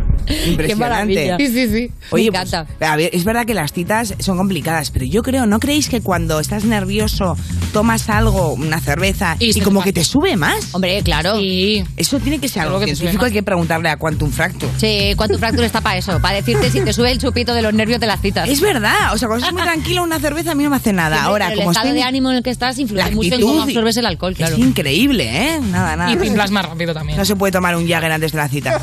Impresionante. 0.47 1.37
Sí, 1.39 1.47
sí, 1.49 1.69
sí. 1.69 1.91
Oye, 2.11 2.33
pues, 2.33 2.55
a 2.55 2.97
ver, 2.97 3.11
es 3.13 3.25
verdad 3.25 3.47
que 3.47 3.55
las 3.55 3.73
citas 3.73 4.15
son 4.19 4.37
complicadas, 4.37 4.91
pero 4.91 5.05
yo 5.05 5.23
creo, 5.23 5.47
¿no 5.47 5.61
creéis 5.61 5.89
que 5.89 6.01
cuando 6.01 6.41
estás 6.41 6.65
nervioso 6.65 7.37
tomas 7.73 8.09
algo, 8.09 8.53
una 8.55 8.81
cerveza, 8.81 9.37
y, 9.39 9.59
como 9.61 9.83
que 9.83 9.93
te 9.93 10.05
sube 10.05 10.37
más? 10.37 10.75
Hombre, 10.75 11.03
claro. 11.03 11.39
Sí. 11.39 11.85
Eso 11.97 12.19
tiene 12.19 12.39
que 12.39 12.49
ser 12.49 12.63
algo 12.63 12.81
que 12.81 12.95
científico, 12.97 13.25
hay 13.25 13.33
que 13.33 13.43
preguntarle 13.43 13.89
a 13.89 13.97
Quantum 13.97 14.31
Fracture. 14.31 14.73
Sí, 14.79 15.15
¿cuánto 15.17 15.39
fracture 15.39 15.67
está 15.67 15.81
para 15.81 15.99
eso? 15.99 16.21
Para 16.21 16.37
decirte 16.37 16.71
si 16.71 16.81
te 16.81 16.93
sube 16.93 17.11
el 17.11 17.19
chupito 17.19 17.55
de 17.55 17.63
los 17.63 17.75
nervios 17.75 18.01
de 18.01 18.07
las 18.07 18.21
citas. 18.21 18.49
Es 18.49 18.61
verdad, 18.61 19.13
o 19.13 19.19
sea, 19.19 19.29
cuando 19.29 19.47
estás 19.47 19.53
muy 19.53 19.63
tranquilo, 19.63 20.03
una 20.03 20.19
cerveza 20.19 20.53
a 20.53 20.55
mí 20.55 20.65
no 20.65 20.71
me 20.71 20.77
hace 20.77 20.93
nada. 20.93 21.17
Siempre, 21.17 21.31
Ahora, 21.31 21.47
como 21.55 21.63
el 21.63 21.69
estado 21.69 21.87
estoy... 21.89 22.01
de 22.01 22.07
ánimo 22.07 22.31
en 22.31 22.37
el 22.37 22.43
que 22.43 22.51
estás 22.51 22.79
influye 22.79 23.11
mucho 23.11 23.35
en 23.35 23.41
cómo 23.41 23.63
absorbes 23.63 23.97
el 23.97 24.07
alcohol, 24.07 24.35
claro. 24.35 24.55
Es 24.55 24.61
increíble, 24.61 25.29
¿eh? 25.31 25.61
Nada, 25.61 25.97
nada. 25.97 26.13
Y 26.13 26.17
pimplas 26.17 26.51
más 26.51 26.65
rápido 26.65 26.95
también. 26.95 27.19
No 27.19 27.25
se 27.25 27.37
puede 27.37 27.53
tomar 27.53 27.77
un 27.77 27.89
Jagger 27.89 28.13
antes 28.13 28.33
de 28.33 28.39
la 28.39 28.49
cita. 28.49 28.81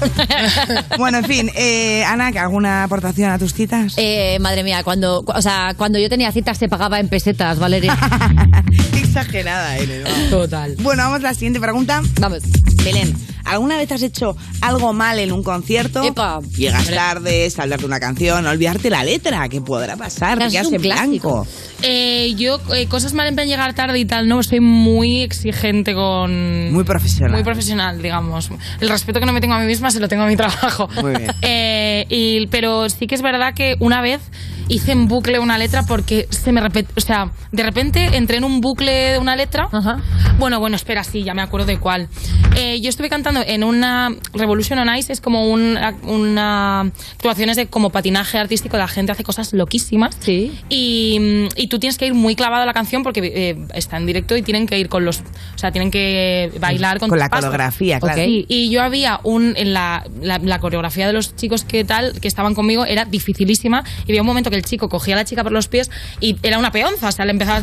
bueno, 0.97 1.19
en 1.19 1.25
fin, 1.25 1.36
eh, 1.55 2.03
Ana, 2.05 2.27
¿alguna 2.27 2.83
aportación 2.83 3.31
a 3.31 3.39
tus 3.39 3.53
citas? 3.53 3.93
Eh, 3.97 4.37
madre 4.39 4.63
mía, 4.63 4.83
cuando, 4.83 5.23
o 5.25 5.41
sea, 5.41 5.73
cuando 5.77 5.99
yo 5.99 6.09
tenía 6.09 6.31
citas 6.31 6.57
se 6.57 6.69
pagaba 6.69 6.99
en 6.99 7.09
pesetas, 7.09 7.59
Valeria. 7.59 7.97
Exagerada 8.93 9.77
eres. 9.77 10.03
¿no? 10.03 10.29
Total. 10.29 10.75
Bueno, 10.79 11.03
vamos 11.03 11.19
a 11.19 11.23
la 11.23 11.33
siguiente 11.33 11.59
pregunta. 11.59 12.01
Vamos. 12.19 12.43
Belén, 12.83 13.13
¿alguna 13.43 13.75
vez 13.77 13.91
has 13.91 14.01
hecho 14.01 14.35
algo 14.61 14.93
mal 14.93 15.19
en 15.19 15.31
un 15.31 15.43
concierto? 15.43 16.03
Epa. 16.03 16.39
Llegas 16.57 16.81
Hombre. 16.81 16.95
tarde, 16.95 17.49
saltarte 17.49 17.85
una 17.85 17.99
canción, 17.99 18.45
olvidarte 18.45 18.89
la 18.89 19.03
letra, 19.03 19.47
¿qué 19.49 19.59
podrá 19.61 19.97
pasar? 19.97 20.37
Te 20.39 20.47
quedas 20.49 20.63
es 20.63 20.67
un 20.69 20.75
en 20.75 20.81
clásico. 20.81 21.31
blanco. 21.43 21.47
Eh, 21.83 22.33
yo, 22.37 22.59
eh, 22.73 22.87
cosas 22.87 23.13
mal 23.13 23.27
en 23.27 23.35
plan 23.35 23.47
llegar 23.47 23.73
tarde 23.75 23.99
y 23.99 24.05
tal, 24.05 24.27
no, 24.27 24.41
soy 24.41 24.59
muy 24.61 25.21
exigente 25.21 25.93
con... 25.93 26.71
Muy 26.71 26.83
profesional. 26.85 27.33
Muy 27.33 27.43
profesional, 27.43 28.01
digamos. 28.01 28.49
El 28.79 28.89
respeto 28.89 29.19
que 29.19 29.25
no 29.25 29.33
me 29.33 29.41
tengo 29.41 29.53
a 29.55 29.59
mí 29.59 29.67
misma 29.67 29.91
se 29.91 29.99
lo 29.99 30.07
tengo 30.07 30.23
a 30.23 30.27
mi 30.27 30.35
trabajo. 30.37 30.87
Muy 31.01 31.11
bien. 31.15 31.31
Eh, 31.41 32.05
y, 32.09 32.47
pero 32.47 32.89
sí 32.89 33.07
que 33.07 33.15
es 33.15 33.21
verdad 33.21 33.53
que 33.53 33.75
una 33.79 34.01
vez 34.01 34.19
hice 34.69 34.91
en 34.91 35.07
bucle 35.07 35.39
una 35.39 35.57
letra 35.57 35.83
porque 35.83 36.27
se 36.29 36.51
me 36.51 36.61
repet- 36.61 36.87
o 36.95 36.99
sea, 37.01 37.31
de 37.51 37.63
repente 37.63 38.17
entré 38.17 38.37
en 38.37 38.43
un 38.43 38.59
bucle 38.59 38.91
de 39.13 39.17
una 39.19 39.35
letra. 39.35 39.69
Bueno, 40.39 40.59
bueno, 40.59 40.75
espera, 40.75 41.03
sí, 41.03 41.23
ya 41.23 41.33
me 41.33 41.41
acuerdo 41.41 41.67
de 41.67 41.79
cuál. 41.79 42.09
Eh, 42.55 42.76
yo 42.81 42.89
estuve 42.89 43.09
cantando 43.09 43.41
en 43.45 43.63
una 43.63 44.09
Revolution 44.33 44.79
on 44.79 44.95
Ice, 44.95 45.11
es 45.13 45.21
como 45.21 45.49
un- 45.51 45.77
una 46.03 46.91
actuaciones 47.17 47.55
de 47.57 47.67
como 47.67 47.89
patinaje 47.89 48.37
artístico, 48.37 48.77
la 48.77 48.87
gente 48.87 49.11
hace 49.11 49.23
cosas 49.23 49.53
loquísimas. 49.53 50.15
Sí. 50.19 50.51
Y, 50.69 51.17
mm, 51.19 51.47
y 51.55 51.67
tú 51.67 51.79
tienes 51.79 51.97
que 51.97 52.07
ir 52.07 52.13
muy 52.13 52.35
clavado 52.35 52.63
a 52.63 52.65
la 52.65 52.73
canción 52.73 53.03
porque 53.03 53.21
eh, 53.23 53.57
está 53.73 53.97
en 53.97 54.05
directo 54.05 54.35
y 54.35 54.41
tienen 54.41 54.67
que 54.67 54.77
ir 54.79 54.89
con 54.89 55.05
los, 55.05 55.19
o 55.19 55.57
sea, 55.57 55.71
tienen 55.71 55.91
que 55.91 56.51
bailar 56.59 56.99
con, 56.99 57.09
Con 57.09 57.19
la 57.19 57.29
pasos. 57.29 57.45
coreografía, 57.45 57.99
claro. 57.99 58.21
Sí, 58.23 58.45
y 58.47 58.69
yo 58.69 58.81
había 58.81 59.19
un 59.23 59.53
en 59.57 59.73
la, 59.73 60.03
la, 60.21 60.37
la 60.39 60.59
coreografía 60.59 61.07
de 61.07 61.13
los 61.13 61.35
chicos 61.35 61.63
que 61.63 61.83
tal 61.83 62.19
que 62.19 62.27
estaban 62.27 62.53
conmigo 62.55 62.85
era 62.85 63.05
dificilísima 63.05 63.83
y 64.05 64.11
había 64.11 64.21
un 64.21 64.27
momento 64.27 64.49
que 64.49 64.55
el 64.55 64.63
chico 64.65 64.89
cogía 64.89 65.15
a 65.15 65.17
la 65.17 65.25
chica 65.25 65.43
por 65.43 65.51
los 65.51 65.67
pies 65.67 65.89
y 66.19 66.35
era 66.43 66.57
una 66.59 66.71
peonza, 66.71 67.07
o 67.09 67.11
sea, 67.11 67.25
le 67.25 67.31
empezaba 67.31 67.61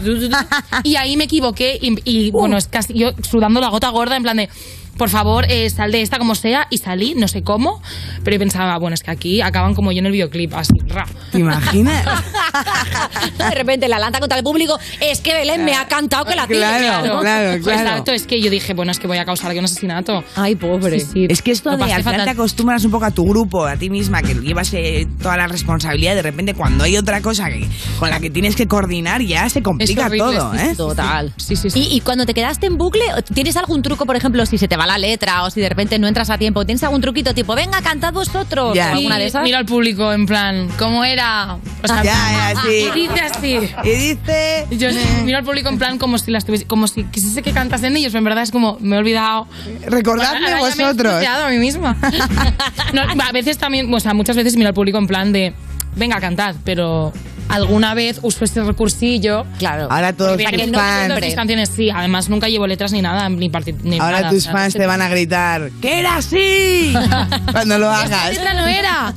y 0.83 0.97
ahí 0.97 1.17
me 1.17 1.25
equivoqué 1.25 1.79
y, 1.81 1.97
y, 2.05 2.31
bueno, 2.33 2.57
es 2.57 2.69
casi 2.69 2.95
yo 2.95 3.13
sudando 3.23 3.61
la 3.61 3.69
gota 3.69 3.89
gorda 3.91 4.17
en 4.17 4.23
plan 4.23 4.37
de 4.37 4.49
por 4.97 5.09
favor, 5.09 5.47
eh, 5.49 5.69
sal 5.71 5.93
de 5.93 6.03
esta 6.03 6.19
como 6.19 6.35
sea 6.35 6.67
y 6.71 6.79
salí, 6.79 7.15
no 7.15 7.29
sé 7.29 7.43
cómo, 7.43 7.83
pero 8.23 8.35
yo 8.35 8.39
pensaba, 8.39 8.79
bueno, 8.79 8.95
es 8.95 9.03
que 9.03 9.11
aquí 9.11 9.41
acaban 9.41 9.75
como 9.75 9.93
yo 9.93 9.99
en 9.99 10.07
el 10.07 10.13
videoclip, 10.13 10.55
así, 10.55 10.73
ra. 10.87 11.07
¿Te 11.33 11.39
imaginas? 11.39 12.05
de 13.39 13.51
repente 13.51 13.89
la 13.89 13.99
lanza 13.99 14.21
contra 14.21 14.39
el 14.39 14.45
público, 14.45 14.79
es 15.01 15.21
que 15.21 15.35
Belén 15.35 15.65
me 15.65 15.75
ha 15.75 15.87
cantado 15.87 16.25
que 16.25 16.37
la 16.37 16.47
tire. 16.47 16.61
Claro, 16.61 17.21
claro, 17.21 17.51
Pues 17.51 17.63
claro. 17.65 17.81
Exacto, 17.81 18.13
es 18.13 18.27
que 18.27 18.41
yo 18.41 18.51
dije, 18.51 18.75
bueno, 18.75 18.93
es 18.93 18.99
que 18.99 19.07
voy 19.07 19.19
a 19.19 19.25
causar 19.25 19.51
aquí 19.51 19.59
un 19.59 19.65
asesinato. 19.65 20.25
Ay, 20.37 20.55
pobre. 20.55 21.01
Sí, 21.01 21.07
sí. 21.13 21.27
Es 21.29 21.43
que 21.43 21.51
esto 21.51 21.77
de 21.77 21.83
al 21.83 22.03
final 22.03 22.05
fatal. 22.05 22.25
te 22.25 22.31
acostumbras 22.31 22.85
un 22.85 22.91
poco 22.91 23.05
a 23.05 23.11
tu 23.11 23.25
grupo, 23.25 23.67
a 23.67 23.77
ti 23.77 23.91
misma, 23.91 24.23
que 24.23 24.35
llevas 24.35 24.73
eh, 24.75 25.07
toda 25.21 25.37
la 25.37 25.49
responsabilidad. 25.49 26.15
De 26.15 26.23
repente, 26.23 26.55
cuando 26.55 26.85
hay 26.85 26.97
otra 26.97 27.21
cosa 27.21 27.49
que, 27.49 27.69
con 27.99 28.11
la 28.11 28.21
que 28.21 28.31
tienes 28.31 28.57
que 28.57 28.67
coordinar, 28.67 29.23
ya 29.23 29.49
se 29.49 29.63
complica 29.63 30.07
horrible, 30.07 30.37
todo, 30.37 30.53
sí, 30.53 30.59
¿eh? 30.59 30.69
sí. 30.71 30.77
Total. 30.77 31.35
Sí, 31.37 31.57
sí, 31.57 31.71
sí. 31.71 31.89
Y, 31.91 31.97
y 31.97 32.01
cuando 32.01 32.27
te 32.27 32.35
quedaste 32.35 32.67
en 32.67 32.77
bucle, 32.77 33.05
¿tienes 33.35 33.57
algún 33.57 33.83
truco, 33.83 34.07
por 34.07 34.17
ejemplo, 34.17 34.45
si 34.47 34.59
se 34.59 34.69
te 34.69 34.77
va 34.77 34.84
la 34.87 34.99
letra 34.99 35.45
o 35.45 35.51
si 35.51 35.61
de 35.61 35.69
repente 35.69 35.99
no 35.99 36.07
entras 36.07 36.31
a 36.31 36.39
tiempo? 36.39 36.65
¿Tienes 36.65 36.83
algún 36.83 37.01
truquito 37.01 37.35
tipo, 37.35 37.55
venga, 37.55 37.81
cantad 37.83 38.13
vosotros? 38.13 38.75
Ya. 38.75 38.91
o 38.91 38.95
alguna 38.97 39.19
de 39.19 39.27
esas? 39.27 39.43
Mira 39.43 39.59
al 39.59 39.67
público 39.67 40.13
en 40.13 40.27
plan, 40.27 40.69
¿cómo 40.79 41.05
era? 41.05 41.59
O 41.83 41.87
sea, 41.87 42.03
Ya, 42.03 42.53
ya, 42.55 42.63
sí. 42.63 42.89
Y 42.89 42.91
dice 43.01 43.21
así. 43.21 43.59
Y 43.85 43.91
dice... 43.91 44.67
Yo 44.71 44.91
sí, 44.91 44.99
miro 45.25 45.39
al 45.39 45.45
público 45.45 45.69
en 45.69 45.79
plan 45.79 45.99
como 45.99 46.19
si 46.19 46.31
las 46.31 46.45
tuviese, 46.45 46.67
como 46.67 46.87
si 46.89 47.05
quisiese 47.05 47.43
que 47.43 47.53
cantasen 47.53 47.97
ellos, 47.97 48.13
pero 48.13 48.19
en 48.19 48.25
verdad 48.25 48.43
es 48.43 48.51
como, 48.51 48.79
me 48.81 48.97
he 48.97 48.99
olvidado. 48.99 49.47
Recordadme 49.87 50.39
Ahora 50.39 50.49
ya 50.49 50.77
me 50.77 50.83
he 50.83 50.87
vosotros. 50.87 51.25
a 51.27 51.49
mí 51.51 51.59
misma. 51.59 51.97
No, 52.93 53.03
a 53.03 53.33
veces 53.33 53.59
también, 53.59 53.93
o 53.93 54.01
sea, 54.01 54.15
muchas 54.15 54.37
veces 54.37 54.57
miro 54.57 54.69
al 54.69 54.75
público 54.75 54.99
en 54.99 55.07
plan 55.07 55.33
de, 55.33 55.53
venga, 55.97 56.21
cantad, 56.21 56.55
pero 56.65 57.13
alguna 57.49 57.95
vez 57.95 58.19
uso 58.23 58.45
este 58.45 58.63
recursillo. 58.63 59.45
Claro. 59.59 59.89
Ahora 59.91 60.13
todos 60.13 60.37
tus 60.39 60.67
no 60.69 60.79
fans... 60.79 61.21
mis 61.21 61.35
canciones, 61.35 61.69
sí. 61.75 61.91
Además, 61.91 62.29
nunca 62.29 62.49
llevo 62.49 62.67
letras 62.67 62.93
ni 62.93 63.03
nada, 63.03 63.29
ni, 63.29 63.49
ni 63.83 63.99
Ahora 63.99 64.19
nada, 64.21 64.31
tus 64.31 64.47
fans 64.49 64.75
te 64.75 64.87
van 64.87 65.01
a 65.03 65.09
gritar 65.09 65.71
¡Que 65.81 66.01
era 66.01 66.17
así! 66.17 66.93
Cuando 67.53 67.79
lo 67.79 67.91
¡Esta 67.93 68.25
hagas. 68.25 68.31
letra 68.35 68.55
no 68.55 68.67
era! 68.67 69.15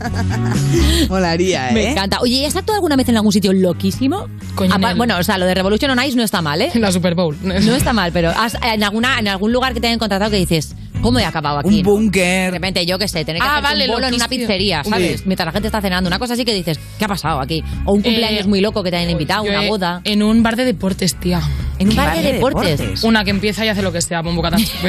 Molaría, 1.09 1.69
¿eh? 1.69 1.73
Me 1.73 1.91
encanta. 1.91 2.19
Oye, 2.21 2.35
¿y 2.37 2.45
has 2.45 2.55
actuado 2.55 2.75
alguna 2.75 2.95
vez 2.95 3.07
en 3.09 3.17
algún 3.17 3.31
sitio 3.31 3.53
loquísimo? 3.53 4.27
Coño, 4.55 4.73
Apa- 4.73 4.87
en 4.87 4.91
el- 4.91 4.97
Bueno, 4.97 5.17
o 5.17 5.23
sea, 5.23 5.37
lo 5.37 5.45
de 5.45 5.53
Revolution 5.55 5.91
on 5.91 6.03
Ice 6.03 6.15
no 6.15 6.23
está 6.23 6.41
mal, 6.41 6.61
¿eh? 6.61 6.71
La 6.75 6.91
Super 6.91 7.15
Bowl. 7.15 7.37
No 7.43 7.53
está 7.53 7.93
mal, 7.93 8.11
pero 8.11 8.29
has- 8.31 8.57
en, 8.61 8.83
alguna, 8.83 9.19
en 9.19 9.27
algún 9.27 9.51
lugar 9.51 9.73
que 9.73 9.79
te 9.81 9.87
hayan 9.87 9.99
contratado 9.99 10.31
que 10.31 10.37
dices, 10.37 10.75
¿cómo 11.01 11.19
he 11.19 11.25
acabado 11.25 11.59
aquí? 11.59 11.69
Un 11.69 11.77
no? 11.83 11.89
búnker. 11.91 12.45
De 12.45 12.51
repente, 12.51 12.85
yo 12.85 12.97
qué 12.99 13.07
sé, 13.07 13.23
tener 13.25 13.41
que 13.41 13.47
Ah, 13.47 13.53
hacer 13.57 13.63
vale, 13.63 13.85
un 13.85 13.91
bolo 13.93 14.07
en 14.07 14.13
una 14.15 14.27
pizzería, 14.27 14.83
¿sabes? 14.83 15.19
Sí. 15.19 15.23
Mientras 15.25 15.45
la 15.45 15.51
gente 15.51 15.67
está 15.67 15.81
cenando, 15.81 16.07
una 16.07 16.19
cosa 16.19 16.33
así 16.33 16.45
que 16.45 16.53
dices, 16.53 16.79
¿qué 16.97 17.05
ha 17.05 17.07
pasado 17.07 17.39
aquí? 17.39 17.63
O 17.85 17.93
un 17.93 18.01
cumpleaños 18.01 18.45
Eh, 18.45 18.47
muy 18.49 18.61
loco 18.61 18.83
que 18.83 18.91
te 18.91 18.97
hayan 18.97 19.09
invitado, 19.11 19.43
una 19.43 19.61
boda. 19.67 20.01
En 20.03 20.23
un 20.23 20.43
bar 20.43 20.55
de 20.55 20.65
deportes, 20.65 21.15
tía. 21.15 21.41
En 21.79 21.89
un 21.89 21.95
bar 21.95 22.07
Bar 22.07 22.17
de 22.17 22.23
de 22.23 22.33
deportes. 22.33 22.77
deportes. 22.79 23.03
Una 23.03 23.23
que 23.23 23.29
empieza 23.31 23.63
y 23.65 23.69
hace 23.69 23.81
lo 23.81 23.91
que 23.91 24.01
sea, 24.01 24.21
bombo. 24.21 24.41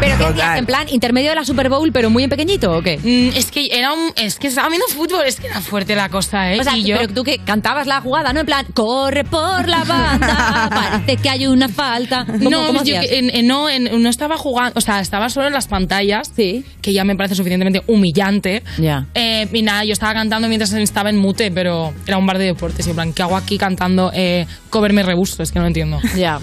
¿Pero 0.00 0.18
qué 0.18 0.24
hacías? 0.24 0.58
¿En 0.58 0.66
plan 0.66 0.86
intermedio 0.90 1.30
de 1.30 1.36
la 1.36 1.44
Super 1.44 1.68
Bowl, 1.68 1.90
pero 1.92 2.10
muy 2.10 2.24
en 2.24 2.30
pequeñito 2.30 2.76
o 2.76 2.82
qué? 2.82 2.98
Mm, 2.98 3.36
es 3.36 3.50
que 3.50 3.68
era 3.72 3.92
un. 3.92 4.12
Es 4.16 4.38
que 4.38 4.48
estaba 4.48 4.68
viendo 4.68 4.86
fútbol, 4.88 5.24
es 5.26 5.40
que 5.40 5.46
era 5.46 5.60
fuerte 5.60 5.94
la 5.94 6.08
cosa, 6.08 6.52
¿eh? 6.52 6.60
O 6.60 6.64
sea, 6.64 6.76
y 6.76 6.84
yo. 6.84 6.96
pero 6.98 7.12
tú 7.14 7.24
que 7.24 7.38
cantabas 7.38 7.86
la 7.86 8.00
jugada, 8.00 8.32
¿no? 8.32 8.40
En 8.40 8.46
plan, 8.46 8.66
corre 8.74 9.24
por 9.24 9.68
la 9.68 9.84
banda, 9.84 10.68
parece 11.04 11.16
que 11.16 11.28
hay 11.30 11.46
una 11.46 11.68
falta. 11.68 12.24
¿Cómo, 12.26 12.50
no, 12.50 12.66
cómo 12.66 12.82
yo 12.84 12.94
en- 12.96 13.30
en- 13.34 13.46
no, 13.46 13.68
en- 13.70 14.02
no 14.02 14.08
estaba 14.08 14.36
jugando, 14.36 14.72
o 14.76 14.80
sea, 14.80 15.00
estaba 15.00 15.21
solo 15.30 15.46
en 15.48 15.52
las 15.52 15.66
pantallas, 15.68 16.32
Sí. 16.34 16.64
que 16.80 16.92
ya 16.92 17.04
me 17.04 17.16
parece 17.16 17.34
suficientemente 17.34 17.82
humillante. 17.86 18.62
Ya. 18.78 19.06
Eh, 19.14 19.48
y 19.52 19.62
nada, 19.62 19.84
yo 19.84 19.92
estaba 19.92 20.14
cantando 20.14 20.48
mientras 20.48 20.72
estaba 20.72 21.10
en 21.10 21.18
mute, 21.18 21.50
pero 21.50 21.92
era 22.06 22.18
un 22.18 22.26
bar 22.26 22.38
de 22.38 22.44
deportes. 22.46 22.86
Y 22.86 22.90
en 22.90 22.96
plan, 22.96 23.12
¿qué 23.12 23.22
hago 23.22 23.36
aquí 23.36 23.58
cantando 23.58 24.10
eh, 24.14 24.46
cover 24.70 24.92
me 24.92 25.02
rebusto? 25.02 25.42
Es 25.42 25.52
que 25.52 25.58
no 25.58 25.64
lo 25.64 25.68
entiendo. 25.68 26.00
Ya. 26.16 26.38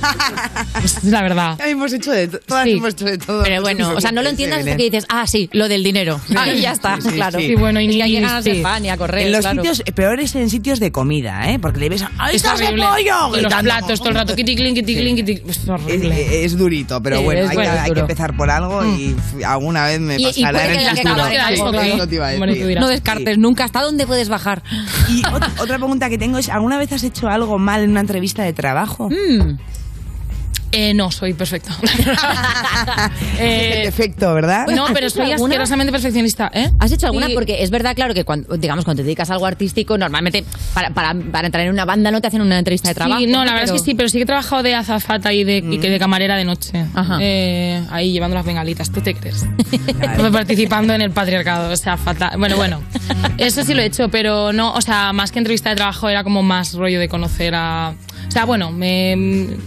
es 0.83 1.03
la 1.03 1.21
verdad. 1.21 1.59
Hemos 1.65 1.93
hecho 1.93 2.11
de 2.11 2.27
to- 2.27 2.39
todas 2.39 2.63
Sí. 2.65 2.71
hemos 2.73 2.89
hecho 2.93 3.05
de 3.05 3.17
todo. 3.17 3.43
Pero 3.43 3.61
bueno, 3.61 3.93
o 3.95 4.01
sea, 4.01 4.11
no 4.11 4.21
lo 4.21 4.29
entiendas 4.29 4.59
hasta 4.59 4.75
que 4.77 4.83
dices, 4.83 5.05
ah, 5.09 5.25
sí, 5.27 5.49
lo 5.53 5.67
del 5.67 5.83
dinero. 5.83 6.19
Ah, 6.35 6.47
y 6.49 6.61
ya 6.61 6.71
está, 6.71 6.95
sí, 6.97 7.09
sí, 7.09 7.15
claro. 7.15 7.39
sí. 7.39 7.45
Y 7.45 7.55
bueno, 7.55 7.79
y 7.81 7.85
Es 8.01 8.43
ni 8.45 8.53
sí. 8.55 8.61
pan 8.61 8.83
y 8.85 8.89
a 8.89 8.97
correr, 8.97 9.27
En 9.27 9.31
los 9.31 9.41
claro. 9.41 9.61
sitios 9.63 9.83
peores 9.95 10.35
en 10.35 10.49
sitios 10.49 10.79
de 10.79 10.91
comida, 10.91 11.49
¿eh? 11.51 11.59
Porque 11.59 11.79
le 11.79 11.89
ves 11.89 12.01
a 12.03 12.11
¡Ahí 12.17 12.35
Es 12.35 12.43
estás 12.43 12.59
de 12.59 12.67
pollo! 12.71 13.37
Y 13.37 13.41
los 13.41 13.53
platos 13.53 13.99
todo 13.99 14.09
el 14.09 14.15
rato, 14.15 14.35
kiticlin, 14.35 14.75
kiticlin, 14.75 15.15
kiticlin. 15.15 15.49
Es 15.49 15.57
Es, 15.57 15.69
horrible. 15.69 16.45
es 16.45 16.57
durito, 16.57 17.01
pero 17.01 17.17
Sí, 17.19 17.23
bueno, 17.23 17.41
es 17.41 17.49
hay, 17.51 17.57
que, 17.57 17.63
es 17.63 17.69
hay 17.69 17.81
que 17.83 17.89
duro. 17.89 18.01
empezar 18.01 18.35
por 18.35 18.49
algo 18.49 18.68
y 18.85 19.15
f- 19.17 19.45
alguna 19.45 19.85
vez 19.85 19.99
me 19.99 20.15
Y- 20.15 20.23
y 20.37 20.43
pasará 20.43 20.59
en 20.65 20.79
que 20.79 20.85
el 20.91 20.95
futuro. 21.07 21.81
y. 21.91 21.97
No 22.81 22.87
descartes 22.89 23.37
nunca 23.37 23.63
hasta 23.65 23.81
dónde 23.81 24.05
puedes 24.07 24.29
bajar. 24.29 24.63
Y 25.09 25.21
ot- 25.23 25.61
otra 25.61 25.77
pregunta 25.77 26.09
que 26.09 26.17
tengo 26.17 26.37
es, 26.37 26.49
¿alguna 26.49 26.77
vez 26.77 26.91
has 26.91 27.03
hecho 27.03 27.27
algo 27.29 27.57
mal 27.59 27.81
en 27.83 27.91
una 27.91 28.01
entrevista 28.01 28.43
de 28.43 28.53
trabajo? 28.53 29.09
Mm. 30.71 30.75
Eh, 30.75 30.93
no, 30.93 31.11
soy 31.11 31.33
perfecto. 31.33 31.71
Eh, 33.41 33.83
Defecto, 33.85 34.33
¿verdad? 34.33 34.67
no, 34.67 34.87
pero 34.93 35.07
¿Has 35.07 35.13
hecho 35.13 35.23
soy 35.23 35.31
alguna? 35.31 35.53
asquerosamente 35.53 35.91
perfeccionista, 35.91 36.51
¿eh? 36.53 36.71
¿Has 36.79 36.91
hecho 36.91 37.07
alguna? 37.07 37.27
Porque 37.33 37.63
es 37.63 37.69
verdad, 37.69 37.95
claro, 37.95 38.13
que 38.13 38.25
cuando, 38.25 38.57
digamos, 38.57 38.83
cuando 38.83 39.01
te 39.01 39.05
dedicas 39.05 39.29
a 39.29 39.33
algo 39.33 39.45
artístico, 39.45 39.97
normalmente 39.97 40.43
para, 40.73 40.89
para, 40.89 41.13
para 41.13 41.45
entrar 41.47 41.63
en 41.65 41.71
una 41.71 41.85
banda 41.85 42.11
no 42.11 42.19
te 42.19 42.27
hacen 42.27 42.41
una 42.41 42.59
entrevista 42.59 42.89
de 42.89 42.95
trabajo. 42.95 43.19
Sí, 43.19 43.27
no, 43.27 43.45
la 43.45 43.53
verdad 43.53 43.65
es 43.65 43.71
que 43.71 43.79
sí, 43.79 43.95
pero 43.95 44.09
sí 44.09 44.17
que 44.17 44.23
he 44.23 44.25
trabajado 44.25 44.63
de 44.63 44.75
azafata 44.75 45.31
y 45.31 45.43
de, 45.43 45.57
y 45.57 45.77
de 45.77 45.99
camarera 45.99 46.35
de 46.35 46.45
noche. 46.45 46.85
Ajá. 46.93 47.17
Eh, 47.21 47.81
ahí 47.91 48.11
llevando 48.11 48.35
las 48.35 48.45
bengalitas, 48.45 48.91
¿tú 48.91 49.01
te 49.01 49.15
crees? 49.15 49.45
Participando 50.31 50.93
en 50.93 51.01
el 51.01 51.11
patriarcado, 51.11 51.71
o 51.71 51.77
sea, 51.77 51.95
fatal. 51.97 52.37
Bueno, 52.37 52.57
bueno, 52.57 52.81
eso 53.37 53.63
sí 53.63 53.73
lo 53.73 53.81
he 53.81 53.85
hecho, 53.85 54.09
pero 54.09 54.51
no, 54.51 54.73
o 54.73 54.81
sea, 54.81 55.13
más 55.13 55.31
que 55.31 55.39
entrevista 55.39 55.69
de 55.69 55.77
trabajo 55.77 56.09
era 56.09 56.23
como 56.23 56.43
más 56.43 56.73
rollo 56.73 56.99
de 56.99 57.07
conocer 57.07 57.53
a... 57.55 57.93
O 58.29 58.31
sea, 58.31 58.45
bueno, 58.45 58.71
me... 58.71 59.57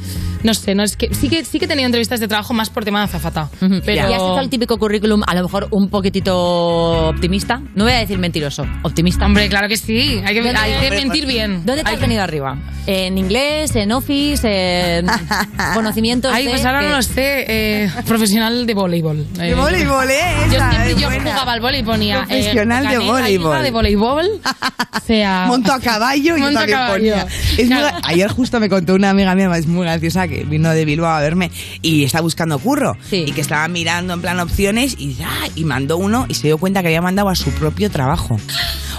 No 0.44 0.54
sé, 0.54 0.74
no 0.74 0.82
es 0.82 0.96
que 0.96 1.14
sí 1.14 1.28
que 1.28 1.44
sí 1.44 1.60
que 1.60 1.66
he 1.66 1.68
tenido 1.68 1.86
entrevistas 1.86 2.18
de 2.18 2.26
trabajo 2.26 2.52
más 2.52 2.68
por 2.68 2.84
tema 2.84 2.98
de 2.98 3.04
azafata. 3.04 3.48
Pero 3.60 3.94
¿Y 3.94 3.98
has 4.00 4.10
hecho 4.10 4.40
el 4.40 4.50
típico 4.50 4.76
currículum, 4.76 5.22
a 5.24 5.36
lo 5.36 5.44
mejor 5.44 5.68
un 5.70 5.88
poquitito 5.88 7.08
optimista? 7.10 7.60
No 7.76 7.84
voy 7.84 7.92
a 7.92 7.98
decir 7.98 8.18
mentiroso, 8.18 8.66
optimista. 8.82 9.24
Hombre, 9.26 9.48
claro 9.48 9.68
que 9.68 9.76
sí. 9.76 10.20
Hay 10.26 10.34
que, 10.34 10.42
¿Dónde- 10.42 10.58
hay 10.58 10.80
que 10.80 10.96
mentir 10.96 11.26
bien. 11.26 11.64
¿Dónde 11.64 11.84
te 11.84 11.90
has 11.90 12.00
venido 12.00 12.22
arriba? 12.24 12.58
¿En 12.88 13.18
inglés, 13.18 13.76
en 13.76 13.92
office, 13.92 14.98
en 14.98 15.06
conocimientos 15.74 16.32
Ay, 16.34 16.46
de- 16.46 16.50
pues 16.50 16.64
ahora 16.64 16.80
que- 16.80 16.88
no 16.88 16.96
lo 16.96 17.02
sé. 17.02 17.44
eh, 17.84 17.90
profesional 18.04 18.66
de 18.66 18.74
voleibol. 18.74 19.32
De 19.34 19.54
voleibol, 19.54 20.10
¿eh? 20.10 20.20
Yo 20.50 20.56
Esa 20.56 20.70
siempre 20.72 20.94
yo 21.00 21.08
jugaba 21.08 21.52
al 21.52 21.60
voleibol 21.60 21.74
y 21.76 21.82
ponía. 21.84 22.16
eh, 22.22 22.26
Profesional 22.26 22.88
de 22.88 22.98
voleibol. 22.98 23.62
de 23.62 23.70
voleibol. 23.70 24.26
O 24.94 25.04
sea. 25.04 25.46
Monto 25.48 25.72
a 25.72 25.80
caballo 25.80 26.36
y 26.36 26.40
yo 26.40 26.44
Monto 26.44 26.58
a 26.58 26.60
también 26.62 26.78
caballo. 26.78 26.94
ponía. 27.14 27.26
Es 27.58 27.68
muy- 27.68 27.78
Claro. 27.78 27.98
ayer 28.04 28.30
justo 28.30 28.51
me 28.60 28.68
contó 28.68 28.94
una 28.94 29.10
amiga 29.10 29.34
mía, 29.34 29.50
es 29.56 29.66
muy 29.66 29.84
graciosa, 29.84 30.28
que 30.28 30.44
vino 30.44 30.70
de 30.70 30.84
Bilbao 30.84 31.10
a 31.14 31.20
verme 31.20 31.50
y 31.82 32.04
está 32.04 32.20
buscando 32.20 32.58
curro. 32.58 32.96
Y 33.10 33.32
que 33.32 33.40
estaba 33.40 33.66
mirando 33.68 34.14
en 34.14 34.20
plan 34.20 34.38
opciones 34.40 34.94
y, 34.98 35.16
ah, 35.24 35.48
y 35.54 35.64
mandó 35.64 35.96
uno 35.98 36.26
y 36.28 36.34
se 36.34 36.48
dio 36.48 36.58
cuenta 36.58 36.80
que 36.82 36.88
había 36.88 37.02
mandado 37.02 37.28
a 37.28 37.34
su 37.34 37.50
propio 37.52 37.90
trabajo. 37.90 38.38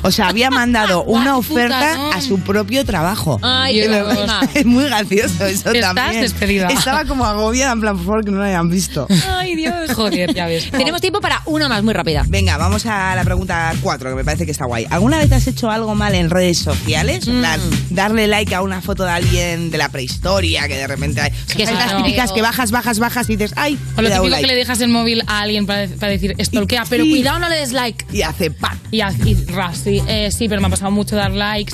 O 0.05 0.11
sea, 0.11 0.27
había 0.27 0.49
mandado 0.49 1.03
una 1.05 1.37
oferta 1.37 2.09
a 2.13 2.21
su 2.21 2.39
propio 2.39 2.83
trabajo. 2.85 3.39
Ay, 3.41 3.81
Y 3.81 3.87
me- 3.87 4.03
es 4.53 4.65
muy 4.65 4.83
gracioso 4.85 5.45
eso 5.45 5.71
Estás 5.71 5.95
también. 5.95 6.21
despedida. 6.21 6.67
Estaba 6.67 7.05
como 7.05 7.25
agobiada, 7.25 7.71
en 7.73 7.81
plan, 7.81 7.95
por 7.97 8.05
favor, 8.05 8.25
que 8.25 8.31
no 8.31 8.37
lo 8.39 8.43
hayan 8.43 8.69
visto. 8.69 9.07
Ay, 9.29 9.55
Dios. 9.55 9.91
Joder, 9.95 10.33
ya 10.33 10.45
ves. 10.47 10.69
Tenemos 10.71 10.99
tiempo 11.01 11.21
para 11.21 11.41
una 11.45 11.69
más 11.69 11.83
muy 11.83 11.93
rápida. 11.93 12.25
Venga, 12.27 12.57
vamos 12.57 12.85
a 12.85 13.15
la 13.15 13.23
pregunta 13.23 13.73
4, 13.81 14.09
que 14.09 14.15
me 14.15 14.25
parece 14.25 14.45
que 14.45 14.51
está 14.51 14.65
guay. 14.65 14.85
¿Alguna 14.89 15.19
vez 15.19 15.31
has 15.31 15.47
hecho 15.47 15.69
algo 15.71 15.95
mal 15.95 16.15
en 16.15 16.29
redes 16.29 16.57
sociales? 16.59 17.25
Plan, 17.25 17.59
Mm. 17.63 17.93
darle 17.95 18.27
like 18.27 18.53
a 18.55 18.61
una 18.61 18.81
foto 18.81 19.03
de 19.05 19.11
alguien 19.11 19.42
de 19.43 19.77
la 19.77 19.89
prehistoria, 19.89 20.67
que 20.67 20.75
de 20.75 20.87
repente 20.87 21.21
hay... 21.21 21.31
Que 21.31 21.57
Que 21.57 21.65
son 21.67 21.75
las 21.75 21.97
típicas 21.97 22.31
que 22.31 22.41
bajas, 22.41 22.71
bajas, 22.71 22.99
bajas 22.99 23.29
y 23.29 23.35
dices, 23.35 23.53
¡ay! 23.57 23.77
O 23.97 24.01
lo 24.01 24.09
típico 24.09 24.29
like. 24.29 24.41
que 24.41 24.47
le 24.53 24.55
dejas 24.57 24.81
el 24.81 24.89
móvil 24.89 25.21
a 25.27 25.41
alguien 25.41 25.65
para, 25.65 25.87
para 25.87 26.11
decir, 26.11 26.35
stalkea, 26.39 26.85
pero 26.89 27.03
Sí. 27.03 27.09
cuidado, 27.11 27.39
no 27.39 27.49
le 27.49 27.55
des 27.57 27.71
like. 27.73 28.05
Y 28.11 28.21
hace 28.21 28.51
¡pam! 28.51 28.77
Y, 28.91 28.97
y 29.01 29.35
ras, 29.47 29.77
sí, 29.83 30.01
eh, 30.07 30.29
sí, 30.31 30.47
pero 30.49 30.61
me 30.61 30.67
ha 30.67 30.69
pasado 30.69 30.91
mucho 30.91 31.15
dar 31.15 31.31
likes 31.31 31.73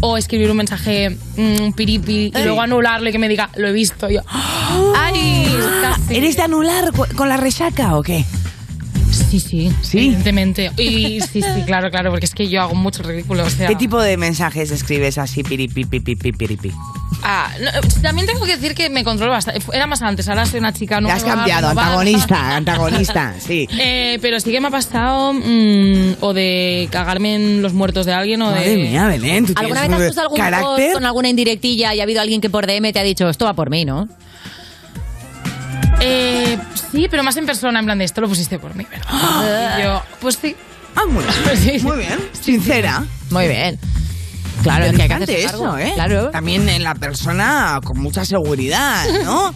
o 0.00 0.16
escribir 0.18 0.50
un 0.50 0.58
mensaje 0.58 1.16
mm, 1.36 1.72
piripi 1.72 2.26
y 2.26 2.32
Ay. 2.34 2.44
luego 2.44 2.60
anularle 2.60 3.08
y 3.10 3.12
que 3.12 3.18
me 3.18 3.28
diga, 3.28 3.48
lo 3.56 3.68
he 3.68 3.72
visto. 3.72 4.10
Y 4.10 4.14
yo, 4.14 4.20
¡ay! 4.28 5.56
casi. 5.82 6.16
¿Eres 6.16 6.36
de 6.36 6.42
anular 6.42 6.92
con 6.92 7.28
la 7.28 7.36
resaca 7.36 7.96
o 7.96 8.02
qué? 8.02 8.24
Sí, 9.30 9.40
sí. 9.40 9.72
¿Sí? 9.82 9.98
Evidentemente. 9.98 10.70
Y 10.76 11.20
sí, 11.20 11.42
sí, 11.42 11.62
claro, 11.66 11.90
claro, 11.90 12.10
porque 12.10 12.26
es 12.26 12.34
que 12.34 12.48
yo 12.48 12.62
hago 12.62 12.74
mucho 12.74 13.02
ridículo. 13.02 13.44
O 13.44 13.50
sea, 13.50 13.68
¿Qué 13.68 13.74
tipo 13.74 14.00
de 14.00 14.16
mensajes 14.16 14.70
escribes 14.70 15.18
así, 15.18 15.42
piripi, 15.42 15.84
piripi, 15.84 16.32
piripi? 16.32 16.72
Ah, 17.22 17.50
no, 17.60 17.70
también 18.02 18.26
tengo 18.26 18.44
que 18.44 18.56
decir 18.56 18.74
que 18.74 18.88
me 18.90 19.02
controlo 19.02 19.32
bastante. 19.32 19.60
Era 19.72 19.86
más 19.86 20.02
antes, 20.02 20.28
ahora 20.28 20.46
soy 20.46 20.60
una 20.60 20.72
chica 20.72 20.96
Te 20.96 21.02
nueva. 21.02 21.16
has 21.16 21.24
cambiado, 21.24 21.68
antagonista, 21.70 22.56
antagonista, 22.56 23.34
sí. 23.38 23.68
Eh, 23.78 24.18
pero 24.22 24.38
sí 24.40 24.50
que 24.50 24.60
me 24.60 24.68
ha 24.68 24.70
pasado 24.70 25.32
mm, 25.32 26.16
o 26.20 26.32
de 26.32 26.88
cagarme 26.90 27.34
en 27.34 27.62
los 27.62 27.72
muertos 27.72 28.06
de 28.06 28.12
alguien 28.12 28.42
o 28.42 28.50
Madre 28.50 28.70
de... 28.70 28.76
mía, 28.76 29.06
Belén, 29.06 29.46
tú 29.46 29.52
¿Alguna 29.56 29.82
vez 29.82 29.90
has 29.90 29.98
puesto 29.98 30.20
algún 30.22 30.38
carácter... 30.38 30.66
post 30.86 30.92
con 30.94 31.04
alguna 31.06 31.28
indirectilla 31.28 31.94
y 31.94 32.00
ha 32.00 32.02
habido 32.04 32.20
alguien 32.20 32.40
que 32.40 32.50
por 32.50 32.66
DM 32.66 32.92
te 32.92 33.00
ha 33.00 33.02
dicho, 33.02 33.28
esto 33.28 33.44
va 33.44 33.54
por 33.54 33.70
mí, 33.70 33.84
¿no? 33.84 34.08
Eh, 36.00 36.58
sí, 36.92 37.06
pero 37.10 37.22
más 37.22 37.36
en 37.36 37.46
persona, 37.46 37.78
en 37.78 37.84
plan 37.86 37.98
de 37.98 38.04
esto 38.04 38.20
lo 38.20 38.28
pusiste 38.28 38.58
por 38.58 38.74
mí. 38.74 38.86
Pero... 38.88 39.04
Y 39.78 39.82
yo, 39.82 40.02
pues 40.20 40.38
sí. 40.40 40.54
Ah, 40.94 41.02
muy 41.08 41.24
bien, 41.24 41.82
muy 41.82 41.96
bien. 41.98 42.18
Sincera. 42.40 43.04
Muy 43.30 43.48
bien. 43.48 43.78
Claro, 44.62 44.86
es 44.86 44.96
que 44.96 45.02
hay 45.02 45.08
que 45.08 45.14
hacerse 45.14 45.32
Interesante 45.34 45.58
cargo. 45.58 45.76
eso, 45.76 45.90
¿eh? 45.90 45.92
Claro. 45.94 46.30
También 46.30 46.68
en 46.68 46.82
la 46.82 46.94
persona 46.94 47.80
con 47.84 47.98
mucha 47.98 48.24
seguridad, 48.24 49.06
¿no? 49.24 49.54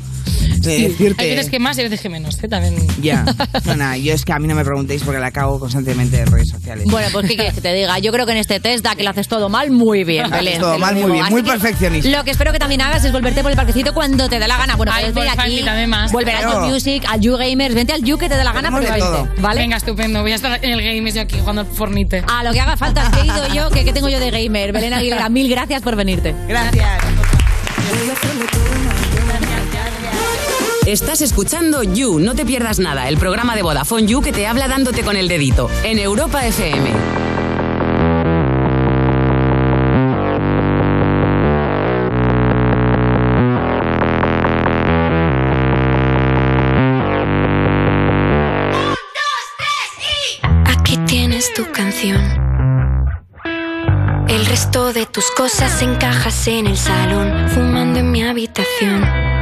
De 0.61 0.89
decirte... 0.89 1.23
Hay 1.23 1.31
veces 1.31 1.51
que 1.51 1.59
más 1.59 1.79
y 1.79 1.83
veces 1.83 2.01
que 2.01 2.09
menos, 2.09 2.43
¿eh? 2.43 2.49
También. 2.49 2.77
Ya. 3.01 3.25
No, 3.65 3.77
nada, 3.77 3.97
yo 3.97 4.15
es 4.15 4.25
que 4.25 4.33
a 4.33 4.39
mí 4.39 4.49
no 4.49 4.55
me 4.55 4.65
preguntéis 4.65 5.03
porque 5.03 5.21
la 5.21 5.31
cago 5.31 5.61
constantemente 5.61 6.21
en 6.21 6.27
redes 6.27 6.49
sociales. 6.49 6.87
Bueno, 6.91 7.09
pues 7.13 7.29
¿qué 7.29 7.37
quieres 7.37 7.55
que 7.55 7.61
te 7.61 7.73
diga? 7.73 7.99
Yo 7.99 8.11
creo 8.13 8.27
que 8.27 8.33
en 8.33 8.39
este 8.39 8.59
test 8.59 8.85
da 8.85 8.95
que 8.95 9.03
lo 9.03 9.11
haces 9.11 9.29
todo 9.29 9.49
mal, 9.49 9.71
muy 9.71 10.05
bien, 10.05 10.31
Belén. 10.31 10.61
todo 10.61 10.79
mal, 10.79 10.95
muy 10.95 11.13
bien, 11.13 11.25
Así 11.25 11.33
muy 11.33 11.43
perfeccionista. 11.43 12.09
Lo 12.09 12.25
que 12.25 12.31
espero 12.31 12.53
que 12.53 12.59
también 12.59 12.81
hagas 12.81 13.05
es 13.05 13.13
volverte 13.13 13.43
por 13.43 13.51
el 13.51 13.57
parquecito 13.57 13.93
cuando 13.93 14.29
te 14.29 14.39
dé 14.39 14.49
la 14.49 14.57
gana. 14.57 14.77
Bueno, 14.77 14.93
puedes 14.93 15.15
venir 15.15 15.31
aquí, 15.37 15.87
más. 15.87 16.13
volver 16.13 16.37
a. 16.37 16.41
You 16.41 16.73
Music, 16.73 17.05
al 17.09 17.21
You 17.21 17.37
Gamers, 17.37 17.75
vente 17.75 17.93
al 17.93 18.03
You 18.03 18.19
que 18.19 18.29
te 18.29 18.37
dé 18.37 18.45
la 18.45 18.53
gana, 18.53 18.71
pero 18.71 18.83
de 18.83 19.01
vente. 19.01 19.41
¿vale? 19.41 19.61
Venga, 19.61 19.77
estupendo. 19.77 20.23
Voy 20.23 20.33
a 20.33 20.37
estar 20.37 20.65
en 20.65 20.73
el 20.73 20.83
game 20.83 21.11
yo 21.13 21.21
aquí 21.21 21.39
jugando 21.39 21.63
al 21.63 21.67
Fornite. 21.67 22.25
A 22.27 22.45
lo 22.45 22.53
que 22.53 22.61
haga 22.61 22.77
falta, 22.77 23.11
que 23.11 23.21
he 23.21 23.27
ido 23.27 23.55
yo, 23.55 23.71
que, 23.71 23.85
que 23.85 23.93
tengo 23.93 24.09
yo 24.09 24.21
de 24.21 24.31
gamer. 24.31 24.73
Belén 24.73 24.93
Aguilera, 24.93 25.29
mil 25.29 25.49
gracias 25.49 25.83
por 25.83 25.97
venirte. 25.97 26.35
Gracias. 26.49 27.20
Estás 30.91 31.23
escuchando 31.23 31.85
You, 31.85 32.19
no 32.19 32.35
te 32.35 32.45
pierdas 32.45 32.81
nada, 32.81 33.09
el 33.09 33.17
programa 33.17 33.55
de 33.55 33.63
Vodafone 33.63 34.09
You 34.09 34.23
que 34.23 34.33
te 34.33 34.49
habla 34.49 34.67
dándote 34.67 35.05
con 35.05 35.15
el 35.15 35.29
dedito, 35.29 35.71
en 35.85 36.01
Europa 36.01 36.45
FM. 36.45 36.91
Aquí 50.67 50.97
tienes 51.07 51.55
tu 51.55 51.71
canción. 51.71 52.21
El 54.27 54.45
resto 54.47 54.93
de 54.93 55.07
tus 55.07 55.31
cosas 55.37 55.83
encajas 55.83 56.49
en 56.49 56.67
el 56.67 56.77
salón, 56.77 57.49
fumando 57.49 58.01
en 58.01 58.11
mi 58.11 58.25
habitación. 58.25 59.40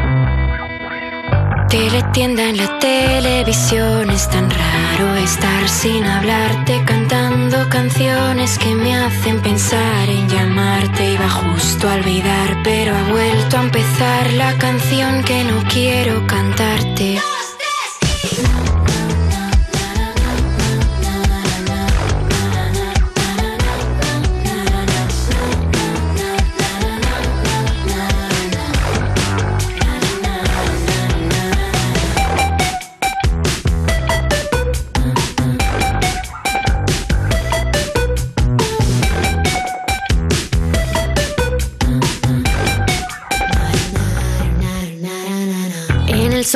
Teletienda 1.68 2.48
en 2.48 2.56
la 2.56 2.78
televisión, 2.78 4.08
es 4.08 4.26
tan 4.30 4.48
raro 4.50 5.14
estar 5.16 5.68
sin 5.68 6.02
hablarte, 6.02 6.82
cantando 6.86 7.68
canciones 7.68 8.58
que 8.58 8.74
me 8.74 8.96
hacen 8.96 9.42
pensar 9.42 10.08
en 10.08 10.26
llamarte. 10.30 11.12
Iba 11.12 11.28
justo 11.28 11.90
a 11.90 11.94
olvidar, 11.94 12.56
pero 12.64 12.96
ha 12.96 13.02
vuelto 13.10 13.58
a 13.58 13.64
empezar 13.64 14.32
la 14.32 14.56
canción 14.56 15.22
que 15.24 15.44
no 15.44 15.62
quiero 15.70 16.26
cantarte. 16.26 17.18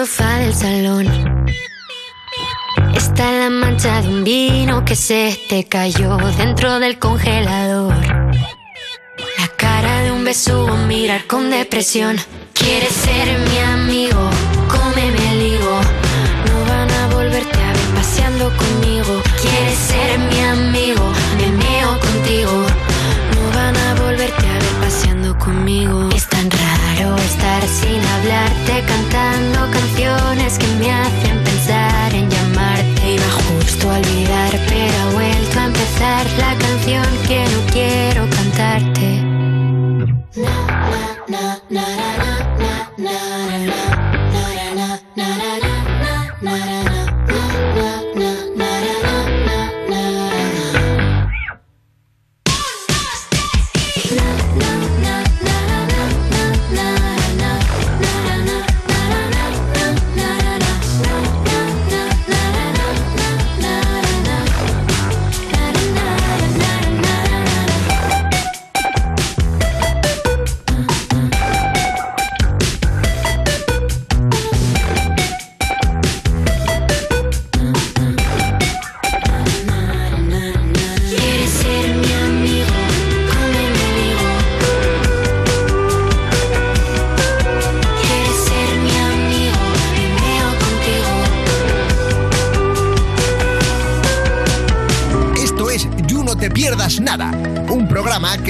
Sofá 0.06 0.38
del 0.38 0.52
salón 0.52 1.06
está 2.92 3.30
la 3.30 3.50
mancha 3.50 4.02
de 4.02 4.08
un 4.08 4.24
vino 4.24 4.84
que 4.84 4.96
se 4.96 5.38
te 5.48 5.68
cayó 5.68 6.16
dentro 6.38 6.80
del 6.80 6.98
congelador. 6.98 7.94
La 9.38 9.48
cara 9.56 10.02
de 10.02 10.10
un 10.10 10.24
besugo, 10.24 10.76
mirar 10.88 11.28
con 11.28 11.50
depresión. 11.50 12.16
Quieres 12.52 12.92
ser 12.92 13.38
mi 13.48 13.58
amigo, 13.58 14.28
cómeme 14.74 15.32
el 15.34 15.52
higo. 15.52 15.80
No 16.48 16.56
van 16.68 16.90
a 16.90 17.06
volverte 17.14 17.58
a 17.62 17.72
ver 17.72 17.88
paseando 17.94 18.46
conmigo. 18.56 19.22
Quieres 19.40 19.78
ser 19.90 20.18
mi 20.18 20.40
amigo, 20.40 21.04
me 21.38 21.46
meo 21.62 21.90
contigo. 22.00 22.56
No 23.34 23.56
van 23.56 23.76
a 23.76 23.94
volverte 24.02 24.46
a 24.48 24.54
ver 24.54 24.74
paseando 24.80 25.38
conmigo. 25.38 26.08
Es 26.12 26.28
tan 26.28 26.50
raro 26.50 26.81
estar 27.32 27.62
sin 27.66 28.00
hablarte, 28.14 28.84
cantando 28.86 29.58
canciones 29.70 30.58
que 30.58 30.66
me 30.78 30.92
hacen 30.92 31.36
pensar 31.44 32.14
en 32.14 32.28
llamarte. 32.28 33.14
Iba 33.16 33.30
justo 33.46 33.90
a 33.90 33.96
olvidar, 33.96 34.52
pero 34.68 34.96
ha 35.02 35.10
vuelto 35.12 35.60
a 35.60 35.64
empezar 35.64 36.26
la 36.38 36.52
canción 36.64 37.06
que 37.28 37.40
no 37.52 37.60
quiero 37.72 38.22
cantarte. 38.36 39.08
Na, 41.28 41.58
na, 41.70 41.86
na. 42.16 42.41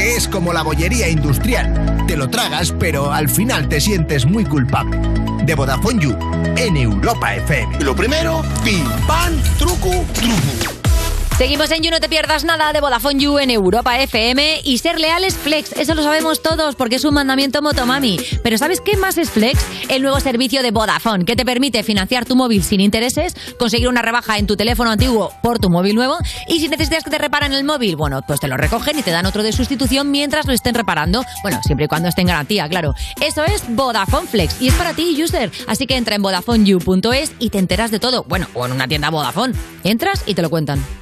Es 0.03 0.27
como 0.27 0.53
la 0.53 0.63
bollería 0.63 1.09
industrial. 1.09 2.05
Te 2.07 2.17
lo 2.17 2.29
tragas, 2.29 2.75
pero 2.79 3.13
al 3.13 3.29
final 3.29 3.69
te 3.69 3.81
sientes 3.81 4.27
muy 4.27 4.45
culpable. 4.45 4.99
De 5.45 5.55
Vodafone 5.55 6.03
You, 6.03 6.17
en 6.57 6.77
Europa 6.77 7.35
FM. 7.37 7.85
Lo 7.85 7.95
primero, 7.95 8.43
pim, 8.65 8.85
pam, 9.07 9.33
truco, 9.59 10.05
truco. 10.13 10.82
Seguimos 11.43 11.73
en 11.73 11.83
You, 11.83 11.91
no 11.91 11.99
te 11.99 12.09
pierdas 12.09 12.45
nada 12.45 12.73
de 12.73 12.81
Vodafone 12.81 13.19
You 13.19 13.41
en 13.41 13.51
Europa 13.51 13.99
FM 13.99 14.61
y 14.63 14.79
ser 14.79 15.01
leal 15.01 15.25
es 15.25 15.35
flex, 15.35 15.73
eso 15.73 15.97
lo 15.97 16.05
sabemos 16.05 16.41
todos 16.41 16.77
porque 16.77 16.95
es 16.95 17.05
un 17.05 17.15
mandamiento 17.15 17.61
motomami. 17.61 18.17
Pero 18.45 18.59
¿sabes 18.59 18.81
qué 18.81 18.97
más 18.97 19.19
es 19.19 19.31
flex? 19.31 19.61
El 19.89 20.03
nuevo 20.03 20.21
servicio 20.21 20.63
de 20.63 20.71
Vodafone 20.71 21.25
que 21.25 21.35
te 21.35 21.45
permite 21.45 21.83
financiar 21.83 22.27
tu 22.27 22.37
móvil 22.37 22.63
sin 22.63 22.81
intereses, 22.81 23.35
conseguir 23.59 23.89
una 23.89 24.03
rebaja 24.03 24.39
en 24.39 24.47
tu 24.47 24.55
teléfono 24.55 24.93
antiguo 24.93 25.33
por 25.43 25.59
tu 25.59 25.69
móvil 25.69 25.97
nuevo 25.97 26.17
y 26.47 26.61
si 26.61 26.69
necesitas 26.69 27.03
que 27.03 27.11
te 27.11 27.19
reparen 27.19 27.53
el 27.53 27.65
móvil, 27.65 27.97
bueno, 27.97 28.23
pues 28.25 28.39
te 28.39 28.47
lo 28.47 28.57
recogen 28.57 29.01
y 29.01 29.03
te 29.03 29.11
dan 29.11 29.27
otro 29.27 29.43
de 29.43 29.51
sustitución 29.51 30.13
mientras 30.13 30.47
lo 30.47 30.53
estén 30.53 30.77
reparando. 30.77 31.25
Bueno, 31.43 31.59
siempre 31.67 31.87
y 31.87 31.89
cuando 31.89 32.09
esté 32.09 32.21
en 32.21 32.29
garantía, 32.29 32.69
claro. 32.69 32.95
Eso 33.21 33.43
es 33.43 33.65
Vodafone 33.67 34.29
Flex 34.29 34.63
y 34.63 34.69
es 34.69 34.75
para 34.75 34.95
ti, 34.95 35.21
user. 35.21 35.51
Así 35.67 35.89
que 35.89 35.97
entra 35.97 36.15
en 36.15 36.23
VodafoneYou.es 36.23 37.33
y 37.41 37.51
te 37.51 37.59
enteras 37.59 37.91
de 37.91 37.99
todo. 37.99 38.23
Bueno, 38.29 38.47
o 38.55 38.65
en 38.65 38.71
una 38.71 38.87
tienda 38.87 39.11
Vodafone. 39.11 39.55
Entras 39.83 40.23
y 40.25 40.35
te 40.35 40.43
lo 40.43 40.49
cuentan. 40.49 41.02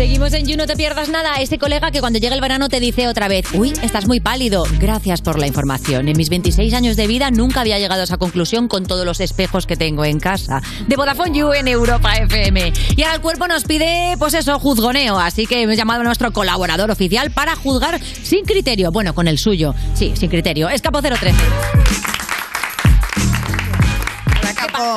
Seguimos 0.00 0.32
en 0.32 0.46
You, 0.46 0.56
no 0.56 0.66
te 0.66 0.76
pierdas 0.76 1.10
nada. 1.10 1.34
Ese 1.42 1.58
colega 1.58 1.90
que 1.90 2.00
cuando 2.00 2.18
llega 2.18 2.34
el 2.34 2.40
verano 2.40 2.70
te 2.70 2.80
dice 2.80 3.06
otra 3.06 3.28
vez, 3.28 3.44
uy, 3.52 3.74
estás 3.82 4.06
muy 4.06 4.18
pálido. 4.18 4.64
Gracias 4.78 5.20
por 5.20 5.38
la 5.38 5.46
información. 5.46 6.08
En 6.08 6.16
mis 6.16 6.30
26 6.30 6.72
años 6.72 6.96
de 6.96 7.06
vida 7.06 7.30
nunca 7.30 7.60
había 7.60 7.78
llegado 7.78 8.00
a 8.00 8.04
esa 8.04 8.16
conclusión 8.16 8.66
con 8.66 8.86
todos 8.86 9.04
los 9.04 9.20
espejos 9.20 9.66
que 9.66 9.76
tengo 9.76 10.06
en 10.06 10.18
casa. 10.18 10.62
De 10.88 10.96
Vodafone 10.96 11.38
You 11.38 11.52
en 11.52 11.68
Europa 11.68 12.14
FM. 12.14 12.72
Y 12.96 13.02
ahora 13.02 13.16
el 13.16 13.20
cuerpo 13.20 13.46
nos 13.46 13.64
pide, 13.64 14.16
pues 14.18 14.32
eso, 14.32 14.58
juzgoneo. 14.58 15.18
Así 15.18 15.46
que 15.46 15.60
hemos 15.60 15.76
llamado 15.76 16.00
a 16.00 16.04
nuestro 16.04 16.32
colaborador 16.32 16.90
oficial 16.90 17.30
para 17.30 17.54
juzgar 17.54 18.00
sin 18.22 18.46
criterio. 18.46 18.92
Bueno, 18.92 19.14
con 19.14 19.28
el 19.28 19.36
suyo. 19.36 19.74
Sí, 19.92 20.14
sin 20.16 20.30
criterio. 20.30 20.70
Escapo 20.70 21.02
013. 21.02 21.34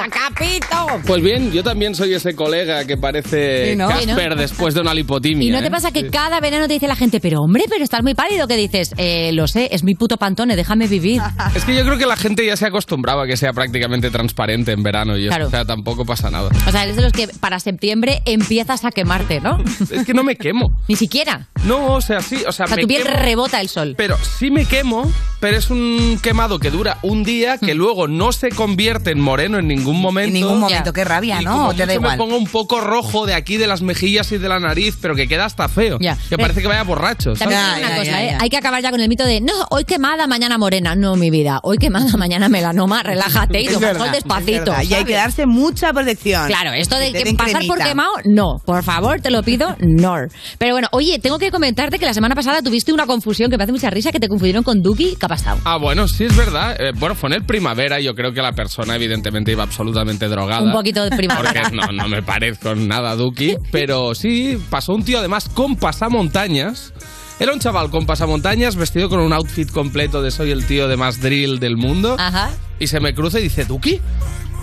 ¿Qué 0.03 0.09
pasa, 0.09 0.29
Capito? 0.29 1.01
Pues 1.07 1.21
bien, 1.23 1.51
yo 1.51 1.63
también 1.63 1.95
soy 1.95 2.13
ese 2.13 2.35
colega 2.35 2.85
que 2.85 2.97
parece 2.97 3.71
Sí, 3.71 3.75
¿no? 3.75 3.87
Casper 3.89 4.05
Sí, 4.23 4.29
¿no? 4.29 4.35
después 4.35 4.73
de 4.73 4.81
una 4.81 4.93
lipotimia. 4.93 5.47
¿Y 5.47 5.51
no 5.51 5.61
te 5.61 5.67
¿eh? 5.67 5.71
pasa 5.71 5.91
que 5.91 6.01
Sí. 6.01 6.07
cada 6.11 6.39
verano 6.39 6.67
te 6.67 6.73
dice 6.73 6.87
la 6.87 6.95
gente, 6.95 7.19
pero 7.19 7.39
hombre, 7.41 7.63
pero 7.69 7.83
estás 7.83 8.03
muy 8.03 8.13
pálido? 8.13 8.47
que 8.47 8.57
dices? 8.57 8.93
Eh, 8.97 9.31
lo 9.33 9.47
sé, 9.47 9.69
es 9.71 9.83
mi 9.83 9.95
puto 9.95 10.17
pantone, 10.17 10.55
déjame 10.55 10.87
vivir. 10.87 11.21
Es 11.55 11.65
que 11.65 11.75
yo 11.75 11.83
creo 11.85 11.97
que 11.97 12.05
la 12.05 12.15
gente 12.17 12.45
ya 12.45 12.57
se 12.57 12.65
acostumbraba 12.65 13.23
a 13.23 13.27
que 13.27 13.37
sea 13.37 13.53
prácticamente 13.53 14.09
transparente 14.09 14.71
en 14.71 14.81
verano 14.83 15.17
y 15.17 15.27
Claro. 15.27 15.47
o 15.47 15.49
sea, 15.49 15.65
tampoco 15.65 16.03
pasa 16.05 16.29
nada. 16.29 16.49
O 16.67 16.71
sea, 16.71 16.83
eres 16.83 16.95
de 16.95 17.01
los 17.03 17.13
que 17.13 17.27
para 17.39 17.59
septiembre 17.59 18.21
empiezas 18.25 18.85
a 18.85 18.91
quemarte, 18.91 19.39
¿no? 19.39 19.57
Es 19.91 20.05
que 20.05 20.13
no 20.13 20.23
me 20.23 20.35
quemo. 20.35 20.69
Ni 20.87 20.95
siquiera. 20.95 21.47
No, 21.65 21.93
o 21.93 22.01
sea, 22.01 22.21
sí, 22.21 22.43
o 22.47 22.51
sea, 22.51 22.65
O 22.65 22.67
sea, 22.67 22.75
me 22.75 22.81
tu 22.83 22.87
piel 22.87 23.03
quemo, 23.03 23.15
rebota 23.17 23.61
el 23.61 23.69
sol. 23.69 23.93
Pero 23.97 24.17
sí 24.17 24.51
me 24.51 24.65
quemo, 24.65 25.09
pero 25.39 25.57
es 25.57 25.69
un 25.69 26.19
quemado 26.21 26.59
que 26.59 26.69
dura 26.71 26.97
un 27.01 27.23
día, 27.23 27.57
que 27.57 27.73
luego 27.75 28.07
no 28.07 28.31
se 28.31 28.49
convierte 28.49 29.11
en 29.11 29.19
moreno 29.19 29.57
en 29.59 29.67
ningún 29.75 30.01
momento. 30.01 30.27
En 30.27 30.33
ningún 30.33 30.59
momento, 30.59 30.93
qué 30.93 31.03
rabia, 31.03 31.41
Y 31.41 31.45
¿no? 31.45 31.51
como 31.51 31.67
¿O 31.69 31.73
te 31.73 31.85
da 31.85 31.85
mucho 31.85 31.87
me 31.87 31.93
igual? 31.95 32.17
pongo 32.17 32.37
un 32.37 32.47
poco 32.47 32.81
rojo 32.81 33.25
de 33.25 33.33
aquí 33.33 33.57
de 33.57 33.67
las 33.67 33.81
mejillas 33.81 34.31
y 34.31 34.37
de 34.37 34.47
la 34.49 34.59
nariz, 34.59 34.97
pero 35.01 35.15
que 35.15 35.27
queda 35.27 35.45
hasta 35.45 35.67
feo. 35.69 35.97
Ya. 35.99 36.17
Que 36.29 36.37
parece 36.37 36.61
que 36.61 36.67
vaya 36.67 36.83
borracho. 36.83 37.35
¿sabes? 37.35 37.57
digo 37.57 37.87
una 37.87 37.95
cosa, 37.97 38.23
¿eh? 38.23 38.37
Hay 38.39 38.49
que 38.49 38.57
acabar 38.57 38.81
ya 38.81 38.91
con 38.91 38.99
el 38.99 39.09
mito 39.09 39.25
de 39.25 39.41
no, 39.41 39.53
hoy 39.69 39.83
quemada, 39.85 40.27
mañana 40.27 40.57
morena. 40.57 40.95
No, 40.95 41.15
mi 41.15 41.29
vida. 41.29 41.59
Hoy 41.63 41.77
quemada, 41.77 42.11
mañana 42.17 42.49
melanoma, 42.49 43.03
relájate 43.03 43.61
y 43.61 43.67
toma 43.67 43.93
sol 43.93 44.11
despacito. 44.11 44.73
Y 44.83 44.93
hay 44.93 45.05
que 45.05 45.13
darse 45.13 45.45
mucha 45.45 45.91
protección. 45.93 46.47
Claro, 46.47 46.71
esto 46.73 46.97
de 46.97 47.11
que 47.13 47.33
pasar 47.33 47.65
por 47.65 47.77
cremita. 47.77 47.85
quemado, 47.85 48.11
no. 48.25 48.61
Por 48.65 48.83
favor, 48.83 49.19
te 49.21 49.29
lo 49.31 49.43
pido, 49.43 49.75
no. 49.79 50.13
Pero 50.57 50.73
bueno, 50.73 50.87
oye, 50.91 51.19
tengo 51.19 51.39
que 51.39 51.49
comentarte 51.51 51.97
que 51.99 52.05
la 52.05 52.13
semana 52.13 52.35
pasada 52.35 52.61
tuviste 52.61 52.93
una 52.93 53.05
confusión 53.05 53.49
que 53.49 53.57
me 53.57 53.63
hace 53.63 53.71
mucha 53.73 53.89
risa, 53.89 54.11
que 54.11 54.19
te 54.19 54.27
confundieron 54.27 54.63
con 54.63 54.81
Duki. 54.81 55.15
¿Qué 55.19 55.25
ha 55.25 55.29
pasado? 55.29 55.59
Ah, 55.63 55.77
bueno, 55.77 56.07
sí 56.07 56.25
es 56.25 56.35
verdad. 56.35 56.75
Eh, 56.79 56.91
bueno, 56.95 57.15
fue 57.15 57.29
en 57.29 57.33
el 57.33 57.43
primavera 57.45 57.99
y 57.99 58.03
yo 58.05 58.13
creo 58.13 58.31
que 58.33 58.41
la 58.41 58.51
persona 58.53 58.95
evidentemente 58.95 59.51
iba 59.53 59.63
absolutamente 59.63 60.27
drogada. 60.27 60.61
Un 60.61 60.71
poquito 60.71 61.03
de 61.03 61.15
primavera. 61.15 61.63
Porque 61.63 61.75
no, 61.75 61.91
no 61.91 62.07
me 62.07 62.21
parezco 62.21 62.71
en 62.71 62.87
nada 62.87 63.15
Duki. 63.15 63.57
Pero 63.71 64.15
sí, 64.15 64.61
pasó 64.69 64.93
un 64.93 65.03
tío 65.03 65.19
además 65.19 65.49
con 65.49 65.75
pasamontañas. 65.75 66.93
Era 67.39 67.53
un 67.53 67.59
chaval 67.59 67.89
con 67.89 68.05
pasamontañas 68.05 68.75
vestido 68.75 69.09
con 69.09 69.19
un 69.19 69.33
outfit 69.33 69.69
completo 69.69 70.21
de 70.21 70.31
soy 70.31 70.51
el 70.51 70.65
tío 70.65 70.87
de 70.87 70.97
más 70.97 71.19
drill 71.19 71.59
del 71.59 71.77
mundo. 71.77 72.15
Ajá. 72.19 72.51
Y 72.79 72.87
se 72.87 72.99
me 72.99 73.13
cruza 73.13 73.39
y 73.39 73.43
dice, 73.43 73.65
¿Duki? 73.65 73.99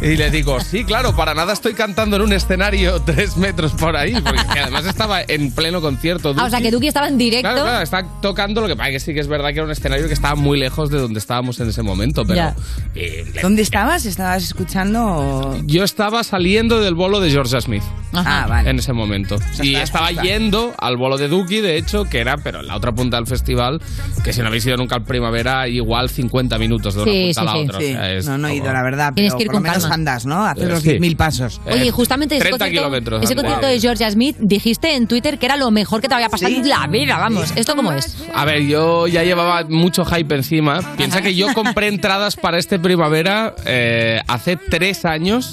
Y 0.02 0.16
le 0.16 0.31
digo, 0.31 0.59
sí, 0.60 0.85
claro, 0.85 1.14
para 1.14 1.35
nada 1.35 1.52
estoy 1.52 1.74
cantando 1.74 2.16
en 2.16 2.22
un 2.22 2.32
escenario 2.32 3.01
tres 3.05 3.36
metros 3.36 3.72
por 3.72 3.97
ahí. 3.97 4.14
Porque 4.14 4.40
que 4.52 4.60
además 4.60 4.86
estaba 4.86 5.20
en 5.27 5.52
pleno 5.52 5.81
concierto. 5.82 6.35
Ah, 6.39 6.44
o 6.47 6.51
sea, 6.51 6.60
que 6.60 6.70
Duki 6.70 6.89
estaba 6.89 7.06
en 7.09 7.18
directo. 7.18 7.48
Claro, 7.51 7.62
claro, 7.64 7.82
está 7.82 8.05
tocando 8.22 8.62
lo 8.62 8.66
que 8.68 8.77
pasa 8.77 8.90
que 8.90 9.01
sí 9.01 9.12
que 9.12 9.20
es 9.20 9.28
verdad 9.28 9.48
que 9.48 9.56
era 9.56 9.64
un 9.64 9.70
escenario 9.70 10.06
que 10.09 10.14
estaba 10.14 10.35
muy 10.36 10.59
lejos 10.59 10.90
de 10.90 10.98
donde 10.98 11.18
estábamos 11.18 11.60
en 11.60 11.68
ese 11.68 11.82
momento, 11.82 12.24
pero 12.24 12.55
eh, 12.94 13.24
le- 13.35 13.43
¿Dónde 13.43 13.60
estabas? 13.62 14.06
¿Estabas 14.06 14.43
escuchando? 14.44 15.05
o- 15.05 15.56
yo 15.66 15.85
estaba 15.85 16.24
saliendo 16.24 16.81
del 16.81 16.94
bolo 16.94 17.20
de 17.20 17.31
Georgia 17.31 17.60
Smith. 17.60 17.82
Ah, 18.12 18.47
vale. 18.48 18.70
En 18.70 18.78
ese 18.78 18.93
momento. 18.93 19.36
y 19.62 19.77
estaba 19.77 20.10
yendo 20.10 20.74
al 20.78 20.97
bolo 20.97 21.16
de 21.18 21.28
Duki, 21.28 21.60
de 21.60 21.77
hecho, 21.77 22.05
que 22.05 22.18
era, 22.20 22.39
pero 22.39 22.60
en 22.60 22.66
la 22.68 22.77
otra 22.77 22.93
punta 22.93 23.16
del 23.18 23.27
festival, 23.27 23.81
que 24.24 24.32
si 24.32 24.40
no 24.40 24.47
habéis 24.48 24.64
ido 24.66 24.77
nunca 24.78 24.97
al 24.97 25.05
primavera, 25.05 25.68
igual 25.68 26.09
50 26.09 26.59
minutos 26.59 26.94
de 26.94 27.02
una 27.02 27.12
Sí, 27.12 27.32
punta 27.35 27.40
a 27.40 27.44
sí, 27.44 27.47
la 27.47 27.52
sí. 27.52 27.60
otra. 27.68 27.78
o 27.78 27.81
Sí, 27.81 27.93
sea, 27.93 28.12
es 28.14 28.27
no, 28.27 28.39
no 28.39 28.48
he 28.48 28.55
ido, 28.55 28.62
como- 28.64 28.74
la 28.74 28.82
verdad. 28.82 29.12
Tienes 29.14 29.32
pero 29.32 29.39
que 29.39 29.44
ir 29.44 29.51
con 29.51 29.62
calma. 29.62 29.77
Andas, 29.90 30.26
¿no? 30.26 30.44
Haces 30.44 30.68
los 30.68 30.82
Sí. 30.82 30.90
10.000 30.90 31.16
pasos. 31.16 31.60
Eh, 31.66 31.74
Oye, 31.74 31.90
justamente 31.90 32.36
ese 32.36 32.44
30 32.44 32.64
concierto, 32.64 32.82
kilómetros. 32.88 33.22
ese 33.24 33.34
concierto 33.34 33.66
de 33.66 33.80
Georgia 33.80 34.10
Smith, 34.10 34.36
dijiste 34.38 34.94
en 34.94 35.06
Twitter 35.06 35.38
que 35.38 35.46
era 35.46 35.56
lo 35.56 35.70
mejor 35.70 36.00
que 36.00 36.08
te 36.08 36.14
había 36.14 36.28
pasado 36.28 36.52
en 36.52 36.68
la 36.68 36.86
vida, 36.86 37.18
vamos. 37.18 37.52
¿Esto 37.56 37.76
cómo 37.76 37.92
es? 37.92 38.16
A 38.34 38.44
ver, 38.44 38.62
yo 38.62 39.06
ya 39.06 39.22
llevaba 39.24 39.64
mucho 39.68 40.04
hype 40.04 40.34
encima. 40.34 40.80
Piensa 40.96 41.20
que 41.22 41.34
yo 41.34 41.52
compré 41.54 41.88
entradas 41.88 42.36
para 42.36 42.58
este 42.58 42.78
primavera 42.78 43.54
eh, 43.66 44.20
hace 44.28 44.56
tres 44.56 45.04
años. 45.04 45.52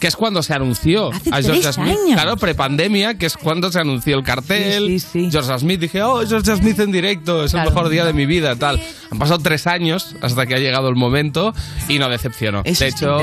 Que 0.00 0.08
es 0.08 0.16
cuando 0.16 0.42
se 0.42 0.52
anunció 0.52 1.10
Hace 1.12 1.30
a 1.30 1.42
Georgia 1.42 1.62
tres 1.62 1.74
Smith. 1.76 1.88
años. 1.90 2.14
Claro, 2.14 2.36
prepandemia, 2.36 3.14
que 3.18 3.26
es 3.26 3.36
cuando 3.36 3.70
se 3.70 3.78
anunció 3.80 4.16
el 4.16 4.24
cartel. 4.24 5.00
Georgia 5.30 5.58
Smith, 5.58 5.80
dije, 5.80 6.02
oh, 6.02 6.26
Georgia 6.26 6.56
Smith 6.56 6.78
en 6.80 6.92
directo, 6.92 7.44
es 7.44 7.52
Claro. 7.52 7.68
el 7.68 7.74
mejor 7.74 7.88
día 7.90 8.04
de 8.04 8.12
mi 8.12 8.26
vida, 8.26 8.56
tal. 8.56 8.80
Han 9.10 9.18
pasado 9.18 9.38
tres 9.40 9.66
años 9.66 10.16
hasta 10.22 10.46
que 10.46 10.54
ha 10.54 10.58
llegado 10.58 10.88
el 10.88 10.96
momento 10.96 11.54
y 11.88 11.98
no 11.98 12.08
decepcionó. 12.08 12.62
Eso 12.64 12.84
de 12.84 12.88
es 12.90 12.94
hecho, 12.96 13.18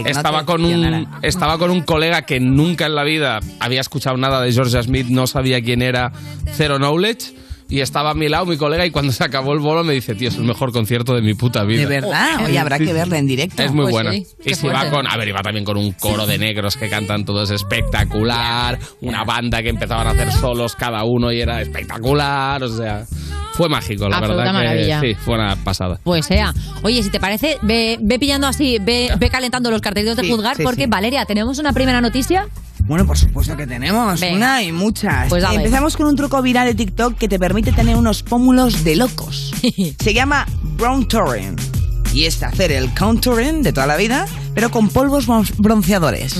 no 0.00 0.08
estaba, 0.08 0.44
con 0.44 0.64
un, 0.64 1.08
estaba 1.22 1.58
con 1.58 1.70
un 1.70 1.82
colega 1.82 2.22
que 2.22 2.40
nunca 2.40 2.86
en 2.86 2.94
la 2.94 3.04
vida 3.04 3.40
había 3.60 3.80
escuchado 3.80 4.16
nada 4.16 4.40
de 4.40 4.52
Georgia 4.52 4.82
Smith, 4.82 5.08
no 5.08 5.26
sabía 5.26 5.60
quién 5.60 5.82
era, 5.82 6.12
cero 6.54 6.78
knowledge. 6.78 7.34
Y 7.72 7.80
estaba 7.80 8.10
a 8.10 8.14
mi 8.14 8.28
lado 8.28 8.44
mi 8.44 8.58
colega 8.58 8.84
y 8.84 8.90
cuando 8.90 9.12
se 9.12 9.24
acabó 9.24 9.54
el 9.54 9.60
bolo 9.60 9.82
me 9.82 9.94
dice, 9.94 10.14
tío, 10.14 10.28
es 10.28 10.36
el 10.36 10.44
mejor 10.44 10.72
concierto 10.72 11.14
de 11.14 11.22
mi 11.22 11.32
puta 11.32 11.64
vida. 11.64 11.80
De 11.80 11.86
verdad, 11.86 12.44
oye, 12.44 12.58
habrá 12.58 12.78
que 12.78 12.92
verla 12.92 13.16
en 13.16 13.26
directo. 13.26 13.62
Es 13.62 13.72
muy 13.72 13.84
Pues 13.84 13.92
buena. 13.94 14.12
sí, 14.12 14.26
y 14.44 14.54
si 14.54 14.66
va 14.68 14.90
con, 14.90 15.06
a 15.10 15.16
ver, 15.16 15.28
iba 15.28 15.40
también 15.40 15.64
con 15.64 15.78
un 15.78 15.92
coro 15.92 16.26
de 16.26 16.36
negros 16.36 16.76
que 16.76 16.90
cantan 16.90 17.24
todos 17.24 17.50
espectacular, 17.50 18.78
una 19.00 19.24
banda 19.24 19.62
que 19.62 19.70
empezaban 19.70 20.06
a 20.06 20.10
hacer 20.10 20.30
solos 20.32 20.74
cada 20.76 21.04
uno 21.04 21.32
y 21.32 21.40
era 21.40 21.62
espectacular, 21.62 22.62
o 22.62 22.68
sea, 22.68 23.04
fue 23.54 23.70
mágico, 23.70 24.06
la 24.08 24.18
Absoluta 24.18 24.42
verdad. 24.44 24.52
maravilla. 24.52 25.00
Que, 25.00 25.14
sí, 25.14 25.20
fue 25.24 25.34
una 25.36 25.56
pasada. 25.56 25.98
Pues 26.04 26.26
sea. 26.26 26.52
Oye, 26.82 27.02
si 27.02 27.08
te 27.10 27.20
parece, 27.20 27.56
ve, 27.62 27.96
ve 28.02 28.18
pillando 28.18 28.46
así, 28.46 28.78
ve, 28.82 29.08
ve 29.18 29.30
calentando 29.30 29.70
los 29.70 29.80
cartelitos 29.80 30.16
de 30.16 30.24
Sí, 30.24 30.30
juzgar, 30.30 30.56
sí, 30.56 30.62
porque 30.62 30.84
sí. 30.84 30.90
Valeria, 30.90 31.24
tenemos 31.24 31.58
una 31.58 31.72
primera 31.72 32.00
noticia. 32.02 32.48
Bueno, 32.86 33.06
por 33.06 33.16
supuesto 33.16 33.56
que 33.56 33.66
tenemos 33.66 34.20
Venga. 34.20 34.36
una 34.36 34.62
y 34.62 34.72
muchas. 34.72 35.28
Pues. 35.28 35.44
Empezamos 35.52 35.96
con 35.96 36.06
un 36.06 36.16
truco 36.16 36.42
viral 36.42 36.66
de 36.66 36.74
TikTok 36.74 37.16
que 37.16 37.28
te 37.28 37.38
permite 37.38 37.72
tener 37.72 37.96
unos 37.96 38.22
pómulos 38.22 38.84
de 38.84 38.96
locos. 38.96 39.52
Se 40.02 40.12
llama 40.14 40.46
brown 40.76 41.06
touring 41.06 41.56
y 42.12 42.24
es 42.24 42.42
hacer 42.42 42.72
el 42.72 42.92
contouring 42.94 43.62
de 43.62 43.72
toda 43.72 43.86
la 43.86 43.96
vida, 43.96 44.26
pero 44.54 44.70
con 44.70 44.88
polvos 44.90 45.26
bron- 45.26 45.50
bronceadores. 45.56 46.34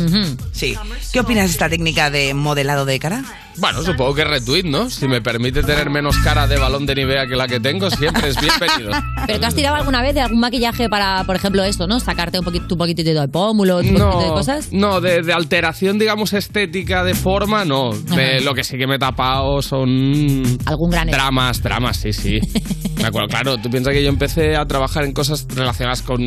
Sí. 0.53 0.77
¿Qué 1.13 1.21
opinas 1.21 1.45
de 1.47 1.51
esta 1.53 1.71
técnica 1.71 2.11
de 2.11 2.35
modelado 2.35 2.85
de 2.85 2.99
cara? 2.99 3.25
Bueno, 3.59 3.83
supongo 3.83 4.15
que 4.15 4.25
retweet, 4.25 4.65
¿no? 4.65 4.89
Si 4.91 5.07
me 5.07 5.21
permite 5.21 5.63
tener 5.63 5.91
menos 5.91 6.17
cara 6.19 6.47
de 6.47 6.59
balón 6.59 6.87
de 6.87 6.95
Nivea 6.95 7.27
que 7.27 7.37
la 7.37 7.47
que 7.47 7.61
tengo, 7.61 7.91
siempre 7.91 8.29
es 8.29 8.37
bienvenido. 8.41 8.91
¿Pero 9.27 9.41
tú 9.41 9.47
has 9.47 9.55
tirado 9.55 9.77
alguna 9.77 10.03
vez 10.03 10.15
de 10.15 10.21
algún 10.23 10.41
maquillaje 10.41 10.89
para, 10.89 11.25
por 11.25 11.37
ejemplo, 11.37 11.63
esto, 11.63 11.87
¿no? 11.87 12.01
Sacarte 12.01 12.39
un 12.39 12.45
poquito, 12.45 12.67
tu 12.67 12.77
poquitito 12.77 13.11
de 13.21 13.29
pómulo, 13.29 13.81
tu 13.83 13.89
poquito 13.89 14.21
de 14.21 14.29
cosas. 14.29 14.73
No, 14.73 15.01
de, 15.01 15.23
de 15.23 15.33
alteración, 15.33 15.99
digamos, 15.99 16.33
estética 16.33 17.05
de 17.05 17.15
forma, 17.15 17.65
no. 17.65 17.93
De 17.93 18.41
lo 18.41 18.55
que 18.55 18.65
sí 18.65 18.77
que 18.79 18.87
me 18.87 18.97
he 18.97 18.99
tapado 18.99 19.61
son. 19.63 20.43
Algún 20.65 20.91
gran 20.91 21.09
Dramas, 21.09 21.63
dramas, 21.63 21.97
sí, 21.99 22.13
sí. 22.13 22.39
Me 22.97 23.09
acuerdo, 23.09 23.29
claro, 23.29 23.57
tú 23.59 23.69
piensas 23.69 23.93
que 23.93 24.03
yo 24.03 24.09
empecé 24.09 24.55
a 24.55 24.65
trabajar 24.67 25.05
en 25.05 25.13
cosas 25.13 25.47
relacionadas 25.53 26.03
con 26.03 26.21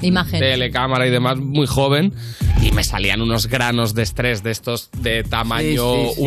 Imagen. 0.00 0.38
telecámara 0.38 1.04
y 1.06 1.10
demás 1.10 1.38
muy 1.38 1.66
joven 1.66 2.14
y 2.62 2.70
me 2.70 2.84
salían 2.84 3.20
unos 3.20 3.48
granos 3.48 3.94
de 3.94 4.02
estrés 4.02 4.42
de 4.44 4.52
estos 4.52 4.90
de 4.98 5.24
tamaño 5.24 5.94
Sí, 5.94 6.06
sí, 6.08 6.14
sí. 6.16 6.20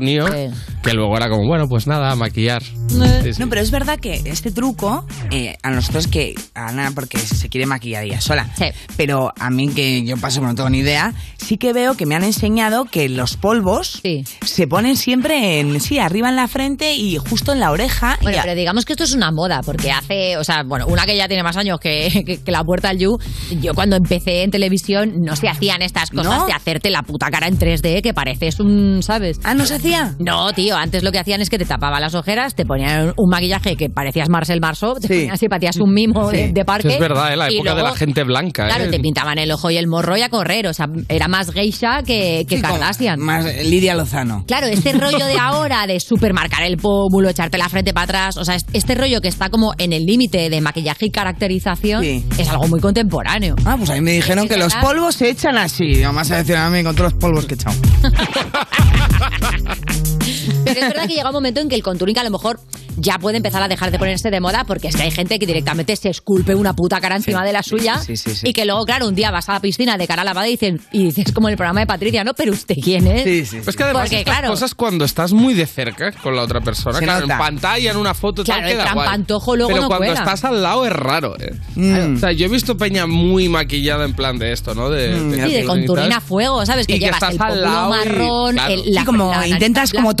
Unicornio. 0.00 0.52
que 0.82 0.92
luego 0.94 1.16
era 1.16 1.28
como, 1.28 1.46
bueno, 1.46 1.68
pues 1.68 1.86
nada, 1.86 2.10
a 2.10 2.16
maquillar. 2.16 2.62
Eh. 2.62 3.20
Sí, 3.22 3.34
sí. 3.34 3.40
No, 3.40 3.48
pero 3.48 3.60
es 3.60 3.70
verdad 3.70 3.98
que 4.00 4.20
este 4.24 4.50
truco, 4.50 5.06
eh, 5.30 5.56
a 5.62 5.70
nosotros 5.70 6.08
que, 6.08 6.34
a 6.54 6.68
Ana, 6.68 6.90
porque 6.94 7.18
se 7.18 7.48
quiere 7.48 7.66
maquillar 7.66 8.04
ella 8.04 8.20
sola, 8.20 8.48
pero 8.96 9.32
a 9.38 9.50
mí 9.50 9.68
que 9.68 10.04
yo 10.04 10.16
paso, 10.16 10.40
no 10.40 10.54
tengo 10.54 10.68
ni 10.70 10.78
idea, 10.78 11.14
sí 11.38 11.56
que 11.56 11.72
veo 11.72 11.94
que 11.96 12.04
me 12.06 12.14
han 12.16 12.24
enseñado 12.24 12.84
que 12.84 13.08
los 13.08 13.36
polvos 13.36 14.00
se 14.44 14.66
ponen 14.66 14.96
siempre 14.96 15.60
en, 15.60 15.80
sí, 15.80 15.98
arriba 15.98 16.28
en 16.28 16.36
la 16.36 16.48
frente 16.48 16.94
y 16.94 17.16
justo 17.16 17.52
en 17.52 17.60
la 17.60 17.70
oreja. 17.70 18.18
Bueno, 18.22 18.36
y 18.36 18.40
a- 18.40 18.42
pero 18.42 18.54
digamos 18.56 18.84
que 18.84 18.92
esto 18.94 19.04
es 19.04 19.12
una 19.14 19.30
moda, 19.30 19.60
porque 19.64 19.90
hace, 19.92 20.36
o 20.36 20.44
sea, 20.44 20.62
bueno, 20.64 20.86
una 20.86 21.06
que 21.06 21.16
ya 21.16 21.28
tiene 21.28 21.42
más 21.44 21.56
años 21.56 21.78
que, 21.80 22.24
que- 22.26 22.42
que 22.42 22.52
la 22.52 22.64
puerta 22.64 22.88
al 22.88 22.98
You, 22.98 23.18
yo 23.60 23.74
cuando 23.74 23.96
empecé 23.96 24.42
en 24.42 24.50
televisión 24.50 25.22
no 25.22 25.36
se 25.36 25.48
hacían 25.48 25.80
estas 25.82 26.10
cosas 26.10 26.40
¿No? 26.40 26.46
de 26.46 26.52
hacerte 26.52 26.90
la 26.90 27.02
puta 27.02 27.30
cara 27.30 27.46
en 27.46 27.58
3D, 27.58 28.02
que 28.02 28.12
pareces 28.14 28.58
un, 28.60 29.02
¿sabes? 29.02 29.38
Ah, 29.44 29.54
¿no 29.54 29.64
se 29.66 29.78
hacía? 29.82 30.14
No, 30.18 30.52
tío, 30.52 30.76
antes 30.76 31.02
lo 31.02 31.12
que 31.12 31.18
hacían 31.18 31.40
es 31.40 31.50
que 31.50 31.58
te 31.58 31.64
tapaban 31.64 32.00
las 32.00 32.14
ojeras, 32.14 32.54
te 32.54 32.64
ponían 32.64 33.12
un 33.16 33.28
maquillaje 33.30 33.76
que 33.76 33.88
parecías 33.90 34.28
Marcel 34.28 34.60
Marceau, 34.60 34.94
te 35.00 35.08
ponían 35.08 35.30
así, 35.32 35.48
parecías 35.48 35.76
un 35.78 35.92
mimo 35.92 36.30
de, 36.30 36.52
de 36.52 36.64
parque. 36.64 36.94
Es 36.94 37.00
verdad, 37.00 37.32
¿eh? 37.32 37.36
la 37.36 37.50
y 37.50 37.56
época 37.56 37.74
de 37.74 37.82
la 37.82 37.94
gente 37.94 38.22
blanca. 38.24 38.66
Claro, 38.66 38.84
¿eh? 38.84 38.88
te 38.88 39.00
pintaban 39.00 39.38
el 39.38 39.50
ojo 39.50 39.70
y 39.70 39.76
el 39.76 39.88
morro 39.88 40.16
y 40.16 40.22
a 40.22 40.28
correr, 40.28 40.66
o 40.68 40.72
sea, 40.74 40.86
era 41.08 41.28
más 41.28 41.50
geisha 41.50 42.02
que, 42.02 42.44
que 42.48 42.60
Kardashian. 42.60 43.18
Más 43.20 43.44
Lidia 43.64 43.94
Lozano. 43.94 44.44
Claro, 44.46 44.66
este 44.68 44.92
rollo 44.98 45.26
de 45.26 45.38
ahora 45.38 45.86
de 45.86 45.98
supermarcar 46.00 46.62
el 46.62 46.76
pómulo, 46.76 47.28
echarte 47.28 47.58
la 47.58 47.68
frente 47.68 47.92
para 47.92 48.04
atrás, 48.04 48.36
o 48.36 48.44
sea, 48.44 48.54
es- 48.54 48.66
este 48.72 48.94
rollo 48.94 49.20
que 49.20 49.28
está 49.28 49.50
como 49.50 49.72
en 49.78 49.92
el 49.92 50.04
límite 50.04 50.48
de 50.50 50.60
maquillaje 50.60 51.06
y 51.06 51.10
caracterización 51.10 52.04
es 52.04 52.48
algo 52.48 52.68
muy 52.68 52.80
contemporáneo. 52.80 53.56
Ah, 53.64 53.74
pues 53.76 53.90
a 53.90 53.94
mí 53.94 54.00
me 54.00 54.12
dijeron 54.12 54.48
que 54.48 54.56
los 54.56 54.74
polvos 54.76 55.16
se 55.16 55.30
echan 55.30 55.56
así. 55.56 56.02
Vas 56.12 56.30
a 56.30 56.36
decir 56.36 56.56
a 56.56 56.68
mí 56.70 56.82
con 56.84 56.94
todos 56.94 57.12
los 57.12 57.20
polvos 57.20 57.46
que 57.46 57.54
he 57.54 57.56
echado. 57.56 57.74
Pero 60.74 60.86
es 60.86 60.92
verdad 60.92 61.06
que 61.08 61.14
llega 61.14 61.28
un 61.28 61.34
momento 61.34 61.60
en 61.60 61.68
que 61.68 61.74
el 61.74 61.82
contouring 61.82 62.18
a 62.18 62.24
lo 62.24 62.30
mejor 62.30 62.60
ya 62.96 63.18
puede 63.18 63.38
empezar 63.38 63.62
a 63.62 63.68
dejar 63.68 63.90
de 63.90 63.98
ponerse 63.98 64.30
de 64.30 64.40
moda 64.40 64.64
porque 64.64 64.88
es 64.88 64.96
que 64.96 65.02
hay 65.02 65.10
gente 65.10 65.38
que 65.38 65.46
directamente 65.46 65.96
se 65.96 66.10
esculpe 66.10 66.54
una 66.54 66.74
puta 66.74 67.00
cara 67.00 67.16
encima 67.16 67.42
de 67.44 67.52
la 67.52 67.62
suya 67.62 67.98
sí, 67.98 68.16
sí, 68.18 68.34
sí. 68.34 68.48
y 68.48 68.52
que 68.52 68.64
luego, 68.66 68.84
claro, 68.84 69.08
un 69.08 69.14
día 69.14 69.30
vas 69.30 69.48
a 69.48 69.54
la 69.54 69.60
piscina 69.60 69.96
de 69.96 70.06
cara 70.06 70.24
lavada 70.24 70.46
y, 70.48 70.52
dicen, 70.52 70.80
y 70.92 71.04
dices 71.04 71.32
como 71.32 71.48
en 71.48 71.52
el 71.52 71.56
programa 71.56 71.80
de 71.80 71.86
Patricia, 71.86 72.22
¿no? 72.24 72.34
Pero 72.34 72.52
usted 72.52 72.74
quién 72.82 73.06
es? 73.06 73.52
Es 73.54 73.76
que 73.76 73.82
además 73.82 74.02
Porque, 74.04 74.18
estas 74.20 74.34
claro, 74.36 74.48
cosas 74.52 74.74
cuando 74.74 75.04
estás 75.06 75.32
muy 75.32 75.54
de 75.54 75.66
cerca 75.66 76.12
con 76.12 76.36
la 76.36 76.42
otra 76.42 76.60
persona, 76.60 76.98
claro, 76.98 77.22
nota. 77.22 77.32
en 77.34 77.38
pantalla, 77.38 77.90
en 77.90 77.96
una 77.96 78.12
foto, 78.14 78.44
Claro, 78.44 78.60
tal, 78.62 78.70
el 78.70 78.76
queda 78.76 78.92
guay. 78.92 79.06
luego 79.28 79.68
Pero 79.68 79.80
no 79.82 79.86
cuando 79.88 79.96
cuela. 80.06 80.12
estás 80.20 80.44
al 80.44 80.62
lado 80.62 80.84
es 80.86 80.92
raro, 80.92 81.34
¿eh? 81.40 81.52
Mm. 81.76 82.16
O 82.16 82.18
sea, 82.18 82.32
yo 82.32 82.46
he 82.46 82.48
visto 82.48 82.76
peña 82.76 83.06
muy 83.06 83.48
maquillada 83.48 84.04
en 84.04 84.14
plan 84.14 84.38
de 84.38 84.52
esto, 84.52 84.74
¿no? 84.74 84.90
De, 84.90 85.14
sí, 85.46 85.52
de 85.52 85.64
contouring 85.64 86.12
a 86.12 86.20
fuego, 86.20 86.64
¿sabes? 86.66 86.86
Que 86.86 86.96
Y 86.96 86.98
que 86.98 87.06
llevas 87.06 87.22
estás 87.22 87.34
el 87.34 87.40
al 87.42 87.62
lado 87.62 87.86
y- 87.88 87.90
marrón, 87.98 88.52
claro. 88.54 88.74
el- 88.74 88.92
la, 88.94 89.00
Sí, 89.00 89.06
como 89.06 89.30
la 89.32 89.46
intentas 89.48 89.92
como 89.92 90.14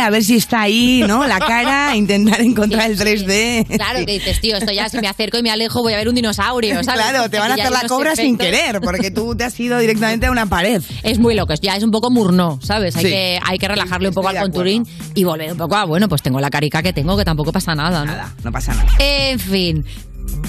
a 0.00 0.10
ver 0.10 0.24
si 0.24 0.36
está 0.36 0.62
ahí, 0.62 1.02
¿no? 1.06 1.26
La 1.26 1.38
cara, 1.38 1.94
intentar 1.96 2.40
encontrar 2.40 2.90
el 2.90 2.98
3D. 2.98 3.66
Claro, 3.76 4.04
que 4.04 4.12
dices, 4.12 4.40
tío, 4.40 4.56
esto 4.56 4.72
ya 4.72 4.88
si 4.88 4.98
me 4.98 5.08
acerco 5.08 5.38
y 5.38 5.42
me 5.42 5.50
alejo 5.50 5.82
voy 5.82 5.92
a 5.92 5.96
ver 5.96 6.08
un 6.08 6.14
dinosaurio, 6.14 6.82
¿sabes? 6.84 7.02
Claro, 7.02 7.28
te 7.30 7.38
van 7.38 7.50
a 7.50 7.54
hacer 7.54 7.70
la 7.70 7.82
cobra 7.88 8.16
sin 8.16 8.36
querer, 8.38 8.80
porque 8.80 9.10
tú 9.10 9.34
te 9.34 9.44
has 9.44 9.58
ido 9.58 9.78
directamente 9.84 10.26
a 10.26 10.30
una 10.30 10.46
pared. 10.46 10.82
Es 11.02 11.18
muy 11.18 11.34
loco, 11.34 11.54
ya 11.60 11.76
es 11.76 11.82
un 11.82 11.90
poco 11.90 12.10
murnó, 12.10 12.58
¿sabes? 12.62 12.96
Hay, 12.96 13.04
Sí. 13.04 13.10
que, 13.10 13.38
hay 13.44 13.58
que 13.58 13.68
relajarle 13.68 14.08
un 14.08 14.14
poco 14.14 14.28
al 14.28 14.34
de 14.34 14.40
contouring 14.40 14.86
y 15.14 15.24
volver 15.24 15.52
un 15.52 15.58
poco 15.58 15.76
a, 15.76 15.84
bueno, 15.84 16.08
pues 16.08 16.22
tengo 16.22 16.40
la 16.40 16.50
carica 16.50 16.82
que 16.82 16.92
tengo, 16.92 17.16
que 17.16 17.24
tampoco 17.24 17.52
pasa 17.52 17.74
nada, 17.74 18.04
¿no? 18.04 18.12
No 18.42 18.52
pasa 18.52 18.74
nada. 18.74 18.88
En 18.98 19.38
fin. 19.38 19.84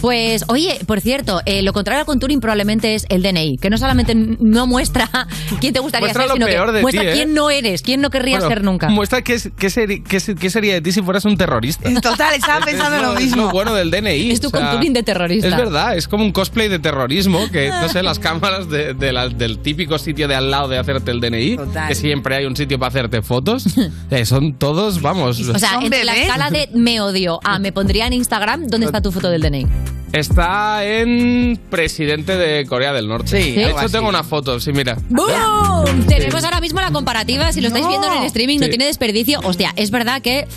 Pues, 0.01 0.43
oye, 0.49 0.79
por 0.85 1.01
cierto, 1.01 1.41
eh, 1.45 1.61
lo 1.63 1.73
contrario 1.73 2.01
al 2.01 2.05
contouring 2.05 2.39
probablemente 2.39 2.93
es 2.95 3.05
el 3.09 3.23
DNI, 3.23 3.57
que 3.57 3.69
no 3.69 3.77
solamente 3.77 4.13
no 4.15 4.67
muestra 4.67 5.09
quién 5.59 5.73
te 5.73 5.79
gustaría 5.79 6.05
Muestra 6.07 6.23
ser, 6.23 6.29
lo 6.29 6.35
sino 6.35 6.45
peor 6.45 6.67
que 6.67 6.73
de 6.73 6.81
muestra 6.81 7.01
ti, 7.03 7.07
¿eh? 7.09 7.13
quién 7.13 7.33
no 7.33 7.49
eres, 7.49 7.81
quién 7.81 8.01
no 8.01 8.09
querrías 8.09 8.39
Bueno, 8.41 8.55
ser 8.55 8.63
nunca. 8.63 8.89
Muestra 8.89 9.21
qué, 9.23 9.33
es- 9.33 9.49
qué 9.57 9.67
seri- 9.67 10.03
qué 10.03 10.19
se- 10.19 10.35
qué 10.35 10.49
sería 10.49 10.73
de 10.75 10.81
ti 10.81 10.91
si 10.91 11.01
fueras 11.01 11.25
un 11.25 11.37
terrorista. 11.37 11.89
Total, 12.01 12.33
estaba 12.35 12.63
pensando 12.63 12.97
es 12.97 13.01
lo 13.01 13.13
Es 13.17 13.19
mismo. 13.23 13.43
lo 13.43 13.51
bueno 13.51 13.73
del 13.73 13.89
DNI. 13.89 14.31
Es 14.31 14.41
tu 14.41 14.47
o 14.47 14.51
sea, 14.51 14.59
contouring 14.61 14.93
de 14.93 15.03
terrorista. 15.03 15.47
Es 15.47 15.55
verdad, 15.57 15.97
es 15.97 16.07
como 16.07 16.23
un 16.23 16.31
cosplay 16.31 16.67
de 16.67 16.77
terrorismo, 16.79 17.49
que 17.51 17.69
no 17.69 17.89
sé, 17.89 18.03
las 18.03 18.19
cámaras 18.25 18.69
de- 18.69 18.93
de 18.93 19.11
la- 19.11 19.29
del 19.29 19.59
típico 19.59 19.97
sitio 19.97 20.27
de 20.27 20.35
al 20.35 20.51
lado 20.51 20.67
de 20.67 20.77
hacerte 20.77 21.11
el 21.11 21.19
DNI, 21.19 21.55
Total. 21.57 21.87
que 21.87 21.95
siempre 21.95 22.35
hay 22.35 22.45
un 22.45 22.55
sitio 22.55 22.77
para 22.77 22.89
hacerte 22.89 23.21
fotos, 23.21 23.65
eh, 24.11 24.25
son 24.25 24.53
todos, 24.57 25.01
vamos. 25.01 25.39
O 25.39 25.57
sea, 25.57 25.79
entre 25.81 26.03
la 26.03 26.15
escala 26.15 26.51
de 26.51 26.69
me 26.75 27.01
odio 27.01 27.39
a 27.43 27.57
me 27.59 27.71
pondría 27.71 28.05
en 28.07 28.13
Instagram, 28.13 28.67
¿dónde 28.67 28.85
está 28.85 29.01
tu 29.01 29.11
foto 29.11 29.29
del 29.29 29.41
DNI? 29.41 29.64
Está 30.13 30.85
en 30.85 31.59
presidente 31.69 32.37
de 32.37 32.65
Corea 32.65 32.93
del 32.93 33.07
Norte. 33.07 33.27
Sí, 33.43 33.51
de 33.53 33.65
hecho 33.65 33.79
así. 33.79 33.91
tengo 33.91 34.07
una 34.07 34.23
foto, 34.23 34.59
sí, 34.61 34.71
mira. 34.71 34.97
¡Boom! 35.09 36.05
Tenemos 36.07 36.43
ahora 36.45 36.61
mismo 36.61 36.79
la 36.79 36.91
comparativa. 36.91 37.51
Si 37.51 37.59
lo 37.59 37.67
estáis 37.67 37.83
No. 37.83 37.89
viendo 37.89 38.07
en 38.07 38.19
el 38.21 38.25
streaming, 38.25 38.59
no 38.59 38.65
Sí. 38.65 38.69
tiene 38.69 38.85
desperdicio. 38.85 39.41
Hostia, 39.43 39.73
es 39.75 39.91
verdad 39.91 40.21
que 40.21 40.47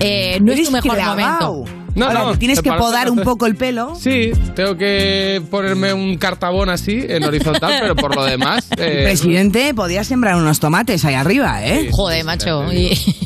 eh, 0.00 0.38
no 0.42 0.52
es 0.52 0.64
tu 0.64 0.70
mejor 0.70 0.96
clavao. 0.96 1.16
momento. 1.64 1.83
No, 1.94 2.06
Ahora, 2.06 2.20
no, 2.24 2.32
te 2.32 2.38
tienes 2.38 2.60
que 2.60 2.72
podar 2.72 3.10
un 3.10 3.20
poco 3.20 3.46
el 3.46 3.54
pelo. 3.56 3.94
Sí, 3.94 4.32
tengo 4.56 4.76
que 4.76 5.40
ponerme 5.50 5.92
un 5.92 6.16
cartabón 6.18 6.68
así, 6.68 7.04
en 7.08 7.22
horizontal, 7.24 7.72
pero 7.80 7.94
por 7.96 8.14
lo 8.16 8.24
demás... 8.24 8.66
eh, 8.78 9.02
Presidente, 9.04 9.72
podía 9.74 10.02
sembrar 10.04 10.34
unos 10.36 10.58
tomates 10.60 11.04
ahí 11.04 11.14
arriba, 11.14 11.64
¿eh? 11.64 11.88
Joder, 11.92 12.24
macho. 12.24 12.64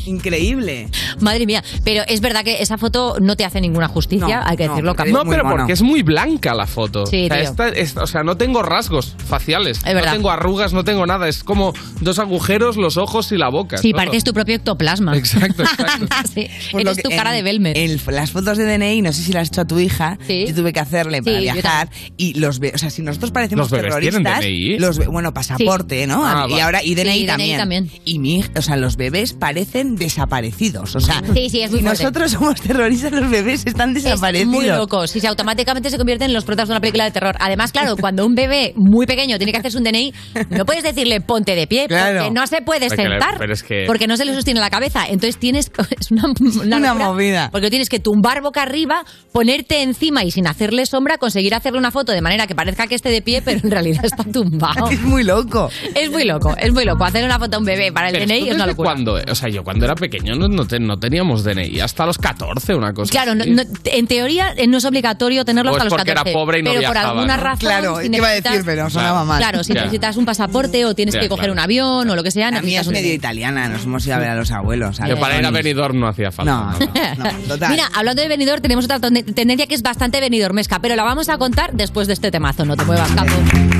Increíble. 0.05 0.87
Madre 1.19 1.45
mía. 1.45 1.63
Pero 1.83 2.03
es 2.07 2.21
verdad 2.21 2.43
que 2.43 2.61
esa 2.61 2.77
foto 2.77 3.17
no 3.21 3.35
te 3.35 3.45
hace 3.45 3.61
ninguna 3.61 3.87
justicia, 3.87 4.43
hay 4.45 4.57
que 4.57 4.67
decirlo. 4.67 4.95
Capi. 4.95 5.11
No, 5.11 5.23
pero 5.25 5.43
porque 5.49 5.73
es 5.73 5.81
muy 5.81 6.03
blanca 6.03 6.53
la 6.53 6.67
foto. 6.67 7.05
Sí, 7.05 7.25
o, 7.25 7.27
sea, 7.33 7.41
esta- 7.41 7.69
esta- 7.69 8.03
o 8.03 8.07
sea, 8.07 8.23
no 8.23 8.37
tengo 8.37 8.61
rasgos 8.63 9.15
faciales. 9.27 9.77
Es 9.79 9.93
verdad. 9.93 10.11
No 10.11 10.13
tengo 10.17 10.31
arrugas, 10.31 10.73
no 10.73 10.83
tengo 10.83 11.05
nada. 11.05 11.27
Es 11.27 11.43
como 11.43 11.73
dos 12.01 12.19
agujeros, 12.19 12.77
los 12.77 12.97
ojos 12.97 13.31
y 13.31 13.37
la 13.37 13.49
boca. 13.49 13.77
Sí, 13.77 13.91
todo. 13.91 13.97
pareces 13.97 14.23
tu 14.23 14.33
propio 14.33 14.55
ectoplasma. 14.55 15.15
Exacto, 15.17 15.63
exacto. 15.63 16.07
sí, 16.33 16.47
Pues 16.71 16.85
eres 16.85 16.97
que 16.97 17.03
tu 17.03 17.09
cara 17.09 17.31
en- 17.31 17.35
de 17.37 17.43
Belmer. 17.43 17.77
en 17.77 17.99
las 18.07 18.31
fotos 18.31 18.58
de 18.59 18.77
DNI, 18.77 19.01
no 19.01 19.11
sé 19.13 19.23
si 19.23 19.33
las 19.33 19.43
has 19.43 19.47
hecho 19.49 19.61
a 19.61 19.65
tu 19.65 19.79
hija, 19.79 20.17
yo 20.27 20.53
tuve 20.53 20.71
que 20.73 20.79
hacerle 20.79 21.23
para 21.23 21.37
Sí, 21.37 21.43
viajar 21.43 21.89
y 22.17 22.33
los 22.39 22.59
ve, 22.59 22.71
o 22.75 22.77
sea, 22.77 22.89
si 22.89 23.01
nosotros 23.01 23.31
parecemos 23.31 23.71
¿Los 23.71 23.81
bebés 23.81 23.97
tienen 23.99 24.23
terroristas, 24.23 24.45
DNI? 24.45 24.79
los 24.79 24.97
be- 24.99 25.07
bueno, 25.07 25.33
pasaporte, 25.33 26.05
¿no? 26.07 26.25
Ah, 26.25 26.45
y 26.49 26.59
ahora 26.59 26.83
y 26.83 26.95
DNI, 26.95 27.19
Sí, 27.21 27.25
DNI 27.25 27.57
también. 27.57 27.89
Y 28.05 28.19
mi, 28.19 28.39
hija- 28.39 28.51
o 28.57 28.61
sea, 28.61 28.75
los 28.77 28.95
bebés 28.97 29.33
parecen 29.33 29.95
desaparecidos, 29.95 30.95
o 30.95 30.99
sea, 30.99 31.21
Sí, 31.33 31.49
sí, 31.49 31.61
es 31.61 31.71
muy 31.71 31.79
si 31.79 31.85
fuerte. 31.85 32.03
nosotros 32.03 32.31
somos 32.31 32.61
terroristas, 32.61 33.11
los 33.11 33.29
bebés 33.29 33.65
están 33.65 33.93
desaparecidos. 33.93 34.53
Es 34.53 34.59
muy 34.61 34.65
loco. 34.67 35.07
Si 35.07 35.19
se 35.19 35.27
automáticamente 35.27 35.89
se 35.89 35.97
convierten 35.97 36.29
en 36.29 36.33
los 36.33 36.45
protas 36.45 36.67
de 36.67 36.73
una 36.73 36.81
película 36.81 37.05
de 37.05 37.11
terror. 37.11 37.35
Además, 37.39 37.71
claro, 37.71 37.95
cuando 37.97 38.25
un 38.25 38.35
bebé 38.35 38.73
muy 38.75 39.05
pequeño 39.05 39.37
tiene 39.37 39.51
que 39.51 39.57
hacerse 39.59 39.77
un 39.77 39.83
DNI, 39.83 40.13
no 40.49 40.65
puedes 40.65 40.83
decirle 40.83 41.21
ponte 41.21 41.55
de 41.55 41.67
pie, 41.67 41.87
Claro. 41.87 42.19
porque 42.19 42.33
no 42.33 42.45
se 42.47 42.61
puede 42.61 42.87
Porque 42.87 43.03
le- 43.03 43.09
sentar. 43.11 43.35
pero 43.37 43.53
es 43.53 43.63
que- 43.63 43.83
Porque 43.87 44.07
no 44.07 44.17
se 44.17 44.25
le 44.25 44.33
sostiene 44.33 44.59
la 44.59 44.69
cabeza. 44.69 45.05
Entonces 45.07 45.37
tienes. 45.37 45.71
Es 45.99 46.11
una, 46.11 46.25
una, 46.39 46.77
Una 46.77 46.79
locura, 46.79 47.05
movida. 47.07 47.49
Porque 47.51 47.69
tienes 47.69 47.89
que 47.89 47.99
tumbar 47.99 48.41
boca 48.49 48.63
arriba, 48.63 49.03
ponerte 49.31 49.81
encima 49.83 50.23
y 50.23 50.31
sin 50.31 50.47
hacerle 50.47 50.85
sombra, 50.85 51.17
conseguir 51.17 51.53
hacerle 51.53 51.77
una 51.79 51.91
foto 51.91 52.11
de 52.11 52.21
manera 52.21 52.47
que 52.47 52.55
parezca 52.55 52.87
que 52.87 52.95
esté 52.95 53.09
de 53.09 53.21
pie, 53.21 53.41
pero 53.43 53.59
en 53.63 53.69
realidad 53.71 54.03
está 54.03 54.23
tumbado. 54.23 54.89
Es 54.89 55.01
muy 55.01 55.23
loco. 55.23 55.69
Es 55.95 56.09
muy 56.11 56.23
loco, 56.25 56.55
es 56.57 56.73
muy 56.73 56.83
loco. 56.85 57.03
Hacer 57.03 57.23
una 57.25 57.37
foto 57.37 57.57
a 57.57 57.59
un 57.59 57.65
bebé 57.65 57.91
para 57.91 58.07
el 58.09 58.13
Pero 58.13 58.25
DNI 58.25 58.49
es 58.49 58.55
una 58.55 58.65
locura. 58.65 58.89
cuándo, 58.91 59.17
eh? 59.19 59.25
O 59.31 59.35
sea, 59.35 59.49
yo 59.49 59.63
cuando 59.63 59.85
era 59.85 59.93
pequeño 59.95 60.33
no, 60.35 60.47
no, 60.47 60.65
te- 60.65 60.79
no 60.79 60.97
teníamos 60.97 61.43
DNI. 61.43 61.79
Hasta 61.79 62.05
los 62.05 62.17
14, 62.17 62.73
una 62.75 62.93
cosa 62.93 63.11
Claro, 63.11 63.35
no- 63.35 63.43
así. 63.43 63.51
no- 63.51 63.63
en 63.85 64.07
teoría 64.07 64.53
eh, 64.57 64.65
no 64.67 64.77
es 64.77 64.85
obligatorio 64.85 65.45
tenerlo 65.45 65.71
O 65.71 65.75
hasta 65.75 65.85
los 65.85 65.93
porque 65.93 66.11
era 66.11 66.21
14. 66.21 66.33
pobre 66.33 66.59
y 66.59 66.63
no 66.63 66.71
pero 66.71 66.81
por 66.87 66.91
viajaba, 66.93 67.09
alguna 67.13 67.37
¿no? 67.37 67.43
razón. 67.43 67.59
Claro, 67.59 67.99
si 68.01 68.07
iba 68.07 68.27
a 68.27 68.31
decir, 68.31 68.51
necesitas- 68.51 68.65
pero 68.65 68.89
sonaba 68.89 69.23
mal. 69.25 69.37
Claro, 69.39 69.63
si 69.63 69.73
Ya. 69.73 69.81
necesitas 69.81 70.17
un 70.17 70.25
pasaporte 70.25 70.85
o 70.85 70.95
tienes 70.95 71.13
Ya, 71.15 71.21
que 71.21 71.29
coger 71.29 71.45
claro. 71.45 71.53
un 71.53 71.59
avión 71.59 72.09
o 72.09 72.15
lo 72.15 72.23
que 72.23 72.31
sea, 72.31 72.45
La 72.51 72.61
mía 72.61 72.79
necesitas 72.79 72.81
es 72.81 72.87
un 72.87 72.93
medio 72.93 73.13
italiana, 73.13 73.69
nos 73.69 73.83
hemos 73.83 74.05
ido 74.05 74.15
a 74.15 74.19
ver 74.19 74.29
a 74.29 74.35
los 74.35 74.51
abuelos. 74.51 74.97
Yo 75.07 75.19
para 75.19 75.37
ir 75.37 75.45
a 75.45 75.51
Benidorm 75.51 75.99
no 75.99 76.07
hacía 76.07 76.31
falta. 76.31 76.51
No, 76.51 76.71
no, 77.17 77.31
total. 77.47 77.69
Mira, 77.71 77.89
hablando 77.93 78.21
de 78.21 78.27
tenemos 78.61 78.85
otra 78.85 78.99
tendencia 78.99 79.67
que 79.67 79.75
es 79.75 79.81
bastante 79.81 80.19
venidormesca, 80.19 80.79
pero 80.79 80.95
la 80.95 81.03
vamos 81.03 81.29
a 81.29 81.37
contar 81.37 81.73
después 81.73 82.07
de 82.07 82.13
este 82.13 82.31
temazo. 82.31 82.65
No 82.65 82.75
te 82.75 82.85
muevas, 82.85 83.09
capo. 83.11 83.78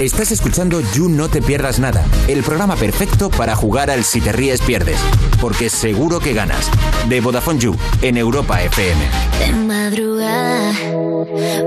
Estás 0.00 0.30
escuchando 0.30 0.82
You 0.94 1.08
No 1.08 1.30
Te 1.30 1.40
Pierdas 1.40 1.78
Nada, 1.78 2.04
el 2.28 2.42
programa 2.42 2.76
perfecto 2.76 3.30
para 3.30 3.56
jugar 3.56 3.90
al 3.90 4.04
Si 4.04 4.20
Te 4.20 4.30
Ríes 4.30 4.60
Pierdes, 4.60 4.98
porque 5.40 5.70
seguro 5.70 6.20
que 6.20 6.34
ganas. 6.34 6.70
De 7.08 7.22
Vodafone 7.22 7.58
You, 7.58 7.74
en 8.02 8.18
Europa 8.18 8.62
FM. 8.62 9.00
De 9.38 9.52
madrugada 9.54 10.72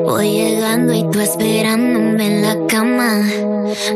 voy 0.05 0.31
llegando 0.31 0.93
y 0.93 1.09
tú 1.09 1.19
esperándome 1.19 2.27
en 2.27 2.41
la 2.43 2.67
cama. 2.67 3.23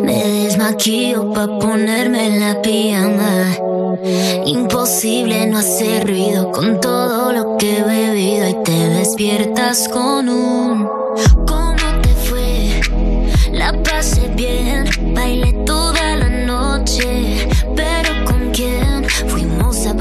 Me 0.02 0.28
desmaquillo 0.28 1.32
pa' 1.32 1.60
ponerme 1.60 2.40
la 2.40 2.60
pijama. 2.60 3.56
Imposible 4.48 5.46
no 5.46 5.60
hacer 5.60 6.08
ruido 6.08 6.52
con 6.52 6.82
todo 6.82 7.34
lo 7.34 7.58
que 7.58 7.78
he 7.78 7.84
bebido 7.84 8.50
y 8.50 8.64
te 8.64 8.90
despiertas 8.90 9.88
con 9.90 10.28
un 10.28 11.04
¿Cómo 11.46 11.63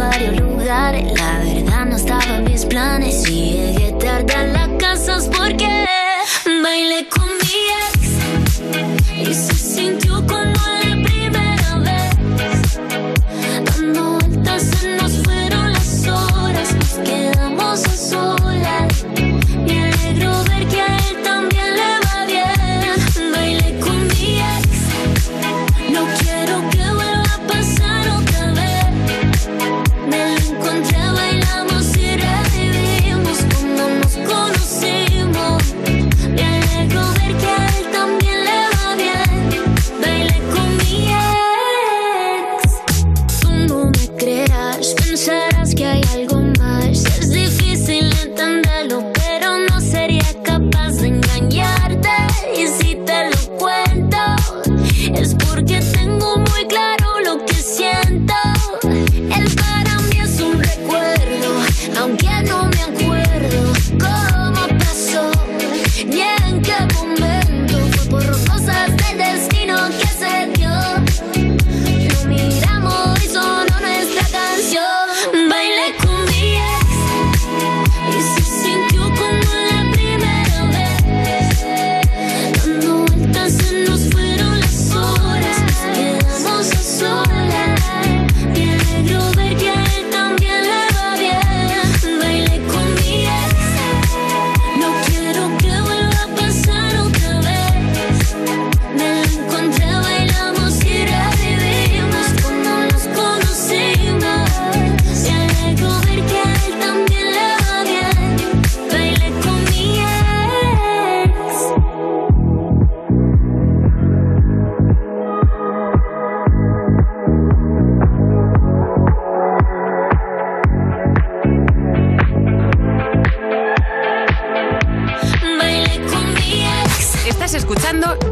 varios 0.09 0.41
lugares, 0.41 1.13
la 1.13 1.39
verdad 1.39 1.87
no 1.87 1.97
estaba 1.97 2.37
en 2.37 2.45
mis 2.45 2.65
planes. 2.65 3.29
Y 3.29 3.53
llegué 3.53 3.93
tarde 3.93 4.35
a 4.35 4.45
la 4.45 4.79
casa 4.79 5.19
porque 5.37 5.87
bailé 6.63 7.09
con 7.09 7.27
mi 7.27 7.59
ex. 7.85 9.31
Y 9.31 9.35
se 9.35 9.55
sintió 9.55 10.25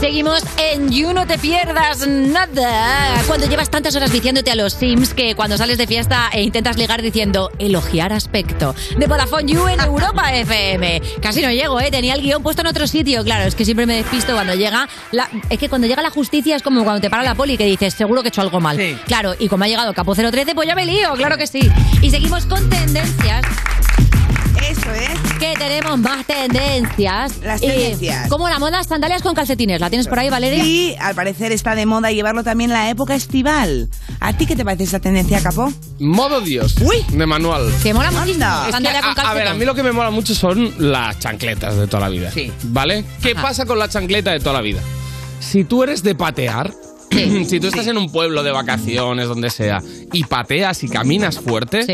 Seguimos 0.00 0.42
en 0.58 0.90
You, 0.92 1.12
no 1.12 1.26
te 1.26 1.38
pierdas 1.38 2.06
nada. 2.06 3.20
Cuando 3.26 3.48
llevas 3.48 3.68
tantas 3.68 3.96
horas 3.96 4.12
diciéndote 4.12 4.50
a 4.52 4.54
los 4.54 4.72
Sims 4.72 5.12
que 5.12 5.34
cuando 5.34 5.56
sales 5.58 5.76
de 5.76 5.88
fiesta 5.88 6.30
e 6.32 6.42
intentas 6.42 6.76
ligar 6.76 7.02
diciendo 7.02 7.50
elogiar 7.58 8.12
aspecto. 8.12 8.76
De 8.96 9.06
Vodafone 9.08 9.52
You 9.52 9.66
en 9.66 9.80
Europa 9.80 10.32
FM. 10.32 11.02
Casi 11.20 11.42
no 11.42 11.50
llego, 11.50 11.80
¿eh? 11.80 11.90
Tenía 11.90 12.14
el 12.14 12.22
guion 12.22 12.44
puesto 12.44 12.62
en 12.62 12.68
otro 12.68 12.86
sitio. 12.86 13.24
Claro, 13.24 13.44
es 13.48 13.56
que 13.56 13.64
siempre 13.64 13.86
me 13.86 13.96
despisto 13.96 14.34
cuando 14.34 14.54
llega. 14.54 14.88
La... 15.10 15.28
Es 15.50 15.58
que 15.58 15.68
cuando 15.68 15.88
llega 15.88 16.00
la 16.00 16.10
justicia 16.10 16.54
es 16.54 16.62
como 16.62 16.84
cuando 16.84 17.00
te 17.00 17.10
para 17.10 17.24
la 17.24 17.34
poli 17.34 17.56
que 17.56 17.64
dices, 17.64 17.92
seguro 17.94 18.22
que 18.22 18.28
he 18.28 18.30
hecho 18.30 18.40
algo 18.42 18.60
mal. 18.60 18.78
Claro, 19.06 19.34
y 19.36 19.48
como 19.48 19.64
ha 19.64 19.68
llegado 19.68 19.92
Capo 19.94 20.14
013, 20.14 20.54
pues 20.54 20.68
ya 20.68 20.76
me 20.76 20.86
lío, 20.86 21.12
claro 21.14 21.36
que 21.36 21.48
sí. 21.48 21.68
Y 22.02 22.10
seguimos 22.10 22.46
con 22.46 22.70
tendencias. 22.70 23.44
Eso 24.68 24.92
es. 24.92 25.32
Que 25.38 25.54
tenemos 25.58 25.98
más 25.98 26.26
tendencias. 26.26 27.38
Las 27.38 27.60
tendencias. 27.60 28.28
como 28.28 28.48
la 28.48 28.58
moda 28.58 28.82
sandalias 28.84 29.22
con 29.22 29.34
calcetines. 29.34 29.80
¿La 29.80 29.88
tienes 29.88 30.08
por 30.08 30.18
ahí, 30.18 30.30
Valeria? 30.30 30.62
Sí, 30.62 30.96
al 31.00 31.14
parecer 31.14 31.52
está 31.52 31.74
de 31.74 31.86
moda 31.86 32.10
llevarlo 32.10 32.42
también 32.42 32.70
en 32.70 32.74
la 32.74 32.90
época 32.90 33.14
estival. 33.14 33.88
¿A 34.20 34.32
ti 34.32 34.46
qué 34.46 34.56
te 34.56 34.64
parece 34.64 34.84
esa 34.84 35.00
tendencia, 35.00 35.42
Capó? 35.42 35.72
Modo 35.98 36.40
Dios. 36.40 36.74
De 37.10 37.26
manual. 37.26 37.72
Que 37.82 37.94
mola 37.94 38.10
muchísimo. 38.10 38.44
Es 38.44 38.66
que, 38.66 38.72
Sandalia 38.72 39.00
con 39.00 39.18
a, 39.18 39.30
a 39.30 39.34
ver, 39.34 39.48
a 39.48 39.54
mí 39.54 39.64
lo 39.64 39.74
que 39.74 39.82
me 39.82 39.92
mola 39.92 40.10
mucho 40.10 40.34
son 40.34 40.74
las 40.78 41.18
chancletas 41.18 41.76
de 41.76 41.86
toda 41.86 42.00
la 42.00 42.08
vida. 42.08 42.30
Sí. 42.30 42.52
¿Vale? 42.64 43.04
¿Qué 43.22 43.34
pasa 43.34 43.66
con 43.66 43.78
la 43.78 43.88
chancleta 43.88 44.32
de 44.32 44.40
toda 44.40 44.54
la 44.54 44.60
vida? 44.60 44.80
Si 45.40 45.64
tú 45.64 45.82
eres 45.82 46.02
de 46.02 46.14
patear, 46.14 46.72
si 47.46 47.60
tú 47.60 47.68
estás 47.68 47.86
en 47.86 47.96
un 47.96 48.10
pueblo 48.10 48.42
de 48.42 48.52
vacaciones, 48.52 49.28
donde 49.28 49.50
sea, 49.50 49.78
y 50.12 50.24
pateas 50.24 50.82
y 50.84 50.88
caminas 50.88 51.38
fuerte, 51.38 51.84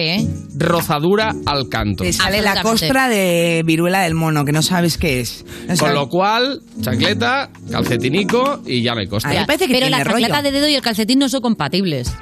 rozadura 0.57 1.35
al 1.47 1.69
canto. 1.69 2.05
Te 2.05 2.13
sale 2.13 2.43
la 2.43 2.63
costra 2.63 3.09
de 3.09 3.63
viruela 3.65 4.03
del 4.03 4.15
mono, 4.15 4.45
que 4.45 4.53
no 4.53 4.63
sabes 4.63 4.99
qué 4.99 5.21
es. 5.21 5.45
O 5.65 5.77
sea, 5.77 5.77
Con 5.77 5.95
lo 5.95 6.09
cual, 6.09 6.61
chancleta, 6.81 7.51
calcetinico 7.71 8.61
y 8.67 8.83
ya 8.83 8.95
me 8.95 9.07
costa. 9.07 9.31
Pero 9.47 9.89
la 9.89 10.05
chancleta 10.05 10.43
de 10.43 10.53
dedo 10.53 10.69
y 10.69 10.75
el 10.75 10.83
calcetín 10.83 11.19
no 11.19 11.29
son 11.29 11.41
compatibles. 11.41 12.13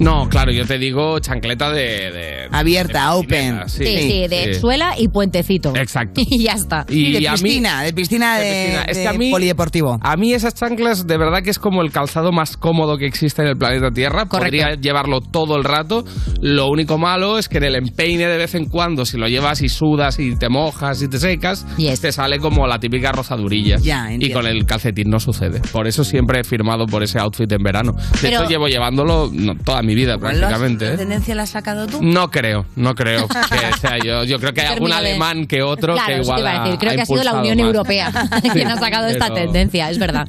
No, 0.00 0.28
claro, 0.28 0.52
yo 0.52 0.64
te 0.66 0.78
digo 0.78 1.18
chancleta 1.20 1.70
de... 1.70 1.82
de- 2.12 2.48
Abierta, 2.50 3.10
de 3.12 3.16
open. 3.18 3.60
Sí, 3.68 3.84
sí, 3.84 4.26
de 4.28 4.54
sí. 4.54 4.60
suela 4.60 4.94
y 4.98 5.08
puentecito. 5.08 5.74
Exacto. 5.76 6.20
Y 6.30 6.42
ya 6.44 6.52
está. 6.52 6.84
Y, 6.88 7.12
de 7.20 7.28
a 7.28 7.32
mí- 7.34 7.42
piscina, 7.42 7.82
de 7.82 7.92
piscina 7.92 8.38
de, 8.38 8.44
piscina. 8.52 8.82
Es 8.84 8.96
de 8.96 9.02
que 9.02 9.08
a 9.08 9.12
mí- 9.14 9.30
polideportivo. 9.30 9.98
A 10.02 10.16
mí 10.16 10.32
esas 10.34 10.54
chanclas 10.54 11.06
de 11.06 11.16
verdad 11.18 11.42
que 11.42 11.50
es 11.50 11.58
como 11.58 11.82
el 11.82 11.90
calzado 11.90 12.32
más 12.32 12.56
cómodo 12.56 12.96
que 12.98 13.06
existe 13.06 13.42
en 13.42 13.48
el 13.48 13.56
planeta 13.56 13.90
Tierra. 13.90 14.26
Podría 14.26 14.74
llevarlo 14.74 15.20
todo 15.20 15.56
el 15.56 15.64
rato. 15.64 16.04
Lo 16.40 16.68
único 16.68 16.98
malo 16.98 17.38
es 17.38 17.48
que 17.48 17.58
en 17.58 17.64
el 17.64 17.74
empeine 17.76 18.26
de 18.26 18.36
vez 18.36 18.54
en 18.54 18.66
cuando, 18.66 19.04
si 19.04 19.16
lo 19.16 19.26
llevas 19.28 19.62
y 19.62 19.68
sudas 19.68 20.18
y 20.18 20.36
te 20.36 20.48
mojas 20.48 21.02
y 21.02 21.08
te 21.08 21.18
secas, 21.18 21.66
te 22.00 22.12
sale 22.12 22.38
como 22.38 22.66
la 22.66 22.78
típica 22.78 23.12
rozadurilla. 23.12 23.76
Ya, 23.80 24.12
y 24.12 24.30
con 24.32 24.46
el 24.46 24.64
calcetín 24.66 25.10
no 25.10 25.18
sucede. 25.20 25.60
Por 25.72 25.86
eso 25.86 26.04
siempre 26.04 26.40
he 26.40 26.44
firmado 26.44 26.86
por 26.86 27.02
ese 27.02 27.18
outfit 27.18 27.50
en 27.52 27.62
verano. 27.62 27.92
De 27.92 28.00
Pero- 28.22 28.40
hecho, 28.40 28.48
llevo 28.48 28.68
llevándolo 28.68 29.30
no, 29.32 29.54
toda 29.56 29.82
mi 29.82 29.87
vida 29.94 30.18
prácticamente. 30.18 30.86
¿La 30.86 30.94
¿eh? 30.94 30.96
tendencia 30.96 31.34
la 31.34 31.42
has 31.42 31.50
sacado 31.50 31.86
tú? 31.86 31.98
No 32.02 32.30
creo, 32.30 32.66
no 32.76 32.94
creo 32.94 33.28
que 33.50 33.78
sea 33.80 33.98
yo. 34.04 34.24
Yo 34.24 34.38
creo 34.38 34.52
que 34.52 34.62
hay 34.62 34.74
algún 34.74 34.92
alemán 34.92 35.46
que 35.46 35.62
otro 35.62 35.94
claro, 35.94 36.14
que 36.14 36.20
igual 36.22 36.36
te 36.36 36.40
iba 36.42 36.50
a 36.50 36.64
decir. 36.64 36.78
Creo 36.78 36.92
ha 36.92 36.94
que 36.94 37.02
ha 37.02 37.06
sido 37.06 37.24
la 37.24 37.34
Unión 37.34 37.58
más. 37.58 37.66
Europea 37.66 38.12
quien 38.52 38.68
ha 38.68 38.78
sacado 38.78 39.08
esta 39.08 39.32
tendencia, 39.32 39.90
es 39.90 39.98
verdad. 39.98 40.26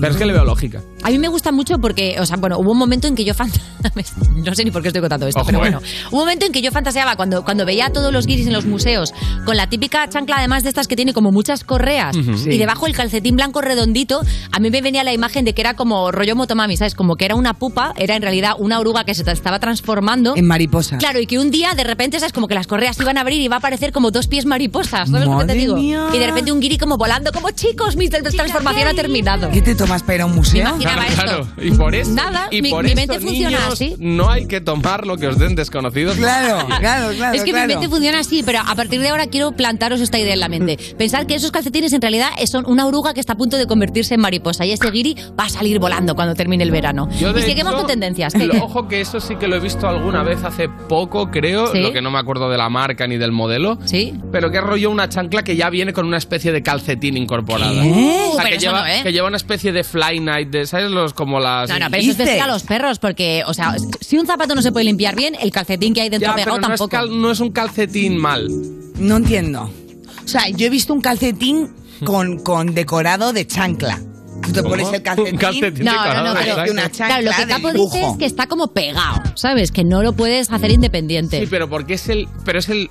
Pero 0.00 0.12
es 0.12 0.16
que 0.16 0.26
le 0.26 0.32
veo 0.32 0.44
lógica. 0.44 0.80
A 1.02 1.10
mí 1.10 1.18
me 1.18 1.28
gusta 1.28 1.52
mucho 1.52 1.78
porque, 1.78 2.16
o 2.18 2.26
sea, 2.26 2.36
bueno, 2.36 2.58
hubo 2.58 2.72
un 2.72 2.78
momento 2.78 3.06
en 3.06 3.14
que 3.14 3.24
yo 3.24 3.32
no 4.44 4.54
sé 4.54 4.64
ni 4.64 4.70
por 4.70 4.82
qué 4.82 4.88
estoy 4.88 5.00
contando 5.00 5.26
esto, 5.26 5.40
Ojo, 5.40 5.46
pero 5.46 5.58
eh. 5.58 5.60
bueno, 5.60 5.78
hubo 6.10 6.18
un 6.18 6.24
momento 6.24 6.46
en 6.46 6.52
que 6.52 6.60
yo 6.62 6.72
fantaseaba 6.72 7.16
cuando, 7.16 7.44
cuando 7.44 7.64
veía 7.64 7.86
a 7.86 7.90
todos 7.90 8.12
los 8.12 8.26
guiris 8.26 8.46
en 8.46 8.52
los 8.52 8.66
museos 8.66 9.12
con 9.44 9.56
la 9.56 9.68
típica 9.68 10.08
chancla 10.08 10.36
además 10.38 10.62
de 10.62 10.70
estas 10.70 10.88
que 10.88 10.96
tiene 10.96 11.12
como 11.12 11.30
muchas 11.30 11.64
correas. 11.64 12.16
Sí. 12.16 12.50
y 12.50 12.58
debajo 12.58 12.86
el 12.86 12.94
calcetín 12.94 13.36
blanco 13.36 13.60
redondito, 13.60 14.20
a 14.52 14.60
mí 14.60 14.70
me 14.70 14.80
venía 14.80 15.04
la 15.04 15.12
imagen 15.12 15.44
de 15.44 15.54
que 15.54 15.60
era 15.60 15.74
como 15.74 16.10
rollo 16.10 16.34
motomami, 16.36 16.76
¿sabes? 16.76 16.94
Como 16.94 17.16
que 17.16 17.24
era 17.24 17.34
una 17.34 17.54
pupa, 17.54 17.92
era 17.96 18.16
en 18.16 18.22
realidad 18.22 18.52
una 18.58 18.80
oruga 18.80 18.97
que 19.04 19.14
se 19.14 19.24
te 19.24 19.32
estaba 19.32 19.58
transformando 19.58 20.34
En 20.36 20.46
mariposa. 20.46 20.98
Claro, 20.98 21.20
y 21.20 21.26
que 21.26 21.38
un 21.38 21.50
día 21.50 21.74
de 21.74 21.84
repente, 21.84 22.18
¿sabes? 22.20 22.32
Como 22.32 22.48
que 22.48 22.54
las 22.54 22.66
correas 22.66 22.96
se 22.96 23.02
iban 23.02 23.18
a 23.18 23.22
abrir 23.22 23.40
y 23.40 23.48
va 23.48 23.56
a 23.56 23.58
aparecer 23.58 23.92
como 23.92 24.10
dos 24.10 24.26
pies 24.26 24.46
mariposas, 24.46 25.08
¿sabes 25.10 25.26
lo 25.26 25.38
que 25.38 25.44
te 25.44 25.54
digo? 25.54 25.76
mía. 25.76 26.08
Y 26.12 26.18
de 26.18 26.26
repente 26.26 26.52
un 26.52 26.60
guiri 26.60 26.78
como 26.78 26.96
volando, 26.96 27.32
como 27.32 27.50
chicos, 27.50 27.96
mi 27.96 28.08
transformación 28.08 28.88
ha 28.88 28.94
terminado. 28.94 29.50
¿Qué 29.50 29.62
te 29.62 29.74
tomas 29.74 30.02
para 30.02 30.14
ir 30.16 30.20
a 30.22 30.26
un 30.26 30.34
museo? 30.34 30.64
Me 30.64 30.70
imaginaba 30.84 31.06
esto. 31.06 31.22
Claro, 31.22 31.48
y 31.62 31.70
por 31.72 31.94
eso, 31.94 32.10
Nada, 32.12 32.48
y 32.50 32.62
mi- 32.62 32.70
por 32.70 32.84
mi 32.84 32.90
eso, 32.92 32.96
mente 32.96 33.20
funciona 33.20 33.58
niños, 33.58 33.72
así. 33.72 33.94
No 33.98 34.30
hay 34.30 34.46
que 34.46 34.60
tomar 34.60 35.06
lo 35.06 35.16
que 35.16 35.26
os 35.28 35.38
den 35.38 35.54
desconocidos. 35.54 36.16
Claro, 36.16 36.66
claro, 36.78 37.10
claro. 37.16 37.36
es 37.36 37.42
que 37.44 37.52
mi 37.52 37.60
mente 37.66 37.88
funciona 37.88 38.18
así, 38.20 38.42
pero 38.44 38.60
a 38.66 38.74
partir 38.74 39.00
de 39.00 39.08
ahora 39.08 39.26
quiero 39.26 39.52
plantaros 39.52 40.00
esta 40.00 40.18
idea 40.18 40.34
en 40.34 40.40
la 40.40 40.48
mente. 40.48 40.78
Pensar 40.96 41.26
que 41.26 41.34
esos 41.34 41.50
calcetines 41.50 41.92
en 41.92 42.00
realidad 42.00 42.28
son 42.46 42.64
una 42.66 42.86
oruga 42.86 43.14
que 43.14 43.20
está 43.20 43.34
a 43.34 43.36
punto 43.36 43.56
de 43.56 43.66
convertirse 43.66 44.14
en 44.14 44.20
mariposa 44.20 44.64
y 44.66 44.72
ese 44.72 44.90
guiri 44.90 45.16
va 45.38 45.44
a 45.44 45.48
salir 45.48 45.78
volando 45.78 46.14
cuando 46.14 46.34
termine 46.34 46.64
el 46.64 46.70
verano. 46.70 47.08
Yo, 47.20 47.36
y 47.36 47.42
seguimos 47.42 47.72
hecho, 47.72 47.78
con 47.82 47.86
tendencias. 47.88 48.34
lo- 48.34 48.64
Ojo 48.64 48.87
que 48.88 49.00
eso 49.00 49.20
sí 49.20 49.36
que 49.36 49.46
lo 49.46 49.56
he 49.56 49.60
visto 49.60 49.86
alguna 49.88 50.22
vez 50.22 50.42
hace 50.44 50.68
poco, 50.68 51.30
creo, 51.30 51.68
¿Sí? 51.72 51.80
lo 51.80 51.92
que 51.92 52.00
no 52.02 52.10
me 52.10 52.18
acuerdo 52.18 52.48
de 52.50 52.56
la 52.58 52.68
marca 52.68 53.06
ni 53.06 53.16
del 53.18 53.32
modelo. 53.32 53.78
Sí. 53.84 54.14
Pero 54.32 54.50
que 54.50 54.60
rollo 54.60 54.90
una 54.90 55.08
chancla 55.08 55.44
que 55.44 55.54
ya 55.56 55.70
viene 55.70 55.92
con 55.92 56.06
una 56.06 56.16
especie 56.18 56.50
de 56.52 56.62
calcetín 56.62 57.16
incorporada. 57.16 57.82
¿Qué? 57.82 57.90
O 57.90 57.92
sea, 57.92 58.28
Uh, 58.28 58.36
pero 58.36 58.48
que 58.48 58.54
eso 58.56 58.66
lleva, 58.66 58.80
no, 58.80 58.86
¿eh? 58.86 59.00
que 59.02 59.12
lleva 59.12 59.28
una 59.28 59.36
especie 59.36 59.72
de 59.72 59.84
fly 59.84 60.20
night, 60.20 60.48
de, 60.50 60.66
¿sabes? 60.66 60.90
Los, 60.90 61.12
como 61.14 61.38
las... 61.40 61.68
No, 61.70 61.78
no, 61.78 61.86
pero 61.90 62.02
eso 62.02 62.22
es 62.22 62.40
a 62.40 62.46
los 62.46 62.62
perros, 62.62 62.98
porque, 62.98 63.42
o 63.46 63.54
sea, 63.54 63.74
si 64.00 64.16
un 64.18 64.26
zapato 64.26 64.54
no 64.54 64.62
se 64.62 64.72
puede 64.72 64.84
limpiar 64.84 65.14
bien, 65.16 65.34
el 65.40 65.50
calcetín 65.50 65.92
que 65.94 66.00
hay 66.02 66.08
dentro 66.08 66.30
Ya, 66.30 66.34
pegado 66.34 66.56
pero 66.56 66.68
no 66.68 66.74
es, 66.74 66.78
tampoco. 66.80 66.90
cal- 66.90 67.20
no 67.20 67.30
es 67.30 67.40
un 67.40 67.50
calcetín 67.52 68.16
mal. 68.16 68.48
No 68.98 69.16
entiendo. 69.16 69.70
O 70.24 70.28
sea, 70.28 70.48
yo 70.48 70.66
he 70.66 70.70
visto 70.70 70.92
un 70.94 71.00
calcetín 71.00 71.70
con, 72.04 72.38
con 72.38 72.74
decorado 72.74 73.32
de 73.32 73.46
chancla. 73.46 74.00
Tú 74.42 74.52
te 74.52 74.62
pones 74.62 74.92
el 74.92 75.02
calcetín. 75.02 75.34
Un 75.34 75.38
calcetín 75.38 75.84
No, 75.84 75.92
no, 75.92 76.24
no, 76.24 76.34
parece 76.34 76.54
pero, 76.56 76.72
una 76.72 76.90
chancla 76.90 77.06
claro, 77.06 77.22
lo 77.24 77.30
que 77.32 77.46
Capo 77.46 77.72
dice 77.72 78.06
es 78.06 78.16
que 78.18 78.24
está 78.24 78.46
como 78.46 78.68
pegado, 78.68 79.22
¿sabes? 79.34 79.72
Que 79.72 79.84
no 79.84 80.02
lo 80.02 80.12
puedes 80.14 80.50
hacer 80.50 80.70
independiente. 80.70 81.40
Sí, 81.40 81.46
pero 81.50 81.68
porque 81.68 81.94
es 81.94 82.08
el... 82.08 82.28
Pero 82.44 82.58
es 82.58 82.68
el... 82.68 82.90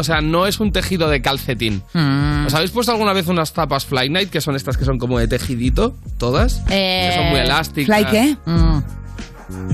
O 0.00 0.04
sea, 0.04 0.20
no 0.20 0.46
es 0.46 0.60
un 0.60 0.70
tejido 0.70 1.08
de 1.08 1.20
calcetín. 1.22 1.82
Mm. 1.92 2.46
¿Os 2.46 2.54
habéis 2.54 2.70
puesto 2.70 2.92
alguna 2.92 3.12
vez 3.12 3.26
unas 3.26 3.52
tapas 3.52 3.84
Fly 3.84 4.08
Night, 4.10 4.30
que 4.30 4.40
son 4.40 4.54
estas 4.54 4.76
que 4.76 4.84
son 4.84 4.96
como 4.98 5.18
de 5.18 5.26
tejidito, 5.26 5.96
todas? 6.18 6.62
Eh, 6.70 7.08
Que 7.10 7.16
son 7.16 7.30
muy 7.30 7.40
elásticas. 7.40 7.96
¿Fly 7.98 8.10
qué? 8.10 8.36
Mm. 8.46 8.78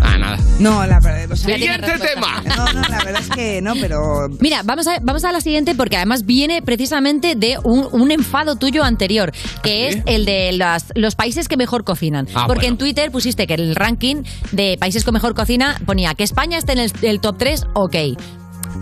Ah, 0.00 0.16
nada. 0.18 0.38
No, 0.60 0.86
la 0.86 1.00
verdad. 1.00 1.32
o 1.32 1.36
sea, 1.36 1.54
Siguiente 1.56 1.92
tema. 1.98 2.42
No, 2.56 2.72
no, 2.72 2.80
la 2.82 2.98
verdad 3.04 3.20
es 3.22 3.28
que 3.30 3.60
no, 3.62 3.74
pero. 3.80 4.28
Mira, 4.40 4.62
vamos 4.64 4.86
a, 4.86 4.98
vamos 5.02 5.24
a 5.24 5.32
la 5.32 5.40
siguiente 5.40 5.74
porque 5.74 5.96
además 5.96 6.24
viene 6.24 6.62
precisamente 6.62 7.34
de 7.34 7.58
un, 7.64 7.88
un 7.92 8.10
enfado 8.10 8.56
tuyo 8.56 8.84
anterior, 8.84 9.32
que 9.62 9.88
es 9.88 9.98
el 10.06 10.24
de 10.24 10.52
las- 10.52 10.92
los 10.94 11.14
países 11.16 11.48
que 11.48 11.56
mejor 11.56 11.84
cocinan. 11.84 12.26
Ah, 12.34 12.44
porque 12.46 12.66
bueno. 12.66 12.74
en 12.74 12.78
Twitter 12.78 13.10
pusiste 13.10 13.46
que 13.46 13.54
el 13.54 13.74
ranking 13.74 14.22
de 14.52 14.76
países 14.78 15.04
con 15.04 15.14
mejor 15.14 15.34
cocina 15.34 15.80
ponía 15.86 16.14
que 16.14 16.24
España 16.24 16.58
esté 16.58 16.72
en 16.72 16.78
el, 16.80 16.92
el 17.02 17.20
top 17.20 17.36
3, 17.38 17.66
ok. 17.74 17.96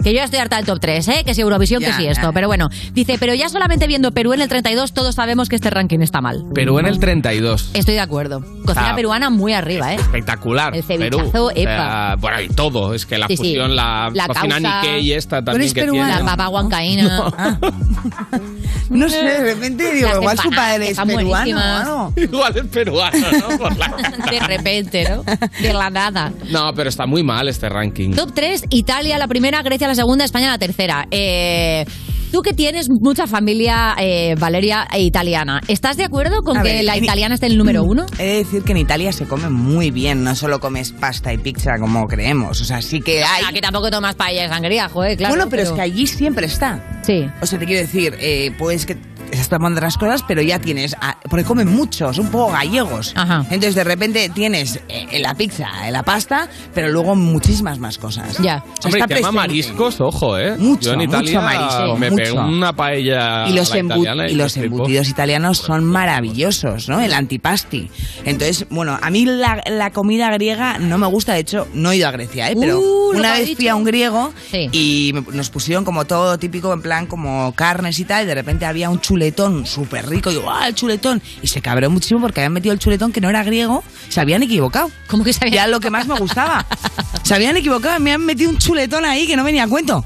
Que 0.02 0.10
yo 0.10 0.16
ya 0.16 0.24
estoy 0.24 0.40
harta 0.40 0.56
del 0.56 0.66
top 0.66 0.80
3, 0.80 1.08
¿eh? 1.08 1.22
Que 1.24 1.34
si 1.34 1.40
Eurovisión, 1.42 1.80
Ya, 1.80 1.88
que 1.88 1.92
si 1.94 2.04
ya. 2.04 2.10
esto. 2.12 2.32
Pero 2.32 2.48
bueno, 2.48 2.68
dice, 2.92 3.16
pero 3.20 3.34
ya 3.34 3.48
solamente 3.48 3.86
viendo 3.86 4.12
Perú 4.12 4.32
en 4.32 4.40
el 4.40 4.48
32, 4.48 4.92
todos 4.92 5.14
sabemos 5.14 5.48
que 5.48 5.56
este 5.56 5.70
ranking 5.70 6.00
está 6.00 6.20
mal. 6.20 6.44
Perú 6.54 6.78
en 6.78 6.86
el 6.86 6.98
32. 6.98 7.70
Estoy 7.74 7.94
de 7.94 8.00
acuerdo. 8.00 8.40
Cocina 8.64 8.90
Ah. 8.90 8.96
peruana 8.96 9.30
muy 9.30 9.52
arriba, 9.52 9.92
¿eh? 9.92 9.96
Espectacular. 9.96 10.74
El 10.74 10.82
Perú. 10.82 11.18
cevichazo, 11.18 11.50
sea, 11.50 11.62
epa. 11.62 12.16
bueno, 12.16 12.40
y 12.40 12.48
todo. 12.48 12.94
Es 12.94 13.06
que 13.06 13.18
la 13.18 13.26
Sí, 13.28 13.36
sí. 13.36 13.42
fusión, 13.44 13.76
la, 13.76 14.10
La 14.12 14.26
cocina 14.26 14.60
causa- 14.60 14.82
Nikkei 14.82 15.12
esta 15.12 15.42
también 15.44 15.72
que 15.72 15.86
La 15.86 15.92
tiene. 15.92 16.24
papa 16.24 16.48
huancaína. 16.48 17.08
No 17.18 17.32
sé, 19.08 19.22
de 19.22 19.54
repente 19.54 19.92
digo, 19.92 20.08
Las 20.08 20.16
igual 20.18 20.38
su 20.38 20.50
padre 20.50 20.90
es 20.90 20.98
peruano. 20.98 21.84
¿no? 21.84 22.12
Igual 22.22 22.56
es 22.56 22.66
peruano, 22.66 23.26
¿no? 23.32 23.58
Por 23.58 23.76
la 23.76 23.90
cara. 23.90 24.16
De 24.30 24.40
repente, 24.56 25.08
¿no? 25.08 25.22
De 25.60 25.72
la 25.72 25.90
nada. 25.90 26.32
No, 26.50 26.72
pero 26.74 26.88
está 26.88 27.06
muy 27.06 27.22
mal 27.22 27.48
este 27.48 27.68
ranking. 27.68 28.10
Top 28.14 28.32
3, 28.34 28.64
Italia 28.70 29.18
la 29.18 29.28
primera, 29.28 29.62
Grecia 29.62 29.88
la 29.88 29.94
segunda, 29.94 30.24
España 30.24 30.48
la 30.50 30.58
tercera. 30.58 31.06
Eh, 31.10 31.84
Tú 32.32 32.40
que 32.40 32.54
tienes 32.54 32.88
mucha 32.88 33.26
familia, 33.26 33.94
eh, 33.98 34.36
Valeria, 34.38 34.88
e 34.90 35.02
italiana, 35.02 35.60
¿estás 35.68 35.98
de 35.98 36.04
acuerdo 36.04 36.40
con 36.42 36.56
A 36.56 36.62
que 36.62 36.72
ver, 36.76 36.84
la 36.84 36.96
en- 36.96 37.04
italiana 37.04 37.34
esté 37.34 37.44
en 37.44 37.52
el 37.52 37.58
número 37.58 37.84
uno? 37.84 38.06
He 38.18 38.24
de 38.24 38.36
decir 38.38 38.62
que 38.62 38.72
en 38.72 38.78
Italia 38.78 39.12
se 39.12 39.26
come 39.26 39.50
muy 39.50 39.90
bien, 39.90 40.24
no 40.24 40.34
solo 40.34 40.58
comes 40.58 40.92
pasta 40.92 41.30
y 41.34 41.36
pizza 41.36 41.72
como 41.78 42.06
creemos. 42.06 42.58
O 42.62 42.64
sea, 42.64 42.80
sí 42.80 43.02
que 43.02 43.22
hay. 43.22 43.44
Aquí 43.46 43.60
tampoco 43.60 43.90
tomas 43.90 44.14
paella 44.14 44.46
y 44.46 44.48
sangría, 44.48 44.88
joder, 44.88 45.18
claro. 45.18 45.34
bueno, 45.34 45.50
pero, 45.50 45.62
es 45.64 45.72
que 45.72 45.82
allí 45.82 46.06
siempre 46.06 46.46
está. 46.46 47.02
Sí. 47.02 47.26
O 47.42 47.44
sea, 47.44 47.58
te 47.58 47.66
quiero 47.66 47.82
decir, 47.82 48.16
eh, 48.18 48.51
pues 48.52 48.86
que 48.86 48.96
estás 49.42 49.58
tomando 49.58 49.78
otras 49.78 49.96
cosas, 49.98 50.22
pero 50.26 50.40
ya 50.42 50.58
tienes. 50.58 50.96
ah, 51.00 51.16
porque 51.28 51.44
comen 51.44 51.68
muchos, 51.68 52.18
un 52.18 52.28
poco 52.30 52.52
gallegos. 52.52 53.12
Ajá. 53.16 53.40
Entonces, 53.50 53.74
de 53.74 53.84
repente 53.84 54.28
tienes 54.30 54.80
eh, 54.88 55.18
la 55.20 55.34
pizza, 55.34 55.86
eh, 55.86 55.90
la 55.90 56.02
pasta, 56.02 56.48
pero 56.74 56.88
luego 56.88 57.14
muchísimas 57.14 57.78
más 57.78 57.98
cosas. 57.98 58.38
Ya. 58.38 58.62
O 58.62 58.66
sea, 58.66 58.86
Hombre, 58.86 59.00
está 59.00 59.06
presente. 59.06 59.32
mariscos, 59.32 60.00
ojo, 60.00 60.38
¿eh? 60.38 60.56
Mucho, 60.58 60.88
Yo 60.90 60.92
en 60.94 61.02
Italia 61.02 61.40
mucho 61.40 61.42
marisco, 61.58 61.96
me 61.98 62.10
mucho. 62.10 62.34
una 62.36 62.72
paella 62.74 63.46
y 63.48 63.52
los, 63.52 63.70
a 63.72 63.76
la 63.76 63.82
embu- 63.82 64.00
italiana 64.00 64.28
y 64.28 64.34
los 64.34 64.56
embutidos 64.56 65.08
italianos 65.08 65.58
son 65.58 65.84
maravillosos, 65.84 66.88
¿no? 66.88 67.00
El 67.00 67.12
antipasti. 67.14 67.90
Entonces, 68.24 68.66
bueno, 68.70 68.98
a 69.00 69.10
mí 69.10 69.24
la, 69.26 69.62
la 69.66 69.90
comida 69.90 70.30
griega 70.32 70.78
no 70.78 70.98
me 70.98 71.06
gusta, 71.06 71.34
de 71.34 71.40
hecho, 71.40 71.66
no 71.74 71.90
he 71.92 71.96
ido 71.96 72.08
a 72.08 72.12
Grecia, 72.12 72.50
¿eh? 72.50 72.56
Pero 72.58 72.78
Uh, 72.80 73.10
una 73.18 73.34
vez 73.34 73.54
fui 73.56 73.68
a 73.68 73.74
un 73.76 73.84
griego 73.84 74.32
Sí. 74.50 74.68
y 74.72 75.12
nos 75.32 75.50
pusieron 75.50 75.84
como 75.84 76.04
todo 76.06 76.38
típico, 76.38 76.72
en 76.72 76.80
plan 76.82 77.06
como 77.06 77.52
carnes 77.54 77.98
y 77.98 78.04
tal, 78.04 78.24
y 78.24 78.26
de 78.26 78.34
repente 78.34 78.64
había 78.66 78.88
un 78.90 79.00
chuletón 79.32 79.66
súper 79.66 80.08
rico, 80.08 80.30
y 80.30 80.34
digo, 80.34 80.50
¡ah, 80.50 80.68
el 80.68 80.74
chuletón! 80.74 81.22
Y 81.42 81.46
se 81.46 81.60
cabreó 81.62 81.90
muchísimo 81.90 82.20
porque 82.20 82.40
habían 82.40 82.52
metido 82.52 82.72
el 82.72 82.78
chuletón 82.78 83.12
que 83.12 83.20
no 83.20 83.30
era 83.30 83.42
griego, 83.42 83.82
se 84.08 84.20
habían 84.20 84.42
equivocado. 84.42 84.90
¿Cómo 85.08 85.24
que 85.24 85.32
se 85.32 85.44
habían 85.44 85.54
Ya 85.54 85.66
lo 85.68 85.80
que 85.80 85.90
más 85.90 86.06
me 86.06 86.18
gustaba. 86.18 86.66
se 87.22 87.34
habían 87.34 87.56
equivocado, 87.56 87.98
me 88.00 88.12
han 88.12 88.24
metido 88.24 88.50
un 88.50 88.58
chuletón 88.58 89.04
ahí 89.04 89.26
que 89.26 89.36
no 89.36 89.44
venía 89.44 89.64
a 89.64 89.68
cuento. 89.68 90.04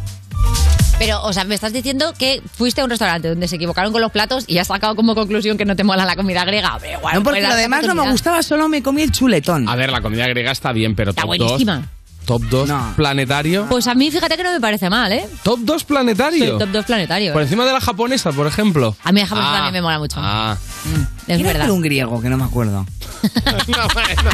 Pero, 0.99 1.23
o 1.23 1.33
sea, 1.33 1.45
me 1.45 1.55
estás 1.55 1.73
diciendo 1.73 2.15
que 2.19 2.41
fuiste 2.55 2.81
a 2.81 2.85
un 2.85 2.91
restaurante 2.91 3.29
donde 3.29 3.49
se 3.49 3.57
equivocaron 3.57 3.93
con 3.93 4.01
los 4.01 4.11
platos 4.11 4.45
y 4.47 4.59
has 4.59 4.69
sacado 4.69 4.97
como 4.97 5.15
conclusión 5.15 5.59
que 5.59 5.67
no 5.67 5.77
te 5.77 5.85
mola 5.85 6.07
la 6.07 6.17
comida 6.17 6.45
griega. 6.45 6.75
Hombre, 6.75 6.93
igual, 6.93 7.15
No, 7.17 7.23
porque 7.23 7.41
pues, 7.41 7.51
lo 7.51 7.57
demás 7.57 7.87
no 7.87 7.95
me 7.95 8.11
gustaba, 8.11 8.43
solo 8.43 8.69
me 8.69 8.83
comí 8.83 9.03
el 9.03 9.13
chuletón. 9.13 9.69
A 9.69 9.77
ver, 9.77 9.91
la 9.91 10.01
comida 10.01 10.27
griega 10.27 10.53
está 10.53 10.73
bien, 10.73 10.95
pero 10.95 11.11
Está 11.11 11.23
top 11.23 11.37
2. 11.37 11.63
Top 12.27 12.43
2 12.43 12.69
planetario. 12.97 13.67
Pues 13.69 13.87
a 13.87 13.95
mí, 13.95 14.11
fíjate 14.11 14.37
que 14.37 14.43
no 14.43 14.53
me 14.53 14.61
parece 14.61 14.91
mal, 14.91 15.13
¿eh? 15.13 15.29
Top 15.45 15.61
2 15.63 15.85
planetario. 15.85 16.45
Sí, 16.45 16.59
top 16.59 16.69
2 16.71 16.85
planetario. 16.85 17.33
Por 17.33 17.43
encima 17.43 17.65
de 17.65 17.73
la 17.73 17.81
japonesa, 17.81 18.33
por 18.33 18.47
ejemplo. 18.47 18.97
A 19.05 19.13
mí 19.13 19.21
la 19.21 19.27
japonesa 19.27 19.51
Ah, 19.53 19.55
también 19.55 19.75
me 19.75 19.83
mola 19.83 19.99
mucho. 20.01 20.17
Ah. 20.21 20.57
Es 21.27 21.37
¿Quién 21.39 21.43
verdad. 21.49 21.71
un 21.71 21.83
griego 21.83 22.21
que 22.21 22.29
no 22.29 22.37
me 22.37 22.45
acuerdo? 22.45 22.87
no, 23.69 23.79
bueno, 23.95 24.31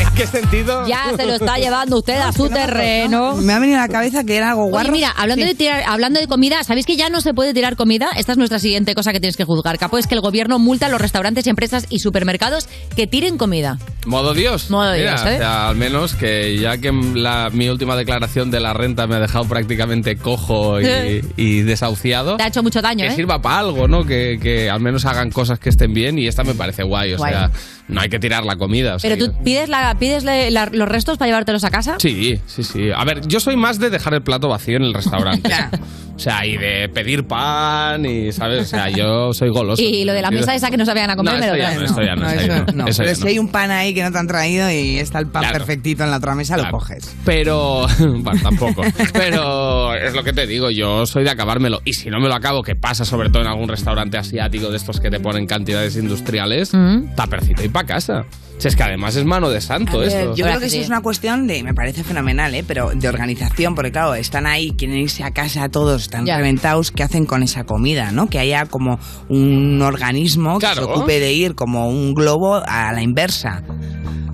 ¿En 0.00 0.14
qué 0.16 0.26
sentido? 0.26 0.86
Ya 0.88 1.04
se 1.16 1.24
lo 1.26 1.34
está 1.34 1.56
llevando 1.58 1.98
usted 1.98 2.18
a 2.18 2.32
su 2.32 2.48
terreno. 2.48 3.36
Me 3.36 3.52
ha 3.52 3.58
venido 3.60 3.78
a 3.78 3.82
la 3.82 3.88
cabeza 3.88 4.24
que 4.24 4.36
era 4.36 4.50
algo 4.50 4.62
Oye, 4.64 4.70
guarro. 4.72 4.92
mira, 4.92 5.10
hablando, 5.16 5.44
Sí. 5.44 5.50
de 5.50 5.54
tirar- 5.54 5.84
hablando 5.86 6.18
de 6.18 6.26
comida, 6.26 6.64
¿sabéis 6.64 6.86
que 6.86 6.96
ya 6.96 7.08
no 7.10 7.20
se 7.20 7.32
puede 7.34 7.54
tirar 7.54 7.76
comida? 7.76 8.08
Esta 8.16 8.32
es 8.32 8.38
nuestra 8.38 8.58
siguiente 8.58 8.94
cosa 8.96 9.12
que 9.12 9.20
tienes 9.20 9.36
que 9.36 9.44
juzgar, 9.44 9.78
Capo, 9.78 9.98
es 9.98 10.06
que 10.08 10.14
el 10.14 10.20
gobierno 10.20 10.58
multa 10.58 10.86
a 10.86 10.88
los 10.88 11.00
restaurantes, 11.00 11.46
empresas 11.46 11.86
y 11.90 12.00
supermercados 12.00 12.66
que 12.96 13.06
tiren 13.06 13.38
comida. 13.38 13.78
Modo 14.06 14.34
Dios. 14.34 14.68
Modo 14.70 14.92
Mira, 14.94 15.12
Dios, 15.12 15.20
¿eh? 15.26 15.34
o 15.36 15.38
sea, 15.38 15.68
al 15.68 15.76
menos 15.76 16.14
que 16.14 16.58
ya 16.58 16.78
que 16.78 16.90
la, 17.14 17.50
mi 17.52 17.68
última 17.68 17.94
declaración 17.94 18.50
de 18.50 18.58
la 18.58 18.72
renta 18.72 19.06
me 19.06 19.14
ha 19.16 19.20
dejado 19.20 19.44
prácticamente 19.44 20.16
cojo 20.16 20.80
y, 20.80 21.22
y 21.36 21.60
desahuciado. 21.62 22.36
Te 22.36 22.42
ha 22.42 22.48
hecho 22.48 22.62
mucho 22.64 22.82
daño, 22.82 23.04
Que 23.06 23.12
¿eh? 23.12 23.16
sirva 23.16 23.40
para 23.40 23.58
algo, 23.60 23.86
¿no? 23.86 24.04
Que, 24.04 24.38
que 24.42 24.68
al 24.68 24.80
menos 24.80 25.04
hagan 25.04 25.30
cosas 25.30 25.60
que 25.60 25.68
estén 25.68 25.92
bien 25.94 26.18
y 26.18 26.26
esta 26.32 26.44
me 26.44 26.54
parece 26.54 26.82
guay. 26.82 27.12
O 27.14 27.16
Guay. 27.18 27.32
sea, 27.32 27.50
no 27.92 28.00
hay 28.00 28.08
que 28.08 28.18
tirar 28.18 28.44
la 28.44 28.56
comida. 28.56 28.96
o 28.96 28.98
sea, 28.98 29.10
Pero 29.14 29.26
tú 29.32 29.42
pides, 29.44 29.68
la, 29.68 29.94
pides 29.98 30.24
la- 30.24 30.66
los 30.72 30.88
restos 30.88 31.18
para 31.18 31.28
llevártelos 31.28 31.64
a 31.64 31.70
casa. 31.70 31.96
Sí, 31.98 32.38
sí, 32.46 32.62
sí. 32.62 32.90
A 32.94 33.04
ver, 33.04 33.26
yo 33.26 33.38
soy 33.40 33.56
más 33.56 33.78
de 33.78 33.90
dejar 33.90 34.14
el 34.14 34.22
plato 34.22 34.48
vacío 34.48 34.76
en 34.76 34.82
el 34.84 34.94
restaurante. 34.94 35.50
o 36.16 36.18
sea, 36.18 36.44
y 36.46 36.56
de 36.56 36.88
pedir 36.88 37.24
pan 37.26 38.04
y, 38.06 38.32
¿sabes? 38.32 38.62
O 38.62 38.66
sea, 38.66 38.88
yo 38.90 39.32
soy 39.32 39.48
goloso. 39.50 39.82
Y 39.82 40.04
lo 40.04 40.12
de 40.12 40.22
la 40.22 40.30
mesa 40.30 40.54
esa 40.54 40.70
que 40.70 40.76
no 40.76 40.84
sabían 40.86 41.10
a 41.10 41.16
comer, 41.16 41.34
No, 41.34 41.40
me 41.40 41.46
lo 41.48 41.54
esto 41.54 41.62
ya 41.62 41.74
no, 41.78 41.84
esto 41.84 42.02
ya 42.02 42.14
no, 42.16 42.28
esto 42.28 42.46
ya 42.46 42.56
eso 42.56 42.72
no. 42.76 42.86
Eso 42.86 42.98
Pero 43.02 43.08
ya 43.10 43.14
si 43.16 43.20
no. 43.22 43.28
hay 43.28 43.38
un 43.38 43.48
pan 43.48 43.70
ahí 43.70 43.94
que 43.94 44.02
no 44.02 44.12
te 44.12 44.18
han 44.18 44.26
traído 44.26 44.70
y 44.70 44.98
está 44.98 45.18
el 45.18 45.26
pan 45.26 45.42
Claro. 45.42 45.58
perfectito 45.58 46.04
en 46.04 46.10
la 46.10 46.16
otra 46.18 46.34
mesa, 46.34 46.54
Claro. 46.54 46.70
lo 46.70 46.78
coges. 46.78 47.14
Pero, 47.24 47.86
bueno, 47.98 48.40
tampoco. 48.42 48.82
Pero 49.12 49.94
es 49.94 50.14
lo 50.14 50.22
que 50.24 50.32
te 50.32 50.46
digo, 50.46 50.70
yo 50.70 51.06
soy 51.06 51.24
de 51.24 51.30
acabármelo. 51.30 51.80
Y 51.84 51.92
si 51.94 52.10
no 52.10 52.20
me 52.20 52.28
lo 52.28 52.34
acabo, 52.34 52.62
que 52.62 52.74
pasa 52.76 53.04
sobre 53.04 53.30
todo 53.30 53.42
en 53.42 53.48
algún 53.48 53.68
restaurante 53.68 54.18
asiático 54.18 54.68
de 54.70 54.76
estos 54.76 55.00
que 55.00 55.10
te 55.10 55.20
ponen 55.20 55.46
cantidades 55.46 55.96
industriales, 55.96 56.72
Mm. 56.74 57.14
tapercito 57.14 57.62
y 57.64 57.68
casa. 57.84 58.26
Si 58.62 58.68
es 58.68 58.76
que 58.76 58.82
además 58.84 59.16
es 59.16 59.24
mano 59.24 59.50
de 59.50 59.60
santo 59.60 59.98
ver, 59.98 60.08
esto. 60.08 60.36
yo 60.36 60.44
creo 60.46 60.60
que 60.60 60.66
eso 60.66 60.76
es 60.78 60.86
una 60.88 61.00
cuestión 61.00 61.46
de, 61.48 61.62
me 61.64 61.74
parece 61.74 62.04
fenomenal, 62.04 62.54
¿eh? 62.54 62.64
pero 62.66 62.90
de 62.94 63.08
organización, 63.08 63.74
porque 63.74 63.90
claro, 63.90 64.14
están 64.14 64.46
ahí, 64.46 64.70
quieren 64.70 64.98
irse 64.98 65.24
a 65.24 65.32
casa 65.32 65.68
todos, 65.68 66.02
están 66.02 66.26
Ya. 66.26 66.36
reventados, 66.36 66.92
¿qué 66.92 67.02
hacen 67.02 67.26
con 67.26 67.42
esa 67.42 67.64
comida? 67.64 68.12
¿no? 68.12 68.28
Que 68.28 68.38
haya 68.38 68.66
como 68.66 69.00
un 69.28 69.82
organismo 69.82 70.58
que 70.60 70.66
se 70.66 70.80
ocupe 70.80 71.18
de 71.18 71.32
ir 71.32 71.54
como 71.56 71.88
un 71.88 72.14
globo 72.14 72.62
a 72.64 72.92
la 72.92 73.02
inversa. 73.02 73.62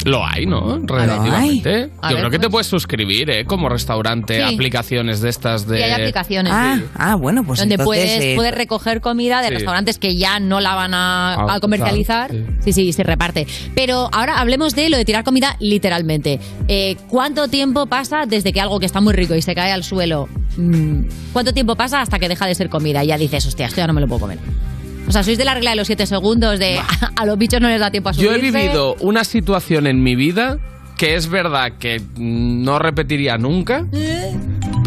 Lo 0.05 0.25
hay, 0.25 0.47
¿no? 0.47 0.79
Relativamente. 0.87 1.89
Yo 1.91 2.09
ver, 2.09 2.17
creo 2.19 2.31
que 2.31 2.39
pues. 2.39 2.41
te 2.41 2.51
puedes 2.51 2.67
suscribir, 2.69 3.31
¿eh? 3.31 3.45
Como 3.45 3.69
restaurante, 3.69 4.37
Sí. 4.37 4.55
aplicaciones 4.55 5.21
de 5.21 5.29
estas 5.29 5.67
de... 5.67 5.81
Y 5.81 5.83
hay 5.83 5.91
aplicaciones. 5.93 6.53
Ah, 6.55 6.79
ah, 6.95 7.15
bueno, 7.17 7.43
pues 7.45 7.59
donde 7.59 7.75
entonces, 7.75 7.85
puedes, 8.05 8.23
eh, 8.23 8.33
puedes 8.37 8.55
recoger 8.55 9.01
comida 9.01 9.43
de 9.43 9.49
Sí. 9.49 9.55
restaurantes 9.55 9.99
que 9.99 10.17
ya 10.17 10.39
no 10.41 10.61
la 10.61 10.75
van 10.77 10.95
a, 10.95 11.35
Ah, 11.35 11.55
a 11.57 11.61
comercializar. 11.61 12.31
sí. 12.61 12.73
sí, 12.73 12.93
se 12.93 13.03
reparte. 13.03 13.47
Pero 13.75 14.09
ahora 14.19 14.39
hablemos 14.41 14.75
de 14.75 14.89
lo 14.91 14.97
de 14.97 15.05
tirar 15.05 15.25
comida 15.25 15.57
literalmente. 15.61 16.41
Eh, 16.69 16.97
¿Cuánto 17.09 17.49
tiempo 17.49 17.87
pasa 17.87 18.25
desde 18.27 18.53
que 18.53 18.61
algo 18.61 18.79
que 18.81 18.87
está 18.87 19.01
muy 19.01 19.13
rico 19.15 19.35
y 19.35 19.43
se 19.43 19.55
cae 19.55 19.73
al 19.73 19.85
suelo? 19.85 20.29
mm, 20.57 21.03
¿Cuánto 21.33 21.53
tiempo 21.53 21.77
pasa 21.77 22.01
hasta 22.01 22.19
que 22.19 22.29
deja 22.29 22.47
de 22.47 22.55
ser 22.55 22.69
comida? 22.69 23.03
Y 23.05 23.09
ya 23.09 23.19
dices, 23.19 23.47
hostia, 23.47 23.67
esto 23.67 23.77
ya 23.81 23.87
no 23.87 23.93
me 23.93 24.01
lo 24.01 24.07
puedo 24.09 24.21
comer. 24.21 24.39
O 25.07 25.13
sea, 25.13 25.23
sois 25.23 25.39
de 25.39 25.45
la 25.45 25.55
regla 25.55 25.71
de 25.71 25.77
los 25.77 25.87
siete 25.87 26.05
segundos, 26.07 26.59
de 26.59 26.79
a 27.17 27.25
los 27.25 27.39
bichos 27.39 27.61
no 27.61 27.69
les 27.69 27.81
da 27.81 27.91
tiempo 27.91 28.11
a 28.11 28.13
Yo 28.13 28.29
subirse. 28.31 28.47
he 28.49 28.63
vivido 28.63 28.95
una 29.01 29.25
situación 29.25 29.87
en 29.87 30.03
mi 30.03 30.15
vida 30.17 30.59
que 30.99 31.15
es 31.15 31.29
verdad 31.29 31.75
que 31.79 32.03
no 32.19 32.79
repetiría 32.81 33.39
nunca. 33.39 33.87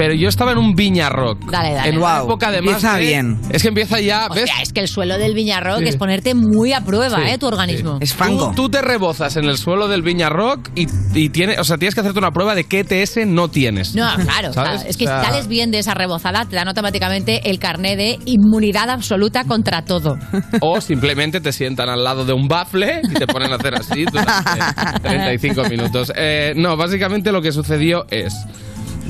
Pero 0.02 0.16
yo 0.16 0.30
estaba 0.30 0.52
en 0.54 0.58
un 0.58 0.74
Viña 0.74 1.10
Rock. 1.10 1.46
Dale, 1.52 1.74
dale. 1.76 1.90
En 1.90 1.98
una 1.98 2.14
Guau, 2.16 2.26
época 2.26 2.48
además. 2.48 2.74
empieza 2.74 2.96
de- 2.98 3.06
bien. 3.06 3.40
Es 3.52 3.62
que 3.62 3.68
empieza 3.68 4.00
ya. 4.00 4.28
¿ves? 4.30 4.46
Hostia, 4.46 4.64
es 4.64 4.74
que 4.74 4.80
el 4.80 4.88
suelo 4.88 5.20
del 5.20 5.36
Viñarrock 5.36 5.78
Sí. 5.78 5.90
es 5.90 5.96
ponerte 5.96 6.34
muy 6.34 6.74
a 6.74 6.82
prueba, 6.82 7.18
Sí, 7.18 7.30
¿eh? 7.30 7.38
Tu 7.38 7.46
organismo. 7.46 8.00
Es 8.02 8.12
fango. 8.16 8.48
Tú, 8.56 8.64
tú 8.64 8.70
te 8.70 8.82
rebozas 8.82 9.38
en 9.38 9.46
el 9.46 9.60
suelo 9.60 9.88
del 9.88 10.02
Viña 10.02 10.30
Rock 10.30 10.70
y, 10.74 10.88
y 11.14 11.30
tiene, 11.30 11.60
o 11.60 11.64
sea, 11.64 11.78
tienes 11.78 11.94
que 11.94 12.02
hacerte 12.02 12.18
una 12.18 12.32
prueba 12.32 12.56
de 12.56 12.64
qué 12.64 12.80
ETS 12.80 13.28
no 13.28 13.50
tienes. 13.50 13.94
No, 13.94 14.10
claro. 14.16 14.50
es 14.88 14.98
que 14.98 15.04
O 15.06 15.08
sea, 15.08 15.20
si 15.22 15.28
sales 15.28 15.48
bien 15.48 15.70
de 15.70 15.78
esa 15.78 15.94
rebozada, 15.94 16.46
te 16.46 16.56
dan 16.56 16.68
automáticamente 16.68 17.52
el 17.52 17.60
carné 17.60 17.96
de 17.96 18.18
inmunidad 18.26 18.90
absoluta 18.90 19.44
contra 19.44 19.86
todo. 19.86 20.18
O 20.62 20.82
simplemente 20.82 21.42
te 21.42 21.52
sientan 21.52 21.90
al 21.90 22.04
lado 22.04 22.26
de 22.26 22.34
un 22.34 22.48
bafle 22.48 23.02
y 23.04 23.14
te 23.14 23.28
ponen 23.28 23.52
a 23.52 23.58
hacer 23.58 23.76
así 23.76 24.04
durante 24.06 25.00
35 25.04 25.64
minutos. 25.70 26.12
Eh, 26.16 26.54
no, 26.56 26.76
básicamente 26.76 27.32
lo 27.32 27.40
que 27.44 27.52
sucedió 27.52 28.06
es. 28.10 28.34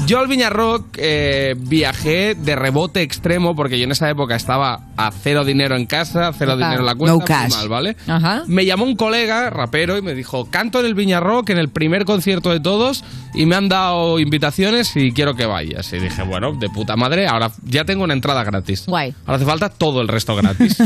Yo 0.08 0.20
al 0.20 0.28
Viñarrock 0.28 0.88
eh, 0.98 1.56
viajé 1.58 2.36
de 2.36 2.56
rebote 2.56 3.02
extremo 3.02 3.56
porque 3.56 3.78
yo 3.78 3.86
en 3.86 3.92
esa 3.92 4.10
época 4.10 4.36
estaba 4.36 4.88
a 4.98 5.12
cero 5.12 5.46
dinero 5.46 5.76
en 5.76 5.86
casa, 5.86 6.32
cero 6.38 6.58
dinero 6.58 6.80
en 6.80 6.86
la 6.86 6.96
cuenta, 6.96 7.18
No 7.20 7.24
cash. 7.26 7.52
mal, 7.52 7.70
¿vale? 7.70 7.96
Ajá. 8.08 8.44
Me 8.48 8.66
llamó 8.66 8.84
un 8.86 8.96
colega, 8.96 9.50
rapero, 9.50 9.98
y 9.98 10.02
me 10.02 10.14
dijo, 10.14 10.50
canto 10.50 10.80
en 10.80 10.86
el 10.88 10.96
Viñarrock 10.96 11.50
en 11.52 11.58
el 11.60 11.70
primer 11.70 12.04
concierto 12.06 12.50
de 12.52 12.60
todos 12.60 13.04
y 13.34 13.46
me 13.46 13.56
han 13.56 13.70
dado 13.70 14.20
invitaciones 14.20 14.96
y 14.98 15.12
quiero 15.14 15.36
que 15.36 15.46
vayas. 15.46 15.94
Y 15.94 16.00
dije, 16.00 16.24
bueno, 16.24 16.54
de 16.54 16.70
puta 16.70 16.96
madre, 16.98 17.28
ahora 17.28 17.52
ya 17.64 17.86
tengo 17.86 18.04
una 18.04 18.14
entrada 18.14 18.44
gratis. 18.44 18.86
Guay. 18.88 19.14
Ahora 19.26 19.36
hace 19.38 19.46
falta 19.46 19.70
todo 19.70 20.02
el 20.02 20.08
resto 20.10 20.36
gratis. 20.36 20.78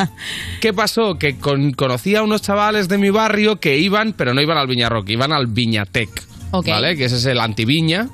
¿Qué 0.60 0.72
pasó? 0.72 1.16
Que 1.18 1.36
con- 1.38 1.72
conocí 1.72 2.16
a 2.16 2.22
unos 2.22 2.42
chavales 2.42 2.88
de 2.88 2.98
mi 2.98 3.10
barrio 3.10 3.56
que 3.60 3.78
iban, 3.78 4.14
pero 4.16 4.34
no 4.34 4.40
iban 4.40 4.58
al 4.58 4.66
Viñarrock, 4.66 5.08
iban 5.10 5.32
al 5.32 5.46
Viñatec. 5.46 6.08
Ok. 6.50 6.68
¿Vale? 6.68 6.96
Que 6.96 7.04
ese 7.06 7.16
es 7.16 7.24
el 7.26 7.38
antiviña. 7.40 8.08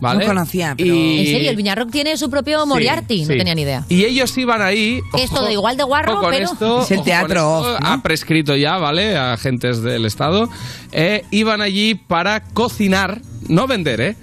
¿Vale? 0.00 0.20
No 0.20 0.26
conocía, 0.26 0.74
pero- 0.76 0.94
Y- 0.94 1.18
En 1.20 1.26
serio, 1.26 1.50
el 1.50 1.56
Viñarrock 1.56 1.90
tiene 1.90 2.16
su 2.16 2.30
propio 2.30 2.64
Moriarty. 2.66 3.18
Sí, 3.18 3.22
no 3.26 3.32
sí. 3.32 3.38
tenía 3.38 3.54
ni 3.54 3.62
idea. 3.62 3.84
Y 3.88 4.04
ellos 4.04 4.36
iban 4.38 4.62
ahí. 4.62 5.00
Que 5.14 5.22
es 5.24 5.30
todo 5.30 5.50
igual 5.50 5.76
de 5.76 5.82
guarro, 5.84 6.20
pero- 6.30 6.44
esto, 6.52 6.82
Es 6.82 6.90
el 6.90 6.98
ojo 6.98 7.04
teatro 7.04 7.26
con 7.28 7.36
esto, 7.36 7.74
off, 7.76 7.80
¿no? 7.80 7.86
Ha 7.88 8.02
prescrito 8.02 8.56
ya, 8.56 8.78
¿vale? 8.78 9.16
Agentes 9.16 9.82
del 9.82 10.06
Estado. 10.06 10.48
Eh, 10.92 11.24
iban 11.30 11.60
allí 11.60 11.94
para 11.94 12.40
cocinar, 12.42 13.20
no 13.48 13.66
vender, 13.66 14.00
¿eh? 14.00 14.16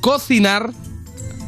Cocinar 0.00 0.70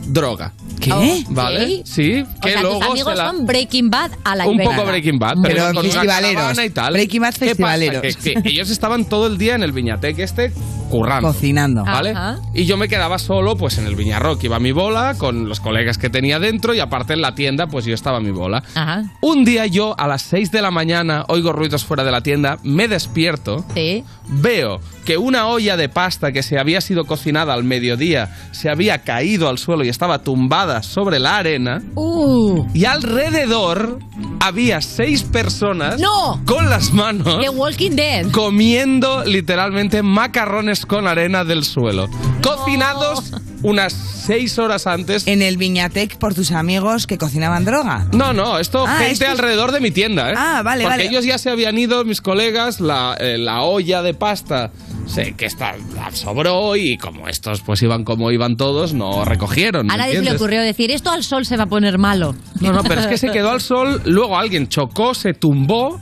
droga. 0.07 0.53
¿Qué? 0.81 1.25
¿Vale? 1.29 1.83
Sí, 1.85 2.23
O 2.23 2.41
que 2.41 2.53
sea, 2.53 2.63
luego 2.63 2.79
tus 2.79 2.89
amigos 2.89 3.13
se 3.13 3.19
la- 3.19 3.31
son 3.31 3.45
Breaking 3.47 3.91
Bad 3.91 4.13
a 4.25 4.35
la 4.35 4.47
un 4.47 4.57
poco 4.59 4.85
Breaking 4.87 5.19
Bad, 5.19 5.35
pero, 5.43 5.55
Pero 5.55 5.65
con 5.67 5.73
una 5.79 5.83
festivaleros. 5.83 6.35
caravana 6.37 6.65
y 6.65 6.71
tal. 6.71 6.93
Breaking 6.95 7.21
Bad 7.21 7.35
¿Qué 7.35 7.39
pasa? 7.39 7.47
festivaleros. 7.49 8.17
Que, 8.17 8.35
que 8.43 8.49
ellos 8.49 8.71
estaban 8.71 9.05
todo 9.05 9.27
el 9.27 9.37
día 9.37 9.55
en 9.57 9.63
el 9.63 9.73
Viñatec 9.73 10.19
este 10.21 10.53
currando. 10.91 11.29
Cocinando. 11.29 11.85
¿Vale? 11.85 12.11
Ajá. 12.11 12.39
Y 12.53 12.65
yo 12.67 12.77
me 12.77 12.89
quedaba 12.89 13.19
solo, 13.19 13.57
pues 13.57 13.79
en 13.79 13.87
el 13.87 13.95
Viñarrock 13.97 14.43
iba 14.45 14.57
a 14.57 14.61
mi 14.61 14.73
bola, 14.73 15.15
con 15.17 15.49
los 15.49 15.61
colegas 15.61 15.97
que 15.99 16.11
tenía 16.11 16.39
dentro, 16.39 16.75
y 16.75 16.81
aparte 16.81 17.15
en 17.15 17.23
la 17.23 17.35
tienda, 17.35 17.67
pues 17.67 17.85
yo 17.87 17.95
estaba 17.95 18.19
a 18.19 18.21
mi 18.21 18.31
bola. 18.33 18.63
Ajá. 18.75 19.05
Un 19.23 19.45
día 19.45 19.67
yo, 19.67 19.95
a 19.99 20.07
las 20.07 20.23
6 20.23 20.51
de 20.51 20.61
la 20.63 20.71
mañana, 20.71 21.25
oigo 21.29 21.53
ruidos 21.53 21.85
fuera 21.85 22.05
de 22.05 22.11
la 22.11 22.21
tienda, 22.23 22.59
me 22.63 22.89
despierto, 22.89 23.65
Sí. 23.75 24.05
veo 24.29 24.81
que 25.05 25.17
una 25.17 25.47
olla 25.47 25.77
de 25.77 25.89
pasta 25.89 26.31
que 26.33 26.43
se 26.43 26.59
había 26.59 26.81
sido 26.81 27.05
cocinada 27.05 27.55
al 27.55 27.65
mediodía 27.65 28.37
se 28.53 28.69
había 28.71 28.99
caído 28.99 29.49
al 29.49 29.59
suelo 29.59 29.83
y 29.85 29.89
estaba 29.89 30.23
tumbada 30.23 30.83
sobre 30.83 31.19
la 31.19 31.39
arena. 31.39 31.83
Uh. 31.95 32.67
Y 32.75 32.85
alrededor 32.85 33.99
había 34.41 34.81
seis 34.81 35.23
personas 35.23 36.01
¡No! 36.01 36.41
con 36.47 36.69
las 36.71 36.93
manos 36.93 37.39
The 37.41 37.49
Walking 37.51 37.93
Dead. 37.93 38.31
comiendo 38.31 39.25
literalmente 39.25 40.03
macarrones 40.03 40.80
con 40.87 41.07
arena 41.07 41.45
del 41.45 41.65
suelo. 41.65 42.09
Cocinados 42.43 43.33
unas 43.63 43.93
seis 43.93 44.59
horas 44.59 44.87
antes. 44.87 45.27
En 45.27 45.43
el 45.43 45.57
Viñatec 45.57 46.17
por 46.19 46.35
tus 46.35 46.51
amigos 46.53 47.07
que 47.07 47.19
cocinaban 47.19 47.65
droga. 47.65 48.07
No, 48.13 48.33
no, 48.33 48.59
esto 48.59 48.85
Ah, 48.87 48.97
gente 48.99 49.13
esto 49.13 49.25
es- 49.27 49.31
alrededor 49.31 49.73
de 49.73 49.81
mi 49.81 49.91
tienda, 49.91 50.31
¿eh? 50.31 50.35
Ah, 50.37 50.63
vale, 50.65 50.85
Porque 50.85 50.99
vale. 50.99 51.09
ellos 51.11 51.25
ya 51.25 51.39
se 51.39 51.51
habían 51.51 51.79
ido, 51.79 52.05
mis 52.05 52.21
colegas, 52.21 52.81
la, 52.81 53.17
eh, 53.21 53.37
la 53.39 53.63
olla 53.63 54.03
de 54.03 54.15
pasta 54.15 54.71
sé 55.07 55.35
que 55.37 55.47
está, 55.47 55.75
sobró 56.13 56.77
y 56.77 56.97
como 56.97 57.29
estos 57.29 57.61
pues 57.63 57.83
iban 57.83 58.05
como 58.05 58.31
iban 58.31 58.57
todos, 58.57 58.95
no 58.95 59.25
recogieron. 59.25 59.87
¿me 59.87 59.95
A 59.95 59.97
nadie 59.97 60.17
se 60.17 60.23
le 60.23 60.33
ocurrió 60.33 60.61
decir, 60.63 60.91
esto 60.91 61.11
al 61.11 61.25
sol 61.25 61.45
se 61.47 61.57
va 61.57 61.65
a 61.65 61.69
poner 61.69 61.99
malo. 61.99 62.35
No, 62.61 62.73
no, 62.73 62.83
pero 62.85 63.01
es 63.01 63.07
que 63.07 63.19
se 63.19 63.31
quedó 63.31 63.51
al 63.51 63.61
sol, 63.61 64.01
luego 64.05 64.39
alguien 64.39 64.69
chocó, 64.69 65.15
se 65.15 65.35
tumbó 65.35 66.01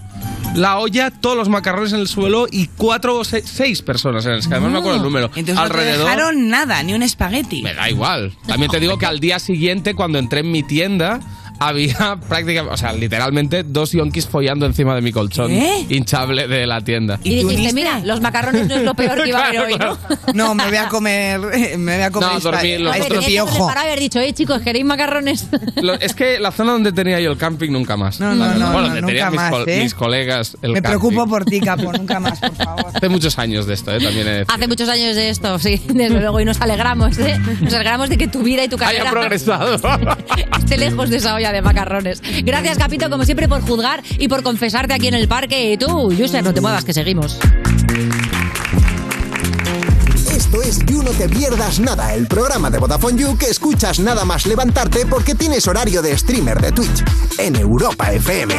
la 0.55 0.79
olla, 0.79 1.11
todos 1.11 1.37
los 1.37 1.49
macarrones 1.49 1.93
en 1.93 2.01
el 2.01 2.09
suelo 2.09 2.47
y 2.51 2.67
cuatro 2.77 3.17
o 3.19 3.25
se- 3.25 3.43
seis 3.47 3.81
personas 3.83 4.27
en 4.27 4.33
el 4.33 4.41
que 4.41 4.47
además 4.49 4.71
no 4.71 4.73
me 4.73 4.79
acuerdo 4.79 4.97
el 4.97 5.03
número. 5.05 5.27
Entonces 5.27 5.55
no 5.55 5.61
te 5.63 5.67
alrededor. 5.67 6.05
dejaron 6.07 6.49
nada, 6.49 6.83
ni 6.83 6.95
un 6.95 7.03
espagueti. 7.03 7.63
Me 7.63 7.75
da 7.75 7.89
igual. 7.89 8.33
También 8.47 8.71
te 8.71 8.81
digo 8.81 8.99
que 8.99 9.07
al 9.07 9.21
día 9.21 9.39
siguiente, 9.39 9.95
cuando 9.95 10.19
entré 10.19 10.41
en 10.41 10.51
mi 10.51 10.63
tienda, 10.63 11.21
había 11.59 12.19
prácticamente, 12.29 12.75
o 12.75 12.77
sea, 12.77 12.93
literalmente 12.93 13.63
dos 13.65 13.93
yonkis 13.93 14.27
follando 14.27 14.67
encima 14.67 14.95
de 14.95 15.01
mi 15.01 15.13
colchón 15.13 15.49
¿Qué? 15.49 15.87
hinchable 15.89 16.47
de 16.49 16.67
la 16.67 16.81
tienda. 16.81 17.19
Y, 17.25 17.43
dijiste, 17.45 17.73
mira, 17.73 18.01
los 18.05 18.21
macarrones 18.21 18.67
no 18.69 18.75
es 18.77 18.83
lo 18.83 18.95
peor 18.95 19.23
que 19.23 19.29
iba 19.31 19.41
a 19.45 19.47
haber 19.49 19.61
hoy, 19.61 19.77
¿no? 19.77 19.99
No, 20.35 20.55
me 20.55 20.67
voy 20.67 20.77
a 20.77 20.89
comer, 20.89 21.41
me 21.79 21.95
voy 21.97 22.03
a 22.05 22.11
comer 22.11 22.29
No, 22.33 22.41
dormí- 22.41 22.79
los 22.79 22.95
a 22.95 22.99
este 22.99 23.13
otros- 23.13 23.25
piojo. 23.27 23.71
y 23.75 23.79
haber 23.79 23.99
dicho, 24.01 24.21
eh, 24.21 24.33
chicos, 24.33 24.63
¿queréis 24.63 24.85
macarrones? 24.85 25.49
Lo- 25.77 25.95
es 25.95 26.15
que 26.15 26.39
la 26.39 26.51
zona 26.53 26.73
donde 26.73 26.93
tenía 26.93 27.21
yo 27.21 27.31
el 27.33 27.39
camping 27.39 27.71
nunca 27.71 27.97
más. 27.97 28.21
No, 28.21 28.35
no, 28.35 28.45
verdad. 28.45 28.57
no, 28.57 28.67
bueno, 28.73 28.81
no, 28.81 28.85
donde 28.87 29.01
nunca 29.03 29.07
tenían 29.13 29.31
mis, 29.33 29.41
más, 29.41 29.51
col- 29.51 29.69
¿eh? 29.69 29.83
mis 29.83 29.95
colegas 29.95 30.57
el 30.63 30.73
Me 30.73 30.83
camping. 30.83 31.01
preocupo 31.01 31.27
por 31.29 31.45
ti, 31.45 31.61
Capo, 31.61 31.93
nunca 31.93 32.21
más, 32.21 32.39
por 32.41 32.55
favor. 32.55 32.87
Hace 32.95 33.09
muchos 33.09 33.39
años 33.39 33.67
de 33.67 33.75
esto, 33.75 33.95
¿eh? 33.95 34.01
También 34.01 34.29
he. 34.29 34.45
Hace 34.49 34.67
muchos 34.69 34.89
años 34.89 35.15
de 35.17 35.29
esto, 35.31 35.59
sí, 35.59 35.81
desde 35.89 36.21
luego, 36.21 36.41
y 36.41 36.45
nos 36.45 36.61
alegramos, 36.61 37.19
¿eh? 37.19 37.39
Nos 37.61 37.73
alegramos 37.75 38.09
de 38.09 38.19
que 38.19 38.29
tu 38.29 38.43
vida 38.43 38.65
y 38.65 38.69
tu 38.69 38.77
carrera 38.77 39.03
Haya 39.03 39.11
progresado. 39.11 39.75
esté 40.59 40.77
lejos 40.79 41.11
de 41.11 41.17
esa 41.17 41.35
olla 41.35 41.48
de 41.53 41.63
macarrones. 41.63 42.23
Gracias, 42.45 42.79
Capito, 42.79 43.11
como 43.11 43.25
siempre, 43.25 43.49
por 43.49 43.63
juzgar 43.63 44.03
y 44.19 44.29
por 44.29 44.43
confesarte 44.43 44.95
aquí 44.95 45.09
en 45.09 45.15
el 45.15 45.29
parque. 45.29 45.73
Y 45.73 45.77
tú, 45.77 46.13
Yuser, 46.13 46.45
no 46.45 46.55
te 46.55 46.61
muevas, 46.61 46.85
que 46.85 46.93
seguimos. 46.93 47.39
Esto 50.33 50.63
es 50.63 50.79
You 50.87 51.03
No 51.03 51.11
Te 51.11 51.29
Pierdas 51.29 51.81
Nada, 51.81 52.15
el 52.15 52.27
programa 52.27 52.71
de 52.71 52.79
Vodafone 52.79 53.21
You 53.21 53.37
que 53.37 53.47
escuchas 53.47 53.99
nada 53.99 54.25
más 54.25 54.47
levantarte 54.47 55.05
porque 55.05 55.35
tienes 55.35 55.67
horario 55.67 56.01
de 56.01 56.17
streamer 56.17 56.61
de 56.61 56.73
Twitch 56.73 57.05
en 57.39 57.57
Europa 57.57 58.13
FM. 58.13 58.55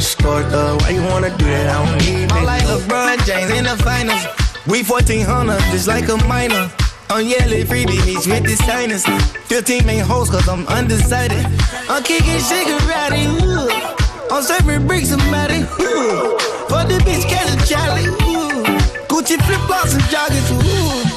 Store, 0.00 0.42
though. 0.42 0.76
Why 0.78 0.90
you 0.90 1.02
wanna 1.02 1.30
do 1.36 1.44
that? 1.44 1.68
I 1.68 1.84
don't 1.84 1.98
need 2.04 2.24
it. 2.24 2.44
Like 2.44 2.62
LeBron 2.64 3.24
James 3.26 3.50
in 3.50 3.64
the 3.64 3.76
finals. 3.84 4.24
We 4.66 4.82
1400, 4.82 5.58
just 5.72 5.88
like 5.88 6.08
a 6.08 6.16
minor. 6.26 6.70
I'm 7.10 7.26
yelling 7.26 7.66
free 7.66 7.86
beach 7.86 8.26
with 8.26 8.44
the 8.44 8.56
signers. 8.66 9.04
15 9.48 9.84
main 9.84 10.00
hoes, 10.00 10.30
cause 10.30 10.48
I'm 10.48 10.66
undecided. 10.68 11.44
I'm 11.88 12.02
kicking 12.02 12.38
karate, 12.38 13.26
ooh. 13.42 13.68
I'm 14.30 14.42
serving 14.42 14.86
bricks, 14.86 15.08
somebody, 15.08 15.66
ooh. 15.82 16.38
For 16.70 16.86
the 16.86 17.02
bitch, 17.02 17.28
catch 17.28 17.50
a 17.50 17.56
Charlie, 17.66 18.06
ooh. 18.06 18.62
Gucci 19.10 19.42
flip 19.42 19.60
flops 19.66 19.94
and 19.94 20.02
joggers, 20.04 20.50
ooh. 20.54 21.09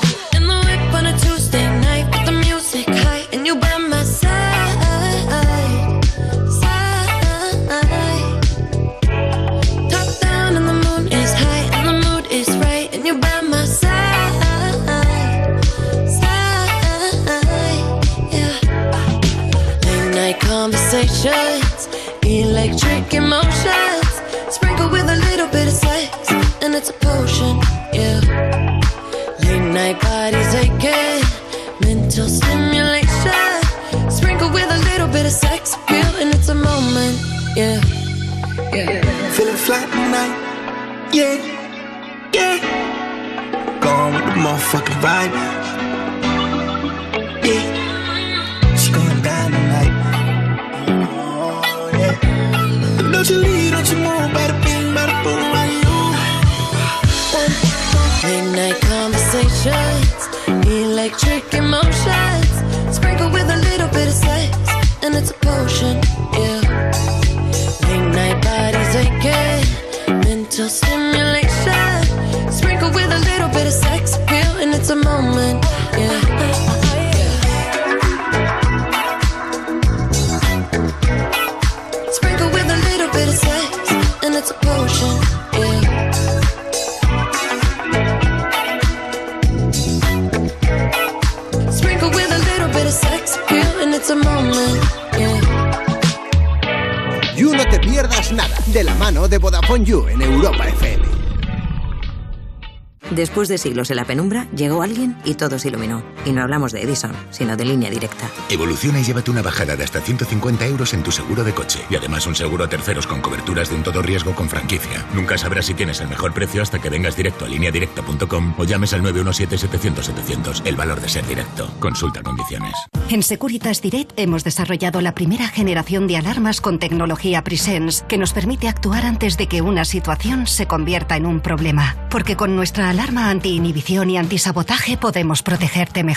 De 103.53 103.57
siglos 103.59 103.91
en 103.91 103.97
la 103.97 104.05
penumbra, 104.05 104.47
llegó 104.55 104.81
alguien 104.81 105.15
y 105.23 105.35
todo 105.35 105.59
se 105.59 105.67
iluminó. 105.67 106.03
Y 106.25 106.31
no 106.31 106.41
hablamos 106.41 106.71
de 106.71 106.81
Edison, 106.81 107.11
sino 107.31 107.57
de 107.57 107.65
línea 107.65 107.89
directa. 107.89 108.29
Evoluciona 108.49 108.99
y 108.99 109.03
llévate 109.03 109.31
una 109.31 109.41
bajada 109.41 109.75
de 109.75 109.83
hasta 109.83 110.01
150 110.01 110.65
euros 110.67 110.93
en 110.93 111.03
tu 111.03 111.11
seguro 111.11 111.43
de 111.43 111.53
coche. 111.53 111.79
Y 111.89 111.95
además 111.95 112.25
un 112.27 112.35
seguro 112.35 112.63
a 112.63 112.69
terceros 112.69 113.07
con 113.07 113.21
coberturas 113.21 113.69
de 113.69 113.75
un 113.75 113.83
todo 113.83 114.01
riesgo 114.01 114.33
con 114.33 114.49
franquicia. 114.49 115.05
Nunca 115.13 115.37
sabrás 115.37 115.65
si 115.65 115.73
tienes 115.73 115.99
el 116.01 116.07
mejor 116.07 116.33
precio 116.33 116.61
hasta 116.61 116.79
que 116.79 116.89
vengas 116.89 117.15
directo 117.15 117.45
a 117.45 117.47
lineadirecta.com 117.49 118.55
o 118.57 118.63
llames 118.63 118.93
al 118.93 119.03
917-700-700. 119.03 120.61
El 120.65 120.75
valor 120.75 121.01
de 121.01 121.09
ser 121.09 121.27
directo. 121.27 121.69
Consulta 121.79 122.21
condiciones. 122.23 122.73
En 123.09 123.21
Securitas 123.21 123.81
Direct 123.81 124.13
hemos 124.17 124.43
desarrollado 124.43 125.01
la 125.01 125.13
primera 125.13 125.47
generación 125.47 126.07
de 126.07 126.17
alarmas 126.17 126.61
con 126.61 126.79
tecnología 126.79 127.43
Presence 127.43 128.05
que 128.07 128.17
nos 128.17 128.33
permite 128.33 128.67
actuar 128.67 129.05
antes 129.05 129.37
de 129.37 129.47
que 129.47 129.61
una 129.61 129.83
situación 129.85 130.47
se 130.47 130.67
convierta 130.67 131.17
en 131.17 131.25
un 131.25 131.41
problema. 131.41 131.97
Porque 132.09 132.37
con 132.37 132.55
nuestra 132.55 132.89
alarma 132.89 133.29
anti-inhibición 133.29 134.09
y 134.09 134.17
antisabotaje 134.17 134.97
podemos 134.97 135.43
protegerte 135.43 136.03
mejor. 136.03 136.12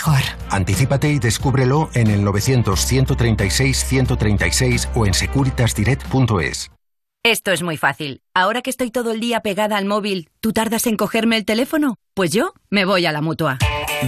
Anticípate 0.49 1.11
y 1.11 1.19
descúbrelo 1.19 1.89
en 1.93 2.07
el 2.07 2.23
900-136-136 2.23 4.87
o 4.95 5.05
en 5.05 5.13
securitasdirect.es. 5.13 6.71
Esto 7.23 7.51
es 7.51 7.61
muy 7.61 7.75
fácil. 7.75 8.21
Ahora 8.33 8.61
que 8.61 8.69
estoy 8.69 8.89
todo 8.89 9.11
el 9.11 9.19
día 9.19 9.41
pegada 9.41 9.75
al 9.75 9.83
móvil, 9.83 10.29
¿tú 10.39 10.53
tardas 10.53 10.87
en 10.87 10.95
cogerme 10.95 11.35
el 11.35 11.43
teléfono? 11.43 11.97
Pues 12.13 12.31
yo 12.31 12.53
me 12.69 12.85
voy 12.85 13.05
a 13.05 13.11
la 13.11 13.21
mutua. 13.21 13.57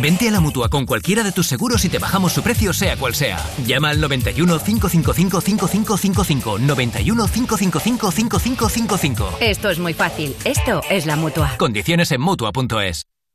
Vente 0.02 0.30
a 0.30 0.32
la 0.32 0.40
mutua 0.40 0.70
con 0.70 0.86
cualquiera 0.86 1.24
de 1.24 1.32
tus 1.32 1.48
seguros 1.48 1.84
y 1.84 1.90
te 1.90 2.00
bajamos 2.00 2.32
su 2.32 2.44
precio, 2.44 2.74
sea 2.74 2.96
cual 2.96 3.16
sea. 3.16 3.44
Llama 3.66 3.90
al 3.90 4.00
91 4.00 4.60
555 4.60 5.42
5555. 5.42 6.60
91 6.60 7.28
555 7.28 8.12
5555. 8.12 9.38
Esto 9.42 9.70
es 9.70 9.80
muy 9.80 9.94
fácil. 9.94 10.36
Esto 10.46 10.82
es 10.90 11.06
la 11.06 11.16
mutua. 11.16 11.56
Condiciones 11.58 12.12
en 12.12 12.22
mutua.es. 12.22 13.06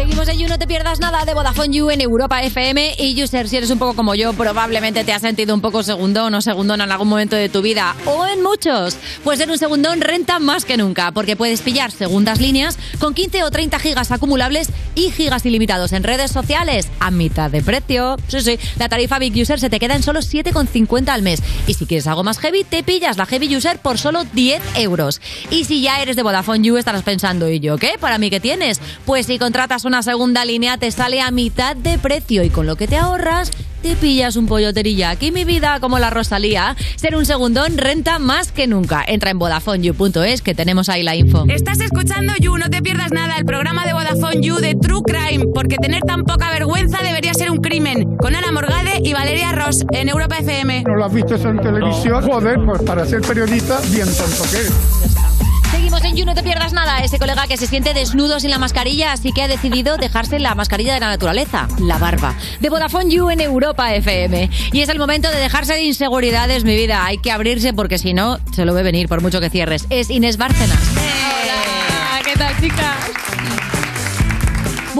Seguimos 0.00 0.28
en 0.28 0.38
You, 0.38 0.48
no 0.48 0.58
te 0.58 0.66
pierdas 0.66 0.98
nada 0.98 1.26
de 1.26 1.34
Vodafone 1.34 1.76
You 1.76 1.90
en 1.90 2.00
Europa 2.00 2.42
FM 2.42 2.94
y 2.96 3.22
User, 3.22 3.46
si 3.46 3.58
eres 3.58 3.68
un 3.68 3.78
poco 3.78 3.94
como 3.94 4.14
yo, 4.14 4.32
probablemente 4.32 5.04
te 5.04 5.12
has 5.12 5.20
sentido 5.20 5.54
un 5.54 5.60
poco 5.60 5.82
segundón 5.82 6.32
o 6.32 6.40
segundón 6.40 6.80
en 6.80 6.90
algún 6.90 7.08
momento 7.08 7.36
de 7.36 7.50
tu 7.50 7.60
vida 7.60 7.94
o 8.06 8.24
en 8.24 8.42
muchos. 8.42 8.96
Pues 9.24 9.40
en 9.40 9.50
un 9.50 9.58
segundón 9.58 10.00
renta 10.00 10.38
más 10.38 10.64
que 10.64 10.78
nunca 10.78 11.12
porque 11.12 11.36
puedes 11.36 11.60
pillar 11.60 11.90
segundas 11.90 12.40
líneas 12.40 12.78
con 12.98 13.12
15 13.12 13.44
o 13.44 13.50
30 13.50 13.78
gigas 13.78 14.10
acumulables 14.10 14.70
y 14.94 15.10
gigas 15.10 15.44
ilimitados 15.44 15.92
en 15.92 16.02
redes 16.02 16.30
sociales 16.30 16.88
a 16.98 17.10
mitad 17.10 17.50
de 17.50 17.60
precio. 17.60 18.16
Sí, 18.26 18.40
sí, 18.40 18.58
la 18.78 18.88
tarifa 18.88 19.18
Big 19.18 19.38
User 19.38 19.60
se 19.60 19.68
te 19.68 19.78
queda 19.78 19.96
en 19.96 20.02
solo 20.02 20.20
7,50 20.20 21.10
al 21.10 21.20
mes 21.20 21.42
y 21.66 21.74
si 21.74 21.84
quieres 21.84 22.06
algo 22.06 22.24
más 22.24 22.38
heavy 22.38 22.64
te 22.64 22.82
pillas 22.82 23.18
la 23.18 23.26
Heavy 23.26 23.54
User 23.54 23.78
por 23.78 23.98
solo 23.98 24.24
10 24.24 24.62
euros. 24.76 25.20
Y 25.50 25.64
si 25.66 25.82
ya 25.82 26.00
eres 26.00 26.16
de 26.16 26.22
Vodafone 26.22 26.66
You 26.66 26.78
estarás 26.78 27.02
pensando, 27.02 27.50
¿y 27.50 27.60
yo 27.60 27.76
qué? 27.76 27.96
¿Para 28.00 28.16
mí 28.16 28.30
qué 28.30 28.40
tienes? 28.40 28.80
Pues 29.04 29.26
si 29.26 29.38
contratas 29.38 29.84
una 29.90 30.04
segunda 30.04 30.44
línea 30.44 30.78
te 30.78 30.88
sale 30.92 31.20
a 31.20 31.32
mitad 31.32 31.74
de 31.74 31.98
precio 31.98 32.44
y 32.44 32.50
con 32.50 32.64
lo 32.64 32.76
que 32.76 32.86
te 32.86 32.96
ahorras 32.96 33.50
te 33.82 33.96
pillas 33.96 34.36
un 34.36 34.46
pollo 34.46 34.72
teriyaki, 34.72 35.32
mi 35.32 35.44
vida, 35.44 35.80
como 35.80 35.98
la 35.98 36.10
Rosalía. 36.10 36.76
Ser 36.94 37.16
un 37.16 37.26
segundón 37.26 37.76
renta 37.76 38.20
más 38.20 38.52
que 38.52 38.68
nunca. 38.68 39.02
Entra 39.04 39.32
en 39.32 39.40
VodafoneYou.es 39.40 40.42
que 40.42 40.54
tenemos 40.54 40.88
ahí 40.88 41.02
la 41.02 41.16
info. 41.16 41.44
Estás 41.48 41.80
escuchando 41.80 42.34
You, 42.38 42.56
no 42.56 42.70
te 42.70 42.82
pierdas 42.82 43.10
nada, 43.10 43.36
el 43.36 43.44
programa 43.44 43.84
de 43.84 43.92
Vodafone 43.94 44.40
You 44.40 44.56
de 44.58 44.76
True 44.76 45.00
Crime, 45.04 45.46
porque 45.52 45.74
tener 45.76 46.02
tan 46.02 46.22
poca 46.22 46.50
vergüenza 46.50 47.02
debería 47.02 47.34
ser 47.34 47.50
un 47.50 47.58
crimen, 47.58 48.16
con 48.18 48.36
Ana 48.36 48.52
Morgade 48.52 49.00
y 49.02 49.12
Valeria 49.12 49.50
Ross, 49.50 49.84
en 49.90 50.08
Europa 50.08 50.36
FM. 50.38 50.84
¿No 50.86 50.94
lo 50.94 51.06
has 51.06 51.12
visto 51.12 51.34
eso 51.34 51.48
en 51.48 51.58
televisión? 51.58 52.22
Joder, 52.22 52.60
pues 52.64 52.82
para 52.82 53.04
ser 53.06 53.22
periodista, 53.22 53.80
bien 53.90 54.06
tonto 54.06 54.44
que 54.52 54.56
eres. 54.58 55.29
You, 56.08 56.24
no 56.24 56.34
te 56.34 56.42
pierdas 56.42 56.72
nada. 56.72 56.98
Ese 57.04 57.18
colega 57.18 57.46
que 57.46 57.56
se 57.56 57.66
siente 57.66 57.94
desnudo 57.94 58.40
sin 58.40 58.50
la 58.50 58.58
mascarilla, 58.58 59.12
así 59.12 59.32
que 59.32 59.42
ha 59.42 59.48
decidido 59.48 59.96
dejarse 59.96 60.38
la 60.38 60.54
mascarilla 60.54 60.94
de 60.94 61.00
la 61.00 61.08
naturaleza, 61.08 61.68
la 61.78 61.98
barba. 61.98 62.34
De 62.58 62.68
Vodafone 62.68 63.14
You 63.14 63.30
en 63.30 63.40
Europa 63.40 63.94
FM. 63.94 64.50
Y 64.72 64.80
es 64.80 64.88
el 64.88 64.98
momento 64.98 65.30
de 65.30 65.38
dejarse 65.38 65.74
de 65.74 65.84
inseguridades, 65.84 66.64
mi 66.64 66.74
vida. 66.74 67.04
Hay 67.04 67.18
que 67.18 67.30
abrirse 67.30 67.72
porque 67.74 67.98
si 67.98 68.14
no, 68.14 68.38
se 68.52 68.64
lo 68.64 68.74
ve 68.74 68.82
venir 68.82 69.08
por 69.08 69.20
mucho 69.20 69.40
que 69.40 69.50
cierres. 69.50 69.86
Es 69.90 70.10
Inés 70.10 70.36
Bárcenas. 70.36 70.80
Hola, 70.96 72.22
¿qué 72.24 72.36
tal, 72.36 72.60
chicas? 72.60 73.29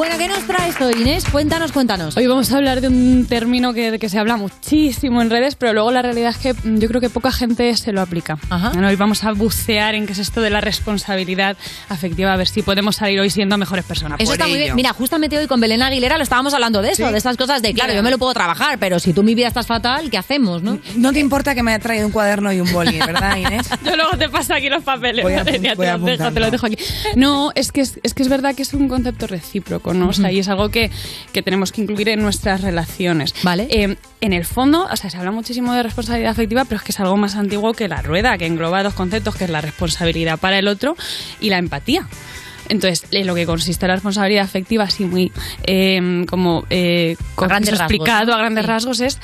Bueno, 0.00 0.16
¿qué 0.16 0.28
nos 0.28 0.46
traes 0.46 0.80
hoy, 0.80 0.94
Inés? 0.98 1.26
Cuéntanos, 1.30 1.72
cuéntanos. 1.72 2.16
Hoy 2.16 2.26
vamos 2.26 2.50
a 2.50 2.56
hablar 2.56 2.80
de 2.80 2.88
un 2.88 3.26
término 3.28 3.74
que, 3.74 3.98
que 3.98 4.08
se 4.08 4.18
habla 4.18 4.38
muchísimo 4.38 5.20
en 5.20 5.28
redes, 5.28 5.56
pero 5.56 5.74
luego 5.74 5.90
la 5.90 6.00
realidad 6.00 6.30
es 6.30 6.38
que 6.38 6.54
mm, 6.54 6.78
yo 6.78 6.88
creo 6.88 7.02
que 7.02 7.10
poca 7.10 7.30
gente 7.30 7.76
se 7.76 7.92
lo 7.92 8.00
aplica. 8.00 8.38
Bueno, 8.72 8.88
hoy 8.88 8.96
vamos 8.96 9.24
a 9.24 9.32
bucear 9.32 9.94
en 9.94 10.06
qué 10.06 10.14
es 10.14 10.18
esto 10.18 10.40
de 10.40 10.48
la 10.48 10.62
responsabilidad 10.62 11.54
afectiva, 11.90 12.32
a 12.32 12.36
ver 12.38 12.48
si 12.48 12.62
podemos 12.62 12.96
salir 12.96 13.20
hoy 13.20 13.28
siendo 13.28 13.58
mejores 13.58 13.84
personas. 13.84 14.18
Eso 14.20 14.32
está 14.32 14.48
muy 14.48 14.56
bien. 14.56 14.74
Mira, 14.74 14.94
justamente 14.94 15.36
hoy 15.36 15.46
con 15.46 15.60
Belén 15.60 15.82
Aguilera 15.82 16.16
lo 16.16 16.22
estábamos 16.22 16.54
hablando 16.54 16.80
de 16.80 16.92
eso, 16.92 17.06
Sí. 17.06 17.12
de 17.12 17.18
estas 17.18 17.36
cosas 17.36 17.60
de, 17.60 17.74
claro, 17.74 17.92
yo 17.92 18.02
me 18.02 18.10
lo 18.10 18.16
puedo 18.16 18.32
trabajar, 18.32 18.78
pero 18.78 19.00
si 19.00 19.12
tú 19.12 19.22
mi 19.22 19.34
vida 19.34 19.48
estás 19.48 19.66
fatal, 19.66 20.08
¿qué 20.08 20.16
hacemos, 20.16 20.62
no? 20.62 20.78
No 20.96 21.12
te 21.12 21.18
importa 21.18 21.54
que 21.54 21.62
me 21.62 21.72
haya 21.74 21.78
traído 21.82 22.06
un 22.06 22.12
cuaderno 22.12 22.50
y 22.54 22.60
un 22.62 22.72
boli, 22.72 22.98
¿verdad, 23.00 23.36
Inés? 23.36 23.68
Yo 23.84 23.96
luego 23.96 24.16
te 24.16 24.30
paso 24.30 24.54
aquí 24.54 24.70
los 24.70 24.82
papeles. 24.82 25.22
Voy 25.22 25.34
a 25.34 25.44
voy 25.44 25.52
te, 25.52 25.58
los 25.58 25.76
dejo, 25.76 25.92
apuntando. 25.92 26.32
te 26.32 26.40
los 26.40 26.50
dejo 26.52 26.66
aquí. 26.68 26.78
No, 27.16 27.52
es 27.54 27.70
que 27.70 27.82
es, 27.82 28.00
es 28.02 28.14
que 28.14 28.22
es 28.22 28.30
verdad 28.30 28.54
que 28.54 28.62
es 28.62 28.72
un 28.72 28.88
concepto 28.88 29.26
recíproco, 29.26 29.89
¿no? 29.94 30.08
O 30.08 30.12
sea, 30.12 30.26
Ujú. 30.26 30.36
y 30.36 30.38
es 30.40 30.48
algo 30.48 30.68
que, 30.70 30.90
que 31.32 31.42
tenemos 31.42 31.72
que 31.72 31.82
incluir 31.82 32.08
en 32.08 32.20
nuestras 32.20 32.60
relaciones. 32.62 33.34
Vale. 33.42 33.68
en 34.20 34.32
el 34.32 34.44
fondo, 34.44 34.86
o 34.90 34.96
sea, 34.96 35.08
se 35.10 35.16
habla 35.16 35.30
muchísimo 35.30 35.72
de 35.72 35.82
responsabilidad 35.82 36.32
afectiva, 36.32 36.64
pero 36.64 36.76
es 36.76 36.82
que 36.82 36.92
es 36.92 37.00
algo 37.00 37.16
más 37.16 37.36
antiguo 37.36 37.72
que 37.72 37.88
la 37.88 38.02
rueda, 38.02 38.36
que 38.36 38.46
engloba 38.46 38.82
dos 38.82 38.94
conceptos, 38.94 39.34
que 39.36 39.44
es 39.44 39.50
la 39.50 39.60
responsabilidad 39.60 40.38
para 40.38 40.58
el 40.58 40.68
otro 40.68 40.96
y 41.40 41.50
la 41.50 41.58
empatía. 41.58 42.06
Entonces, 42.68 43.04
en 43.10 43.26
lo 43.26 43.34
que 43.34 43.46
consiste 43.46 43.88
la 43.88 43.94
responsabilidad 43.94 44.44
afectiva, 44.44 44.84
así 44.84 45.04
muy 45.04 45.32
eh, 45.64 46.24
como 46.28 46.64
eh, 46.70 47.16
rasgos, 47.36 47.80
explicado 47.80 48.32
a 48.32 48.38
grandes 48.38 48.64
rasgos, 48.64 49.00
es 49.00 49.18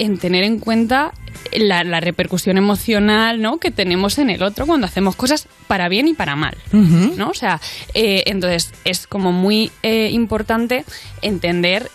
en 0.00 0.18
tener 0.18 0.42
en 0.44 0.58
cuenta 0.58 1.12
la, 1.52 1.84
la 1.84 2.00
repercusión 2.00 2.56
emocional 2.56 3.40
¿no? 3.40 3.58
que 3.58 3.70
tenemos 3.70 4.18
en 4.18 4.30
el 4.30 4.42
otro 4.42 4.66
cuando 4.66 4.86
hacemos 4.86 5.14
cosas 5.14 5.46
para 5.68 5.88
bien 5.88 6.08
y 6.08 6.14
para 6.14 6.36
mal. 6.36 6.56
¿no? 6.72 7.28
O 7.28 7.34
sea, 7.34 7.60
eh, 7.94 8.24
entonces 8.26 8.72
es 8.84 9.06
como 9.06 9.30
muy 9.30 9.70
eh, 9.82 10.08
importante 10.10 10.84
entender. 11.22 11.90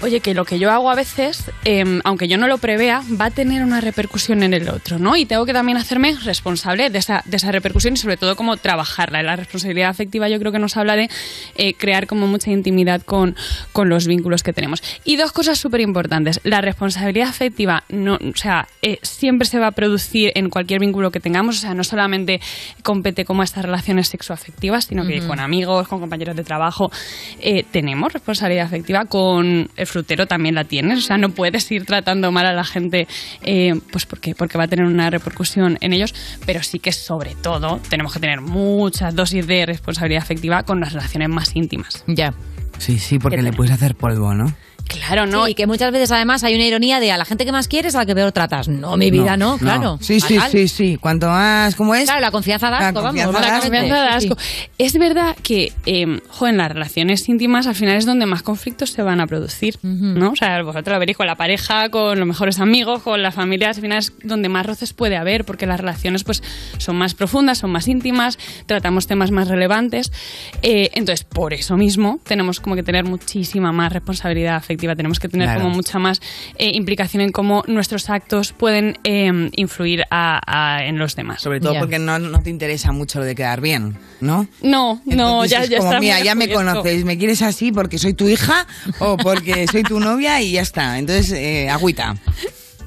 Oye, 0.00 0.20
que 0.20 0.32
lo 0.32 0.44
que 0.44 0.60
yo 0.60 0.70
hago 0.70 0.90
a 0.90 0.94
veces, 0.94 1.50
eh, 1.64 2.00
aunque 2.04 2.28
yo 2.28 2.38
no 2.38 2.46
lo 2.46 2.58
prevea, 2.58 3.02
va 3.20 3.26
a 3.26 3.30
tener 3.32 3.64
una 3.64 3.80
repercusión 3.80 4.44
en 4.44 4.54
el 4.54 4.68
otro, 4.68 5.00
¿no? 5.00 5.16
Y 5.16 5.26
tengo 5.26 5.44
que 5.44 5.52
también 5.52 5.76
hacerme 5.76 6.14
responsable 6.22 6.88
de 6.88 6.98
esa, 6.98 7.22
de 7.24 7.36
esa 7.36 7.50
repercusión 7.50 7.94
y 7.94 7.96
sobre 7.96 8.16
todo 8.16 8.36
cómo 8.36 8.56
trabajarla. 8.56 9.24
La 9.24 9.34
responsabilidad 9.34 9.90
afectiva 9.90 10.28
yo 10.28 10.38
creo 10.38 10.52
que 10.52 10.60
nos 10.60 10.76
habla 10.76 10.94
de 10.94 11.10
eh, 11.56 11.74
crear 11.74 12.06
como 12.06 12.28
mucha 12.28 12.52
intimidad 12.52 13.02
con, 13.02 13.34
con 13.72 13.88
los 13.88 14.06
vínculos 14.06 14.44
que 14.44 14.52
tenemos. 14.52 14.84
Y 15.04 15.16
dos 15.16 15.32
cosas 15.32 15.58
súper 15.58 15.80
importantes. 15.80 16.40
La 16.44 16.60
responsabilidad 16.60 17.28
afectiva, 17.28 17.82
no, 17.88 18.14
o 18.14 18.36
sea, 18.36 18.68
eh, 18.82 19.00
siempre 19.02 19.48
se 19.48 19.58
va 19.58 19.66
a 19.66 19.72
producir 19.72 20.30
en 20.36 20.48
cualquier 20.48 20.78
vínculo 20.78 21.10
que 21.10 21.18
tengamos, 21.18 21.58
o 21.58 21.60
sea, 21.60 21.74
no 21.74 21.82
solamente 21.82 22.40
compete 22.84 23.24
como 23.24 23.42
estas 23.42 23.64
relaciones 23.64 24.06
sexoafectivas, 24.06 24.84
sino 24.84 25.04
que 25.04 25.26
con 25.26 25.40
amigos, 25.40 25.88
con 25.88 25.98
compañeros 25.98 26.36
de 26.36 26.44
trabajo, 26.44 26.92
eh, 27.40 27.64
tenemos 27.72 28.12
responsabilidad 28.12 28.66
afectiva, 28.66 29.06
con 29.06 29.68
el 29.76 29.87
frutero 29.88 30.26
también 30.26 30.54
la 30.54 30.64
tienes, 30.64 30.98
o 30.98 31.02
sea, 31.02 31.18
no 31.18 31.30
puedes 31.30 31.70
ir 31.72 31.84
tratando 31.84 32.30
mal 32.30 32.46
a 32.46 32.52
la 32.52 32.64
gente, 32.64 33.08
eh, 33.42 33.74
pues 33.90 34.06
porque, 34.06 34.34
porque 34.34 34.58
va 34.58 34.64
a 34.64 34.68
tener 34.68 34.84
una 34.84 35.10
repercusión 35.10 35.78
en 35.80 35.92
ellos, 35.92 36.14
pero 36.46 36.62
sí 36.62 36.78
que 36.78 36.92
sobre 36.92 37.34
todo 37.34 37.80
tenemos 37.88 38.12
que 38.12 38.20
tener 38.20 38.40
muchas 38.40 39.14
dosis 39.14 39.46
de 39.46 39.66
responsabilidad 39.66 40.22
afectiva 40.22 40.62
con 40.62 40.80
las 40.80 40.92
relaciones 40.92 41.28
más 41.28 41.56
íntimas. 41.56 42.04
Ya. 42.06 42.34
Sí, 42.78 42.98
sí, 42.98 43.18
porque 43.18 43.42
le 43.42 43.52
puedes 43.52 43.72
hacer 43.72 43.96
polvo, 43.96 44.34
¿no? 44.34 44.54
Claro, 44.88 45.26
¿no? 45.26 45.46
y 45.48 45.54
que 45.54 45.66
muchas 45.66 45.92
veces 45.92 46.10
además 46.10 46.44
hay 46.44 46.54
una 46.54 46.64
ironía 46.64 46.98
de 47.00 47.12
a 47.12 47.16
la 47.18 47.24
gente 47.24 47.44
que 47.44 47.52
más 47.52 47.68
quieres 47.68 47.94
a 47.94 47.98
la 47.98 48.06
que 48.06 48.14
peor 48.14 48.32
tratas. 48.32 48.68
No, 48.68 48.96
mi 48.96 49.10
vida 49.10 49.36
no, 49.36 49.58
claro. 49.58 49.98
Sí, 50.00 50.20
sí, 50.20 50.38
sí, 50.50 50.68
sí. 50.68 50.96
Cuanto 51.00 51.28
más, 51.28 51.74
¿cómo 51.76 51.94
es? 51.94 52.04
Claro, 52.04 52.20
la 52.20 52.30
confianza 52.30 52.70
da 52.70 52.80
La 52.80 52.88
asco, 52.88 53.02
vamos. 53.02 53.22
confianza 53.22 53.40
La 53.40 53.46
da 53.46 53.56
asco. 53.56 53.68
confianza 53.70 53.96
da 53.96 54.20
Sí, 54.20 54.26
asco. 54.26 54.38
Es 54.78 54.98
verdad 54.98 55.36
que, 55.42 55.72
eh, 55.86 56.20
jo, 56.28 56.46
en 56.48 56.56
las 56.56 56.72
relaciones 56.72 57.28
íntimas 57.28 57.66
al 57.66 57.74
final 57.74 57.96
es 57.96 58.06
donde 58.06 58.26
más 58.26 58.42
conflictos 58.42 58.90
se 58.90 59.02
van 59.02 59.20
a 59.20 59.26
producir, 59.26 59.78
¿no? 59.82 60.30
O 60.30 60.36
sea, 60.36 60.62
vosotros 60.62 60.94
lo 60.94 60.98
veréis 60.98 61.16
con 61.16 61.26
la 61.26 61.36
pareja, 61.36 61.90
con 61.90 62.18
los 62.18 62.26
mejores 62.26 62.58
amigos, 62.58 63.02
con 63.02 63.22
las 63.22 63.34
familias, 63.34 63.76
al 63.76 63.82
final 63.82 63.98
es 63.98 64.12
donde 64.22 64.48
más 64.48 64.64
roces 64.66 64.92
puede 64.92 65.16
haber, 65.16 65.44
porque 65.44 65.66
las 65.66 65.78
relaciones 65.80 66.24
pues 66.24 66.42
son 66.78 66.96
más 66.96 67.14
profundas, 67.14 67.58
son 67.58 67.70
más 67.70 67.88
íntimas, 67.88 68.38
tratamos 68.66 69.06
temas 69.06 69.30
más 69.30 69.48
relevantes. 69.48 70.12
Eh, 70.62 70.90
entonces, 70.94 71.24
por 71.24 71.52
eso 71.52 71.76
mismo, 71.76 72.20
tenemos 72.24 72.60
como 72.60 72.74
que 72.74 72.82
tener 72.82 73.04
muchísima 73.04 73.72
más 73.72 73.92
responsabilidad 73.92 74.56
afectiva, 74.56 74.77
tenemos 74.78 75.18
que 75.18 75.28
tener 75.28 75.46
Claro. 75.46 75.62
como 75.62 75.74
mucha 75.74 75.98
más 75.98 76.20
eh, 76.56 76.70
implicación 76.74 77.22
en 77.22 77.32
cómo 77.32 77.64
nuestros 77.66 78.08
actos 78.10 78.52
pueden 78.52 78.98
eh, 79.04 79.50
influir 79.56 80.04
a- 80.10 80.40
a- 80.46 80.84
en 80.84 80.98
los 80.98 81.16
demás. 81.16 81.42
Sobre 81.42 81.60
todo 81.60 81.78
porque 81.78 81.98
no, 81.98 82.18
no 82.18 82.40
te 82.42 82.50
interesa 82.50 82.92
mucho 82.92 83.18
lo 83.18 83.24
de 83.24 83.34
quedar 83.34 83.60
bien, 83.60 83.96
¿no? 84.20 84.46
No, 84.62 85.00
no, 85.06 85.44
ya, 85.44 85.62
es 85.64 85.70
ya 85.70 85.78
como, 85.78 85.90
está 85.90 86.00
mira, 86.00 86.20
ya 86.20 86.34
me 86.34 86.48
conoces, 86.50 87.04
me 87.04 87.18
quieres 87.18 87.42
así 87.42 87.72
porque 87.72 87.98
soy 87.98 88.14
tu 88.14 88.28
hija 88.28 88.66
o 89.00 89.16
porque 89.16 89.66
soy 89.66 89.82
tu 89.82 90.00
novia 90.00 90.40
y 90.40 90.52
ya 90.52 90.62
está. 90.62 90.98
Entonces, 90.98 91.32
eh, 91.32 91.68
agüita. 91.68 92.16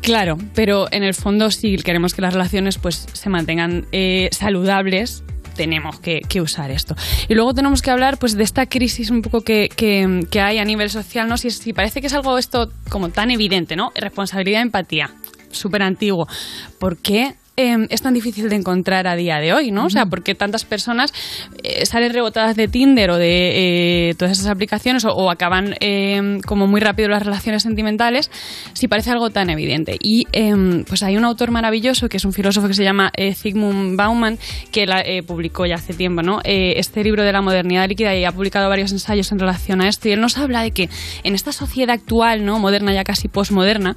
Claro, 0.02 0.38
pero 0.56 0.88
en 0.92 1.04
el 1.04 1.14
fondo 1.14 1.52
si 1.52 1.76
queremos 1.78 2.14
que 2.16 2.22
las 2.22 2.34
relaciones 2.34 2.78
pues 2.80 3.06
se 3.14 3.30
mantengan 3.30 3.86
eh, 3.92 4.30
saludables 4.32 5.24
tenemos 5.62 6.00
que, 6.00 6.22
usar 6.42 6.72
esto. 6.72 6.96
Y 7.30 7.36
luego 7.36 7.54
tenemos 7.54 7.84
que 7.84 7.92
hablar 7.92 8.18
pues 8.18 8.36
de 8.36 8.44
esta 8.44 8.66
crisis 8.66 9.12
un 9.12 9.22
poco 9.22 9.42
que, 9.42 9.70
que- 9.76 10.26
que 10.32 10.42
hay 10.42 10.58
a 10.58 10.66
nivel 10.66 10.90
social, 10.90 11.28
¿no? 11.30 11.38
Si, 11.38 11.52
si 11.52 11.72
parece 11.72 12.02
que 12.02 12.08
es 12.08 12.14
algo 12.14 12.40
esto 12.40 12.72
como 12.90 13.10
tan 13.10 13.30
evidente, 13.30 13.76
¿no? 13.76 13.92
Responsabilidad, 13.94 14.64
empatía, 14.64 15.12
súper 15.52 15.84
antiguo. 15.84 16.28
¿Por 16.80 16.98
qué 16.98 17.36
eh, 17.62 17.88
es 17.90 18.02
tan 18.02 18.14
difícil 18.14 18.50
de 18.50 18.56
encontrar 18.56 19.08
a 19.08 19.16
día 19.16 19.40
de 19.40 19.54
hoy, 19.54 19.72
¿no? 19.72 19.86
O 19.86 19.90
sea, 19.90 20.06
porque 20.06 20.36
tantas 20.36 20.66
personas 20.66 21.14
eh, 21.64 21.86
salen 21.86 22.14
rebotadas 22.14 22.56
de 22.56 22.68
Tinder 22.68 23.12
o 23.12 23.18
de 23.18 24.10
eh, 24.10 24.14
todas 24.16 24.38
esas 24.38 24.48
aplicaciones 24.48 25.06
o, 25.06 25.12
o 25.12 25.30
acaban 25.30 25.76
eh, 25.80 26.40
como 26.46 26.68
muy 26.68 26.82
rápido 26.82 27.10
las 27.10 27.24
relaciones 27.24 27.64
sentimentales 27.64 28.32
si 28.74 28.88
parece 28.88 29.12
algo 29.12 29.30
tan 29.30 29.50
evidente. 29.50 29.98
Y 30.00 30.26
eh, 30.34 30.84
pues 30.88 31.04
hay 31.04 31.18
un 31.18 31.26
autor 31.26 31.52
maravilloso 31.52 32.10
que 32.10 32.18
es 32.18 32.26
un 32.26 32.34
filósofo 32.34 32.68
que 32.68 32.74
se 32.74 32.84
llama 32.84 33.12
eh, 33.16 33.34
Zygmunt 33.34 33.96
Bauman 33.96 34.38
que 34.72 34.86
la, 34.86 35.02
eh, 35.02 35.24
publicó 35.24 35.66
ya 35.66 35.76
hace 35.76 35.94
tiempo, 35.94 36.22
¿no? 36.22 36.40
Eh, 36.44 36.74
este 36.78 37.04
libro 37.04 37.24
de 37.24 37.32
la 37.32 37.42
modernidad 37.42 37.88
líquida 37.88 38.16
y 38.16 38.26
ha 38.26 38.32
publicado 38.32 38.70
varios 38.70 38.92
ensayos 38.92 39.32
en 39.32 39.40
relación 39.40 39.82
a 39.82 39.88
esto 39.88 40.10
y 40.10 40.12
él 40.12 40.22
nos 40.22 40.38
habla 40.38 40.62
de 40.62 40.72
que 40.72 40.90
en 41.24 41.36
esta 41.36 41.52
sociedad 41.52 41.94
actual, 41.94 42.46
¿no? 42.46 42.60
Moderna 42.60 42.94
ya 42.94 43.04
casi 43.04 43.28
posmoderna, 43.28 43.96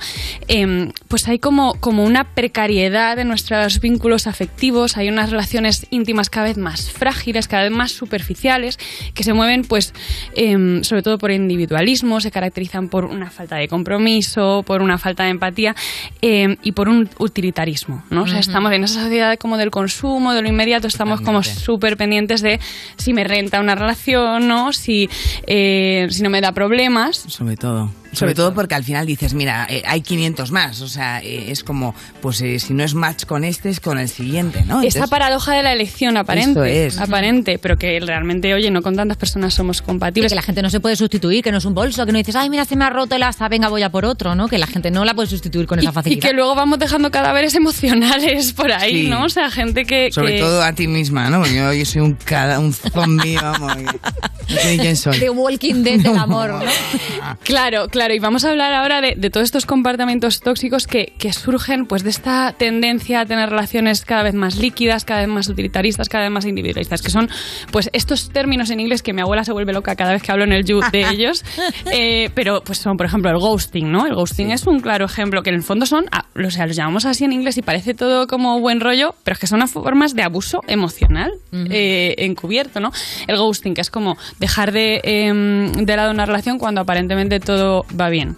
eh, 0.48 0.88
pues 1.08 1.28
hay 1.28 1.38
como, 1.38 1.74
como 1.80 2.04
una 2.04 2.24
precariedad 2.34 3.16
de 3.16 3.24
nuestros 3.62 3.80
vínculos 3.80 4.26
afectivos, 4.26 4.96
hay 4.96 5.08
unas 5.08 5.30
relaciones 5.30 5.86
íntimas 5.90 6.30
cada 6.30 6.46
vez 6.46 6.56
más 6.56 6.90
frágiles, 6.90 7.48
cada 7.48 7.64
vez 7.64 7.72
más 7.72 7.92
superficiales, 7.92 8.78
que 9.14 9.22
se 9.24 9.32
mueven 9.32 9.62
pues 9.62 9.92
em, 10.34 10.82
sobre 10.82 11.02
todo 11.02 11.18
por 11.18 11.30
individualismo, 11.30 12.20
se 12.20 12.30
caracterizan 12.30 12.88
por 12.88 13.04
una 13.04 13.30
falta 13.30 13.56
de 13.56 13.68
compromiso, 13.68 14.62
por 14.66 14.82
una 14.82 14.98
falta 14.98 15.24
de 15.24 15.30
empatía 15.30 15.74
em, 16.20 16.56
y 16.62 16.72
por 16.72 16.88
un 16.88 17.08
utilitarismo, 17.18 18.04
¿no? 18.10 18.22
O 18.22 18.26
sea, 18.26 18.38
estamos 18.38 18.72
en 18.72 18.84
esa 18.84 19.02
sociedad 19.02 19.38
como 19.38 19.56
del 19.56 19.70
consumo, 19.70 20.32
de 20.32 20.42
lo 20.42 20.48
inmediato, 20.48 20.86
estamos 20.86 21.20
como 21.20 21.42
súper 21.42 21.96
pendientes 21.96 22.42
de 22.42 22.60
si 22.96 23.12
me 23.12 23.24
renta 23.24 23.60
una 23.60 23.74
relación, 23.74 24.48
¿no? 24.48 24.72
Si, 24.72 25.08
eh, 25.46 26.06
si 26.10 26.22
no 26.22 26.30
me 26.30 26.40
da 26.40 26.52
problemas. 26.52 27.24
Sobre 27.28 27.56
todo. 27.56 27.90
Sobre, 28.14 28.34
todo, 28.34 28.54
porque 28.54 28.74
al 28.74 28.84
final 28.84 29.06
dices, 29.06 29.34
mira, 29.34 29.66
eh, 29.68 29.82
hay 29.86 30.00
500 30.00 30.50
más. 30.50 30.80
O 30.80 30.88
sea, 30.88 31.20
eh, 31.22 31.50
es 31.50 31.64
como, 31.64 31.94
pues 32.20 32.40
eh, 32.40 32.58
si 32.58 32.74
no 32.74 32.84
es 32.84 32.94
match 32.94 33.24
con 33.24 33.44
este, 33.44 33.70
es 33.70 33.80
con 33.80 33.98
el 33.98 34.08
siguiente, 34.08 34.60
¿no? 34.66 34.78
Esa 34.80 34.86
Entonces- 34.98 35.10
paradoja 35.10 35.54
de 35.54 35.62
la 35.62 35.72
elección 35.72 36.16
aparente, 36.16 36.86
es. 36.86 36.98
aparente, 36.98 37.58
pero 37.58 37.76
que 37.76 37.98
realmente, 38.00 38.52
oye, 38.54 38.70
no 38.70 38.82
con 38.82 38.96
tantas 38.96 39.16
personas 39.16 39.54
somos 39.54 39.82
compatibles. 39.82 40.30
que 40.32 40.36
la 40.36 40.42
gente 40.42 40.62
no 40.62 40.70
se 40.70 40.80
puede 40.80 40.96
sustituir, 40.96 41.42
que 41.42 41.52
no 41.52 41.58
es 41.58 41.64
un 41.64 41.74
bolso, 41.74 42.04
que 42.06 42.12
no 42.12 42.18
dices, 42.18 42.36
ay, 42.36 42.50
mira, 42.50 42.64
se 42.64 42.76
me 42.76 42.84
ha 42.84 42.90
roto 42.90 43.14
el 43.16 43.22
asa, 43.22 43.48
venga, 43.48 43.68
voy 43.68 43.82
a 43.82 43.90
por 43.90 44.04
otro, 44.04 44.34
¿no? 44.34 44.48
Que 44.48 44.58
la 44.58 44.66
gente 44.66 44.90
no 44.90 45.04
la 45.04 45.14
puede 45.14 45.28
sustituir 45.28 45.66
con 45.66 45.78
esa 45.78 45.90
y 45.90 45.92
facilidad. 45.92 46.28
que 46.28 46.34
luego 46.34 46.54
vamos 46.54 46.78
dejando 46.78 47.10
cadáveres 47.10 47.54
emocionales 47.54 48.52
por 48.52 48.72
ahí, 48.72 49.04
Sí. 49.04 49.08
¿no? 49.08 49.24
O 49.24 49.28
sea, 49.28 49.50
gente 49.50 49.84
que... 49.84 50.10
Sobre 50.12 50.34
que- 50.34 50.40
todo 50.40 50.62
a 50.62 50.72
ti 50.72 50.86
misma, 50.88 51.30
¿no? 51.30 51.38
Porque 51.40 51.54
yo, 51.56 51.72
yo 51.72 51.84
soy 51.84 52.00
un, 52.02 52.14
cada, 52.14 52.58
un 52.58 52.72
zombie, 52.72 53.36
vamos. 53.36 53.72
y 53.80 53.84
No 54.54 54.60
sé 54.60 54.76
quién 54.78 54.96
soy. 54.96 55.18
The 55.18 55.30
Walking 55.30 55.82
Dead 55.82 56.00
del 56.00 56.18
amor, 56.18 56.50
¿no? 56.50 56.60
Claro, 57.44 57.88
claro, 57.88 58.03
y 58.10 58.18
vamos 58.18 58.44
a 58.44 58.50
hablar 58.50 58.72
ahora 58.72 59.00
de, 59.00 59.14
de 59.16 59.30
todos 59.30 59.44
estos 59.44 59.66
comportamientos 59.66 60.40
tóxicos 60.40 60.86
que, 60.86 61.12
que 61.18 61.32
surgen 61.32 61.86
pues 61.86 62.04
de 62.04 62.10
esta 62.10 62.52
tendencia 62.52 63.20
a 63.20 63.26
tener 63.26 63.48
relaciones 63.50 64.04
cada 64.04 64.22
vez 64.22 64.34
más 64.34 64.56
líquidas, 64.56 65.04
cada 65.04 65.20
vez 65.20 65.28
más 65.28 65.48
utilitaristas, 65.48 66.08
cada 66.08 66.24
vez 66.24 66.32
más 66.32 66.44
individualistas, 66.44 67.02
que 67.02 67.10
son 67.10 67.28
pues 67.70 67.90
estos 67.92 68.30
términos 68.30 68.70
en 68.70 68.80
inglés 68.80 69.02
que 69.02 69.12
mi 69.12 69.22
abuela 69.22 69.44
se 69.44 69.52
vuelve 69.52 69.72
loca 69.72 69.96
cada 69.96 70.12
vez 70.12 70.22
que 70.22 70.32
hablo 70.32 70.44
en 70.44 70.52
el 70.52 70.64
you 70.64 70.80
de 70.92 71.08
ellos, 71.10 71.44
eh, 71.92 72.30
pero 72.34 72.62
pues 72.64 72.78
son 72.78 72.96
por 72.96 73.06
ejemplo 73.06 73.30
el 73.30 73.38
ghosting, 73.38 73.90
¿no? 73.90 74.06
El 74.06 74.14
ghosting 74.14 74.50
es 74.50 74.66
un 74.66 74.80
claro 74.80 75.06
ejemplo 75.06 75.42
que 75.42 75.50
en 75.50 75.56
el 75.56 75.62
fondo 75.62 75.86
son, 75.86 76.04
o 76.06 76.50
sea, 76.50 76.66
los 76.66 76.76
llamamos 76.76 77.06
así 77.06 77.24
en 77.24 77.32
inglés 77.32 77.56
y 77.58 77.62
parece 77.62 77.94
todo 77.94 78.26
como 78.26 78.60
buen 78.60 78.80
rollo, 78.80 79.14
pero 79.24 79.34
es 79.34 79.40
que 79.40 79.46
son 79.46 79.66
formas 79.68 80.14
de 80.14 80.22
abuso 80.22 80.60
emocional 80.68 81.32
eh, 81.70 82.14
encubierto, 82.18 82.80
¿no? 82.80 82.90
El 83.26 83.36
ghosting, 83.36 83.74
que 83.74 83.80
es 83.80 83.90
como 83.90 84.16
dejar 84.38 84.72
de, 84.72 85.00
em, 85.04 85.72
de 85.72 85.96
lado 85.96 86.10
una 86.10 86.26
relación 86.26 86.58
cuando 86.58 86.80
aparentemente 86.80 87.40
todo 87.40 87.84
va 87.96 88.10
bien. 88.10 88.36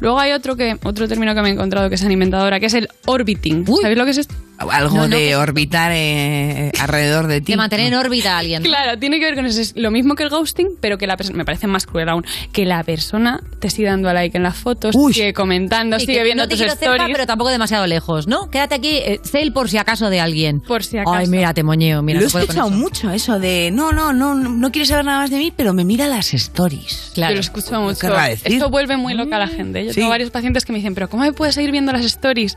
Luego 0.00 0.18
hay 0.18 0.32
otro 0.32 0.56
que 0.56 0.76
otro 0.84 1.08
término 1.08 1.34
que 1.34 1.42
me 1.42 1.48
he 1.48 1.52
encontrado 1.52 1.88
que 1.90 1.96
inventado 2.12 2.44
ahora, 2.44 2.60
que 2.60 2.66
es 2.66 2.74
el 2.74 2.88
orbiting. 3.06 3.66
¿Sabéis 3.82 3.98
lo 3.98 4.04
que 4.04 4.10
es 4.12 4.18
esto? 4.18 4.34
Algo 4.58 4.96
No, 4.96 5.02
no, 5.02 5.16
de 5.16 5.28
que- 5.28 5.36
orbitar 5.36 5.92
eh, 5.94 6.72
alrededor 6.80 7.28
de 7.28 7.40
ti. 7.40 7.52
De 7.52 7.56
mantener 7.56 7.86
en 7.86 7.94
órbita 7.94 8.34
a 8.34 8.38
alguien. 8.38 8.62
Claro, 8.62 8.98
tiene 8.98 9.20
que 9.20 9.26
ver 9.26 9.34
con 9.36 9.46
eso. 9.46 9.60
Es 9.60 9.74
lo 9.76 9.90
mismo 9.92 10.16
que 10.16 10.24
el 10.24 10.30
ghosting, 10.30 10.70
pero 10.80 10.98
que 10.98 11.06
la 11.06 11.16
persona, 11.16 11.36
me 11.38 11.44
parece 11.44 11.68
más 11.68 11.86
cruel 11.86 12.08
aún, 12.08 12.24
que 12.52 12.64
la 12.64 12.82
persona 12.82 13.40
te 13.60 13.70
sigue 13.70 13.86
dando 13.88 14.08
a 14.08 14.14
like 14.14 14.36
en 14.36 14.42
las 14.42 14.56
fotos, 14.56 14.96
sigue 15.12 15.32
comentando, 15.32 15.98
Sí, 16.00 16.06
sigue 16.06 16.24
viendo 16.24 16.42
no 16.42 16.48
te 16.48 16.54
tus 16.56 16.60
quiero 16.62 16.74
cerca, 16.74 16.94
stories. 16.96 17.14
pero 17.14 17.26
tampoco 17.26 17.50
demasiado 17.50 17.86
lejos, 17.86 18.26
¿no? 18.26 18.50
Quédate 18.50 18.74
aquí, 18.74 18.96
eh, 18.96 19.20
sé 19.22 19.42
el 19.42 19.52
por 19.52 19.68
si 19.70 19.78
acaso 19.78 20.10
de 20.10 20.18
alguien. 20.20 20.60
Por 20.60 20.82
si 20.82 20.98
acaso. 20.98 21.14
Ay, 21.14 21.28
mira, 21.28 21.54
te 21.54 21.62
moñeo, 21.62 22.02
mira. 22.02 22.18
Lo 22.18 22.24
he 22.24 22.28
escuchado 22.28 22.68
eso. 22.68 22.76
mucho, 22.76 23.10
eso 23.12 23.38
de 23.38 23.70
no, 23.72 23.92
no, 23.92 24.12
no, 24.12 24.34
no 24.34 24.72
quiere 24.72 24.86
saber 24.86 25.04
nada 25.04 25.18
más 25.20 25.30
de 25.30 25.38
mí, 25.38 25.52
pero 25.56 25.72
me 25.72 25.84
mira 25.84 26.08
las 26.08 26.34
stories. 26.34 27.12
Yo 27.14 27.30
lo 27.30 27.38
escucho 27.40 27.80
mucho. 27.80 28.08
Esto 28.44 28.70
vuelve 28.70 28.96
muy 28.96 29.14
loca 29.14 29.36
a 29.36 29.40
la 29.40 29.48
gente. 29.48 29.87
Yo 29.88 29.92
Sí. 29.94 30.00
tengo 30.00 30.10
varios 30.10 30.30
pacientes 30.30 30.64
que 30.64 30.72
me 30.72 30.78
dicen, 30.78 30.94
pero 30.94 31.08
¿cómo 31.08 31.22
me 31.24 31.32
puedes 31.32 31.54
seguir 31.54 31.72
viendo 31.72 31.92
las 31.92 32.04
stories? 32.04 32.56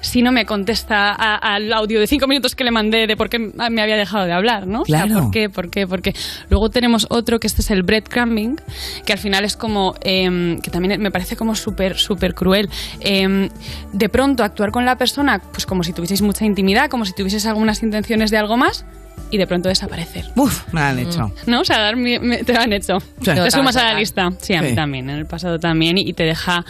Si 0.00 0.20
no 0.20 0.32
me 0.32 0.44
contesta 0.44 1.12
al 1.14 1.72
audio 1.72 1.98
de 1.98 2.06
cinco 2.06 2.26
minutos 2.26 2.54
que 2.54 2.62
le 2.62 2.70
mandé 2.70 3.06
de 3.06 3.16
por 3.16 3.30
qué 3.30 3.38
me 3.38 3.80
había 3.80 3.96
dejado 3.96 4.26
de 4.26 4.32
hablar, 4.34 4.66
¿no? 4.66 4.82
O 4.82 4.84
sea, 4.84 5.04
Claro. 5.04 5.22
¿Por 5.22 5.30
qué? 5.30 5.48
¿Por 5.48 5.70
qué? 5.70 5.86
¿Por 5.86 6.02
qué? 6.02 6.14
Luego 6.50 6.68
tenemos 6.68 7.06
otro 7.08 7.40
que 7.40 7.46
este 7.46 7.62
es 7.62 7.70
el 7.70 7.84
breadcrumbing, 7.84 8.60
que 9.06 9.12
al 9.14 9.18
final 9.18 9.46
es 9.46 9.56
como, 9.56 9.94
em, 10.02 10.60
que 10.60 10.70
también 10.70 11.00
me 11.00 11.10
parece 11.10 11.36
como 11.36 11.54
súper, 11.54 11.96
súper 11.96 12.34
cruel. 12.34 12.68
Em, 13.00 13.48
de 13.94 14.08
pronto 14.10 14.44
actuar 14.44 14.72
con 14.72 14.84
la 14.84 14.98
persona, 14.98 15.38
pues 15.40 15.64
como 15.64 15.82
si 15.82 15.94
tuvieseis 15.94 16.20
mucha 16.20 16.44
intimidad, 16.44 16.90
como 16.90 17.06
si 17.06 17.14
tuvieses 17.14 17.46
algunas 17.46 17.82
intenciones 17.82 18.30
de 18.30 18.36
algo 18.36 18.58
más, 18.58 18.84
y 19.30 19.38
de 19.38 19.46
pronto 19.46 19.68
desaparecer. 19.68 20.24
Uf, 20.36 20.62
me 20.72 20.80
lo 20.80 20.86
han 20.86 20.98
hecho. 20.98 21.32
¿No? 21.46 21.60
O 21.60 21.64
sea, 21.64 21.78
dar 21.78 21.96
mi- 21.96 22.18
me- 22.18 22.44
te 22.44 22.52
lo 22.52 22.60
han 22.60 22.72
hecho. 22.72 23.00
Sí. 23.00 23.30
te 23.34 23.50
sumas 23.50 23.76
a 23.76 23.84
la 23.84 23.94
lista. 23.98 24.30
Sí, 24.40 24.54
a 24.54 24.62
mí 24.62 24.70
Sí. 24.70 24.74
también, 24.74 25.10
en 25.10 25.16
el 25.16 25.26
pasado 25.26 25.58
también, 25.58 25.98
y, 25.98 26.02
y 26.08 26.12
te 26.12 26.22
deja 26.24 26.64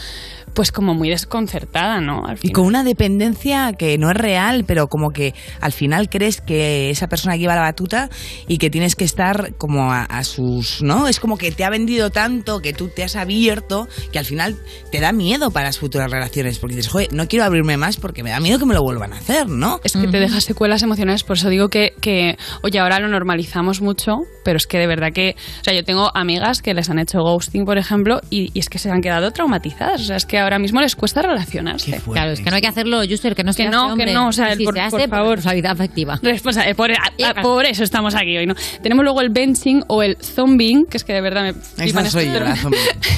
pues 0.54 0.72
como 0.72 0.94
muy 0.94 1.10
desconcertada, 1.10 2.00
¿no? 2.00 2.24
Al 2.24 2.38
Y 2.42 2.50
con 2.50 2.66
una 2.66 2.84
dependencia 2.84 3.72
que 3.72 3.98
no 3.98 4.10
es 4.10 4.16
real, 4.16 4.64
pero 4.66 4.88
como 4.88 5.10
que 5.10 5.34
al 5.60 5.72
final 5.72 6.08
crees 6.08 6.40
que 6.40 6.90
esa 6.90 7.08
persona 7.08 7.36
lleva 7.36 7.54
la 7.54 7.62
batuta 7.62 8.08
y 8.46 8.58
que 8.58 8.70
tienes 8.70 8.94
que 8.94 9.04
estar 9.04 9.54
como 9.56 9.92
a, 9.92 10.04
a 10.04 10.24
sus, 10.24 10.82
¿no? 10.82 11.08
Es 11.08 11.20
como 11.20 11.36
que 11.36 11.50
te 11.50 11.64
ha 11.64 11.70
vendido 11.70 12.10
tanto, 12.10 12.60
que 12.60 12.72
tú 12.72 12.88
te 12.88 13.02
has 13.02 13.16
abierto, 13.16 13.88
que 14.12 14.18
al 14.18 14.24
final 14.24 14.56
te 14.90 15.00
da 15.00 15.12
miedo 15.12 15.50
para 15.50 15.66
las 15.66 15.78
futuras 15.78 16.10
relaciones, 16.10 16.58
porque 16.58 16.76
dices, 16.76 16.90
joder, 16.90 17.12
no 17.12 17.26
quiero 17.26 17.44
abrirme 17.44 17.76
más 17.76 17.96
porque 17.96 18.22
me 18.22 18.30
da 18.30 18.40
miedo 18.40 18.58
que 18.58 18.66
me 18.66 18.74
lo 18.74 18.82
vuelvan 18.82 19.12
a 19.12 19.16
hacer, 19.16 19.48
¿no? 19.48 19.80
Es 19.82 19.94
que 19.94 20.06
te 20.06 20.20
deja 20.20 20.40
secuelas 20.40 20.82
emocionales, 20.82 21.24
por 21.24 21.36
eso 21.36 21.48
digo 21.48 21.68
que, 21.68 21.94
que, 22.00 22.36
oye, 22.62 22.78
ahora 22.78 23.00
lo 23.00 23.08
normalizamos 23.08 23.80
mucho, 23.80 24.18
pero 24.44 24.56
es 24.56 24.66
que 24.66 24.78
de 24.78 24.86
verdad 24.86 25.08
que, 25.12 25.34
o 25.60 25.64
sea, 25.64 25.74
yo 25.74 25.84
tengo 25.84 26.10
amigas 26.16 26.62
que 26.62 26.74
les 26.74 26.90
han 26.90 26.98
hecho 26.98 27.20
ghosting, 27.20 27.64
por 27.64 27.78
ejemplo, 27.78 28.20
y, 28.30 28.50
y 28.54 28.60
es 28.60 28.68
que 28.68 28.78
se 28.78 28.90
han 28.90 29.00
quedado 29.00 29.32
traumatizadas, 29.32 30.02
o 30.02 30.04
sea, 30.04 30.16
es 30.16 30.26
que 30.26 30.43
ahora 30.44 30.58
mismo 30.58 30.80
les 30.80 30.94
cuesta 30.96 31.22
relacionarse. 31.22 32.00
Claro, 32.12 32.30
es 32.32 32.40
que 32.40 32.50
no 32.50 32.56
hay 32.56 32.62
que 32.62 32.68
hacerlo, 32.68 33.00
User, 33.00 33.34
que 33.34 33.42
no 33.44 33.50
Que 33.52 33.64
se 33.64 33.68
no, 33.68 33.82
hace, 33.84 33.92
hombre. 33.92 34.06
que 34.06 34.12
no, 34.12 34.28
o 34.28 34.32
sea, 34.32 34.54
sí, 34.54 34.64
por- 34.64 34.74
se 34.74 34.80
hace 34.80 34.90
por 34.90 35.08
favor. 35.08 35.36
responsabilidad 35.36 35.72
afectiva. 35.72 36.20
Eh, 36.66 36.74
por, 36.74 36.92
a- 36.92 36.96
a- 37.30 37.42
por 37.42 37.64
eso 37.66 37.82
estamos 37.84 38.14
aquí 38.14 38.36
hoy, 38.36 38.46
¿no? 38.46 38.54
Tenemos 38.82 39.02
luego 39.04 39.20
el 39.20 39.30
benching 39.30 39.82
o 39.88 40.02
el 40.02 40.16
zombing, 40.22 40.86
que 40.86 40.96
es 40.98 41.04
que 41.04 41.12
de 41.12 41.20
verdad 41.20 41.42
me 41.76 41.84
Esa 41.84 42.08
soy 42.10 42.26
yo, 42.26 42.40
la 42.40 42.54
términos. 42.54 42.72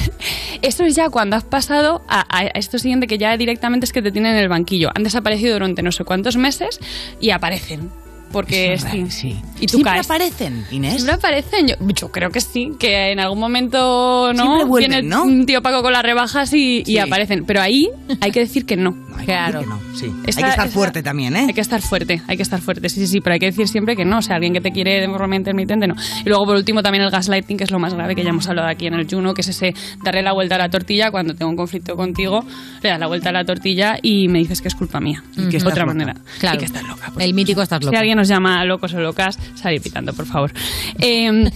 Eso 0.61 0.83
es 0.85 0.95
ya 0.95 1.09
cuando 1.09 1.35
has 1.35 1.43
pasado 1.43 2.01
a, 2.07 2.25
a 2.35 2.45
esto 2.47 2.79
siguiente, 2.79 3.05
que 3.05 3.17
ya 3.19 3.37
directamente 3.37 3.85
es 3.85 3.93
que 3.93 4.01
te 4.01 4.11
tienen 4.11 4.33
en 4.35 4.39
el 4.39 4.49
banquillo. 4.49 4.89
Han 4.95 5.03
desaparecido 5.03 5.53
durante 5.53 5.83
no 5.83 5.91
sé 5.91 6.03
cuántos 6.03 6.35
meses 6.35 6.79
y 7.21 7.29
aparecen. 7.29 7.91
Porque 8.31 8.73
es 8.73 8.81
sí. 8.81 8.87
verdad, 8.97 9.09
sí. 9.09 9.35
Y 9.59 9.65
tú 9.67 9.77
¿Siempre 9.77 9.93
caes. 9.93 10.05
aparecen, 10.05 10.65
Inés? 10.71 10.93
Siempre 10.95 11.15
aparecen. 11.15 11.67
Yo, 11.67 11.75
yo 11.95 12.11
creo 12.11 12.29
que 12.29 12.41
sí, 12.41 12.71
que 12.79 13.11
en 13.11 13.19
algún 13.19 13.39
momento 13.39 14.31
no 14.33 14.43
Siempre 14.43 14.65
vuelven, 14.65 14.91
viene 14.91 15.07
¿no? 15.07 15.23
un 15.23 15.45
tío 15.45 15.61
Paco 15.61 15.81
con 15.81 15.93
las 15.93 16.03
rebajas 16.03 16.53
y, 16.53 16.79
y 16.81 16.85
Sí. 16.85 16.97
aparecen. 16.99 17.45
Pero 17.45 17.61
ahí 17.61 17.89
hay 18.21 18.31
que 18.31 18.41
decir 18.41 18.65
que 18.65 18.75
no. 18.77 18.95
Claro. 19.25 19.61
sí. 19.95 20.11
Esa- 20.25 20.39
hay 20.39 20.43
que 20.45 20.49
estar 20.51 20.69
fuerte 20.69 21.01
también, 21.03 21.35
¿eh? 21.35 21.45
Hay 21.47 21.53
que 21.53 21.61
estar 21.61 21.81
fuerte, 21.81 22.21
hay 22.27 22.37
que 22.37 22.43
estar 22.43 22.61
fuerte, 22.61 22.87
sí, 22.89 22.99
sí, 23.01 23.07
sí, 23.07 23.21
pero 23.21 23.33
hay 23.33 23.39
que 23.39 23.47
decir 23.47 23.67
siempre 23.67 23.95
que 23.95 24.05
no, 24.05 24.19
o 24.19 24.21
sea, 24.21 24.35
alguien 24.35 24.53
que 24.53 24.61
te 24.61 24.71
quiere 24.71 25.01
de 25.01 25.07
forma 25.07 25.35
intermitente, 25.35 25.87
no. 25.87 25.95
Y 26.23 26.29
luego, 26.29 26.45
por 26.45 26.55
último, 26.55 26.83
también 26.83 27.03
el 27.03 27.09
gaslighting, 27.09 27.57
que 27.57 27.63
es 27.63 27.71
lo 27.71 27.79
más 27.79 27.93
grave 27.95 28.15
que 28.15 28.23
ya 28.23 28.29
hemos 28.29 28.47
hablado 28.47 28.67
aquí 28.67 28.85
en 28.87 28.93
el 28.93 29.07
Juno, 29.09 29.33
que 29.33 29.41
es 29.41 29.47
ese 29.47 29.73
darle 30.03 30.21
la 30.21 30.33
vuelta 30.33 30.55
a 30.55 30.57
la 30.59 30.69
tortilla 30.69 31.09
cuando 31.09 31.33
tengo 31.35 31.49
un 31.49 31.57
conflicto 31.57 31.95
contigo, 31.95 32.45
le 32.83 32.89
das 32.89 32.99
la 32.99 33.07
vuelta 33.07 33.29
a 33.29 33.31
la 33.31 33.43
tortilla 33.43 33.97
y 34.01 34.27
me 34.27 34.39
dices 34.39 34.61
que 34.61 34.67
es 34.67 34.75
culpa 34.75 34.99
mía. 34.99 35.23
Y 35.35 35.49
que 35.49 35.57
Otra 35.65 35.85
manera. 35.85 36.15
Claro. 36.39 36.55
Y 36.57 36.59
que 36.59 36.65
estás 36.65 36.83
loca. 36.83 37.11
El 37.19 37.33
mítico 37.33 37.61
estás 37.63 37.79
Si 37.79 37.85
loca. 37.85 37.99
alguien 37.99 38.16
nos 38.17 38.27
llama 38.27 38.63
locos 38.65 38.93
o 38.93 38.99
locas, 38.99 39.39
salir 39.55 39.81
pitando, 39.81 40.13
por 40.13 40.25
favor. 40.25 40.51
Eh, 40.99 41.49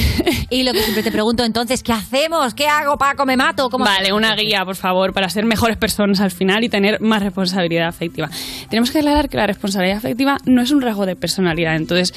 y 0.50 0.62
lo 0.62 0.72
que 0.72 0.82
siempre 0.82 1.02
te 1.02 1.10
pregunto, 1.10 1.44
entonces, 1.44 1.82
¿qué 1.82 1.92
hacemos? 1.92 2.52
¿Qué 2.54 2.66
hago, 2.66 2.98
Paco? 2.98 3.24
¿Me 3.24 3.36
mato? 3.36 3.70
¿Cómo 3.70 3.84
Vale, 3.84 4.12
una 4.12 4.34
guía, 4.34 4.64
por 4.64 4.76
favor, 4.76 5.12
para 5.12 5.28
ser 5.30 5.46
mejores 5.46 5.76
personas 5.76 6.20
al 6.20 6.30
final 6.30 6.64
y 6.64 6.68
tener 6.68 7.00
más 7.00 7.22
responsabilidad 7.22 7.88
afectiva. 7.88 8.28
Tenemos 8.68 8.90
que 8.90 8.98
aclarar 8.98 9.28
que 9.28 9.36
la 9.36 9.46
responsabilidad 9.46 9.98
afectiva 9.98 10.38
no 10.44 10.60
es 10.60 10.70
un 10.70 10.82
rasgo 10.82 11.06
de 11.06 11.16
personalidad, 11.16 11.76
entonces 11.76 12.12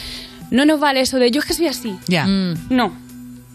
no 0.52 0.66
nos 0.66 0.80
vale 0.80 1.02
eso 1.02 1.20
de 1.20 1.32
yo 1.32 1.40
es 1.40 1.46
que 1.46 1.54
soy 1.54 1.68
así. 1.68 1.96
Ya. 2.08 2.26
No. 2.26 2.92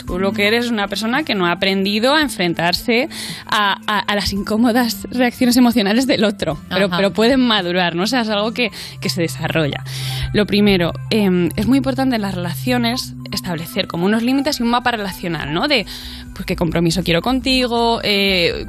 Tú 0.09 0.19
lo 0.19 0.33
que 0.33 0.49
eres 0.49 0.65
es 0.65 0.71
una 0.73 0.89
persona 0.89 1.23
que 1.23 1.35
no 1.37 1.47
ha 1.47 1.53
aprendido 1.53 2.15
a 2.15 2.23
enfrentarse 2.23 3.09
a, 3.47 3.79
a- 3.87 3.99
a 4.01 4.15
las 4.17 4.33
incómodas 4.33 5.07
reacciones 5.11 5.57
emocionales 5.57 6.07
del 6.07 6.25
otro, 6.25 6.59
pero, 6.71 6.89
pueden 7.13 7.41
madurar, 7.47 7.95
¿no? 7.95 8.03
O 8.05 8.07
sea, 8.07 8.23
es 8.23 8.29
algo 8.31 8.53
que, 8.53 8.73
que 9.01 9.11
se 9.11 9.21
desarrolla. 9.21 9.85
Lo 10.33 10.47
primero, 10.47 10.93
em, 11.11 11.51
es 11.57 11.67
muy 11.67 11.77
importante 11.79 12.17
en 12.17 12.23
las 12.23 12.35
relaciones 12.35 13.15
establecer 13.33 13.87
como 13.87 14.07
unos 14.07 14.23
límites 14.23 14.59
y 14.59 14.63
un 14.63 14.71
mapa 14.71 14.91
relacional, 14.91 15.53
¿no? 15.53 15.69
De 15.69 15.85
pues, 16.35 16.47
qué 16.47 16.57
compromiso 16.57 17.03
quiero 17.05 17.21
contigo, 17.21 18.01
eh, 18.03 18.65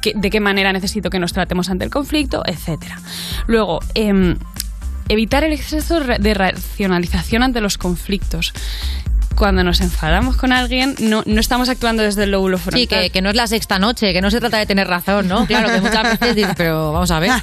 qué- 0.00 0.14
de 0.16 0.30
qué 0.30 0.40
manera 0.40 0.72
necesito 0.72 1.10
que 1.10 1.18
nos 1.18 1.34
tratemos 1.34 1.68
ante 1.68 1.84
el 1.84 1.90
conflicto, 1.90 2.42
etcétera. 2.46 2.98
Luego, 3.46 3.80
em, 3.94 4.36
evitar 5.10 5.44
el 5.44 5.52
exceso 5.52 6.00
de 6.00 6.34
racionalización 6.34 7.42
ante 7.42 7.60
los 7.60 7.76
conflictos. 7.76 8.54
Cuando 9.38 9.62
nos 9.64 9.80
enfadamos 9.80 10.36
con 10.36 10.52
alguien, 10.52 10.94
no, 10.98 11.22
no 11.24 11.40
estamos 11.40 11.68
actuando 11.68 12.02
desde 12.02 12.24
el 12.24 12.32
lóbulo 12.32 12.58
frontal. 12.58 12.80
Sí, 12.80 12.86
que, 12.88 13.10
que 13.10 13.22
no 13.22 13.30
es 13.30 13.36
la 13.36 13.46
sexta 13.46 13.78
noche, 13.78 14.12
que 14.12 14.20
no 14.20 14.30
se 14.30 14.40
trata 14.40 14.58
de 14.58 14.66
tener 14.66 14.88
razón, 14.88 15.28
¿no? 15.28 15.46
Claro, 15.48 15.70
que 15.72 15.80
muchas 15.80 16.18
veces 16.18 16.34
dices, 16.36 16.54
pero 16.56 16.92
vamos 16.92 17.10
a 17.10 17.20
ver. 17.20 17.30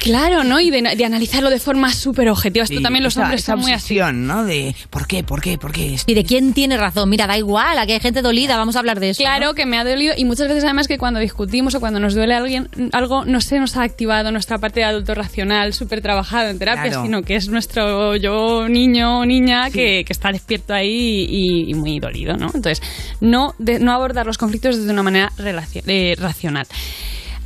Claro, 0.00 0.44
¿no? 0.44 0.58
Y 0.60 0.70
de, 0.70 0.80
de 0.96 1.04
analizarlo 1.04 1.50
de 1.50 1.60
forma 1.60 1.92
súper 1.92 2.30
objetiva. 2.30 2.64
Esto 2.64 2.78
Sí, 2.78 2.82
también 2.82 3.04
los 3.04 3.12
esa- 3.12 3.22
hombres 3.22 3.42
esa 3.42 3.52
son 3.52 3.60
muy 3.60 3.72
así. 3.72 3.98
¿no? 4.14 4.44
De 4.44 4.74
¿por 4.88 5.06
qué, 5.06 5.22
por 5.22 5.42
qué, 5.42 5.58
por 5.58 5.72
qué? 5.72 5.96
Y 6.06 6.14
de 6.14 6.24
quién 6.24 6.54
tiene 6.54 6.78
razón. 6.78 7.10
Mira, 7.10 7.26
da 7.26 7.36
igual, 7.36 7.78
aquí 7.78 7.92
hay 7.92 8.00
gente 8.00 8.22
dolida, 8.22 8.56
vamos 8.56 8.76
a 8.76 8.78
hablar 8.78 8.98
de 8.98 9.10
eso. 9.10 9.22
Claro 9.22 9.52
que 9.54 9.66
me 9.66 9.76
ha 9.78 9.84
dolido 9.84 10.14
y 10.16 10.24
muchas 10.24 10.48
veces 10.48 10.64
además 10.64 10.88
que 10.88 10.96
cuando 10.96 11.20
discutimos 11.20 11.74
o 11.74 11.80
cuando 11.80 12.00
nos 12.00 12.14
duele 12.14 12.34
alguien 12.34 12.70
algo 12.92 13.26
no 13.26 13.42
se 13.42 13.58
nos 13.60 13.76
ha 13.76 13.82
activado 13.82 14.32
nuestra 14.32 14.56
parte 14.56 14.80
de 14.80 14.84
adulto 14.86 15.14
racional 15.14 15.74
súper 15.74 16.00
trabajada 16.00 16.48
en 16.48 16.58
terapia, 16.58 16.84
Claro. 16.84 17.02
sino 17.02 17.22
que 17.22 17.36
es 17.36 17.48
nuestro 17.50 18.16
yo 18.16 18.68
niño 18.70 19.18
o 19.20 19.26
niña 19.26 19.68
que, 19.70 20.04
que 20.06 20.12
está 20.14 20.32
despierto 20.32 20.72
ahí 20.72 21.19
y, 21.28 21.70
y 21.70 21.74
muy 21.74 21.98
dolido, 22.00 22.36
¿no? 22.36 22.46
Entonces, 22.54 22.80
no, 23.20 23.54
de- 23.58 23.78
no 23.78 23.92
abordar 23.92 24.26
los 24.26 24.38
conflictos 24.38 24.76
desde 24.78 24.92
una 24.92 25.02
manera 25.02 25.32
eh, 25.86 26.16
racional. 26.18 26.66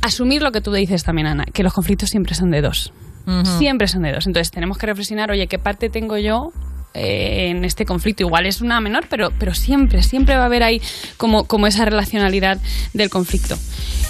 Asumir 0.01 0.41
lo 0.41 0.51
que 0.51 0.61
tú 0.61 0.71
dices 0.71 1.03
también, 1.03 1.27
Ana, 1.27 1.45
que 1.45 1.63
los 1.63 1.73
conflictos 1.73 2.09
siempre 2.09 2.35
son 2.35 2.51
de 2.51 2.61
dos. 2.61 2.93
Siempre 3.57 3.87
son 3.87 4.03
de 4.03 4.11
dos. 4.11 4.27
Entonces 4.27 4.51
tenemos 4.51 4.77
que 4.77 4.85
reflexionar, 4.85 5.31
oye, 5.31 5.47
¿qué 5.47 5.57
parte 5.57 5.89
tengo 5.89 6.15
yo 6.19 6.51
eh, 6.93 7.47
en 7.49 7.65
este 7.65 7.85
conflicto? 7.85 8.21
Igual 8.21 8.45
es 8.45 8.61
una 8.61 8.79
menor, 8.81 9.07
pero, 9.09 9.31
pero 9.39 9.55
siempre, 9.55 10.03
siempre 10.03 10.35
va 10.35 10.43
a 10.43 10.45
haber 10.45 10.61
ahí 10.61 10.79
como, 11.17 11.45
como 11.45 11.65
esa 11.65 11.85
relacionalidad 11.85 12.59
del 12.93 13.09
conflicto. 13.09 13.57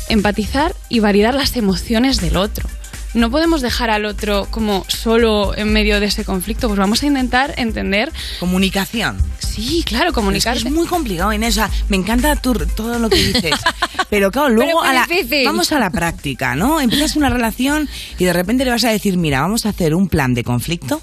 Empatizar 0.10 0.76
y 0.90 1.00
validar 1.00 1.34
las 1.34 1.56
emociones 1.56 2.20
del 2.20 2.36
otro. 2.36 2.68
No 3.16 3.32
podemos 3.32 3.62
dejar 3.62 3.90
al 3.90 4.06
otro 4.06 4.48
como 4.52 4.86
solo 4.88 5.56
en 5.58 5.72
medio 5.74 6.00
de 6.00 6.06
ese 6.08 6.24
conflicto, 6.26 6.68
pues 6.68 6.78
vamos 6.78 7.02
a 7.02 7.08
intentar 7.08 7.54
entender. 7.58 8.12
Comunicación. 8.40 9.18
Sí, 9.40 9.84
claro, 9.86 10.10
Es, 10.10 10.14
comunicar. 10.14 10.54
que 10.58 10.68
es 10.68 10.74
muy 10.74 10.86
complicado, 10.86 11.32
Inés. 11.34 11.60
Me 11.90 11.98
encanta 11.98 12.36
tu- 12.36 12.54
todo 12.54 13.00
lo 13.00 13.10
que 13.10 13.16
dices. 13.16 13.54
Pero 14.10 14.32
claro, 14.32 14.50
luego 14.50 14.84
a 14.84 14.94
la- 14.94 15.08
vamos 15.46 15.72
a 15.72 15.80
la 15.80 15.90
práctica, 15.90 16.56
¿no? 16.56 16.80
Empiezas 16.82 17.16
una 17.16 17.30
relación 17.30 17.90
y 18.20 18.26
de 18.26 18.34
repente 18.34 18.66
le 18.66 18.72
vas 18.72 18.84
a 18.84 18.90
decir, 18.90 19.18
mira, 19.18 19.42
vamos 19.42 19.66
a 19.66 19.70
hacer 19.70 19.96
un 19.96 20.08
plan 20.10 20.34
de 20.34 20.44
conflicto, 20.44 21.02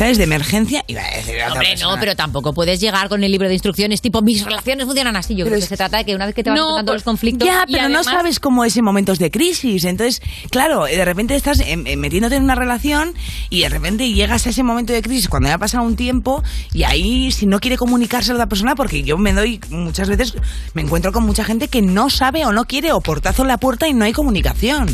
¿sabes? 0.00 0.16
De 0.16 0.24
emergencia. 0.24 0.82
Y 0.86 0.94
va 0.94 1.02
a 1.02 1.10
decir 1.14 1.34
a 1.34 1.38
la 1.38 1.44
otra 1.48 1.52
Hombre, 1.52 1.68
no, 1.68 1.74
persona, 1.80 2.00
pero 2.00 2.16
tampoco 2.16 2.54
puedes 2.54 2.80
llegar 2.80 3.10
con 3.10 3.22
el 3.22 3.30
libro 3.30 3.48
de 3.48 3.52
instrucciones 3.54 4.00
tipo 4.00 4.22
mis 4.22 4.42
relaciones 4.46 4.86
funcionan 4.86 5.14
así. 5.14 5.34
Yo 5.34 5.44
Pero 5.44 5.48
creo 5.50 5.58
es- 5.58 5.64
que 5.64 5.68
se 5.68 5.76
trata 5.76 5.98
de 5.98 6.06
que 6.06 6.14
una 6.14 6.24
vez 6.24 6.34
que 6.34 6.42
te 6.42 6.48
van 6.48 6.58
No, 6.58 6.68
tocando 6.70 6.92
pues- 6.92 6.96
los 7.00 7.02
conflictos. 7.04 7.46
Ya, 7.46 7.64
Y 7.68 7.72
pero 7.74 7.84
además- 7.84 8.06
no 8.06 8.12
sabes 8.12 8.40
cómo 8.40 8.64
es 8.64 8.74
en 8.78 8.84
momentos 8.84 9.18
de 9.18 9.30
crisis. 9.30 9.84
Entonces, 9.84 10.22
claro, 10.50 10.84
de 10.84 11.04
repente 11.04 11.36
estás 11.36 11.60
em, 11.60 11.86
em, 11.86 12.00
metiéndote 12.00 12.36
en 12.36 12.44
una 12.44 12.54
relación 12.54 13.12
y 13.50 13.60
de 13.60 13.68
repente 13.68 14.10
llegas 14.10 14.46
a 14.46 14.50
ese 14.50 14.62
momento 14.62 14.94
de 14.94 15.02
crisis 15.02 15.28
cuando 15.28 15.50
ya 15.50 15.56
ha 15.56 15.58
pasado 15.58 15.84
un 15.84 15.96
tiempo 15.96 16.42
y 16.72 16.84
ahí 16.84 17.30
si 17.30 17.44
no 17.44 17.60
quiere 17.60 17.76
comunicarse 17.76 18.30
a 18.30 18.34
la 18.34 18.38
otra 18.38 18.48
persona, 18.48 18.74
porque 18.74 19.02
yo 19.02 19.18
me 19.18 19.34
doy 19.34 19.60
muchas 19.68 20.08
veces, 20.08 20.32
me 20.72 20.80
encuentro 20.80 21.12
con 21.12 21.24
mucha 21.24 21.44
gente 21.44 21.68
que 21.68 21.82
no 21.82 22.08
sabe 22.08 22.46
o 22.46 22.52
no 22.52 22.64
quiere 22.64 22.92
o 22.92 23.02
portazo 23.02 23.42
en 23.42 23.48
la 23.48 23.58
puerta 23.58 23.86
y 23.86 23.92
no 23.92 24.06
hay 24.06 24.12
comunicación. 24.14 24.88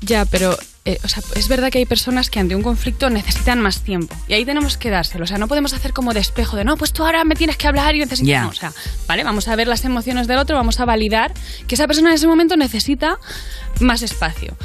Ya, 0.00 0.24
pero 0.24 0.56
eh, 0.84 0.98
o 1.04 1.08
sea, 1.08 1.22
es 1.34 1.48
verdad 1.48 1.70
que 1.70 1.78
hay 1.78 1.86
personas 1.86 2.30
que 2.30 2.40
ante 2.40 2.56
un 2.56 2.62
conflicto 2.62 3.10
necesitan 3.10 3.60
más 3.60 3.82
tiempo 3.82 4.16
y 4.26 4.34
ahí 4.34 4.44
tenemos 4.44 4.76
que 4.78 4.90
dárselo. 4.90 5.24
O 5.24 5.26
sea, 5.26 5.38
no 5.38 5.48
podemos 5.48 5.74
hacer 5.74 5.92
como 5.92 6.14
despejo 6.14 6.56
de 6.56 6.64
no, 6.64 6.76
pues 6.76 6.92
tú 6.92 7.04
ahora 7.04 7.24
me 7.24 7.34
tienes 7.34 7.56
que 7.56 7.66
hablar 7.68 7.94
y 7.94 8.00
necesitas. 8.00 8.28
Ya. 8.28 8.42
No, 8.42 8.48
o 8.48 8.54
sea, 8.54 8.72
vale, 9.06 9.24
vamos 9.24 9.48
a 9.48 9.56
ver 9.56 9.68
las 9.68 9.84
emociones 9.84 10.26
del 10.26 10.38
otro, 10.38 10.56
vamos 10.56 10.80
a 10.80 10.84
validar 10.84 11.34
que 11.66 11.74
esa 11.74 11.86
persona 11.86 12.10
en 12.10 12.14
ese 12.14 12.26
momento 12.26 12.56
necesita 12.56 13.18
más 13.80 14.02
espacio. 14.02 14.56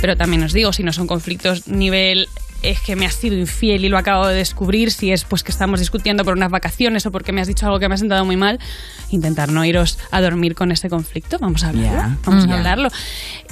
Pero 0.00 0.16
también 0.16 0.42
os 0.42 0.52
digo, 0.52 0.72
si 0.72 0.82
no 0.82 0.92
son 0.92 1.06
conflictos 1.06 1.68
nivel 1.68 2.28
es 2.62 2.80
que 2.80 2.96
me 2.96 3.06
has 3.06 3.14
sido 3.14 3.36
infiel 3.36 3.84
y 3.84 3.88
lo 3.88 3.98
acabo 3.98 4.26
de 4.26 4.34
descubrir, 4.34 4.90
si 4.90 5.12
es 5.12 5.24
pues 5.24 5.42
que 5.42 5.52
estamos 5.52 5.80
discutiendo 5.80 6.24
por 6.24 6.34
unas 6.36 6.50
vacaciones 6.50 7.06
o 7.06 7.12
porque 7.12 7.32
me 7.32 7.40
has 7.40 7.48
dicho 7.48 7.66
algo 7.66 7.78
que 7.78 7.88
me 7.88 7.94
ha 7.94 7.98
sentado 7.98 8.24
muy 8.24 8.36
mal, 8.36 8.58
intentar 9.10 9.50
no 9.50 9.64
iros 9.64 9.98
a 10.10 10.20
dormir 10.20 10.54
con 10.54 10.72
ese 10.72 10.88
conflicto, 10.88 11.38
vamos 11.38 11.64
a 11.64 11.68
hablarlo, 11.68 11.90
Ya. 11.92 12.16
vamos 12.24 12.48
a 12.48 12.54
hablarlo. 12.54 12.88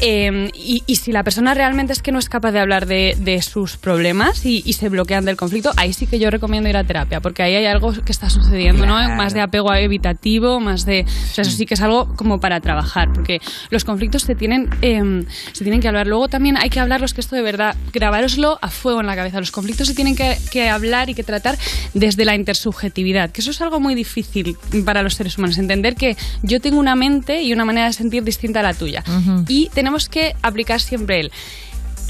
Eh, 0.01 0.51
y, 0.55 0.83
y 0.87 0.97
si 0.97 1.13
la 1.13 1.23
persona 1.23 1.55
realmente 1.55 1.93
es 1.93 2.03
que 2.03 2.13
no 2.13 2.19
es 2.19 2.29
capaz 2.29 2.53
de 2.53 2.61
hablar 2.61 2.87
de, 2.87 3.17
de 3.19 3.41
sus 3.43 3.77
problemas 3.77 4.45
y, 4.45 4.63
y 4.67 4.73
se 4.75 4.89
bloquean 4.89 5.25
del 5.25 5.37
conflicto, 5.37 5.71
ahí 5.77 5.93
sí 5.93 6.07
que 6.07 6.19
yo 6.19 6.31
recomiendo 6.31 6.69
ir 6.69 6.77
a 6.77 6.85
terapia, 6.85 7.21
porque 7.21 7.43
ahí 7.43 7.55
hay 7.55 7.67
algo 7.67 7.93
que 7.93 8.13
está 8.13 8.31
sucediendo, 8.31 8.87
¿no? 8.87 8.95
Más 9.17 9.35
de 9.35 9.41
apego 9.41 9.73
evitativo, 9.75 10.61
más 10.61 10.85
de... 10.85 11.05
O 11.05 11.35
sea, 11.35 11.43
eso 11.43 11.51
sí 11.51 11.67
que 11.67 11.75
es 11.75 11.81
algo 11.81 12.15
como 12.17 12.41
para 12.41 12.61
trabajar, 12.61 13.13
porque 13.13 13.41
los 13.71 13.85
conflictos 13.85 14.23
se 14.23 14.35
tienen, 14.35 14.71
eh, 14.83 15.25
se 15.53 15.65
tienen 15.65 15.81
que 15.81 15.89
hablar. 15.89 16.07
Luego 16.07 16.29
también 16.29 16.57
hay 16.57 16.71
que 16.71 16.81
hablarlos, 16.81 17.15
que 17.15 17.21
esto 17.21 17.37
de 17.37 17.43
verdad, 17.43 17.77
grabároslo 17.93 18.59
a 18.63 18.69
fuego 18.69 18.94
en 19.01 19.07
la 19.07 19.16
cabeza. 19.16 19.41
Los 19.41 19.51
conflictos 19.51 19.89
se 19.89 19.95
tienen 19.95 20.16
que, 20.16 20.37
que 20.51 20.69
hablar 20.69 21.11
y 21.11 21.15
que 21.15 21.25
tratar 21.25 21.59
desde 21.93 22.25
la 22.25 22.35
intersubjetividad, 22.35 23.31
que 23.31 23.41
eso 23.41 23.51
es 23.51 23.61
algo 23.61 23.81
muy 23.81 23.95
difícil 23.95 24.57
para 24.85 25.03
los 25.03 25.15
seres 25.15 25.39
humanos, 25.39 25.59
entender 25.59 25.95
que 25.95 26.16
yo 26.43 26.61
tengo 26.61 26.79
una 26.79 26.95
mente 26.95 27.43
y 27.43 27.53
una 27.53 27.65
manera 27.65 27.87
de 27.87 27.93
sentir 27.93 28.25
distinta 28.25 28.61
a 28.61 28.62
la 28.62 28.75
tuya. 28.75 29.05
Y 29.49 29.69
tenemos 29.75 30.09
que 30.09 30.35
aplicar 30.43 30.81
siempre 30.81 31.21
el 31.21 31.33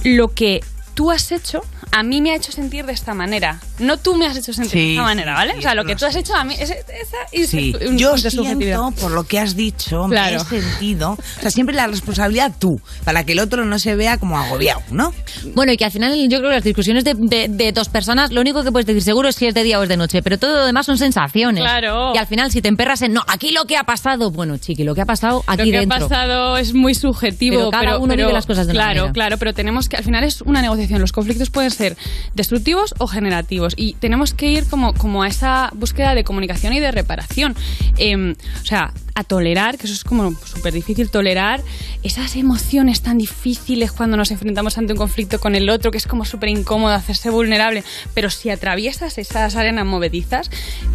lo 0.05 0.29
que 0.29 0.61
tú 0.95 1.11
has 1.11 1.33
hecho 1.33 1.63
a 1.93 2.03
mí 2.03 2.21
me 2.21 2.33
ha 2.33 2.37
hecho 2.37 2.53
sentir 2.53 2.85
de 2.87 2.93
esta 2.93 3.15
manera. 3.15 3.61
No 3.79 3.97
tú 3.97 4.15
me 4.17 4.27
has 4.27 4.37
hecho 4.37 4.53
sentir 4.53 4.73
de 4.81 4.91
esta 4.93 5.03
manera, 5.03 5.35
¿vale? 5.35 5.53
sí, 5.55 5.59
o 5.59 5.63
sea, 5.63 5.75
lo 5.75 5.83
lo 5.85 5.89
que 5.89 5.97
tú 5.97 6.07
has 6.07 6.17
hecho 6.17 6.35
a 6.35 6.45
mí 6.45 6.55
es 6.59 6.71
esa 6.71 7.17
es 7.33 7.51
Sí, 7.51 7.75
un- 7.87 7.99
yo 7.99 8.17
siento, 8.17 8.93
por 9.01 9.11
lo 9.11 9.25
que 9.25 9.39
has 9.39 9.55
dicho, 9.55 10.07
Claro. 10.09 10.43
me 10.51 10.59
he 10.59 10.63
sentido, 10.63 11.11
o 11.13 11.41
sea, 11.43 11.51
siempre 11.51 11.75
la 11.75 11.87
responsabilidad 11.87 12.53
tú, 12.59 12.81
para 13.05 13.25
que 13.25 13.33
el 13.33 13.39
otro 13.41 13.65
no 13.67 13.79
se 13.79 13.95
vea 13.97 14.17
como 14.19 14.39
agobiado, 14.39 14.81
¿no? 14.91 15.13
Bueno, 15.55 15.73
y 15.73 15.77
que 15.77 15.85
al 15.85 15.91
final 15.91 16.15
yo 16.29 16.39
creo 16.39 16.51
que 16.51 16.57
las 16.57 16.65
discusiones 16.65 17.05
de, 17.05 17.15
de- 17.15 17.49
de 17.49 17.73
dos 17.73 17.89
personas, 17.91 18.31
lo 18.33 18.41
único 18.41 18.65
que 18.65 18.73
puedes 18.73 18.87
decir 18.87 19.03
seguro 19.03 19.29
es 19.29 19.37
si 19.37 19.47
es 19.47 19.53
de 19.55 19.63
día 19.63 19.79
o 19.79 19.83
es 19.83 19.89
de 19.89 19.97
noche, 19.99 20.23
pero 20.23 20.39
todo 20.39 20.57
lo 20.61 20.65
demás 20.67 20.87
son 20.87 20.97
sensaciones. 20.97 21.63
Claro. 21.63 22.13
Y 22.15 22.19
al 22.19 22.27
final, 22.27 22.51
si 22.51 22.63
te 22.63 22.69
emperras 22.69 23.03
en, 23.03 23.13
no, 23.13 23.23
aquí 23.27 23.51
lo 23.53 23.67
que 23.67 23.77
ha 23.77 23.85
pasado, 23.85 24.31
bueno, 24.31 24.57
chiqui, 24.57 24.85
lo 24.85 24.95
que 24.95 25.03
ha 25.03 25.07
pasado 25.07 25.45
aquí 25.47 25.67
lo 25.67 25.73
que 25.73 25.79
dentro. 25.81 25.97
ha 25.99 26.09
pasado 26.09 26.57
es 26.57 26.73
muy 26.73 26.95
subjetivo. 26.95 27.57
Pero 27.57 27.71
cada 27.71 27.99
uno 27.99 28.17
vive 28.17 28.33
las 28.33 28.47
cosas 28.47 28.67
de 28.67 28.73
una 28.73 28.81
Claro, 28.85 29.01
manera. 29.01 29.13
claro, 29.13 29.39
pero 29.39 29.53
tenemos 29.53 29.89
que, 29.89 29.97
al 29.97 30.05
final 30.05 30.25
es 30.25 30.41
una 30.43 30.63
negociación. 30.63 31.01
Los 31.01 31.13
conflictos 31.13 31.51
pueden 31.51 31.71
ser 31.75 31.97
destructivos 32.35 32.95
o 32.99 33.07
generativos 33.07 33.75
y 33.77 33.95
tenemos 33.95 34.35
que 34.35 34.51
ir 34.51 34.65
como, 34.69 34.95
como 34.95 35.23
a 35.23 35.29
esa 35.29 35.71
búsqueda 35.75 36.15
de 36.15 36.25
comunicación 36.25 36.73
y 36.73 36.81
de 36.81 36.91
reparación. 36.91 37.55
Em, 37.99 38.35
o 38.63 38.65
sea, 38.65 38.93
a 39.15 39.23
tolerar, 39.23 39.79
que 39.79 39.87
eso 39.87 39.95
es 39.95 40.03
como 40.03 40.35
súper 40.45 40.73
difícil, 40.73 41.09
tolerar 41.09 41.63
esas 42.03 42.35
emociones 42.35 43.01
tan 43.01 43.19
difíciles 43.19 43.93
cuando 43.93 44.17
nos 44.17 44.31
enfrentamos 44.33 44.77
ante 44.77 44.93
un 44.93 44.99
conflicto 44.99 45.39
con 45.39 45.55
el 45.55 45.71
otro, 45.71 45.91
que 45.91 45.99
es 45.99 46.07
como 46.07 46.25
súper 46.25 46.49
incómodo 46.49 46.93
hacerse 46.95 47.31
vulnerable. 47.31 47.85
Pero 48.13 48.31
si 48.31 48.51
atraviesas 48.51 49.19
esas 49.19 49.55
arenas 49.55 49.87
movedizas, 49.87 50.51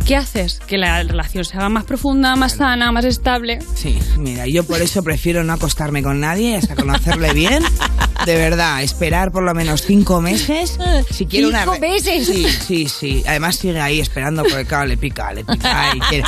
¿qué 0.05 0.17
haces? 0.17 0.59
Que 0.67 0.77
la 0.77 1.01
relación 1.03 1.45
se 1.45 1.57
haga 1.57 1.69
más 1.69 1.85
profunda, 1.85 2.35
más 2.35 2.53
sana, 2.53 2.91
más 2.91 3.05
estable. 3.05 3.59
Sí, 3.75 3.97
mira, 4.17 4.47
yo 4.47 4.65
por 4.65 4.81
eso 4.81 5.01
prefiero 5.01 5.43
no 5.43 5.53
acostarme 5.53 6.03
con 6.03 6.19
nadie 6.19 6.57
hasta 6.57 6.75
conocerle 6.75 7.33
bien. 7.33 7.63
De 8.25 8.35
verdad, 8.35 8.83
esperar 8.83 9.31
por 9.31 9.43
lo 9.43 9.53
menos 9.53 9.83
cinco 9.83 10.19
meses. 10.19 10.68
Si 11.11 11.25
quiero 11.25 11.49
una 11.49 11.59
¿Cinco 11.61 11.73
re- 11.73 11.79
meses? 11.79 12.25
Sí, 12.27 12.45
sí, 12.67 12.87
sí. 12.89 13.23
Además 13.27 13.55
sigue 13.55 13.79
ahí 13.79 13.99
esperando 13.99 14.43
porque 14.43 14.65
claro, 14.65 14.85
le 14.87 14.97
pica, 14.97 15.33
le 15.33 15.43
pica 15.43 15.91
y 15.95 15.99
quiere. 16.01 16.23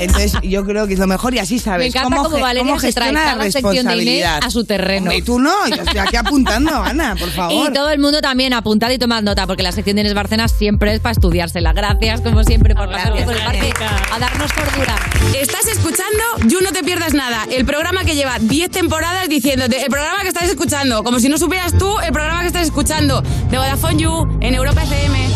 Entonces 0.00 0.32
yo 0.42 0.64
creo 0.64 0.86
que 0.86 0.94
es 0.94 0.98
lo 0.98 1.06
mejor 1.06 1.34
y 1.34 1.38
así 1.38 1.58
sabes 1.58 1.80
Me 1.92 1.98
encanta 1.98 2.16
cómo, 2.22 2.38
Valeria 2.40 2.68
cómo 2.70 2.80
se 2.80 2.92
trae 2.92 3.08
gestiona 3.10 3.36
la 3.36 3.42
sección 3.44 3.62
de 3.62 3.70
responsabilidad. 3.82 4.40
a 4.42 4.50
su 4.50 4.64
terreno. 4.64 5.02
Hombre, 5.02 5.16
y 5.18 5.22
tú 5.22 5.38
no, 5.38 5.68
yo 5.68 5.82
estoy 5.82 5.98
aquí 5.98 6.16
apuntando, 6.16 6.70
Ana, 6.82 7.14
por 7.18 7.30
favor. 7.30 7.70
Y 7.70 7.72
todo 7.72 7.90
el 7.90 7.98
mundo 8.00 8.20
también 8.20 8.52
apuntad 8.52 8.90
y 8.90 8.98
tomad 8.98 9.22
nota, 9.22 9.46
porque 9.46 9.62
la 9.62 9.72
sección 9.72 9.96
de 9.96 10.02
Inés 10.02 10.14
Barcena 10.14 10.48
siempre 10.48 10.94
es 10.94 11.00
para 11.00 11.12
estudiársela. 11.12 11.72
Gracias, 11.72 12.20
como 12.20 12.42
siempre, 12.44 12.74
por 12.74 12.90
pasarte 12.90 13.22
por 13.22 13.34
el 13.34 13.42
parque 13.44 13.72
a 14.12 14.18
darnos 14.18 14.52
cordura. 14.52 14.96
Estás 15.38 15.66
escuchando 15.66 16.22
You 16.48 16.60
No 16.62 16.72
Te 16.72 16.82
Pierdas 16.82 17.14
Nada, 17.14 17.46
el 17.50 17.64
programa 17.64 18.04
que 18.04 18.14
lleva 18.14 18.38
10 18.38 18.70
temporadas 18.70 19.28
diciéndote 19.28 19.82
el 19.82 19.88
programa 19.90 20.22
que 20.22 20.28
estás 20.28 20.48
escuchando, 20.48 21.02
como 21.04 21.20
si 21.20 21.28
no 21.28 21.38
supieras 21.38 21.76
tú 21.78 21.98
el 22.00 22.12
programa 22.12 22.40
que 22.42 22.46
estás 22.48 22.62
escuchando, 22.64 23.22
de 23.22 23.56
Vodafone 23.58 23.81
You, 23.90 24.26
en 24.40 24.54
Europa 24.54 24.82
FM. 24.84 25.28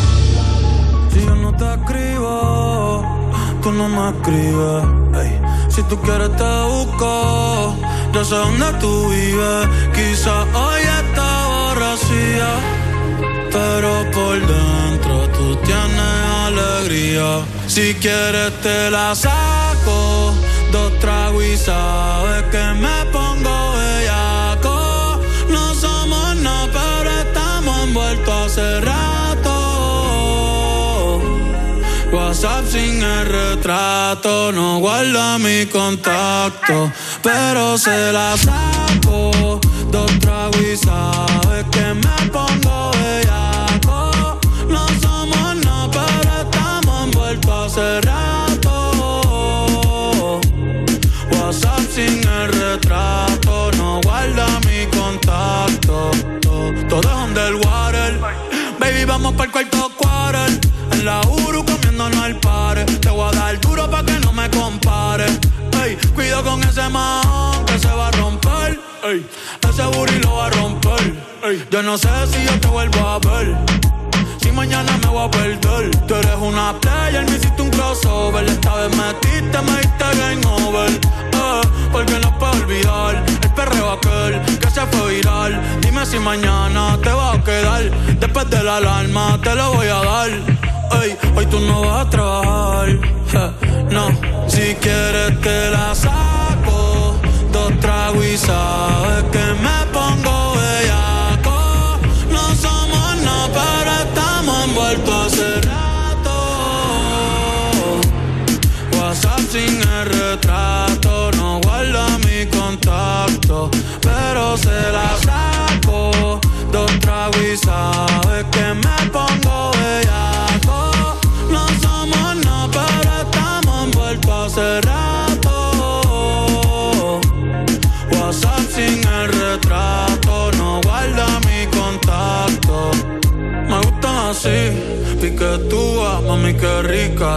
Si 1.13 1.21
yo 1.21 1.35
no 1.35 1.53
te 1.55 1.75
escribo, 1.75 3.05
tú 3.63 3.71
no 3.73 3.89
me 3.89 4.09
escribes. 4.11 4.85
ey. 5.23 5.41
Si 5.69 5.83
tú 5.83 6.01
quieres 6.01 6.35
te 6.37 6.63
busco, 6.71 7.75
yo 8.15 8.25
sé 8.25 8.35
dónde 8.35 8.73
tú 8.81 9.11
vives. 9.11 9.69
Quizá 9.95 10.45
hoy 10.55 10.81
está 10.81 11.47
borracía, 11.49 12.49
pero 13.53 14.11
por 14.13 14.41
dentro 14.41 15.29
tú 15.37 15.57
tienes 15.57 16.17
alegría. 16.47 17.45
Si 17.67 17.95
quieres 17.95 18.59
te 18.63 18.91
la 18.91 19.15
saco, 19.15 20.33
dos 20.73 20.99
tragos 20.99 21.45
y 21.45 21.57
sabes 21.59 22.43
que 22.45 22.65
me 22.81 23.05
pongo 23.13 23.77
rato. 28.81 29.57
WhatsApp 32.13 32.67
sin 32.71 33.03
el 33.03 33.27
retrato, 33.27 34.53
no 34.53 34.79
guarda 34.79 35.39
mi 35.39 35.67
contacto, 35.67 36.91
pero 37.23 37.79
se 37.79 38.13
la 38.13 38.37
saco. 38.37 39.61
Dos 39.91 40.19
tragos 40.21 40.61
y 40.61 40.77
sabes 40.77 41.65
que 41.71 41.95
me 41.95 42.31
pongo 42.31 42.91
bellaco. 42.93 44.16
Vamos 59.17 59.33
para 59.33 59.45
el 59.45 59.51
cuarto 59.53 59.91
quarter. 59.97 60.61
En 60.93 61.05
la 61.05 61.21
Uru 61.23 61.65
comiéndonos 61.65 62.23
al 62.23 62.39
par. 62.41 62.85
Te 62.85 63.11
voy 63.11 63.29
a 63.29 63.39
dar 63.39 63.61
duro 63.61 63.91
pa' 63.91 64.05
que 64.05 64.19
no 64.21 64.33
me 64.33 64.49
compare. 64.51 65.27
Ey, 65.83 65.97
cuido 66.15 66.43
con 66.45 66.63
ese 66.63 66.89
man 66.89 67.65
que 67.67 67.79
se 67.79 67.89
va 67.89 68.09
a 68.09 68.11
romper. 68.13 68.79
Ey, 69.05 69.27
ese 69.69 69.85
booty 69.85 70.19
lo 70.21 70.37
va 70.37 70.47
a 70.47 70.51
romper. 70.51 71.05
Ey, 71.45 71.67
yo 71.71 71.83
no 71.83 71.97
sé 71.97 72.09
si 72.31 72.45
yo 72.45 72.61
te 72.61 72.69
vuelvo 72.69 73.01
a 73.01 73.19
ver. 73.19 73.57
Si 74.43 74.53
mañana 74.53 74.93
me 75.03 75.09
voy 75.09 75.27
a 75.27 75.31
perder. 75.31 75.91
Tú 76.07 76.15
eres 76.15 76.39
una 76.41 76.79
player, 76.81 77.25
me 77.25 77.37
hiciste 77.37 77.63
un 77.63 77.71
crossover. 77.71 78.45
Esta 78.45 78.75
vez 78.77 78.97
metiste, 78.97 79.59
me 79.63 79.77
diste 79.81 80.07
game 80.21 80.47
over. 80.47 80.91
Eh, 80.91 81.61
porque 81.93 82.19
no 82.19 82.39
puedo 82.39 82.53
olvidar 82.53 83.36
que 84.61 84.71
se 84.71 84.81
fue 84.87 85.17
viral. 85.17 85.61
Dime 85.81 86.05
si 86.07 86.19
mañana 86.19 86.99
te 87.03 87.11
va 87.11 87.33
a 87.33 87.45
quedar. 87.45 87.91
Después 88.21 88.49
de 88.51 88.63
la 88.63 88.77
alarma 88.77 89.39
te 89.43 89.55
lo 89.55 89.75
voy 89.75 89.87
a 89.89 90.03
dar. 90.03 90.31
Ey, 91.03 91.17
hoy 91.37 91.47
tú 91.47 91.61
no 91.61 91.83
vas 91.83 92.07
a 92.07 92.11
trabajar. 92.11 92.89
eh, 92.89 93.87
no, 93.91 94.09
si 94.49 94.75
quieres 94.77 95.41
te 95.41 95.71
la 95.71 95.95
saco. 95.95 96.36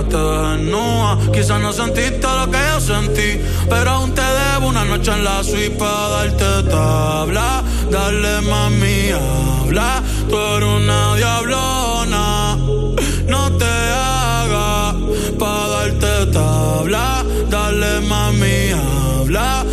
Te 0.03 0.17
desnuda. 0.17 1.17
Quizás 1.33 1.59
no 1.61 1.73
sentiste 1.73 2.27
lo 2.27 2.49
que 2.49 2.57
yo 2.57 2.79
sentí, 2.79 3.41
pero 3.69 3.89
aún 3.91 4.13
te 4.13 4.21
debo 4.21 4.67
una 4.67 4.85
noche 4.85 5.11
en 5.11 5.23
la 5.23 5.43
suite 5.43 5.71
para 5.71 6.09
darte 6.09 6.69
tabla. 6.69 7.63
Dale, 7.91 8.41
mami, 8.41 9.11
habla. 9.11 10.01
Tú 10.29 10.37
eres 10.37 10.69
una 10.69 11.15
diablona. 11.15 12.57
No 13.27 13.51
te 13.57 13.65
hagas 13.65 14.95
para 15.37 15.67
darte 15.67 16.31
tabla. 16.31 17.23
Dale, 17.49 18.01
mami, 18.01 18.71
habla. 18.71 19.65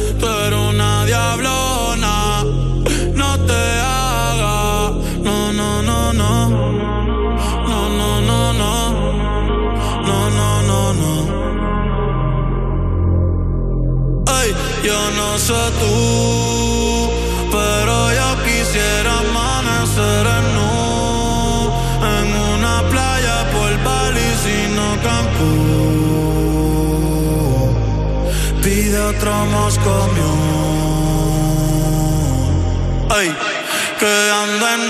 Yo 14.86 15.10
no 15.10 15.38
sé 15.38 15.62
tú, 15.80 17.10
pero 17.50 17.94
yo 18.18 18.28
quisiera 18.44 19.12
amanecer 19.18 20.24
en 20.38 20.46
nu 20.56 20.72
en 22.16 22.26
una 22.54 22.76
playa 22.92 23.36
por 23.54 23.72
Bali, 23.86 24.30
sino 24.44 24.84
Cancún. 25.06 26.06
Pide 28.62 28.98
otro 29.12 29.32
Moscow 29.46 30.04
Ay, 33.18 33.28
que 34.00 34.14
anda 34.42 34.66
en 34.74 34.82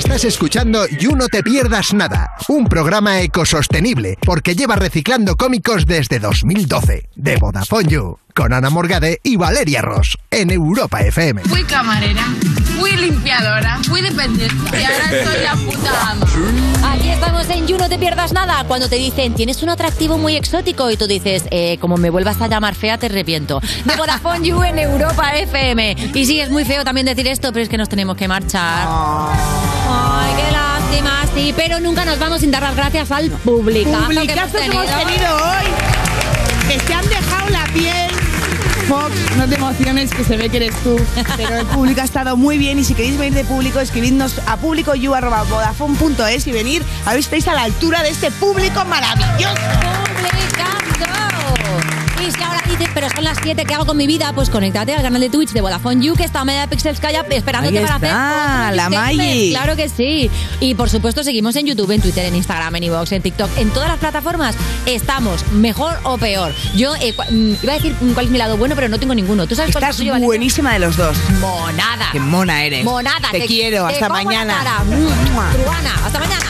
Estás 0.00 0.24
escuchando 0.24 0.86
You 0.86 1.14
No 1.14 1.28
Te 1.28 1.42
Pierdas 1.42 1.92
Nada, 1.92 2.29
un 2.50 2.66
programa 2.66 3.20
ecosostenible 3.20 4.18
porque 4.26 4.56
lleva 4.56 4.74
reciclando 4.74 5.36
cómicos 5.36 5.86
desde 5.86 6.18
2012. 6.18 7.08
De 7.14 7.36
Vodafone 7.36 7.88
You, 7.88 8.18
con 8.34 8.52
Ana 8.52 8.70
Morgade 8.70 9.20
y 9.22 9.36
Valeria 9.36 9.82
Ross, 9.82 10.18
en 10.32 10.50
Europa 10.50 11.00
FM. 11.00 11.42
Fui 11.44 11.62
camarera, 11.62 12.24
fui 12.76 12.90
limpiadora, 12.96 13.78
fui 13.84 14.02
dependiente 14.02 14.56
y 14.72 14.82
ahora 14.82 15.24
soy 15.24 15.44
la 15.44 15.54
puta 15.64 16.10
ama. 16.10 16.26
Aquí 16.92 17.10
estamos 17.10 17.48
en 17.50 17.68
You, 17.68 17.78
no 17.78 17.88
te 17.88 17.98
pierdas 17.98 18.32
nada. 18.32 18.64
Cuando 18.64 18.88
te 18.88 18.96
dicen, 18.96 19.34
tienes 19.34 19.62
un 19.62 19.68
atractivo 19.68 20.18
muy 20.18 20.34
exótico 20.34 20.90
y 20.90 20.96
tú 20.96 21.06
dices, 21.06 21.44
eh, 21.52 21.78
como 21.80 21.98
me 21.98 22.10
vuelvas 22.10 22.42
a 22.42 22.48
llamar 22.48 22.74
fea, 22.74 22.98
te 22.98 23.06
arrepiento. 23.06 23.60
De 23.84 23.94
Vodafone 23.94 24.44
You 24.44 24.60
en 24.64 24.80
Europa 24.80 25.36
FM. 25.36 25.96
Y 26.14 26.26
sí, 26.26 26.40
es 26.40 26.50
muy 26.50 26.64
feo 26.64 26.82
también 26.82 27.06
decir 27.06 27.28
esto, 27.28 27.52
pero 27.52 27.62
es 27.62 27.68
que 27.68 27.78
nos 27.78 27.88
tenemos 27.88 28.16
que 28.16 28.26
marchar. 28.26 28.88
Ay, 28.88 30.34
qué 30.34 30.50
sí. 31.34 31.54
Pero 31.56 31.80
nunca 31.80 32.04
nos 32.04 32.18
vamos 32.18 32.40
sin 32.40 32.50
dar 32.50 32.62
las 32.62 32.76
gracias 32.76 33.10
al 33.10 33.30
público. 33.30 33.90
Publicazos 33.90 34.60
hemos 34.60 34.86
tenido 34.86 35.36
hoy 35.36 35.66
que 36.68 36.80
se 36.80 36.94
han 36.94 37.08
dejado 37.08 37.48
la 37.50 37.64
piel. 37.72 38.10
Fox, 38.88 39.14
no 39.36 39.48
te 39.48 39.54
emociones 39.54 40.10
que 40.12 40.24
se 40.24 40.36
ve 40.36 40.48
que 40.48 40.56
eres 40.56 40.74
tú. 40.82 40.96
Pero 41.36 41.56
el 41.56 41.66
público 41.66 42.00
ha 42.00 42.04
estado 42.04 42.36
muy 42.36 42.58
bien 42.58 42.78
y 42.78 42.84
si 42.84 42.94
queréis 42.94 43.18
venir 43.18 43.34
de 43.34 43.44
público, 43.44 43.78
escribidnos 43.78 44.40
a 44.46 44.56
públicoyu.vodafone.es 44.56 46.46
y 46.46 46.52
venir 46.52 46.82
a 47.06 47.12
ver 47.12 47.22
si 47.22 47.26
estáis 47.26 47.48
a 47.48 47.54
la 47.54 47.62
altura 47.62 48.02
de 48.02 48.10
este 48.10 48.30
público 48.32 48.84
maravilloso. 48.84 50.09
Ahora 52.20 52.62
dices, 52.68 52.88
pero 52.92 53.08
son 53.08 53.24
las 53.24 53.38
7, 53.42 53.64
¿qué 53.64 53.74
hago 53.74 53.86
con 53.86 53.96
mi 53.96 54.06
vida? 54.06 54.32
Pues 54.34 54.50
conéctate 54.50 54.92
al 54.94 55.00
canal 55.00 55.22
de 55.22 55.30
Twitch 55.30 55.52
de 55.52 55.62
Vodafone 55.62 56.04
You, 56.04 56.14
que 56.14 56.24
está 56.24 56.40
a 56.40 56.44
media 56.44 56.66
Pixels 56.66 57.00
Calla 57.00 57.24
esperándote 57.30 57.78
Ahí 57.78 57.84
para 57.84 57.96
está, 57.96 58.64
hacer. 58.66 58.76
la 58.76 58.90
Maggi. 58.90 59.50
Claro 59.52 59.74
que 59.74 59.88
sí. 59.88 60.30
Y 60.60 60.74
por 60.74 60.90
supuesto, 60.90 61.24
seguimos 61.24 61.56
en 61.56 61.64
YouTube, 61.64 61.90
en 61.92 62.02
Twitter, 62.02 62.26
en 62.26 62.36
Instagram, 62.36 62.76
en 62.76 62.84
iVoox, 62.84 63.12
en 63.12 63.22
TikTok, 63.22 63.50
en 63.56 63.70
todas 63.70 63.88
las 63.88 63.98
plataformas. 63.98 64.54
Estamos, 64.84 65.46
mejor 65.52 65.98
o 66.02 66.18
peor. 66.18 66.52
Yo 66.74 66.94
eh, 66.96 67.14
mm, 67.30 67.52
iba 67.62 67.72
a 67.72 67.76
decir 67.76 67.96
mm, 67.98 68.12
cuál 68.12 68.26
es 68.26 68.32
mi 68.32 68.36
lado 68.38 68.58
bueno, 68.58 68.74
pero 68.74 68.90
no 68.90 68.98
tengo 69.00 69.14
ninguno. 69.14 69.46
¿Tú 69.46 69.54
sabes 69.54 69.72
cuál 69.72 69.84
es 69.84 69.88
Estás 69.88 69.96
tuyo, 69.96 70.12
Valeria? 70.12 70.26
buenísima 70.26 70.74
de 70.74 70.78
los 70.80 70.98
dos. 70.98 71.16
Monada. 71.40 72.10
Qué 72.12 72.20
mona 72.20 72.64
eres. 72.64 72.84
Monada. 72.84 73.30
Te, 73.32 73.46
quiero. 73.46 73.86
te 73.86 73.94
Hasta 73.94 74.08
como 74.08 74.18
la 74.18 74.24
mañana. 74.24 74.84
Mm, 74.84 75.54
Truana. 75.54 75.94
Hasta 76.04 76.18
mañana. 76.18 76.49